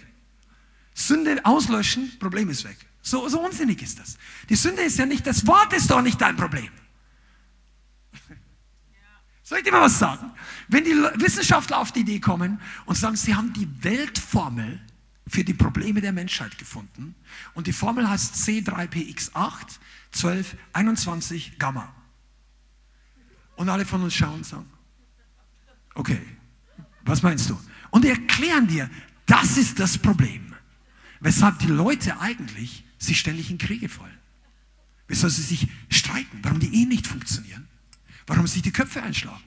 Sünde 0.93 1.43
auslöschen, 1.43 2.19
Problem 2.19 2.49
ist 2.49 2.63
weg. 2.65 2.77
So, 3.01 3.27
so 3.29 3.43
unsinnig 3.43 3.81
ist 3.81 3.97
das. 3.97 4.17
Die 4.49 4.55
Sünde 4.55 4.83
ist 4.83 4.99
ja 4.99 5.05
nicht, 5.07 5.25
das 5.25 5.47
Wort 5.47 5.73
ist 5.73 5.89
doch 5.89 6.01
nicht 6.01 6.21
dein 6.21 6.35
Problem. 6.35 6.69
Soll 9.41 9.59
ich 9.59 9.63
dir 9.63 9.71
mal 9.71 9.81
was 9.81 9.97
sagen? 9.97 10.31
Wenn 10.67 10.83
die 10.83 10.91
Wissenschaftler 10.91 11.79
auf 11.79 11.91
die 11.91 12.01
Idee 12.01 12.19
kommen 12.19 12.61
und 12.85 12.95
sagen, 12.95 13.15
sie 13.15 13.33
haben 13.33 13.53
die 13.53 13.67
Weltformel 13.83 14.79
für 15.27 15.43
die 15.43 15.53
Probleme 15.53 16.01
der 16.01 16.11
Menschheit 16.11 16.57
gefunden 16.57 17.15
und 17.53 17.67
die 17.67 17.73
Formel 17.73 18.07
heißt 18.09 18.35
C3PX8 18.35 19.79
12 20.11 20.57
21 20.73 21.57
Gamma. 21.57 21.93
Und 23.55 23.69
alle 23.69 23.85
von 23.85 24.03
uns 24.03 24.13
schauen 24.13 24.35
und 24.35 24.45
sagen, 24.45 24.69
okay, 25.95 26.21
was 27.03 27.23
meinst 27.23 27.49
du? 27.49 27.59
Und 27.89 28.05
erklären 28.05 28.67
dir, 28.67 28.89
das 29.25 29.57
ist 29.57 29.79
das 29.79 29.97
Problem, 29.97 30.55
weshalb 31.19 31.59
die 31.59 31.67
Leute 31.67 32.19
eigentlich 32.19 32.83
sich 32.97 33.19
ständig 33.19 33.49
in 33.49 33.57
Kriege 33.57 33.89
fallen. 33.89 34.17
Weshalb 35.07 35.33
sie 35.33 35.41
sich 35.41 35.67
streiten, 35.89 36.39
warum 36.41 36.59
die 36.59 36.73
Ehen 36.73 36.89
nicht 36.89 37.07
funktionieren, 37.07 37.67
warum 38.27 38.47
sich 38.47 38.61
die 38.61 38.71
Köpfe 38.71 39.03
einschlagen. 39.03 39.43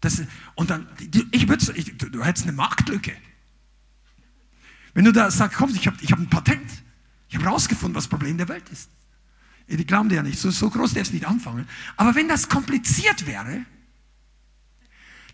Das, 0.00 0.22
und 0.54 0.70
dann, 0.70 0.88
ich 1.30 1.48
würde, 1.48 1.64
du, 1.72 2.10
du 2.10 2.24
hättest 2.24 2.46
eine 2.46 2.56
Marktlücke. 2.56 3.16
Wenn 4.94 5.04
du 5.04 5.12
da 5.12 5.30
sagst, 5.30 5.58
komm, 5.58 5.74
ich 5.74 5.86
habe 5.86 5.96
ich 6.00 6.10
hab 6.12 6.18
ein 6.18 6.30
Patent, 6.30 6.70
ich 7.28 7.36
habe 7.36 7.46
rausgefunden, 7.46 7.94
was 7.94 8.04
das 8.04 8.10
Problem 8.10 8.38
der 8.38 8.48
Welt 8.48 8.68
ist. 8.70 8.90
Die 9.68 9.84
glauben 9.84 10.08
dir 10.08 10.16
ja 10.16 10.22
nicht, 10.22 10.38
so, 10.38 10.50
so 10.50 10.70
groß 10.70 10.94
darfst 10.94 11.12
du 11.12 11.16
nicht 11.16 11.26
anfangen. 11.26 11.68
Aber 11.96 12.14
wenn 12.14 12.28
das 12.28 12.48
kompliziert 12.48 13.26
wäre, 13.26 13.66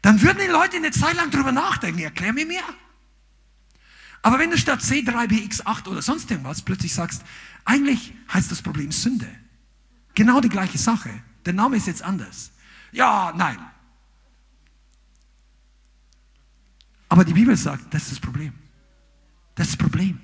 dann 0.03 0.21
würden 0.21 0.39
die 0.45 0.51
Leute 0.51 0.77
eine 0.77 0.91
Zeit 0.91 1.15
lang 1.15 1.31
drüber 1.31 1.53
nachdenken, 1.53 2.01
erklär 2.01 2.33
mir 2.33 2.45
mehr. 2.45 2.65
Aber 4.23 4.39
wenn 4.39 4.51
du 4.51 4.59
statt 4.59 4.81
C3BX8 4.81 5.89
oder 5.89 6.03
sonst 6.03 6.31
irgendwas 6.31 6.63
plötzlich 6.63 6.93
sagst, 6.93 7.23
eigentlich 7.65 8.13
heißt 8.33 8.51
das 8.51 8.63
Problem 8.63 8.93
Sünde. 8.93 9.29
Genau 10.15 10.41
die 10.41 10.49
gleiche 10.49 10.79
Sache. 10.79 11.11
Der 11.45 11.53
Name 11.53 11.77
ist 11.77 11.87
jetzt 11.87 12.03
anders. 12.03 12.53
Ja, 12.93 13.33
nein. 13.37 13.59
Aber 17.09 17.25
die 17.25 17.33
Bibel 17.33 17.57
sagt, 17.57 17.93
das 17.93 18.05
ist 18.05 18.13
das 18.13 18.21
Problem. 18.21 18.53
Das 19.55 19.69
ist 19.69 19.75
das 19.75 19.79
Problem. 19.79 20.21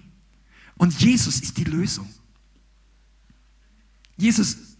Und 0.77 0.99
Jesus 1.01 1.41
ist 1.41 1.57
die 1.57 1.65
Lösung. 1.65 2.09
Jesus, 4.17 4.77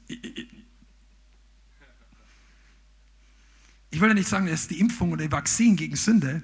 ich 3.99 4.03
will 4.03 4.11
ja 4.11 4.15
nicht 4.15 4.29
sagen, 4.29 4.47
ist 4.47 4.71
die 4.71 4.79
Impfung 4.79 5.11
oder 5.11 5.25
die 5.25 5.33
Vakzin 5.33 5.75
gegen 5.75 5.97
Sünde, 5.97 6.41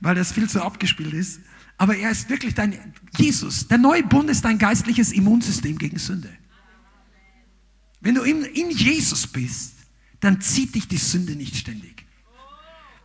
weil 0.00 0.16
das 0.16 0.32
viel 0.32 0.50
zu 0.50 0.60
abgespielt 0.60 1.14
ist. 1.14 1.38
Aber 1.78 1.96
er 1.96 2.10
ist 2.10 2.28
wirklich 2.28 2.52
dein, 2.52 2.92
Jesus, 3.16 3.68
der 3.68 3.78
neue 3.78 4.02
Bund 4.02 4.28
ist 4.28 4.44
dein 4.44 4.58
geistliches 4.58 5.12
Immunsystem 5.12 5.78
gegen 5.78 6.00
Sünde. 6.00 6.36
Wenn 8.00 8.16
du 8.16 8.22
in, 8.22 8.42
in 8.42 8.70
Jesus 8.70 9.28
bist, 9.28 9.74
dann 10.18 10.40
zieht 10.40 10.74
dich 10.74 10.88
die 10.88 10.96
Sünde 10.96 11.36
nicht 11.36 11.54
ständig. 11.54 12.04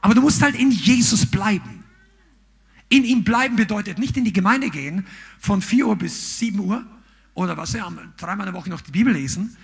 Aber 0.01 0.15
du 0.15 0.21
musst 0.21 0.41
halt 0.41 0.55
in 0.55 0.71
Jesus 0.71 1.27
bleiben. 1.27 1.83
In 2.89 3.03
ihm 3.03 3.23
bleiben 3.23 3.55
bedeutet 3.55 3.99
nicht 3.99 4.17
in 4.17 4.25
die 4.25 4.33
Gemeinde 4.33 4.71
gehen 4.71 5.05
von 5.37 5.61
4 5.61 5.85
Uhr 5.85 5.95
bis 5.95 6.39
7 6.39 6.57
Uhr 6.59 6.83
oder 7.35 7.55
was 7.55 7.73
ja, 7.73 7.87
dreimal 8.17 8.47
in 8.47 8.53
der 8.53 8.59
Woche 8.59 8.71
noch 8.71 8.81
die 8.81 8.91
Bibel 8.91 9.13
lesen 9.13 9.55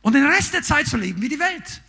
und 0.00 0.14
den 0.14 0.26
Rest 0.26 0.52
der 0.52 0.64
Zeit 0.64 0.88
zu 0.88 0.96
leben 0.96 1.22
wie 1.22 1.28
die 1.28 1.38
Welt. 1.38 1.80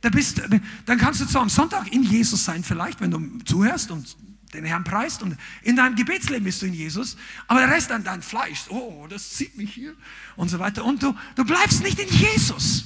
Da 0.00 0.10
bist, 0.10 0.40
dann 0.86 0.98
kannst 0.98 1.20
du 1.20 1.26
zwar 1.26 1.42
am 1.42 1.48
Sonntag 1.48 1.92
in 1.92 2.04
Jesus 2.04 2.44
sein, 2.44 2.62
vielleicht, 2.62 3.00
wenn 3.00 3.10
du 3.10 3.38
zuhörst 3.44 3.90
und 3.90 4.16
den 4.54 4.64
Herrn 4.64 4.84
preist 4.84 5.22
und 5.22 5.36
in 5.62 5.76
deinem 5.76 5.96
Gebetsleben 5.96 6.44
bist 6.44 6.62
du 6.62 6.66
in 6.66 6.74
Jesus, 6.74 7.16
aber 7.46 7.60
der 7.60 7.70
Rest 7.70 7.90
an 7.92 8.04
dein 8.04 8.22
Fleisch, 8.22 8.64
oh, 8.68 9.06
das 9.08 9.30
zieht 9.30 9.56
mich 9.56 9.72
hier 9.74 9.94
und 10.36 10.48
so 10.48 10.58
weiter. 10.58 10.84
Und 10.84 11.02
du, 11.02 11.14
du 11.34 11.44
bleibst 11.44 11.82
nicht 11.82 11.98
in 11.98 12.08
Jesus. 12.08 12.84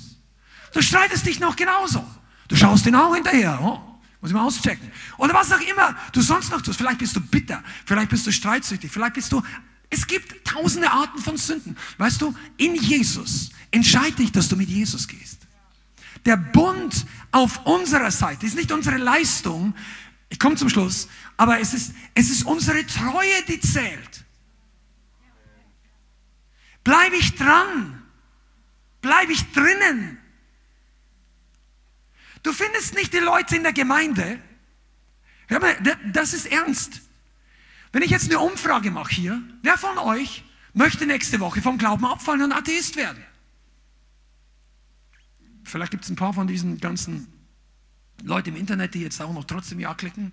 Du 0.73 0.83
streitest 0.83 1.27
dich 1.27 1.39
noch 1.39 1.55
genauso. 1.55 2.05
Du 2.49 2.57
schaust 2.57 2.87
ihn 2.87 2.95
auch 2.95 3.15
hinterher. 3.15 3.59
Oh, 3.63 3.81
muss 4.21 4.31
ich 4.31 4.35
mal 4.35 4.45
auschecken. 4.45 4.91
Oder 5.19 5.35
was 5.35 5.53
auch 5.53 5.61
immer 5.61 5.97
du 6.13 6.21
sonst 6.21 6.51
noch 6.51 6.63
tust. 6.63 6.79
Vielleicht 6.79 6.99
bist 6.99 7.15
du 7.15 7.21
bitter, 7.21 7.63
vielleicht 7.85 8.09
bist 8.09 8.27
du 8.27 8.33
streitsüchtig, 8.33 8.91
vielleicht 8.91 9.15
bist 9.15 9.31
du. 9.33 9.43
Es 9.91 10.07
gibt 10.07 10.45
tausende 10.47 10.91
Arten 10.91 11.19
von 11.21 11.37
Sünden. 11.37 11.77
Weißt 11.99 12.23
du, 12.23 12.35
in 12.57 12.75
Jesus 12.75 13.51
entscheide 13.71 14.17
dich, 14.17 14.33
dass 14.33 14.49
du 14.49 14.57
mit 14.57 14.69
Jesus 14.69 15.07
gehst. 15.07 15.42
Der 16.25 16.37
Bund 16.37 17.07
auf 17.33 17.67
unserer 17.67 18.11
Seite 18.11 18.47
ist 18.47 18.55
nicht 18.55 18.73
unsere 18.73 18.97
Leistung, 18.99 19.75
ich 20.29 20.39
komme 20.39 20.57
zum 20.57 20.69
Schluss, 20.69 21.09
aber 21.37 21.61
es 21.61 21.75
ist, 21.75 21.95
es 22.15 22.31
ist 22.31 22.45
unsere 22.45 22.87
Treue, 22.87 23.43
die 23.49 23.61
zählt. 23.61 24.25
Bleibe 26.85 27.17
ich 27.17 27.35
dran? 27.35 28.03
Bleibe 29.03 29.33
ich 29.33 29.53
drinnen? 29.53 30.19
Du 32.43 32.53
findest 32.53 32.95
nicht 32.95 33.13
die 33.13 33.19
Leute 33.19 33.57
in 33.57 33.63
der 33.63 33.73
Gemeinde. 33.73 34.41
Hör 35.49 35.61
mal, 35.61 35.77
das 36.13 36.33
ist 36.33 36.47
ernst. 36.47 37.03
Wenn 37.93 38.03
ich 38.03 38.11
jetzt 38.11 38.31
eine 38.31 38.41
Umfrage 38.41 38.91
mache 38.91 39.15
hier, 39.15 39.43
wer 39.63 39.77
von 39.77 39.99
euch 39.99 40.45
möchte 40.73 41.05
nächste 41.05 41.41
Woche 41.41 41.61
vom 41.61 41.77
Glauben 41.79 42.07
abfallen 42.07 42.43
und 42.43 42.53
Atheist 42.53 42.97
werden? 42.97 43.23
Vielleicht 45.65 45.91
gibt 45.91 46.05
es 46.05 46.11
ein 46.11 46.17
paar 46.17 46.33
von 46.33 46.47
diesen 46.47 46.79
ganzen 46.79 47.29
Leuten 48.23 48.51
im 48.51 48.57
Internet, 48.57 48.95
die 48.95 49.01
jetzt 49.01 49.21
auch 49.21 49.33
noch 49.33 49.45
trotzdem 49.45 49.81
Ja 49.81 49.95
klicken. 49.95 50.33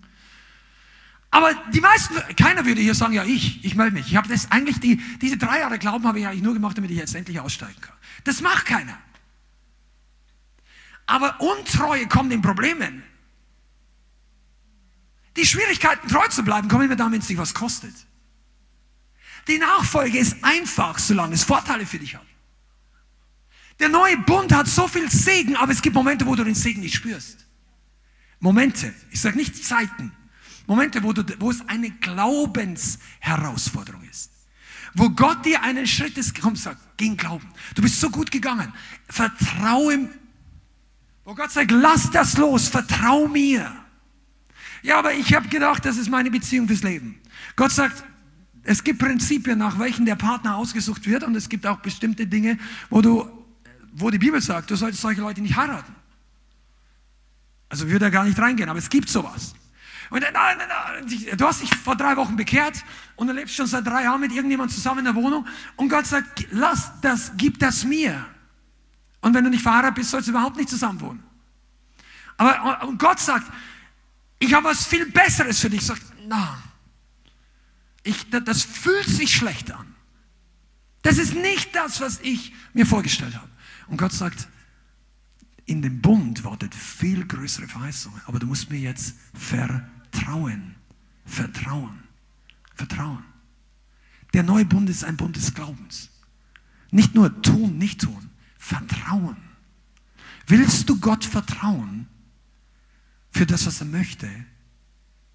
Aber 1.32 1.54
die 1.74 1.82
meisten, 1.82 2.16
keiner 2.36 2.66
würde 2.66 2.82
hier 2.82 2.96
sagen, 2.96 3.14
ja, 3.14 3.24
ich, 3.24 3.64
ich 3.64 3.76
melde 3.76 3.94
mich. 3.94 4.08
Ich 4.08 4.16
habe 4.16 4.28
das 4.28 4.52
eigentlich, 4.52 4.80
die, 4.80 4.98
diese 5.22 5.38
drei 5.38 5.60
Jahre 5.60 5.78
Glauben 5.78 6.08
habe 6.08 6.20
ich 6.20 6.28
eigentlich 6.28 6.42
nur 6.42 6.54
gemacht, 6.54 6.78
damit 6.78 6.90
ich 6.90 6.98
jetzt 6.98 7.14
endlich 7.14 7.40
aussteigen 7.40 7.80
kann. 7.82 7.96
Das 8.24 8.42
macht 8.42 8.66
keiner. 8.66 8.98
Aber 11.06 11.40
Untreue 11.40 12.08
kommt 12.08 12.34
in 12.34 12.42
Problemen. 12.42 13.04
Die 15.38 15.46
Schwierigkeiten, 15.46 16.08
treu 16.08 16.28
zu 16.28 16.44
bleiben, 16.44 16.68
kommen 16.68 16.86
immer 16.86 16.96
dann, 16.96 17.12
wenn 17.12 17.22
es 17.22 17.28
dich 17.28 17.38
was 17.38 17.54
kostet. 17.54 17.94
Die 19.48 19.58
Nachfolge 19.58 20.18
ist 20.18 20.44
einfach, 20.44 20.98
solange 21.00 21.34
es 21.34 21.44
Vorteile 21.44 21.86
für 21.86 22.00
dich 22.00 22.16
hat. 22.16 22.26
Der 23.80 23.90
neue 23.90 24.18
Bund 24.18 24.54
hat 24.54 24.68
so 24.68 24.88
viel 24.88 25.10
Segen, 25.10 25.56
aber 25.56 25.72
es 25.72 25.82
gibt 25.82 25.96
Momente, 25.96 26.26
wo 26.26 26.36
du 26.36 26.44
den 26.44 26.56
Segen 26.56 26.82
nicht 26.82 26.96
spürst. 26.96 27.46
Momente, 28.40 28.94
ich 29.12 29.22
sage 29.22 29.38
nicht 29.38 29.64
Zeiten, 29.64 30.12
Momente, 30.68 31.02
wo, 31.04 31.14
du, 31.14 31.24
wo 31.40 31.50
es 31.50 31.68
eine 31.68 31.90
Glaubensherausforderung 31.90 34.04
ist. 34.10 34.32
Wo 34.94 35.10
Gott 35.10 35.46
dir 35.46 35.62
einen 35.62 35.88
Schritt 35.88 36.18
ist, 36.18 36.40
komm, 36.40 36.56
sag, 36.56 36.78
gegen 36.98 37.18
Glauben. 37.18 37.48
Du 37.76 37.82
bist 37.82 38.00
so 38.00 38.10
gut 38.10 38.32
gegangen. 38.32 38.74
Vertraue, 39.08 40.10
wo 41.26 41.36
Gott 41.36 41.52
sagt, 41.52 41.72
lass 41.72 42.10
das 42.12 42.38
los, 42.38 42.70
vertrau 42.70 43.28
mir. 43.28 43.76
Ja, 44.82 45.00
aber 45.00 45.14
ich 45.14 45.34
habe 45.34 45.48
gedacht, 45.48 45.86
das 45.86 45.98
ist 45.98 46.10
meine 46.10 46.32
Beziehung 46.32 46.68
fürs 46.68 46.84
Leben. 46.84 47.20
Gott 47.56 47.72
sagt, 47.72 48.04
es 48.64 48.84
gibt 48.84 49.00
Prinzipien, 49.00 49.58
nach 49.58 49.80
welchen 49.80 50.06
der 50.06 50.16
Partner 50.16 50.56
ausgesucht 50.56 51.08
wird 51.08 51.24
und 51.24 51.36
es 51.36 51.50
gibt 51.50 51.66
auch 51.66 51.80
bestimmte 51.80 52.28
Dinge, 52.28 52.58
wo 52.90 53.02
du, 53.02 53.28
wo 53.94 54.10
die 54.10 54.18
Bibel 54.18 54.42
sagt, 54.42 54.72
du 54.72 54.76
solltest 54.76 55.02
solche 55.02 55.22
Leute 55.22 55.42
nicht 55.42 55.56
heiraten. 55.56 55.96
Also 57.70 57.88
würde 57.90 58.06
er 58.06 58.12
gar 58.12 58.24
nicht 58.24 58.40
reingehen, 58.40 58.70
aber 58.70 58.80
es 58.80 58.90
gibt 58.90 59.10
sowas. 59.10 59.54
Und 60.10 60.24
dann, 60.24 60.60
du 61.38 61.46
hast 61.46 61.62
dich 61.62 61.74
vor 61.76 61.96
drei 61.96 62.16
Wochen 62.18 62.36
bekehrt 62.36 62.84
und 63.16 63.28
du 63.28 63.34
lebst 63.34 63.56
schon 63.56 63.68
seit 63.68 63.86
drei 63.86 64.04
Jahren 64.04 64.20
mit 64.22 64.32
irgendjemandem 64.32 64.76
zusammen 64.76 65.00
in 65.00 65.06
der 65.06 65.16
Wohnung 65.16 65.46
und 65.76 65.90
Gott 65.90 66.08
sagt, 66.08 66.48
lass 66.52 66.92
das, 67.02 67.34
gib 67.38 67.60
das 67.60 67.86
mir. 67.86 68.26
Und 69.22 69.36
wenn 69.36 69.44
du 69.44 69.52
nicht 69.52 69.62
verheiratet 69.62 69.96
bist, 69.96 70.10
sollst 70.10 70.28
du 70.28 70.32
überhaupt 70.32 70.58
nicht 70.58 70.70
zusammen 70.70 71.00
wohnen. 71.02 71.24
Aber 72.38 72.88
und 72.88 72.98
Gott 72.98 73.20
sagt, 73.20 73.52
ich 74.40 74.54
habe 74.54 74.70
was 74.70 74.88
viel 74.88 75.06
Besseres 75.12 75.60
für 75.60 75.70
dich. 75.70 75.86
Sagt, 75.86 76.02
na, 76.28 76.58
ich, 78.04 78.30
das 78.30 78.64
fühlt 78.64 79.06
sich 79.06 79.36
schlecht 79.36 79.72
an. 79.72 79.94
Das 81.02 81.18
ist 81.18 81.36
nicht 81.36 81.76
das, 81.76 82.02
was 82.02 82.20
ich 82.22 82.54
mir 82.74 82.86
vorgestellt 82.86 83.36
habe. 83.36 83.50
Und 83.90 83.98
Gott 83.98 84.14
sagt, 84.14 84.48
in 85.66 85.82
dem 85.82 86.02
Bund 86.02 86.44
wartet 86.44 86.74
viel 86.74 87.26
größere 87.28 87.68
Verheißungen, 87.68 88.22
aber 88.26 88.40
du 88.40 88.48
musst 88.48 88.70
mir 88.70 88.80
jetzt 88.80 89.16
vertrauen. 89.34 90.76
Vertrauen. 91.26 92.04
Vertrauen. 92.76 93.24
Der 94.34 94.44
neue 94.44 94.66
Bund 94.66 94.90
ist 94.90 95.04
ein 95.04 95.18
Bund 95.18 95.36
des 95.36 95.54
Glaubens. 95.54 96.10
Nicht 96.92 97.14
nur 97.14 97.42
tun, 97.42 97.78
nicht 97.78 98.02
tun. 98.02 98.30
Vertrauen. 98.58 99.38
Willst 100.48 100.90
du 100.90 101.00
Gott 101.00 101.26
vertrauen 101.26 102.08
für 103.32 103.46
das, 103.46 103.66
was 103.66 103.82
er 103.82 103.88
möchte? 103.88 104.30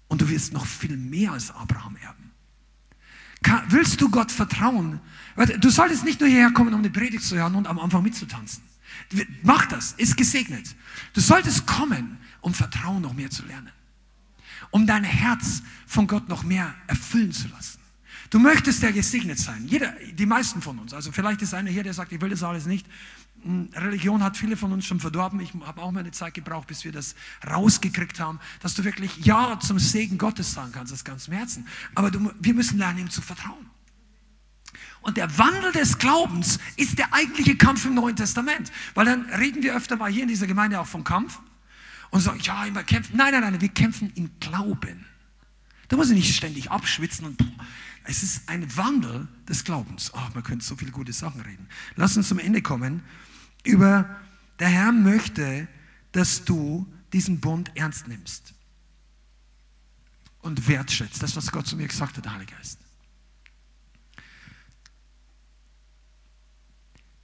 Und 0.07 0.21
du 0.21 0.29
wirst 0.29 0.53
noch 0.53 0.65
viel 0.65 0.97
mehr 0.97 1.31
als 1.31 1.51
Abraham 1.51 1.95
erben. 1.97 2.24
Willst 3.69 4.01
du 4.01 4.09
Gott 4.09 4.31
vertrauen? 4.31 4.99
Du 5.59 5.69
solltest 5.69 6.05
nicht 6.05 6.19
nur 6.19 6.29
hierher 6.29 6.51
kommen, 6.51 6.73
um 6.73 6.79
eine 6.79 6.89
Predigt 6.89 7.23
zu 7.23 7.35
hören 7.35 7.55
und 7.55 7.67
am 7.67 7.79
Anfang 7.79 8.03
mitzutanzen. 8.03 8.63
Mach 9.43 9.65
das, 9.67 9.93
ist 9.93 10.17
gesegnet. 10.17 10.75
Du 11.13 11.21
solltest 11.21 11.65
kommen, 11.65 12.17
um 12.41 12.53
Vertrauen 12.53 13.01
noch 13.01 13.13
mehr 13.13 13.29
zu 13.29 13.45
lernen. 13.45 13.71
Um 14.71 14.87
dein 14.87 15.03
Herz 15.03 15.61
von 15.85 16.07
Gott 16.07 16.27
noch 16.29 16.43
mehr 16.43 16.73
erfüllen 16.87 17.31
zu 17.31 17.47
lassen. 17.49 17.79
Du 18.29 18.39
möchtest 18.39 18.81
ja 18.81 18.91
gesegnet 18.91 19.39
sein. 19.39 19.67
Jeder, 19.67 19.93
die 20.13 20.25
meisten 20.25 20.61
von 20.61 20.79
uns. 20.79 20.93
Also 20.93 21.11
vielleicht 21.11 21.41
ist 21.41 21.53
einer 21.53 21.69
hier, 21.69 21.83
der 21.83 21.93
sagt, 21.93 22.11
ich 22.11 22.21
will 22.21 22.29
das 22.29 22.43
alles 22.43 22.65
nicht. 22.65 22.87
Hm, 23.45 23.69
Religion 23.75 24.23
hat 24.23 24.37
viele 24.37 24.57
von 24.57 24.71
uns 24.71 24.85
schon 24.85 24.99
verdorben. 24.99 25.39
Ich 25.39 25.53
habe 25.53 25.81
auch 25.81 25.91
mal 25.91 25.99
eine 25.99 26.11
Zeit 26.11 26.33
gebraucht, 26.33 26.67
bis 26.67 26.83
wir 26.83 26.91
das 26.91 27.15
rausgekriegt 27.47 28.19
haben, 28.19 28.39
dass 28.61 28.73
du 28.73 28.83
wirklich 28.83 29.15
Ja 29.17 29.59
zum 29.59 29.77
Segen 29.77 30.17
Gottes 30.17 30.51
sagen 30.51 30.71
kannst, 30.71 30.91
aus 30.91 31.03
ganzem 31.03 31.33
Herzen. 31.35 31.67
Aber 31.93 32.09
du, 32.09 32.31
wir 32.39 32.53
müssen 32.55 32.79
lernen, 32.79 32.99
ihm 32.99 33.09
zu 33.11 33.21
vertrauen. 33.21 33.69
Und 35.01 35.17
der 35.17 35.37
Wandel 35.37 35.71
des 35.71 35.99
Glaubens 35.99 36.57
ist 36.75 36.97
der 36.97 37.13
eigentliche 37.13 37.55
Kampf 37.55 37.85
im 37.85 37.93
Neuen 37.93 38.15
Testament. 38.15 38.71
Weil 38.95 39.05
dann 39.05 39.25
reden 39.29 39.61
wir 39.61 39.75
öfter 39.75 39.95
mal 39.95 40.11
hier 40.11 40.23
in 40.23 40.29
dieser 40.29 40.47
Gemeinde 40.47 40.79
auch 40.79 40.87
vom 40.87 41.03
Kampf 41.03 41.39
und 42.09 42.21
sagen, 42.21 42.39
ja, 42.41 42.65
immer 42.65 42.83
kämpfen. 42.83 43.15
Nein, 43.15 43.31
nein, 43.31 43.41
nein, 43.41 43.61
wir 43.61 43.69
kämpfen 43.69 44.11
im 44.15 44.31
Glauben. 44.39 45.05
Da 45.89 45.97
muss 45.97 46.09
ich 46.09 46.15
nicht 46.15 46.35
ständig 46.35 46.71
abschwitzen 46.71 47.27
und 47.27 47.39
es 48.05 48.23
ist 48.23 48.49
ein 48.49 48.75
Wandel 48.75 49.27
des 49.47 49.63
Glaubens. 49.63 50.11
Oh, 50.15 50.29
man 50.33 50.43
könnte 50.43 50.65
so 50.65 50.75
viele 50.75 50.91
gute 50.91 51.13
Sachen 51.13 51.41
reden. 51.41 51.67
Lass 51.95 52.17
uns 52.17 52.27
zum 52.27 52.39
Ende 52.39 52.63
kommen. 52.63 53.03
Über 53.65 54.19
der 54.59 54.69
Herr 54.69 54.91
möchte, 54.91 55.67
dass 56.11 56.45
du 56.45 56.87
diesen 57.11 57.41
Bund 57.41 57.71
ernst 57.75 58.07
nimmst 58.07 58.53
und 60.39 60.67
wertschätzt. 60.67 61.21
Das, 61.21 61.35
was 61.35 61.51
Gott 61.51 61.67
zu 61.67 61.75
mir 61.75 61.87
gesagt 61.87 62.15
hat, 62.17 62.25
der 62.25 62.33
Heilige 62.33 62.55
Geist. 62.55 62.79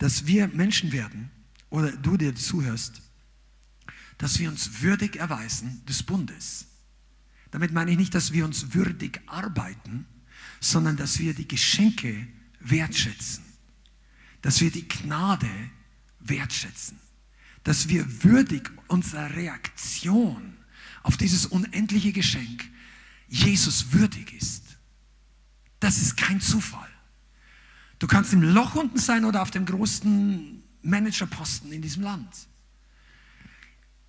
dass 0.02 0.26
wir 0.26 0.48
Menschen 0.48 0.92
werden, 0.92 1.30
oder 1.70 1.92
du 1.92 2.18
dir 2.18 2.34
zuhörst, 2.34 3.04
dass 4.18 4.40
wir 4.40 4.50
uns 4.50 4.82
würdig 4.82 5.18
erweisen 5.18 5.86
des 5.86 6.02
Bundes. 6.02 6.66
Damit 7.52 7.72
meine 7.72 7.92
ich 7.92 7.98
nicht, 7.98 8.16
dass 8.16 8.34
wir 8.34 8.46
uns 8.46 8.74
würdig 8.74 9.22
arbeiten, 9.28 10.08
sondern 10.60 10.98
dass 10.98 11.20
wir 11.20 11.36
die 11.36 11.48
Geschenke 11.48 12.28
wertschätzen, 12.60 13.44
dass 14.42 14.60
wir 14.60 14.72
die 14.72 14.88
Gnade 14.88 15.46
wertschätzen, 15.46 15.81
dass 17.64 17.89
wir 17.89 18.23
würdig 18.23 18.69
unserer 18.88 19.35
Reaktion 19.35 20.57
auf 21.03 21.18
dieses 21.18 21.45
unendliche 21.45 22.11
Geschenk 22.11 22.64
Jesus 23.27 23.93
würdig 23.93 24.34
ist. 24.34 24.64
Das 25.80 25.98
ist 25.98 26.18
kein 26.18 26.41
Zufall. 26.41 26.89
Du 27.99 28.07
kannst 28.07 28.34
im 28.34 28.41
Loch 28.41 28.76
unten 28.76 28.98
sein 28.98 29.26
oder 29.26 29.41
auf 29.41 29.52
dem 29.52 29.65
großen 29.65 30.61
Managerposten 30.81 31.72
in 31.72 31.81
diesem 31.81 32.03
Land. 32.03 32.30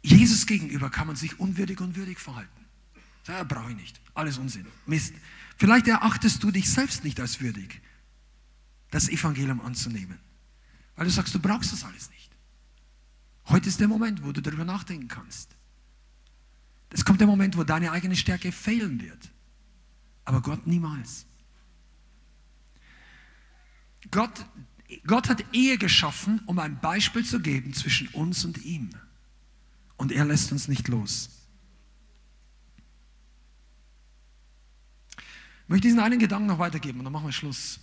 Jesus 0.03 0.47
gegenüber 0.47 0.91
kann 0.91 1.07
man 1.07 1.17
sich 1.17 1.39
unwürdig 1.39 1.81
und 1.81 1.95
würdig 1.95 2.19
verhalten. 2.19 2.67
Ja, 3.29 3.45
brauche 3.45 3.71
ich 3.71 3.77
nicht. 3.77 4.01
Alles 4.15 4.39
Unsinn. 4.39 4.67
Mist. 4.87 5.15
Vielleicht 5.57 5.87
erachtest 5.87 6.43
du 6.43 6.51
dich 6.51 6.69
selbst 6.69 7.05
nicht 7.05 7.21
als 7.21 7.41
würdig, 7.41 7.81
das 8.91 9.09
Evangelium 9.09 9.61
anzunehmen. 9.61 10.19
Weil 11.03 11.09
du 11.09 11.15
sagst, 11.15 11.35
du 11.35 11.41
brauchst 11.41 11.73
das 11.73 11.83
alles 11.83 12.11
nicht. 12.11 12.31
Heute 13.49 13.69
ist 13.69 13.81
der 13.81 13.89
Moment, 13.89 14.23
wo 14.23 14.31
du 14.31 14.41
darüber 14.41 14.65
nachdenken 14.65 15.09
kannst. 15.09 15.51
Es 16.91 17.05
kommt 17.05 17.21
der 17.21 17.27
Moment, 17.27 17.57
wo 17.57 17.65
deine 17.65 17.91
eigene 17.91 18.15
Stärke 18.15 18.53
fehlen 18.53 19.03
wird. 19.03 19.33
Aber 20.25 20.41
Gott 20.41 20.65
niemals. 20.65 21.27
Gott, 24.13 24.47
Gott 25.05 25.29
hat 25.29 25.45
Ehe 25.53 25.77
geschaffen, 25.77 26.41
um 26.47 26.61
ein 26.61 26.79
Beispiel 26.79 27.25
zu 27.25 27.41
geben 27.41 27.75
zwischen 27.75 28.07
uns 28.11 28.45
und 28.45 28.65
ihm. 28.65 28.91
Und 29.97 30.13
er 30.13 30.25
lässt 30.25 30.53
uns 30.53 30.69
nicht 30.69 30.87
los. 30.87 31.31
Ich 35.17 35.69
möchte 35.69 35.89
diesen 35.89 35.99
einen 35.99 36.21
Gedanken 36.21 36.47
noch 36.47 36.61
weitergeben 36.61 37.01
und 37.01 37.07
dann 37.07 37.13
machen 37.13 37.27
wir 37.27 37.33
Schluss. 37.33 37.81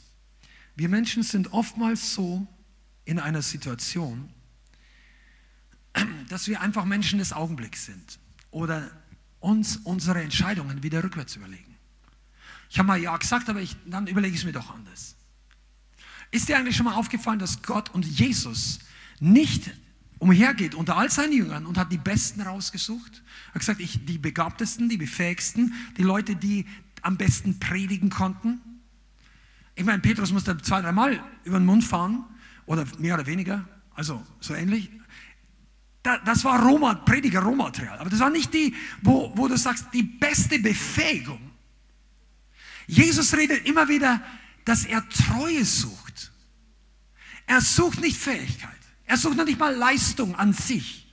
Wir 0.78 0.88
Menschen 0.88 1.24
sind 1.24 1.52
oftmals 1.52 2.14
so 2.14 2.48
in 3.10 3.18
einer 3.18 3.42
Situation, 3.42 4.30
dass 6.30 6.48
wir 6.48 6.62
einfach 6.62 6.86
Menschen 6.86 7.18
des 7.18 7.34
Augenblicks 7.34 7.88
sind 7.88 8.20
oder 8.52 8.92
uns 9.40 9.78
unsere 9.78 10.22
Entscheidungen 10.22 10.84
wieder 10.84 11.04
rückwärts 11.04 11.36
überlegen. 11.36 11.76
Ich 12.70 12.78
habe 12.78 12.88
mal 12.88 13.02
Ja 13.02 13.18
gesagt, 13.18 13.50
aber 13.50 13.62
ich, 13.62 13.76
dann 13.88 14.06
überlege 14.06 14.36
ich 14.36 14.42
es 14.42 14.46
mir 14.46 14.52
doch 14.52 14.70
anders. 14.72 15.16
Ist 16.30 16.50
dir 16.50 16.58
eigentlich 16.58 16.78
schon 16.78 16.86
mal 16.86 16.94
aufgefallen, 16.94 17.40
dass 17.40 17.64
Gott 17.64 17.90
und 17.90 18.06
Jesus 18.06 18.78
nicht 19.20 19.72
umhergeht 20.20 20.76
unter 20.76 20.96
all 20.96 21.10
seinen 21.10 21.34
Jüngern 21.34 21.66
und 21.66 21.80
hat 21.80 21.92
die 21.92 21.98
Besten 21.98 22.42
rausgesucht? 22.42 23.24
Er 23.48 23.54
hat 23.56 23.62
gesagt, 23.62 23.80
ich, 23.80 24.06
die 24.06 24.20
begabtesten, 24.20 24.88
die 24.88 24.98
befähigsten, 24.98 25.74
die 25.98 26.04
Leute, 26.04 26.36
die 26.36 26.68
am 27.02 27.18
besten 27.18 27.60
predigen 27.60 28.12
konnten. 28.12 28.62
Ich 29.74 29.84
meine, 29.84 30.00
Petrus 30.00 30.32
musste 30.32 30.56
zwei, 30.62 30.82
dreimal 30.84 31.24
über 31.44 31.58
den 31.58 31.66
Mund 31.66 31.84
fahren 31.84 32.24
oder 32.70 32.86
mehr 33.00 33.16
oder 33.16 33.26
weniger, 33.26 33.68
also 33.96 34.24
so 34.40 34.54
ähnlich. 34.54 34.92
das 36.04 36.44
war 36.44 36.64
Roma, 36.64 36.94
Prediger, 36.94 37.42
Rohmaterial. 37.42 37.98
Aber 37.98 38.12
das 38.12 38.20
war 38.20 38.30
nicht 38.30 38.54
die, 38.54 38.76
wo, 39.02 39.36
wo 39.36 39.48
du 39.48 39.58
sagst, 39.58 39.88
die 39.92 40.04
beste 40.04 40.60
Befähigung. 40.60 41.42
Jesus 42.86 43.36
redet 43.36 43.66
immer 43.66 43.88
wieder, 43.88 44.22
dass 44.66 44.86
er 44.86 45.04
Treue 45.10 45.66
sucht. 45.66 46.32
Er 47.48 47.60
sucht 47.60 48.02
nicht 48.02 48.18
Fähigkeit. 48.18 48.70
Er 49.06 49.18
sucht 49.18 49.38
noch 49.38 49.46
nicht 49.46 49.60
mal 49.60 49.76
Leistung 49.76 50.36
an 50.36 50.54
sich, 50.54 51.12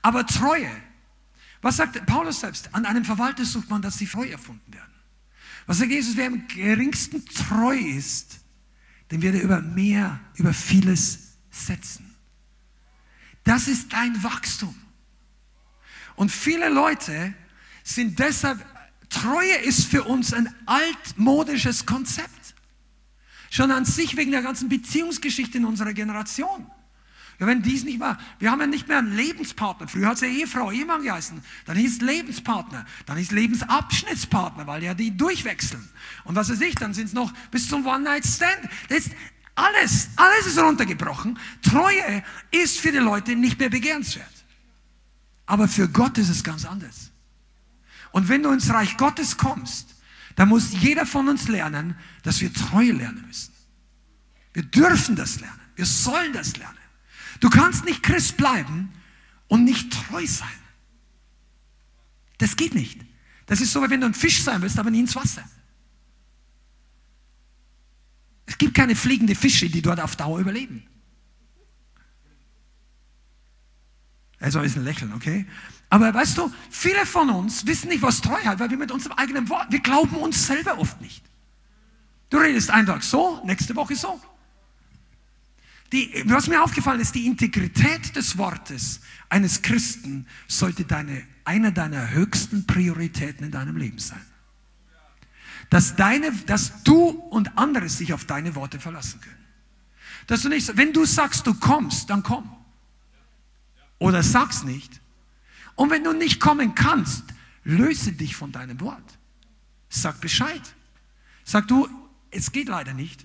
aber 0.00 0.26
Treue. 0.26 0.70
Was 1.60 1.76
sagt 1.76 2.06
Paulus 2.06 2.40
selbst? 2.40 2.74
An 2.74 2.86
einem 2.86 3.04
Verwalter 3.04 3.44
sucht 3.44 3.68
man, 3.68 3.82
dass 3.82 3.98
sie 3.98 4.06
treu 4.06 4.26
erfunden 4.26 4.72
werden. 4.72 4.94
Was 5.66 5.78
sagt 5.78 5.90
Jesus? 5.90 6.16
Wer 6.16 6.28
am 6.28 6.48
geringsten 6.48 7.26
treu 7.26 7.76
ist, 7.76 8.43
den 9.10 9.22
wird 9.22 9.34
er 9.34 9.42
über 9.42 9.60
mehr, 9.60 10.20
über 10.34 10.52
vieles 10.52 11.36
setzen. 11.50 12.14
Das 13.44 13.68
ist 13.68 13.92
dein 13.92 14.22
Wachstum. 14.22 14.74
Und 16.16 16.30
viele 16.30 16.68
Leute 16.68 17.34
sind 17.82 18.18
deshalb 18.18 18.64
Treue 19.14 19.54
ist 19.58 19.86
für 19.86 20.02
uns 20.02 20.32
ein 20.32 20.52
altmodisches 20.66 21.86
Konzept. 21.86 22.54
Schon 23.50 23.70
an 23.70 23.84
sich 23.84 24.16
wegen 24.16 24.32
der 24.32 24.42
ganzen 24.42 24.68
Beziehungsgeschichte 24.68 25.58
in 25.58 25.64
unserer 25.64 25.92
Generation. 25.92 26.66
Ja, 27.38 27.46
wenn 27.46 27.62
dies 27.62 27.84
nicht 27.84 27.98
war, 28.00 28.18
wir 28.38 28.50
haben 28.50 28.60
ja 28.60 28.66
nicht 28.66 28.86
mehr 28.86 28.98
einen 28.98 29.14
Lebenspartner. 29.14 29.88
Früher 29.88 30.08
hat 30.08 30.14
es 30.16 30.20
ja 30.20 30.28
Ehefrau, 30.28 30.70
Ehemann 30.70 31.02
geheißen. 31.02 31.42
Dann 31.66 31.76
hieß 31.76 31.96
es 31.96 32.00
Lebenspartner. 32.00 32.86
Dann 33.06 33.16
hieß 33.16 33.32
Lebensabschnittspartner, 33.32 34.66
weil 34.66 34.82
ja 34.82 34.94
die 34.94 35.16
durchwechseln. 35.16 35.88
Und 36.24 36.36
was 36.36 36.50
weiß 36.50 36.60
ich, 36.60 36.76
dann 36.76 36.94
sind 36.94 37.06
es 37.06 37.12
noch 37.12 37.32
bis 37.50 37.68
zum 37.68 37.84
One-Night-Stand. 37.86 38.68
Alles, 39.56 40.08
alles 40.16 40.46
ist 40.46 40.58
runtergebrochen. 40.58 41.38
Treue 41.62 42.22
ist 42.50 42.80
für 42.80 42.92
die 42.92 42.98
Leute 42.98 43.36
nicht 43.36 43.58
mehr 43.58 43.70
begehrenswert. 43.70 44.26
Aber 45.46 45.68
für 45.68 45.88
Gott 45.88 46.18
ist 46.18 46.28
es 46.28 46.42
ganz 46.42 46.64
anders. 46.64 47.10
Und 48.12 48.28
wenn 48.28 48.42
du 48.42 48.50
ins 48.50 48.70
Reich 48.70 48.96
Gottes 48.96 49.36
kommst, 49.36 49.96
dann 50.36 50.48
muss 50.48 50.72
jeder 50.72 51.04
von 51.04 51.28
uns 51.28 51.48
lernen, 51.48 51.96
dass 52.22 52.40
wir 52.40 52.52
Treue 52.52 52.92
lernen 52.92 53.24
müssen. 53.26 53.52
Wir 54.52 54.62
dürfen 54.62 55.16
das 55.16 55.40
lernen. 55.40 55.60
Wir 55.74 55.86
sollen 55.86 56.32
das 56.32 56.56
lernen. 56.56 56.78
Du 57.44 57.50
kannst 57.50 57.84
nicht 57.84 58.02
Christ 58.02 58.38
bleiben 58.38 58.90
und 59.48 59.64
nicht 59.64 59.92
treu 59.92 60.26
sein. 60.26 60.48
Das 62.38 62.56
geht 62.56 62.74
nicht. 62.74 62.98
Das 63.44 63.60
ist 63.60 63.70
so, 63.70 63.82
wie 63.82 63.90
wenn 63.90 64.00
du 64.00 64.06
ein 64.06 64.14
Fisch 64.14 64.42
sein 64.42 64.62
willst, 64.62 64.78
aber 64.78 64.90
nie 64.90 65.00
ins 65.00 65.14
Wasser. 65.14 65.44
Es 68.46 68.56
gibt 68.56 68.72
keine 68.72 68.96
fliegende 68.96 69.34
Fische, 69.34 69.68
die 69.68 69.82
dort 69.82 70.00
auf 70.00 70.16
Dauer 70.16 70.38
überleben. 70.38 70.86
Also 74.40 74.62
ist 74.62 74.78
ein 74.78 74.84
Lächeln, 74.84 75.12
okay? 75.12 75.44
Aber 75.90 76.14
weißt 76.14 76.38
du, 76.38 76.50
viele 76.70 77.04
von 77.04 77.28
uns 77.28 77.66
wissen 77.66 77.90
nicht, 77.90 78.00
was 78.00 78.22
Treuheit, 78.22 78.58
weil 78.58 78.70
wir 78.70 78.78
mit 78.78 78.90
unserem 78.90 79.18
eigenen 79.18 79.50
Wort, 79.50 79.70
wir 79.70 79.80
glauben 79.80 80.16
uns 80.16 80.46
selber 80.46 80.78
oft 80.78 80.98
nicht. 81.02 81.22
Du 82.30 82.38
redest 82.38 82.70
einen 82.70 82.86
Tag 82.86 83.02
so, 83.02 83.42
nächste 83.44 83.76
Woche 83.76 83.96
so. 83.96 84.18
Die, 85.94 86.24
was 86.26 86.48
mir 86.48 86.60
aufgefallen 86.60 86.98
ist, 86.98 87.14
die 87.14 87.24
Integrität 87.24 88.16
des 88.16 88.36
Wortes 88.36 89.00
eines 89.28 89.62
Christen 89.62 90.26
sollte 90.48 90.84
deine, 90.84 91.22
eine 91.44 91.72
deiner 91.72 92.10
höchsten 92.10 92.66
Prioritäten 92.66 93.46
in 93.46 93.52
deinem 93.52 93.76
Leben 93.76 94.00
sein. 94.00 94.20
Dass, 95.70 95.94
deine, 95.94 96.32
dass 96.46 96.82
du 96.82 97.10
und 97.10 97.56
andere 97.56 97.88
sich 97.88 98.12
auf 98.12 98.24
deine 98.24 98.56
Worte 98.56 98.80
verlassen 98.80 99.20
können. 99.20 99.46
Dass 100.26 100.42
du 100.42 100.48
nicht, 100.48 100.76
wenn 100.76 100.92
du 100.92 101.04
sagst, 101.04 101.46
du 101.46 101.54
kommst, 101.54 102.10
dann 102.10 102.24
komm. 102.24 102.50
Oder 104.00 104.24
sag's 104.24 104.64
nicht. 104.64 105.00
Und 105.76 105.90
wenn 105.90 106.02
du 106.02 106.12
nicht 106.12 106.40
kommen 106.40 106.74
kannst, 106.74 107.22
löse 107.62 108.10
dich 108.10 108.34
von 108.34 108.50
deinem 108.50 108.80
Wort. 108.80 109.16
Sag 109.88 110.20
Bescheid. 110.20 110.74
Sag 111.44 111.68
du, 111.68 111.88
es 112.32 112.50
geht 112.50 112.66
leider 112.66 112.94
nicht. 112.94 113.24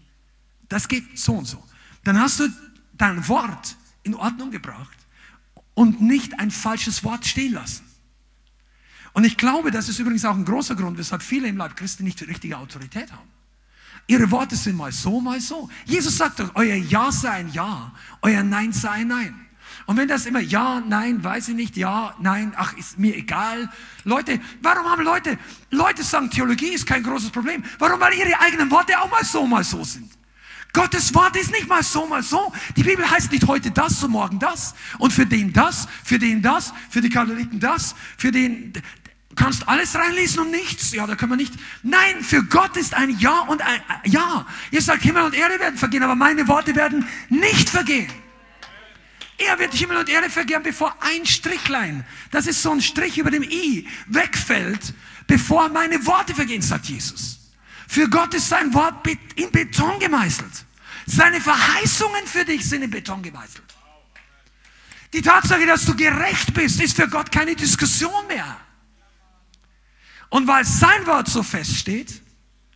Das 0.67 0.87
geht 0.87 1.17
so 1.17 1.33
und 1.33 1.45
so. 1.45 1.63
Dann 2.03 2.19
hast 2.19 2.39
du 2.39 2.49
dein 2.93 3.27
Wort 3.27 3.75
in 4.03 4.15
Ordnung 4.15 4.51
gebracht 4.51 4.97
und 5.73 6.01
nicht 6.01 6.39
ein 6.39 6.51
falsches 6.51 7.03
Wort 7.03 7.25
stehen 7.25 7.53
lassen. 7.53 7.85
Und 9.13 9.23
ich 9.25 9.37
glaube, 9.37 9.71
das 9.71 9.89
ist 9.89 9.99
übrigens 9.99 10.25
auch 10.25 10.35
ein 10.35 10.45
großer 10.45 10.75
Grund, 10.75 10.97
weshalb 10.97 11.21
viele 11.21 11.47
im 11.47 11.57
Leib 11.57 11.75
Christi 11.75 12.03
nicht 12.03 12.19
die 12.19 12.25
richtige 12.25 12.57
Autorität 12.57 13.11
haben. 13.11 13.27
Ihre 14.07 14.31
Worte 14.31 14.55
sind 14.55 14.75
mal 14.75 14.91
so, 14.91 15.19
mal 15.21 15.39
so. 15.39 15.69
Jesus 15.85 16.17
sagt 16.17 16.39
doch, 16.39 16.51
euer 16.55 16.75
Ja 16.75 17.11
sei 17.11 17.29
ein 17.29 17.51
Ja, 17.53 17.93
euer 18.21 18.43
Nein 18.43 18.73
sei 18.73 18.89
ein 18.89 19.07
Nein. 19.07 19.35
Und 19.85 19.97
wenn 19.97 20.07
das 20.07 20.25
immer 20.25 20.39
Ja, 20.39 20.81
Nein, 20.81 21.23
weiß 21.23 21.49
ich 21.49 21.55
nicht, 21.55 21.77
Ja, 21.77 22.15
Nein, 22.19 22.53
ach, 22.55 22.73
ist 22.73 22.97
mir 22.97 23.15
egal. 23.15 23.69
Leute, 24.03 24.39
warum 24.61 24.85
haben 24.85 25.03
Leute, 25.03 25.37
Leute 25.69 26.03
sagen, 26.03 26.29
Theologie 26.31 26.69
ist 26.69 26.85
kein 26.85 27.03
großes 27.03 27.29
Problem. 27.29 27.63
Warum? 27.77 27.99
Weil 27.99 28.13
ihre 28.15 28.39
eigenen 28.39 28.71
Worte 28.71 28.99
auch 28.99 29.09
mal 29.09 29.23
so, 29.23 29.45
mal 29.45 29.63
so 29.63 29.83
sind. 29.83 30.11
Gottes 30.73 31.13
Wort 31.15 31.35
ist 31.35 31.51
nicht 31.51 31.67
mal 31.67 31.83
so, 31.83 32.05
mal 32.05 32.21
so. 32.21 32.53
Die 32.75 32.83
Bibel 32.83 33.09
heißt 33.09 33.31
nicht 33.31 33.47
heute 33.47 33.71
das 33.71 34.03
und 34.03 34.11
morgen 34.11 34.39
das. 34.39 34.75
Und 34.99 35.11
für 35.11 35.25
den 35.25 35.51
das, 35.51 35.87
für 36.03 36.19
den 36.19 36.41
das, 36.41 36.73
für 36.89 37.01
die 37.01 37.09
Katholiken 37.09 37.59
das, 37.59 37.95
für 38.17 38.31
den, 38.31 38.73
kannst 39.35 39.67
alles 39.67 39.95
reinlesen 39.95 40.41
und 40.41 40.51
nichts. 40.51 40.91
Ja, 40.93 41.07
da 41.07 41.15
können 41.15 41.31
wir 41.31 41.37
nicht. 41.37 41.53
Nein, 41.81 42.21
für 42.21 42.43
Gott 42.43 42.77
ist 42.77 42.93
ein 42.93 43.17
Ja 43.19 43.39
und 43.41 43.61
ein 43.61 43.81
Ja. 44.05 44.45
Ihr 44.69 44.81
sagt, 44.81 45.01
Himmel 45.01 45.23
und 45.23 45.33
Erde 45.33 45.59
werden 45.59 45.77
vergehen, 45.77 46.03
aber 46.03 46.15
meine 46.15 46.47
Worte 46.47 46.75
werden 46.75 47.07
nicht 47.29 47.69
vergehen. 47.69 48.11
Er 49.37 49.57
wird 49.57 49.73
Himmel 49.73 49.97
und 49.97 50.09
Erde 50.09 50.29
vergehen, 50.29 50.61
bevor 50.61 50.93
ein 50.99 51.25
Strichlein, 51.25 52.05
das 52.29 52.45
ist 52.45 52.61
so 52.61 52.71
ein 52.71 52.81
Strich 52.81 53.17
über 53.17 53.31
dem 53.31 53.43
I, 53.43 53.87
wegfällt, 54.07 54.93
bevor 55.27 55.69
meine 55.69 56.05
Worte 56.05 56.35
vergehen, 56.35 56.61
sagt 56.61 56.87
Jesus. 56.87 57.38
Für 57.89 58.07
Gott 58.07 58.35
ist 58.35 58.47
sein 58.47 58.71
Wort 58.75 59.03
in 59.35 59.51
Beton 59.51 59.97
gemeißelt. 59.99 60.63
Seine 61.07 61.41
Verheißungen 61.41 62.27
für 62.27 62.45
dich 62.45 62.63
sind 62.69 62.83
in 62.83 62.91
Beton 62.91 63.23
gemeißelt. 63.23 63.65
Die 65.11 65.23
Tatsache, 65.23 65.65
dass 65.65 65.85
du 65.85 65.95
gerecht 65.95 66.53
bist, 66.53 66.79
ist 66.79 66.95
für 66.95 67.07
Gott 67.07 67.31
keine 67.31 67.55
Diskussion 67.55 68.27
mehr. 68.27 68.57
Und 70.29 70.45
weil 70.45 70.65
sein 70.65 71.07
Wort 71.07 71.29
so 71.29 71.41
feststeht 71.41 72.21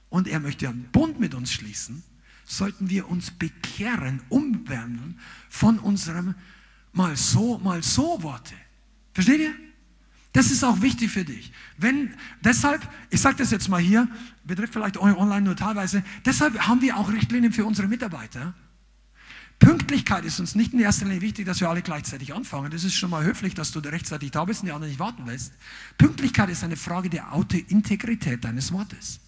und 0.10 0.28
er 0.28 0.40
möchte 0.40 0.68
einen 0.68 0.90
Bund 0.92 1.20
mit 1.20 1.36
uns 1.36 1.54
schließen, 1.54 2.04
sollten 2.44 2.90
wir 2.90 3.08
uns 3.08 3.30
bekehren, 3.30 4.24
umwandeln 4.30 5.20
von 5.48 5.78
unserem 5.78 6.34
mal 6.92 7.16
so, 7.16 7.60
mal 7.60 7.84
so 7.84 8.24
Worte. 8.24 8.56
Versteht 9.14 9.42
ihr? 9.42 9.54
Das 10.34 10.50
ist 10.50 10.64
auch 10.64 10.82
wichtig 10.82 11.12
für 11.12 11.24
dich. 11.24 11.52
Wenn, 11.78 12.16
deshalb, 12.42 12.82
ich 13.12 13.22
sage 13.22 13.38
das 13.38 13.52
jetzt 13.52 13.70
mal 13.70 13.80
hier, 13.80 14.08
betrifft 14.44 14.74
vielleicht 14.74 14.98
euch 14.98 15.16
online 15.16 15.44
nur 15.44 15.56
teilweise, 15.56 16.04
deshalb 16.26 16.60
haben 16.60 16.82
wir 16.82 16.98
auch 16.98 17.12
Richtlinien 17.12 17.54
für 17.54 17.66
unsere 17.66 17.88
Mitarbeiter. 17.88 18.56
Pünktlichkeit 19.60 20.26
ist 20.26 20.40
uns 20.40 20.56
nicht 20.56 20.74
in 20.74 20.80
erster 20.80 21.06
Linie 21.06 21.22
wichtig, 21.22 21.46
dass 21.46 21.62
wir 21.62 21.70
alle 21.70 21.84
gleichzeitig 21.84 22.34
anfangen. 22.34 22.72
Das 22.72 22.84
ist 22.84 22.96
schon 22.96 23.12
mal 23.12 23.24
höflich, 23.24 23.54
dass 23.54 23.72
du 23.72 23.80
rechtzeitig 23.80 24.32
da 24.32 24.44
bist 24.44 24.62
und 24.62 24.66
die 24.66 24.72
anderen 24.72 24.90
nicht 24.90 25.00
warten 25.00 25.26
lässt. 25.28 25.54
Pünktlichkeit 26.00 26.50
ist 26.50 26.64
eine 26.64 26.76
Frage 26.76 27.10
der 27.10 27.32
Integrität 27.68 28.44
deines 28.44 28.72
Wortes. 28.72 29.20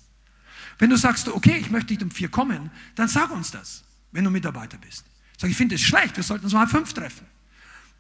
Wenn 0.80 0.90
du 0.90 0.98
sagst, 0.98 1.27
okay, 1.30 1.57
ich 1.60 1.69
möchte 1.69 1.94
nicht 1.94 2.03
um 2.03 2.11
vier 2.11 2.30
kommen, 2.30 2.72
dann 2.95 3.07
sag 3.07 3.32
uns 3.32 3.52
das, 3.52 3.84
wenn 4.11 4.23
du 4.23 4.32
Mitarbeiter 4.32 4.77
bist. 4.77 5.06
Sag, 5.38 5.49
ich 5.49 5.56
finde 5.56 5.76
es 5.76 5.82
schlecht, 5.82 6.18
wir 6.18 6.23
sollten 6.23 6.45
uns 6.45 6.53
mal 6.53 6.68
fünf 6.68 6.94
treffen. 6.94 7.27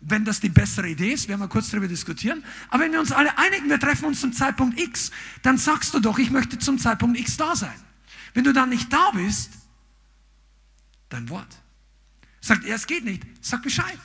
Wenn 0.01 0.25
das 0.25 0.39
die 0.39 0.49
bessere 0.49 0.89
Idee 0.89 1.13
ist, 1.13 1.27
werden 1.27 1.41
wir 1.41 1.47
kurz 1.47 1.69
darüber 1.69 1.87
diskutieren. 1.87 2.43
Aber 2.69 2.83
wenn 2.83 2.91
wir 2.91 2.99
uns 2.99 3.11
alle 3.11 3.37
einigen, 3.37 3.69
wir 3.69 3.79
treffen 3.79 4.05
uns 4.05 4.21
zum 4.21 4.33
Zeitpunkt 4.33 4.79
X, 4.79 5.11
dann 5.41 5.57
sagst 5.57 5.93
du 5.93 5.99
doch, 5.99 6.19
ich 6.19 6.29
möchte 6.29 6.59
zum 6.59 6.77
Zeitpunkt 6.77 7.19
X 7.19 7.37
da 7.37 7.55
sein. 7.55 7.73
Wenn 8.33 8.43
du 8.43 8.53
dann 8.53 8.69
nicht 8.69 8.91
da 8.91 9.11
bist, 9.11 9.51
dein 11.09 11.29
Wort. 11.29 11.47
Sagt 12.41 12.65
er, 12.65 12.75
es 12.75 12.85
geht 12.85 13.05
nicht. 13.05 13.23
Sag 13.41 13.63
Bescheid. 13.63 13.97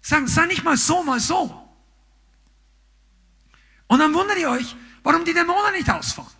Sag, 0.00 0.28
sei 0.28 0.46
nicht 0.46 0.62
mal 0.62 0.76
so, 0.76 1.02
mal 1.02 1.18
so. 1.18 1.58
Und 3.86 3.98
dann 3.98 4.14
wundert 4.14 4.38
ihr 4.38 4.50
euch, 4.50 4.76
warum 5.02 5.24
die 5.24 5.32
Dämonen 5.32 5.72
nicht 5.72 5.88
ausfahren. 5.90 6.30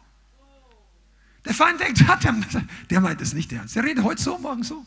Der 1.45 1.55
Feind 1.55 1.81
denkt, 1.81 2.01
der, 2.25 2.65
der 2.91 3.01
meint 3.01 3.21
es 3.21 3.33
nicht 3.33 3.53
ernst. 3.53 3.75
Der 3.77 3.85
redet 3.85 4.05
heute 4.05 4.23
so, 4.23 4.39
morgen 4.39 4.63
so. 4.63 4.85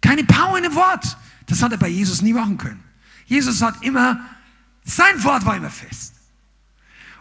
Keine 0.00 0.24
Power 0.24 0.56
in 0.56 0.64
dem 0.64 0.74
Wort. 0.74 1.16
Das 1.48 1.62
hat 1.62 1.72
er 1.72 1.78
bei 1.78 1.88
Jesus 1.88 2.22
nie 2.22 2.32
machen 2.32 2.58
können. 2.58 2.82
Jesus 3.26 3.60
hat 3.62 3.82
immer, 3.82 4.20
sein 4.84 5.22
Wort 5.24 5.44
war 5.44 5.56
immer 5.56 5.70
fest. 5.70 6.14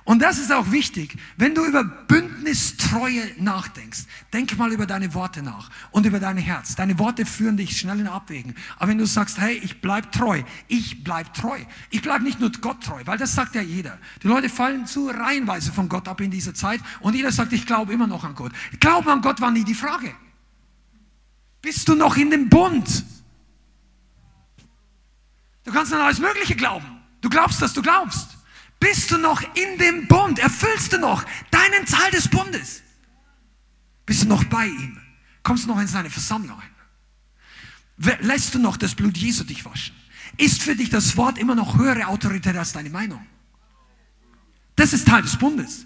Und 0.08 0.22
das 0.22 0.38
ist 0.38 0.54
auch 0.54 0.72
wichtig, 0.72 1.18
wenn 1.36 1.54
du 1.54 1.66
über 1.66 1.84
Bündnistreue 1.84 3.24
nachdenkst, 3.40 4.06
denk 4.32 4.58
mal 4.58 4.72
über 4.72 4.86
deine 4.86 5.14
Worte 5.14 5.44
nach 5.44 5.70
und 5.92 6.06
über 6.06 6.22
dein 6.22 6.38
Herz. 6.38 6.76
Deine 6.76 6.98
Worte 6.98 7.26
führen 7.26 7.58
dich 7.58 7.78
schnell 7.78 8.00
in 8.00 8.08
Abwägen. 8.08 8.56
Aber 8.78 8.88
wenn 8.88 8.98
du 8.98 9.06
sagst, 9.06 9.38
hey, 9.38 9.60
ich 9.62 9.82
bleib 9.82 10.14
treu, 10.14 10.44
ich 10.70 11.04
bleib 11.04 11.34
treu. 11.34 11.60
Ich 11.90 12.02
bleib 12.04 12.22
nicht 12.22 12.40
nur 12.40 12.52
Gott 12.62 12.86
treu, 12.86 13.02
weil 13.04 13.18
das 13.18 13.36
sagt 13.36 13.54
ja 13.56 13.62
jeder. 13.62 13.98
Die 14.24 14.30
Leute 14.30 14.48
fallen 14.48 14.86
zu 14.86 15.10
reihenweise 15.10 15.74
von 15.74 15.90
Gott 15.90 16.08
ab 16.08 16.22
in 16.22 16.32
dieser 16.32 16.54
Zeit 16.54 16.80
und 17.02 17.14
jeder 17.14 17.34
sagt, 17.34 17.52
ich 17.52 17.66
glaube 17.66 17.92
immer 17.92 18.08
noch 18.08 18.24
an 18.24 18.34
Gott. 18.34 18.54
Glauben 18.80 19.10
an 19.10 19.22
Gott 19.22 19.42
war 19.42 19.52
nie 19.52 19.66
die 19.66 19.76
Frage. 19.76 20.16
Bist 21.62 21.90
du 21.90 21.96
noch 21.96 22.16
in 22.16 22.32
dem 22.32 22.48
Bund? 22.48 23.04
Du 25.68 25.74
kannst 25.74 25.94
an 25.94 26.00
alles 26.00 26.20
Mögliche 26.20 26.56
glauben. 26.56 26.86
Du 27.20 27.28
glaubst, 27.28 27.62
dass 27.62 27.74
du 27.74 27.82
glaubst. 27.82 28.38
Bist 28.80 29.12
du 29.12 29.18
noch 29.18 29.42
in 29.54 29.78
dem 29.78 30.08
Bund? 30.08 30.40
Erfüllst 30.40 30.94
du 30.94 30.98
noch 30.98 31.26
deinen 31.52 31.86
Teil 31.86 32.10
des 32.12 32.30
Bundes? 32.30 32.84
Bist 34.06 34.24
du 34.24 34.28
noch 34.30 34.46
bei 34.46 34.68
ihm? 34.68 34.98
Kommst 35.44 35.66
du 35.66 35.68
noch 35.68 35.82
in 35.82 35.88
seine 35.88 36.10
Versammlung 36.10 36.58
ein? 36.58 38.18
Lässt 38.22 38.56
du 38.56 38.60
noch 38.60 38.78
das 38.78 38.96
Blut 38.96 39.18
Jesu 39.18 39.44
dich 39.44 39.66
waschen? 39.66 39.94
Ist 40.38 40.62
für 40.62 40.74
dich 40.74 40.90
das 40.90 41.18
Wort 41.18 41.38
immer 41.38 41.54
noch 41.54 41.78
höhere 41.78 42.08
Autorität 42.08 42.56
als 42.56 42.72
deine 42.72 42.90
Meinung? 42.90 43.26
Das 44.78 44.94
ist 44.94 45.06
Teil 45.06 45.24
des 45.24 45.38
Bundes. 45.38 45.86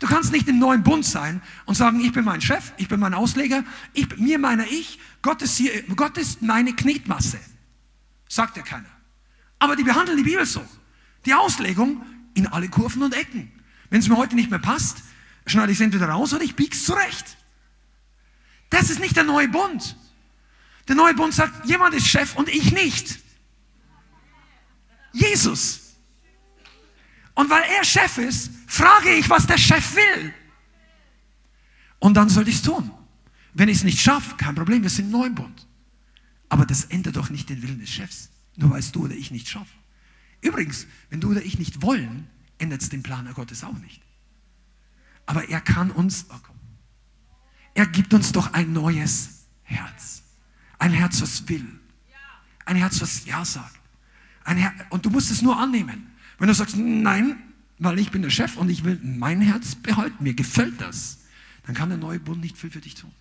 Du 0.00 0.08
kannst 0.08 0.32
nicht 0.32 0.48
im 0.48 0.58
neuen 0.58 0.82
Bund 0.82 1.06
sein 1.06 1.40
und 1.66 1.76
sagen, 1.76 2.00
ich 2.00 2.10
bin 2.10 2.24
mein 2.24 2.40
Chef, 2.40 2.72
ich 2.78 2.88
bin 2.88 2.98
mein 2.98 3.14
Ausleger, 3.14 3.62
ich, 3.92 4.16
mir 4.16 4.40
meiner 4.40 4.66
ich, 4.66 4.98
Gott 5.22 5.40
ist, 5.40 5.56
hier, 5.56 5.84
Gott 5.94 6.18
ist 6.18 6.42
meine 6.42 6.74
Knetmasse. 6.74 7.38
Sagt 8.28 8.56
ja 8.56 8.64
keiner. 8.64 8.93
Aber 9.64 9.76
die 9.76 9.82
behandeln 9.82 10.18
die 10.18 10.24
Bibel 10.24 10.44
so. 10.44 10.62
Die 11.24 11.32
Auslegung 11.32 12.04
in 12.34 12.46
alle 12.46 12.68
Kurven 12.68 13.02
und 13.02 13.14
Ecken. 13.14 13.50
Wenn 13.88 14.00
es 14.00 14.10
mir 14.10 14.18
heute 14.18 14.34
nicht 14.34 14.50
mehr 14.50 14.58
passt, 14.58 14.98
schneide 15.46 15.72
ich 15.72 15.78
es 15.78 15.80
entweder 15.82 16.10
raus 16.10 16.34
oder 16.34 16.44
ich 16.44 16.54
biege 16.54 16.76
es 16.76 16.84
zurecht. 16.84 17.38
Das 18.68 18.90
ist 18.90 19.00
nicht 19.00 19.16
der 19.16 19.24
neue 19.24 19.48
Bund. 19.48 19.96
Der 20.86 20.96
neue 20.96 21.14
Bund 21.14 21.32
sagt, 21.32 21.64
jemand 21.64 21.94
ist 21.94 22.06
Chef 22.06 22.36
und 22.36 22.50
ich 22.50 22.72
nicht. 22.72 23.18
Jesus. 25.12 25.94
Und 27.32 27.48
weil 27.48 27.62
er 27.62 27.84
Chef 27.84 28.18
ist, 28.18 28.50
frage 28.66 29.14
ich, 29.14 29.30
was 29.30 29.46
der 29.46 29.56
Chef 29.56 29.96
will. 29.96 30.34
Und 32.00 32.18
dann 32.18 32.28
soll 32.28 32.46
ich 32.48 32.56
es 32.56 32.62
tun. 32.62 32.90
Wenn 33.54 33.70
ich 33.70 33.78
es 33.78 33.84
nicht 33.84 33.98
schaffe, 33.98 34.36
kein 34.36 34.54
Problem, 34.54 34.82
wir 34.82 34.90
sind 34.90 35.06
im 35.06 35.12
neuen 35.12 35.34
Bund. 35.34 35.66
Aber 36.50 36.66
das 36.66 36.84
ändert 36.84 37.16
doch 37.16 37.30
nicht 37.30 37.48
den 37.48 37.62
Willen 37.62 37.80
des 37.80 37.88
Chefs, 37.88 38.28
nur 38.56 38.70
weil 38.70 38.80
es 38.80 38.92
du 38.92 39.04
oder 39.04 39.14
ich 39.14 39.30
nicht 39.30 39.48
schaffen. 39.48 39.78
Übrigens, 40.40 40.86
wenn 41.10 41.20
du 41.20 41.30
oder 41.30 41.42
ich 41.42 41.58
nicht 41.58 41.82
wollen, 41.82 42.28
ändert 42.58 42.82
es 42.82 42.88
den 42.88 43.02
Plan 43.02 43.30
Gottes 43.34 43.64
auch 43.64 43.78
nicht. 43.78 44.02
Aber 45.26 45.48
er 45.48 45.60
kann 45.60 45.90
uns, 45.90 46.26
oh 46.28 46.36
komm, 46.42 46.56
er 47.74 47.86
gibt 47.86 48.14
uns 48.14 48.32
doch 48.32 48.52
ein 48.52 48.72
neues 48.72 49.46
Herz. 49.62 50.22
Ein 50.78 50.92
Herz, 50.92 51.20
was 51.20 51.48
will. 51.48 51.66
Ein 52.66 52.76
Herz, 52.76 53.00
was 53.00 53.24
Ja 53.24 53.44
sagt. 53.44 53.80
Ein 54.44 54.58
Her 54.58 54.72
und 54.90 55.04
du 55.04 55.10
musst 55.10 55.30
es 55.30 55.42
nur 55.42 55.58
annehmen. 55.58 56.10
Wenn 56.38 56.48
du 56.48 56.54
sagst, 56.54 56.76
nein, 56.76 57.36
weil 57.78 57.98
ich 57.98 58.10
bin 58.10 58.22
der 58.22 58.30
Chef 58.30 58.56
und 58.56 58.68
ich 58.68 58.84
will 58.84 59.00
mein 59.02 59.40
Herz 59.40 59.74
behalten, 59.74 60.22
mir 60.22 60.34
gefällt 60.34 60.80
das, 60.80 61.20
dann 61.64 61.74
kann 61.74 61.88
der 61.88 61.98
neue 61.98 62.20
Bund 62.20 62.40
nicht 62.40 62.56
viel 62.56 62.70
für 62.70 62.80
dich 62.80 62.94
tun. 62.94 63.12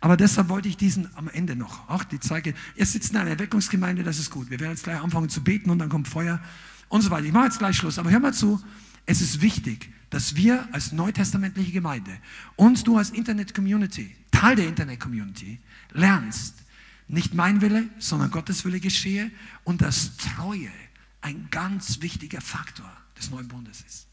Aber 0.00 0.16
deshalb 0.16 0.48
wollte 0.48 0.68
ich 0.68 0.76
diesen 0.76 1.08
am 1.16 1.28
Ende 1.28 1.56
noch, 1.56 1.88
ach, 1.88 2.04
die 2.04 2.20
zeige, 2.20 2.54
ihr 2.74 2.86
sitzt 2.86 3.12
in 3.12 3.16
einer 3.16 3.30
Erweckungsgemeinde, 3.30 4.02
das 4.02 4.18
ist 4.18 4.30
gut. 4.30 4.50
Wir 4.50 4.60
werden 4.60 4.72
jetzt 4.72 4.84
gleich 4.84 5.00
anfangen 5.00 5.28
zu 5.28 5.42
beten 5.42 5.70
und 5.70 5.78
dann 5.78 5.88
kommt 5.88 6.08
Feuer 6.08 6.40
und 6.88 7.02
so 7.02 7.10
weiter. 7.10 7.26
Ich 7.26 7.32
mache 7.32 7.46
jetzt 7.46 7.58
gleich 7.58 7.76
Schluss, 7.76 7.98
aber 7.98 8.10
hör 8.10 8.20
mal 8.20 8.34
zu, 8.34 8.62
es 9.06 9.20
ist 9.20 9.40
wichtig, 9.40 9.90
dass 10.10 10.36
wir 10.36 10.68
als 10.72 10.92
neutestamentliche 10.92 11.72
Gemeinde 11.72 12.16
und 12.56 12.86
du 12.86 12.98
als 12.98 13.10
Internet-Community, 13.10 14.14
Teil 14.30 14.56
der 14.56 14.68
Internet-Community, 14.68 15.60
lernst, 15.92 16.54
nicht 17.08 17.34
mein 17.34 17.60
Wille, 17.60 17.88
sondern 17.98 18.30
Gottes 18.30 18.64
Wille 18.64 18.80
geschehe 18.80 19.30
und 19.64 19.80
dass 19.80 20.16
Treue 20.16 20.70
ein 21.20 21.48
ganz 21.50 22.02
wichtiger 22.02 22.40
Faktor 22.40 22.90
des 23.18 23.30
neuen 23.30 23.48
Bundes 23.48 23.82
ist. 23.86 24.06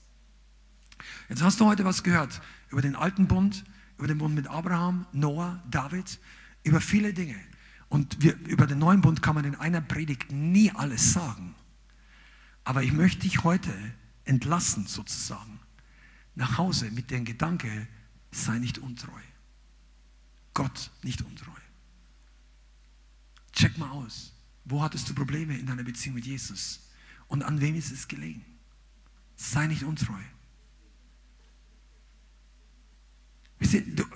Jetzt 1.30 1.42
hast 1.42 1.60
du 1.60 1.66
heute 1.66 1.86
was 1.86 2.04
gehört 2.04 2.42
über 2.70 2.82
den 2.82 2.96
alten 2.96 3.28
Bund, 3.28 3.64
über 4.04 4.10
den 4.10 4.18
Bund 4.18 4.36
mit 4.36 4.48
Abraham, 4.48 5.06
Noah, 5.14 5.64
David, 5.72 6.20
über 6.66 6.82
viele 6.82 7.14
Dinge. 7.14 7.40
Und 7.88 8.22
wir, 8.22 8.38
über 8.48 8.68
den 8.68 8.78
neuen 8.78 9.00
Bund 9.00 9.22
kann 9.22 9.34
man 9.34 9.46
in 9.46 9.56
einer 9.56 9.80
Predigt 9.80 10.30
nie 10.30 10.70
alles 10.72 11.14
sagen. 11.14 11.56
Aber 12.66 12.84
ich 12.84 12.92
möchte 12.92 13.22
dich 13.22 13.46
heute 13.46 13.74
entlassen, 14.26 14.88
sozusagen, 14.88 15.58
nach 16.36 16.58
Hause 16.58 16.92
mit 16.92 17.12
dem 17.12 17.24
Gedanke, 17.24 17.88
sei 18.30 18.60
nicht 18.60 18.78
untreu. 18.80 19.22
Gott 20.54 20.92
nicht 21.02 21.22
untreu. 21.22 21.62
Check 23.54 23.78
mal 23.78 23.90
aus. 23.90 24.34
Wo 24.66 24.84
hattest 24.84 25.10
du 25.10 25.16
Probleme 25.16 25.58
in 25.58 25.66
deiner 25.66 25.84
Beziehung 25.84 26.16
mit 26.16 26.26
Jesus? 26.26 26.90
Und 27.28 27.42
an 27.42 27.62
wem 27.62 27.76
ist 27.76 27.94
es 27.94 28.10
gelegen? 28.10 28.44
Sei 29.38 29.66
nicht 29.68 29.84
untreu. 29.84 30.20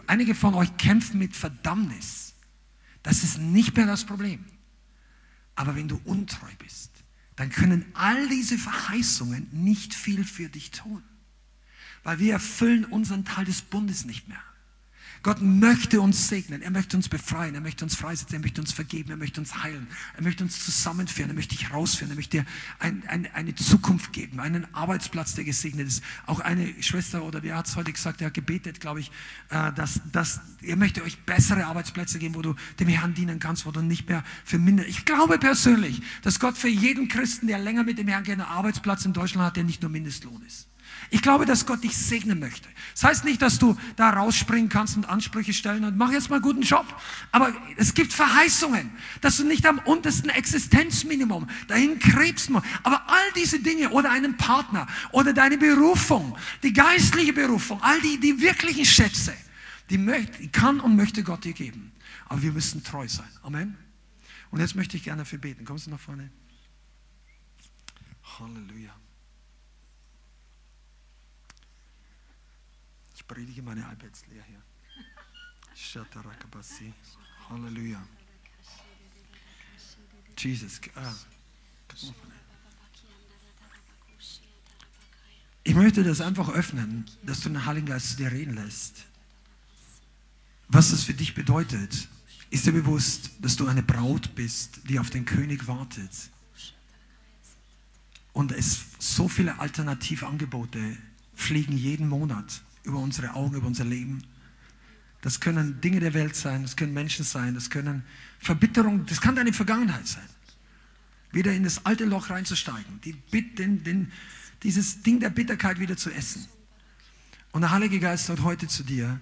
Einige 0.08 0.36
von 0.36 0.54
euch 0.54 0.76
kämpfen 0.78 1.20
mit 1.20 1.36
Verdammnis. 1.36 2.34
Das 3.04 3.24
ist 3.24 3.38
nicht 3.38 3.76
mehr 3.76 3.86
das 3.86 4.06
Problem. 4.06 4.46
Aber 5.56 5.76
wenn 5.76 5.88
du 5.88 6.00
untreu 6.06 6.52
bist, 6.60 6.92
dann 7.36 7.50
können 7.50 7.86
all 7.94 8.30
diese 8.30 8.58
Verheißungen 8.58 9.48
nicht 9.52 9.94
viel 9.94 10.24
für 10.24 10.50
dich 10.50 10.72
tun. 10.72 11.04
Weil 12.04 12.20
wir 12.20 12.34
erfüllen 12.34 12.86
unseren 12.86 13.26
Teil 13.26 13.46
des 13.46 13.62
Bundes 13.62 14.06
nicht 14.06 14.28
mehr. 14.28 14.44
Gott 15.28 15.42
möchte 15.42 16.00
uns 16.00 16.30
segnen, 16.30 16.62
er 16.62 16.72
möchte 16.72 16.96
uns 16.96 17.10
befreien, 17.10 17.54
er 17.54 17.60
möchte 17.60 17.84
uns 17.84 17.96
freisetzen, 17.96 18.36
er 18.38 18.40
möchte 18.40 18.62
uns 18.62 18.72
vergeben, 18.72 19.10
er 19.10 19.18
möchte 19.18 19.42
uns 19.42 19.62
heilen, 19.62 19.86
er 20.16 20.24
möchte 20.24 20.42
uns 20.42 20.64
zusammenführen, 20.64 21.30
er 21.32 21.34
möchte 21.34 21.58
dich 21.58 21.70
rausführen, 21.70 22.12
er 22.12 22.16
möchte 22.16 22.38
dir 22.38 22.46
ein, 22.80 23.04
ein, 23.08 23.28
eine 23.34 23.54
Zukunft 23.54 24.14
geben, 24.14 24.40
einen 24.40 24.74
Arbeitsplatz, 24.74 25.36
der 25.36 25.44
gesegnet 25.44 25.86
ist. 25.86 26.02
Auch 26.28 26.40
eine 26.40 26.82
Schwester 26.82 27.24
oder 27.24 27.44
wer 27.44 27.58
hat 27.58 27.68
es 27.68 27.76
heute 27.76 27.92
gesagt, 27.92 28.22
der 28.22 28.28
hat 28.28 28.36
gebetet, 28.36 28.80
glaube 28.80 29.02
ich, 29.02 29.12
äh, 29.50 29.74
dass, 29.74 30.00
dass 30.14 30.40
er 30.62 30.78
möchte 30.78 31.04
euch 31.04 31.20
bessere 31.26 31.66
Arbeitsplätze 31.66 32.20
geben, 32.20 32.36
wo 32.36 32.42
du 32.42 32.56
dem 32.80 32.88
Herrn 32.88 33.14
dienen 33.14 33.40
kannst, 33.40 33.66
wo 33.66 33.72
du 33.72 33.82
nicht 33.82 34.08
mehr 34.08 34.24
für 34.46 34.60
minder. 34.60 34.88
Ich 34.88 35.04
glaube 35.04 35.40
persönlich, 35.40 36.02
dass 36.22 36.40
Gott 36.40 36.58
für 36.58 36.70
jeden 36.70 37.10
Christen, 37.10 37.48
der 37.48 37.60
länger 37.60 37.84
mit 37.84 37.98
dem 37.98 38.08
Herrn 38.08 38.24
geht, 38.24 38.40
einen 38.40 38.48
Arbeitsplatz 38.48 39.04
in 39.04 39.12
Deutschland 39.12 39.46
hat, 39.46 39.58
der 39.58 39.66
nicht 39.66 39.82
nur 39.82 39.92
Mindestlohn 39.92 40.42
ist. 40.48 40.70
Ich 41.10 41.22
glaube, 41.22 41.46
dass 41.46 41.66
Gott 41.66 41.84
dich 41.84 41.96
segnen 41.96 42.40
möchte. 42.40 42.68
Das 42.94 43.04
heißt 43.04 43.26
nicht, 43.26 43.42
dass 43.42 43.60
du 43.60 43.78
da 43.96 44.10
rausspringen 44.10 44.70
kannst 44.70 44.98
und 44.98 45.08
Ansprüche 45.08 45.54
stellen 45.54 45.84
und 45.86 45.98
mach 45.98 46.12
jetzt 46.12 46.30
mal 46.30 46.38
einen 46.38 46.44
guten 46.44 46.62
Job. 46.62 46.86
Aber 47.32 47.54
es 47.78 47.94
gibt 47.94 48.12
Verheißungen, 48.12 48.92
dass 49.22 49.38
du 49.38 49.46
nicht 49.46 49.66
am 49.66 49.80
untersten 49.80 50.30
Existenzminimum 50.30 51.48
dahin 51.68 52.00
krebst. 52.00 52.50
Aber 52.84 53.08
all 53.08 53.32
diese 53.36 53.60
Dinge 53.60 53.90
oder 53.90 54.12
einen 54.12 54.36
Partner 54.38 54.88
oder 55.12 55.34
deine 55.34 55.58
Berufung, 55.58 56.38
die 56.64 56.74
geistliche 56.74 57.34
Berufung, 57.34 57.82
all 57.82 58.00
die, 58.02 58.20
die 58.20 58.42
wirklichen 58.42 58.86
Schätze, 58.86 59.34
die, 59.90 59.98
möchte, 59.98 60.40
die 60.40 60.50
kann 60.50 60.80
und 60.80 60.96
möchte 60.96 61.24
Gott 61.24 61.44
dir 61.44 61.54
geben. 61.54 61.92
Aber 62.28 62.42
wir 62.42 62.52
müssen 62.52 62.84
treu 62.84 63.08
sein. 63.08 63.30
Amen. 63.44 63.78
Und 64.52 64.60
jetzt 64.60 64.76
möchte 64.76 64.98
ich 64.98 65.04
gerne 65.04 65.22
dafür 65.22 65.40
beten. 65.40 65.66
Kommst 65.66 65.88
du 65.88 65.92
nach 65.92 66.00
vorne? 66.00 66.30
Halleluja. 68.40 68.94
Predige 73.28 73.62
meine 73.62 73.82
iPads 73.82 74.26
leer 74.28 74.44
hier. 74.44 74.62
Halleluja. 77.50 78.06
Jesus. 80.38 80.82
Ah. 80.96 81.14
Ich 85.64 85.76
möchte 85.76 86.04
das 86.04 86.22
einfach 86.22 86.50
öffnen, 86.50 87.06
dass 87.24 87.42
du 87.42 87.50
den 87.50 87.66
Heiligen 87.66 87.88
Geist 87.88 88.12
zu 88.12 88.18
dir 88.18 88.32
reden 88.32 88.56
lässt. 88.56 89.06
Was 90.70 90.92
das 90.92 91.04
für 91.04 91.14
dich 91.14 91.34
bedeutet, 91.34 92.08
ist 92.50 92.66
dir 92.66 92.72
bewusst, 92.72 93.32
dass 93.40 93.56
du 93.56 93.68
eine 93.68 93.84
Braut 93.84 94.36
bist, 94.36 94.82
die 94.90 95.00
auf 95.00 95.10
den 95.10 95.26
König 95.26 95.68
wartet. 95.68 96.12
Und 98.34 98.52
es 98.52 98.86
so 99.00 99.28
viele 99.28 99.60
Alternativangebote 99.60 100.98
fliegen 101.34 101.78
jeden 101.78 102.08
Monat 102.08 102.62
über 102.88 103.00
unsere 103.00 103.34
Augen, 103.34 103.56
über 103.56 103.68
unser 103.68 103.86
Leben. 103.86 104.24
Das 105.22 105.40
können 105.40 105.82
Dinge 105.82 106.00
der 106.00 106.14
Welt 106.14 106.36
sein, 106.36 106.64
das 106.64 106.76
können 106.76 106.94
Menschen 106.94 107.26
sein, 107.26 107.54
das 107.54 107.70
können 107.70 108.04
Verbitterungen, 108.40 109.06
das 109.06 109.20
kann 109.20 109.36
deine 109.36 109.54
Vergangenheit 109.54 110.08
sein. 110.08 110.28
Wieder 111.32 111.54
in 111.54 111.64
das 111.64 111.86
alte 111.86 112.06
Loch 112.06 112.30
reinzusteigen, 112.30 113.02
die, 113.04 113.14
den, 113.56 113.84
den, 113.84 114.12
dieses 114.64 115.02
Ding 115.02 115.20
der 115.20 115.30
Bitterkeit 115.30 115.80
wieder 115.80 115.98
zu 115.98 116.12
essen. 116.12 116.48
Und 117.52 117.62
der 117.62 117.72
Heilige 117.72 118.00
Geist 118.00 118.28
sagt 118.28 118.42
heute 118.42 118.68
zu 118.68 118.84
dir, 118.84 119.20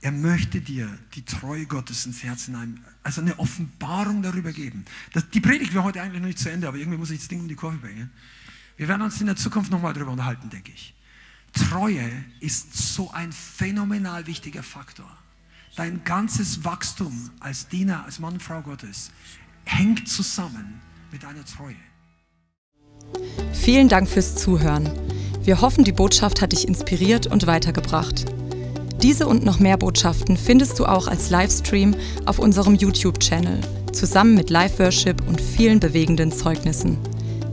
er 0.00 0.12
möchte 0.12 0.60
dir 0.60 0.98
die 1.14 1.24
Treue 1.24 1.64
Gottes 1.64 2.04
ins 2.04 2.22
Herz 2.22 2.44
hinein, 2.44 2.84
also 3.02 3.22
eine 3.22 3.38
Offenbarung 3.38 4.20
darüber 4.20 4.52
geben. 4.52 4.84
Das, 5.14 5.30
die 5.30 5.40
Predigt 5.40 5.72
wäre 5.72 5.84
heute 5.84 6.02
eigentlich 6.02 6.20
noch 6.20 6.26
nicht 6.26 6.38
zu 6.38 6.50
Ende, 6.50 6.68
aber 6.68 6.76
irgendwie 6.76 6.98
muss 6.98 7.10
ich 7.10 7.20
das 7.20 7.28
Ding 7.28 7.40
um 7.40 7.48
die 7.48 7.54
Kurve 7.54 7.78
bringen. 7.78 8.10
Wir 8.76 8.88
werden 8.88 9.00
uns 9.00 9.18
in 9.20 9.28
der 9.28 9.36
Zukunft 9.36 9.70
nochmal 9.70 9.94
darüber 9.94 10.10
unterhalten, 10.10 10.50
denke 10.50 10.72
ich. 10.72 10.94
Treue 11.54 12.10
ist 12.40 12.94
so 12.94 13.10
ein 13.12 13.32
phänomenal 13.32 14.26
wichtiger 14.26 14.62
Faktor. 14.62 15.08
Dein 15.76 16.02
ganzes 16.04 16.64
Wachstum 16.64 17.30
als 17.40 17.68
Diener, 17.68 18.04
als 18.04 18.18
Mann 18.18 18.34
und 18.34 18.42
Frau 18.42 18.60
Gottes 18.60 19.10
hängt 19.64 20.08
zusammen 20.08 20.80
mit 21.10 21.22
deiner 21.22 21.44
Treue. 21.44 21.76
Vielen 23.52 23.88
Dank 23.88 24.08
fürs 24.08 24.36
Zuhören. 24.36 24.90
Wir 25.42 25.60
hoffen, 25.60 25.84
die 25.84 25.92
Botschaft 25.92 26.42
hat 26.42 26.52
dich 26.52 26.66
inspiriert 26.66 27.26
und 27.26 27.46
weitergebracht. 27.46 28.24
Diese 29.02 29.26
und 29.26 29.44
noch 29.44 29.58
mehr 29.58 29.76
Botschaften 29.76 30.36
findest 30.36 30.78
du 30.78 30.86
auch 30.86 31.08
als 31.08 31.30
Livestream 31.30 31.94
auf 32.24 32.38
unserem 32.38 32.74
YouTube-Channel, 32.74 33.60
zusammen 33.92 34.34
mit 34.34 34.50
Live-Worship 34.50 35.26
und 35.28 35.40
vielen 35.40 35.80
bewegenden 35.80 36.32
Zeugnissen. 36.32 36.98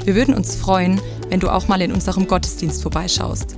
Wir 0.05 0.15
würden 0.15 0.33
uns 0.33 0.55
freuen, 0.55 1.01
wenn 1.29 1.39
du 1.39 1.49
auch 1.49 1.67
mal 1.67 1.81
in 1.81 1.91
unserem 1.91 2.27
Gottesdienst 2.27 2.81
vorbeischaust. 2.81 3.57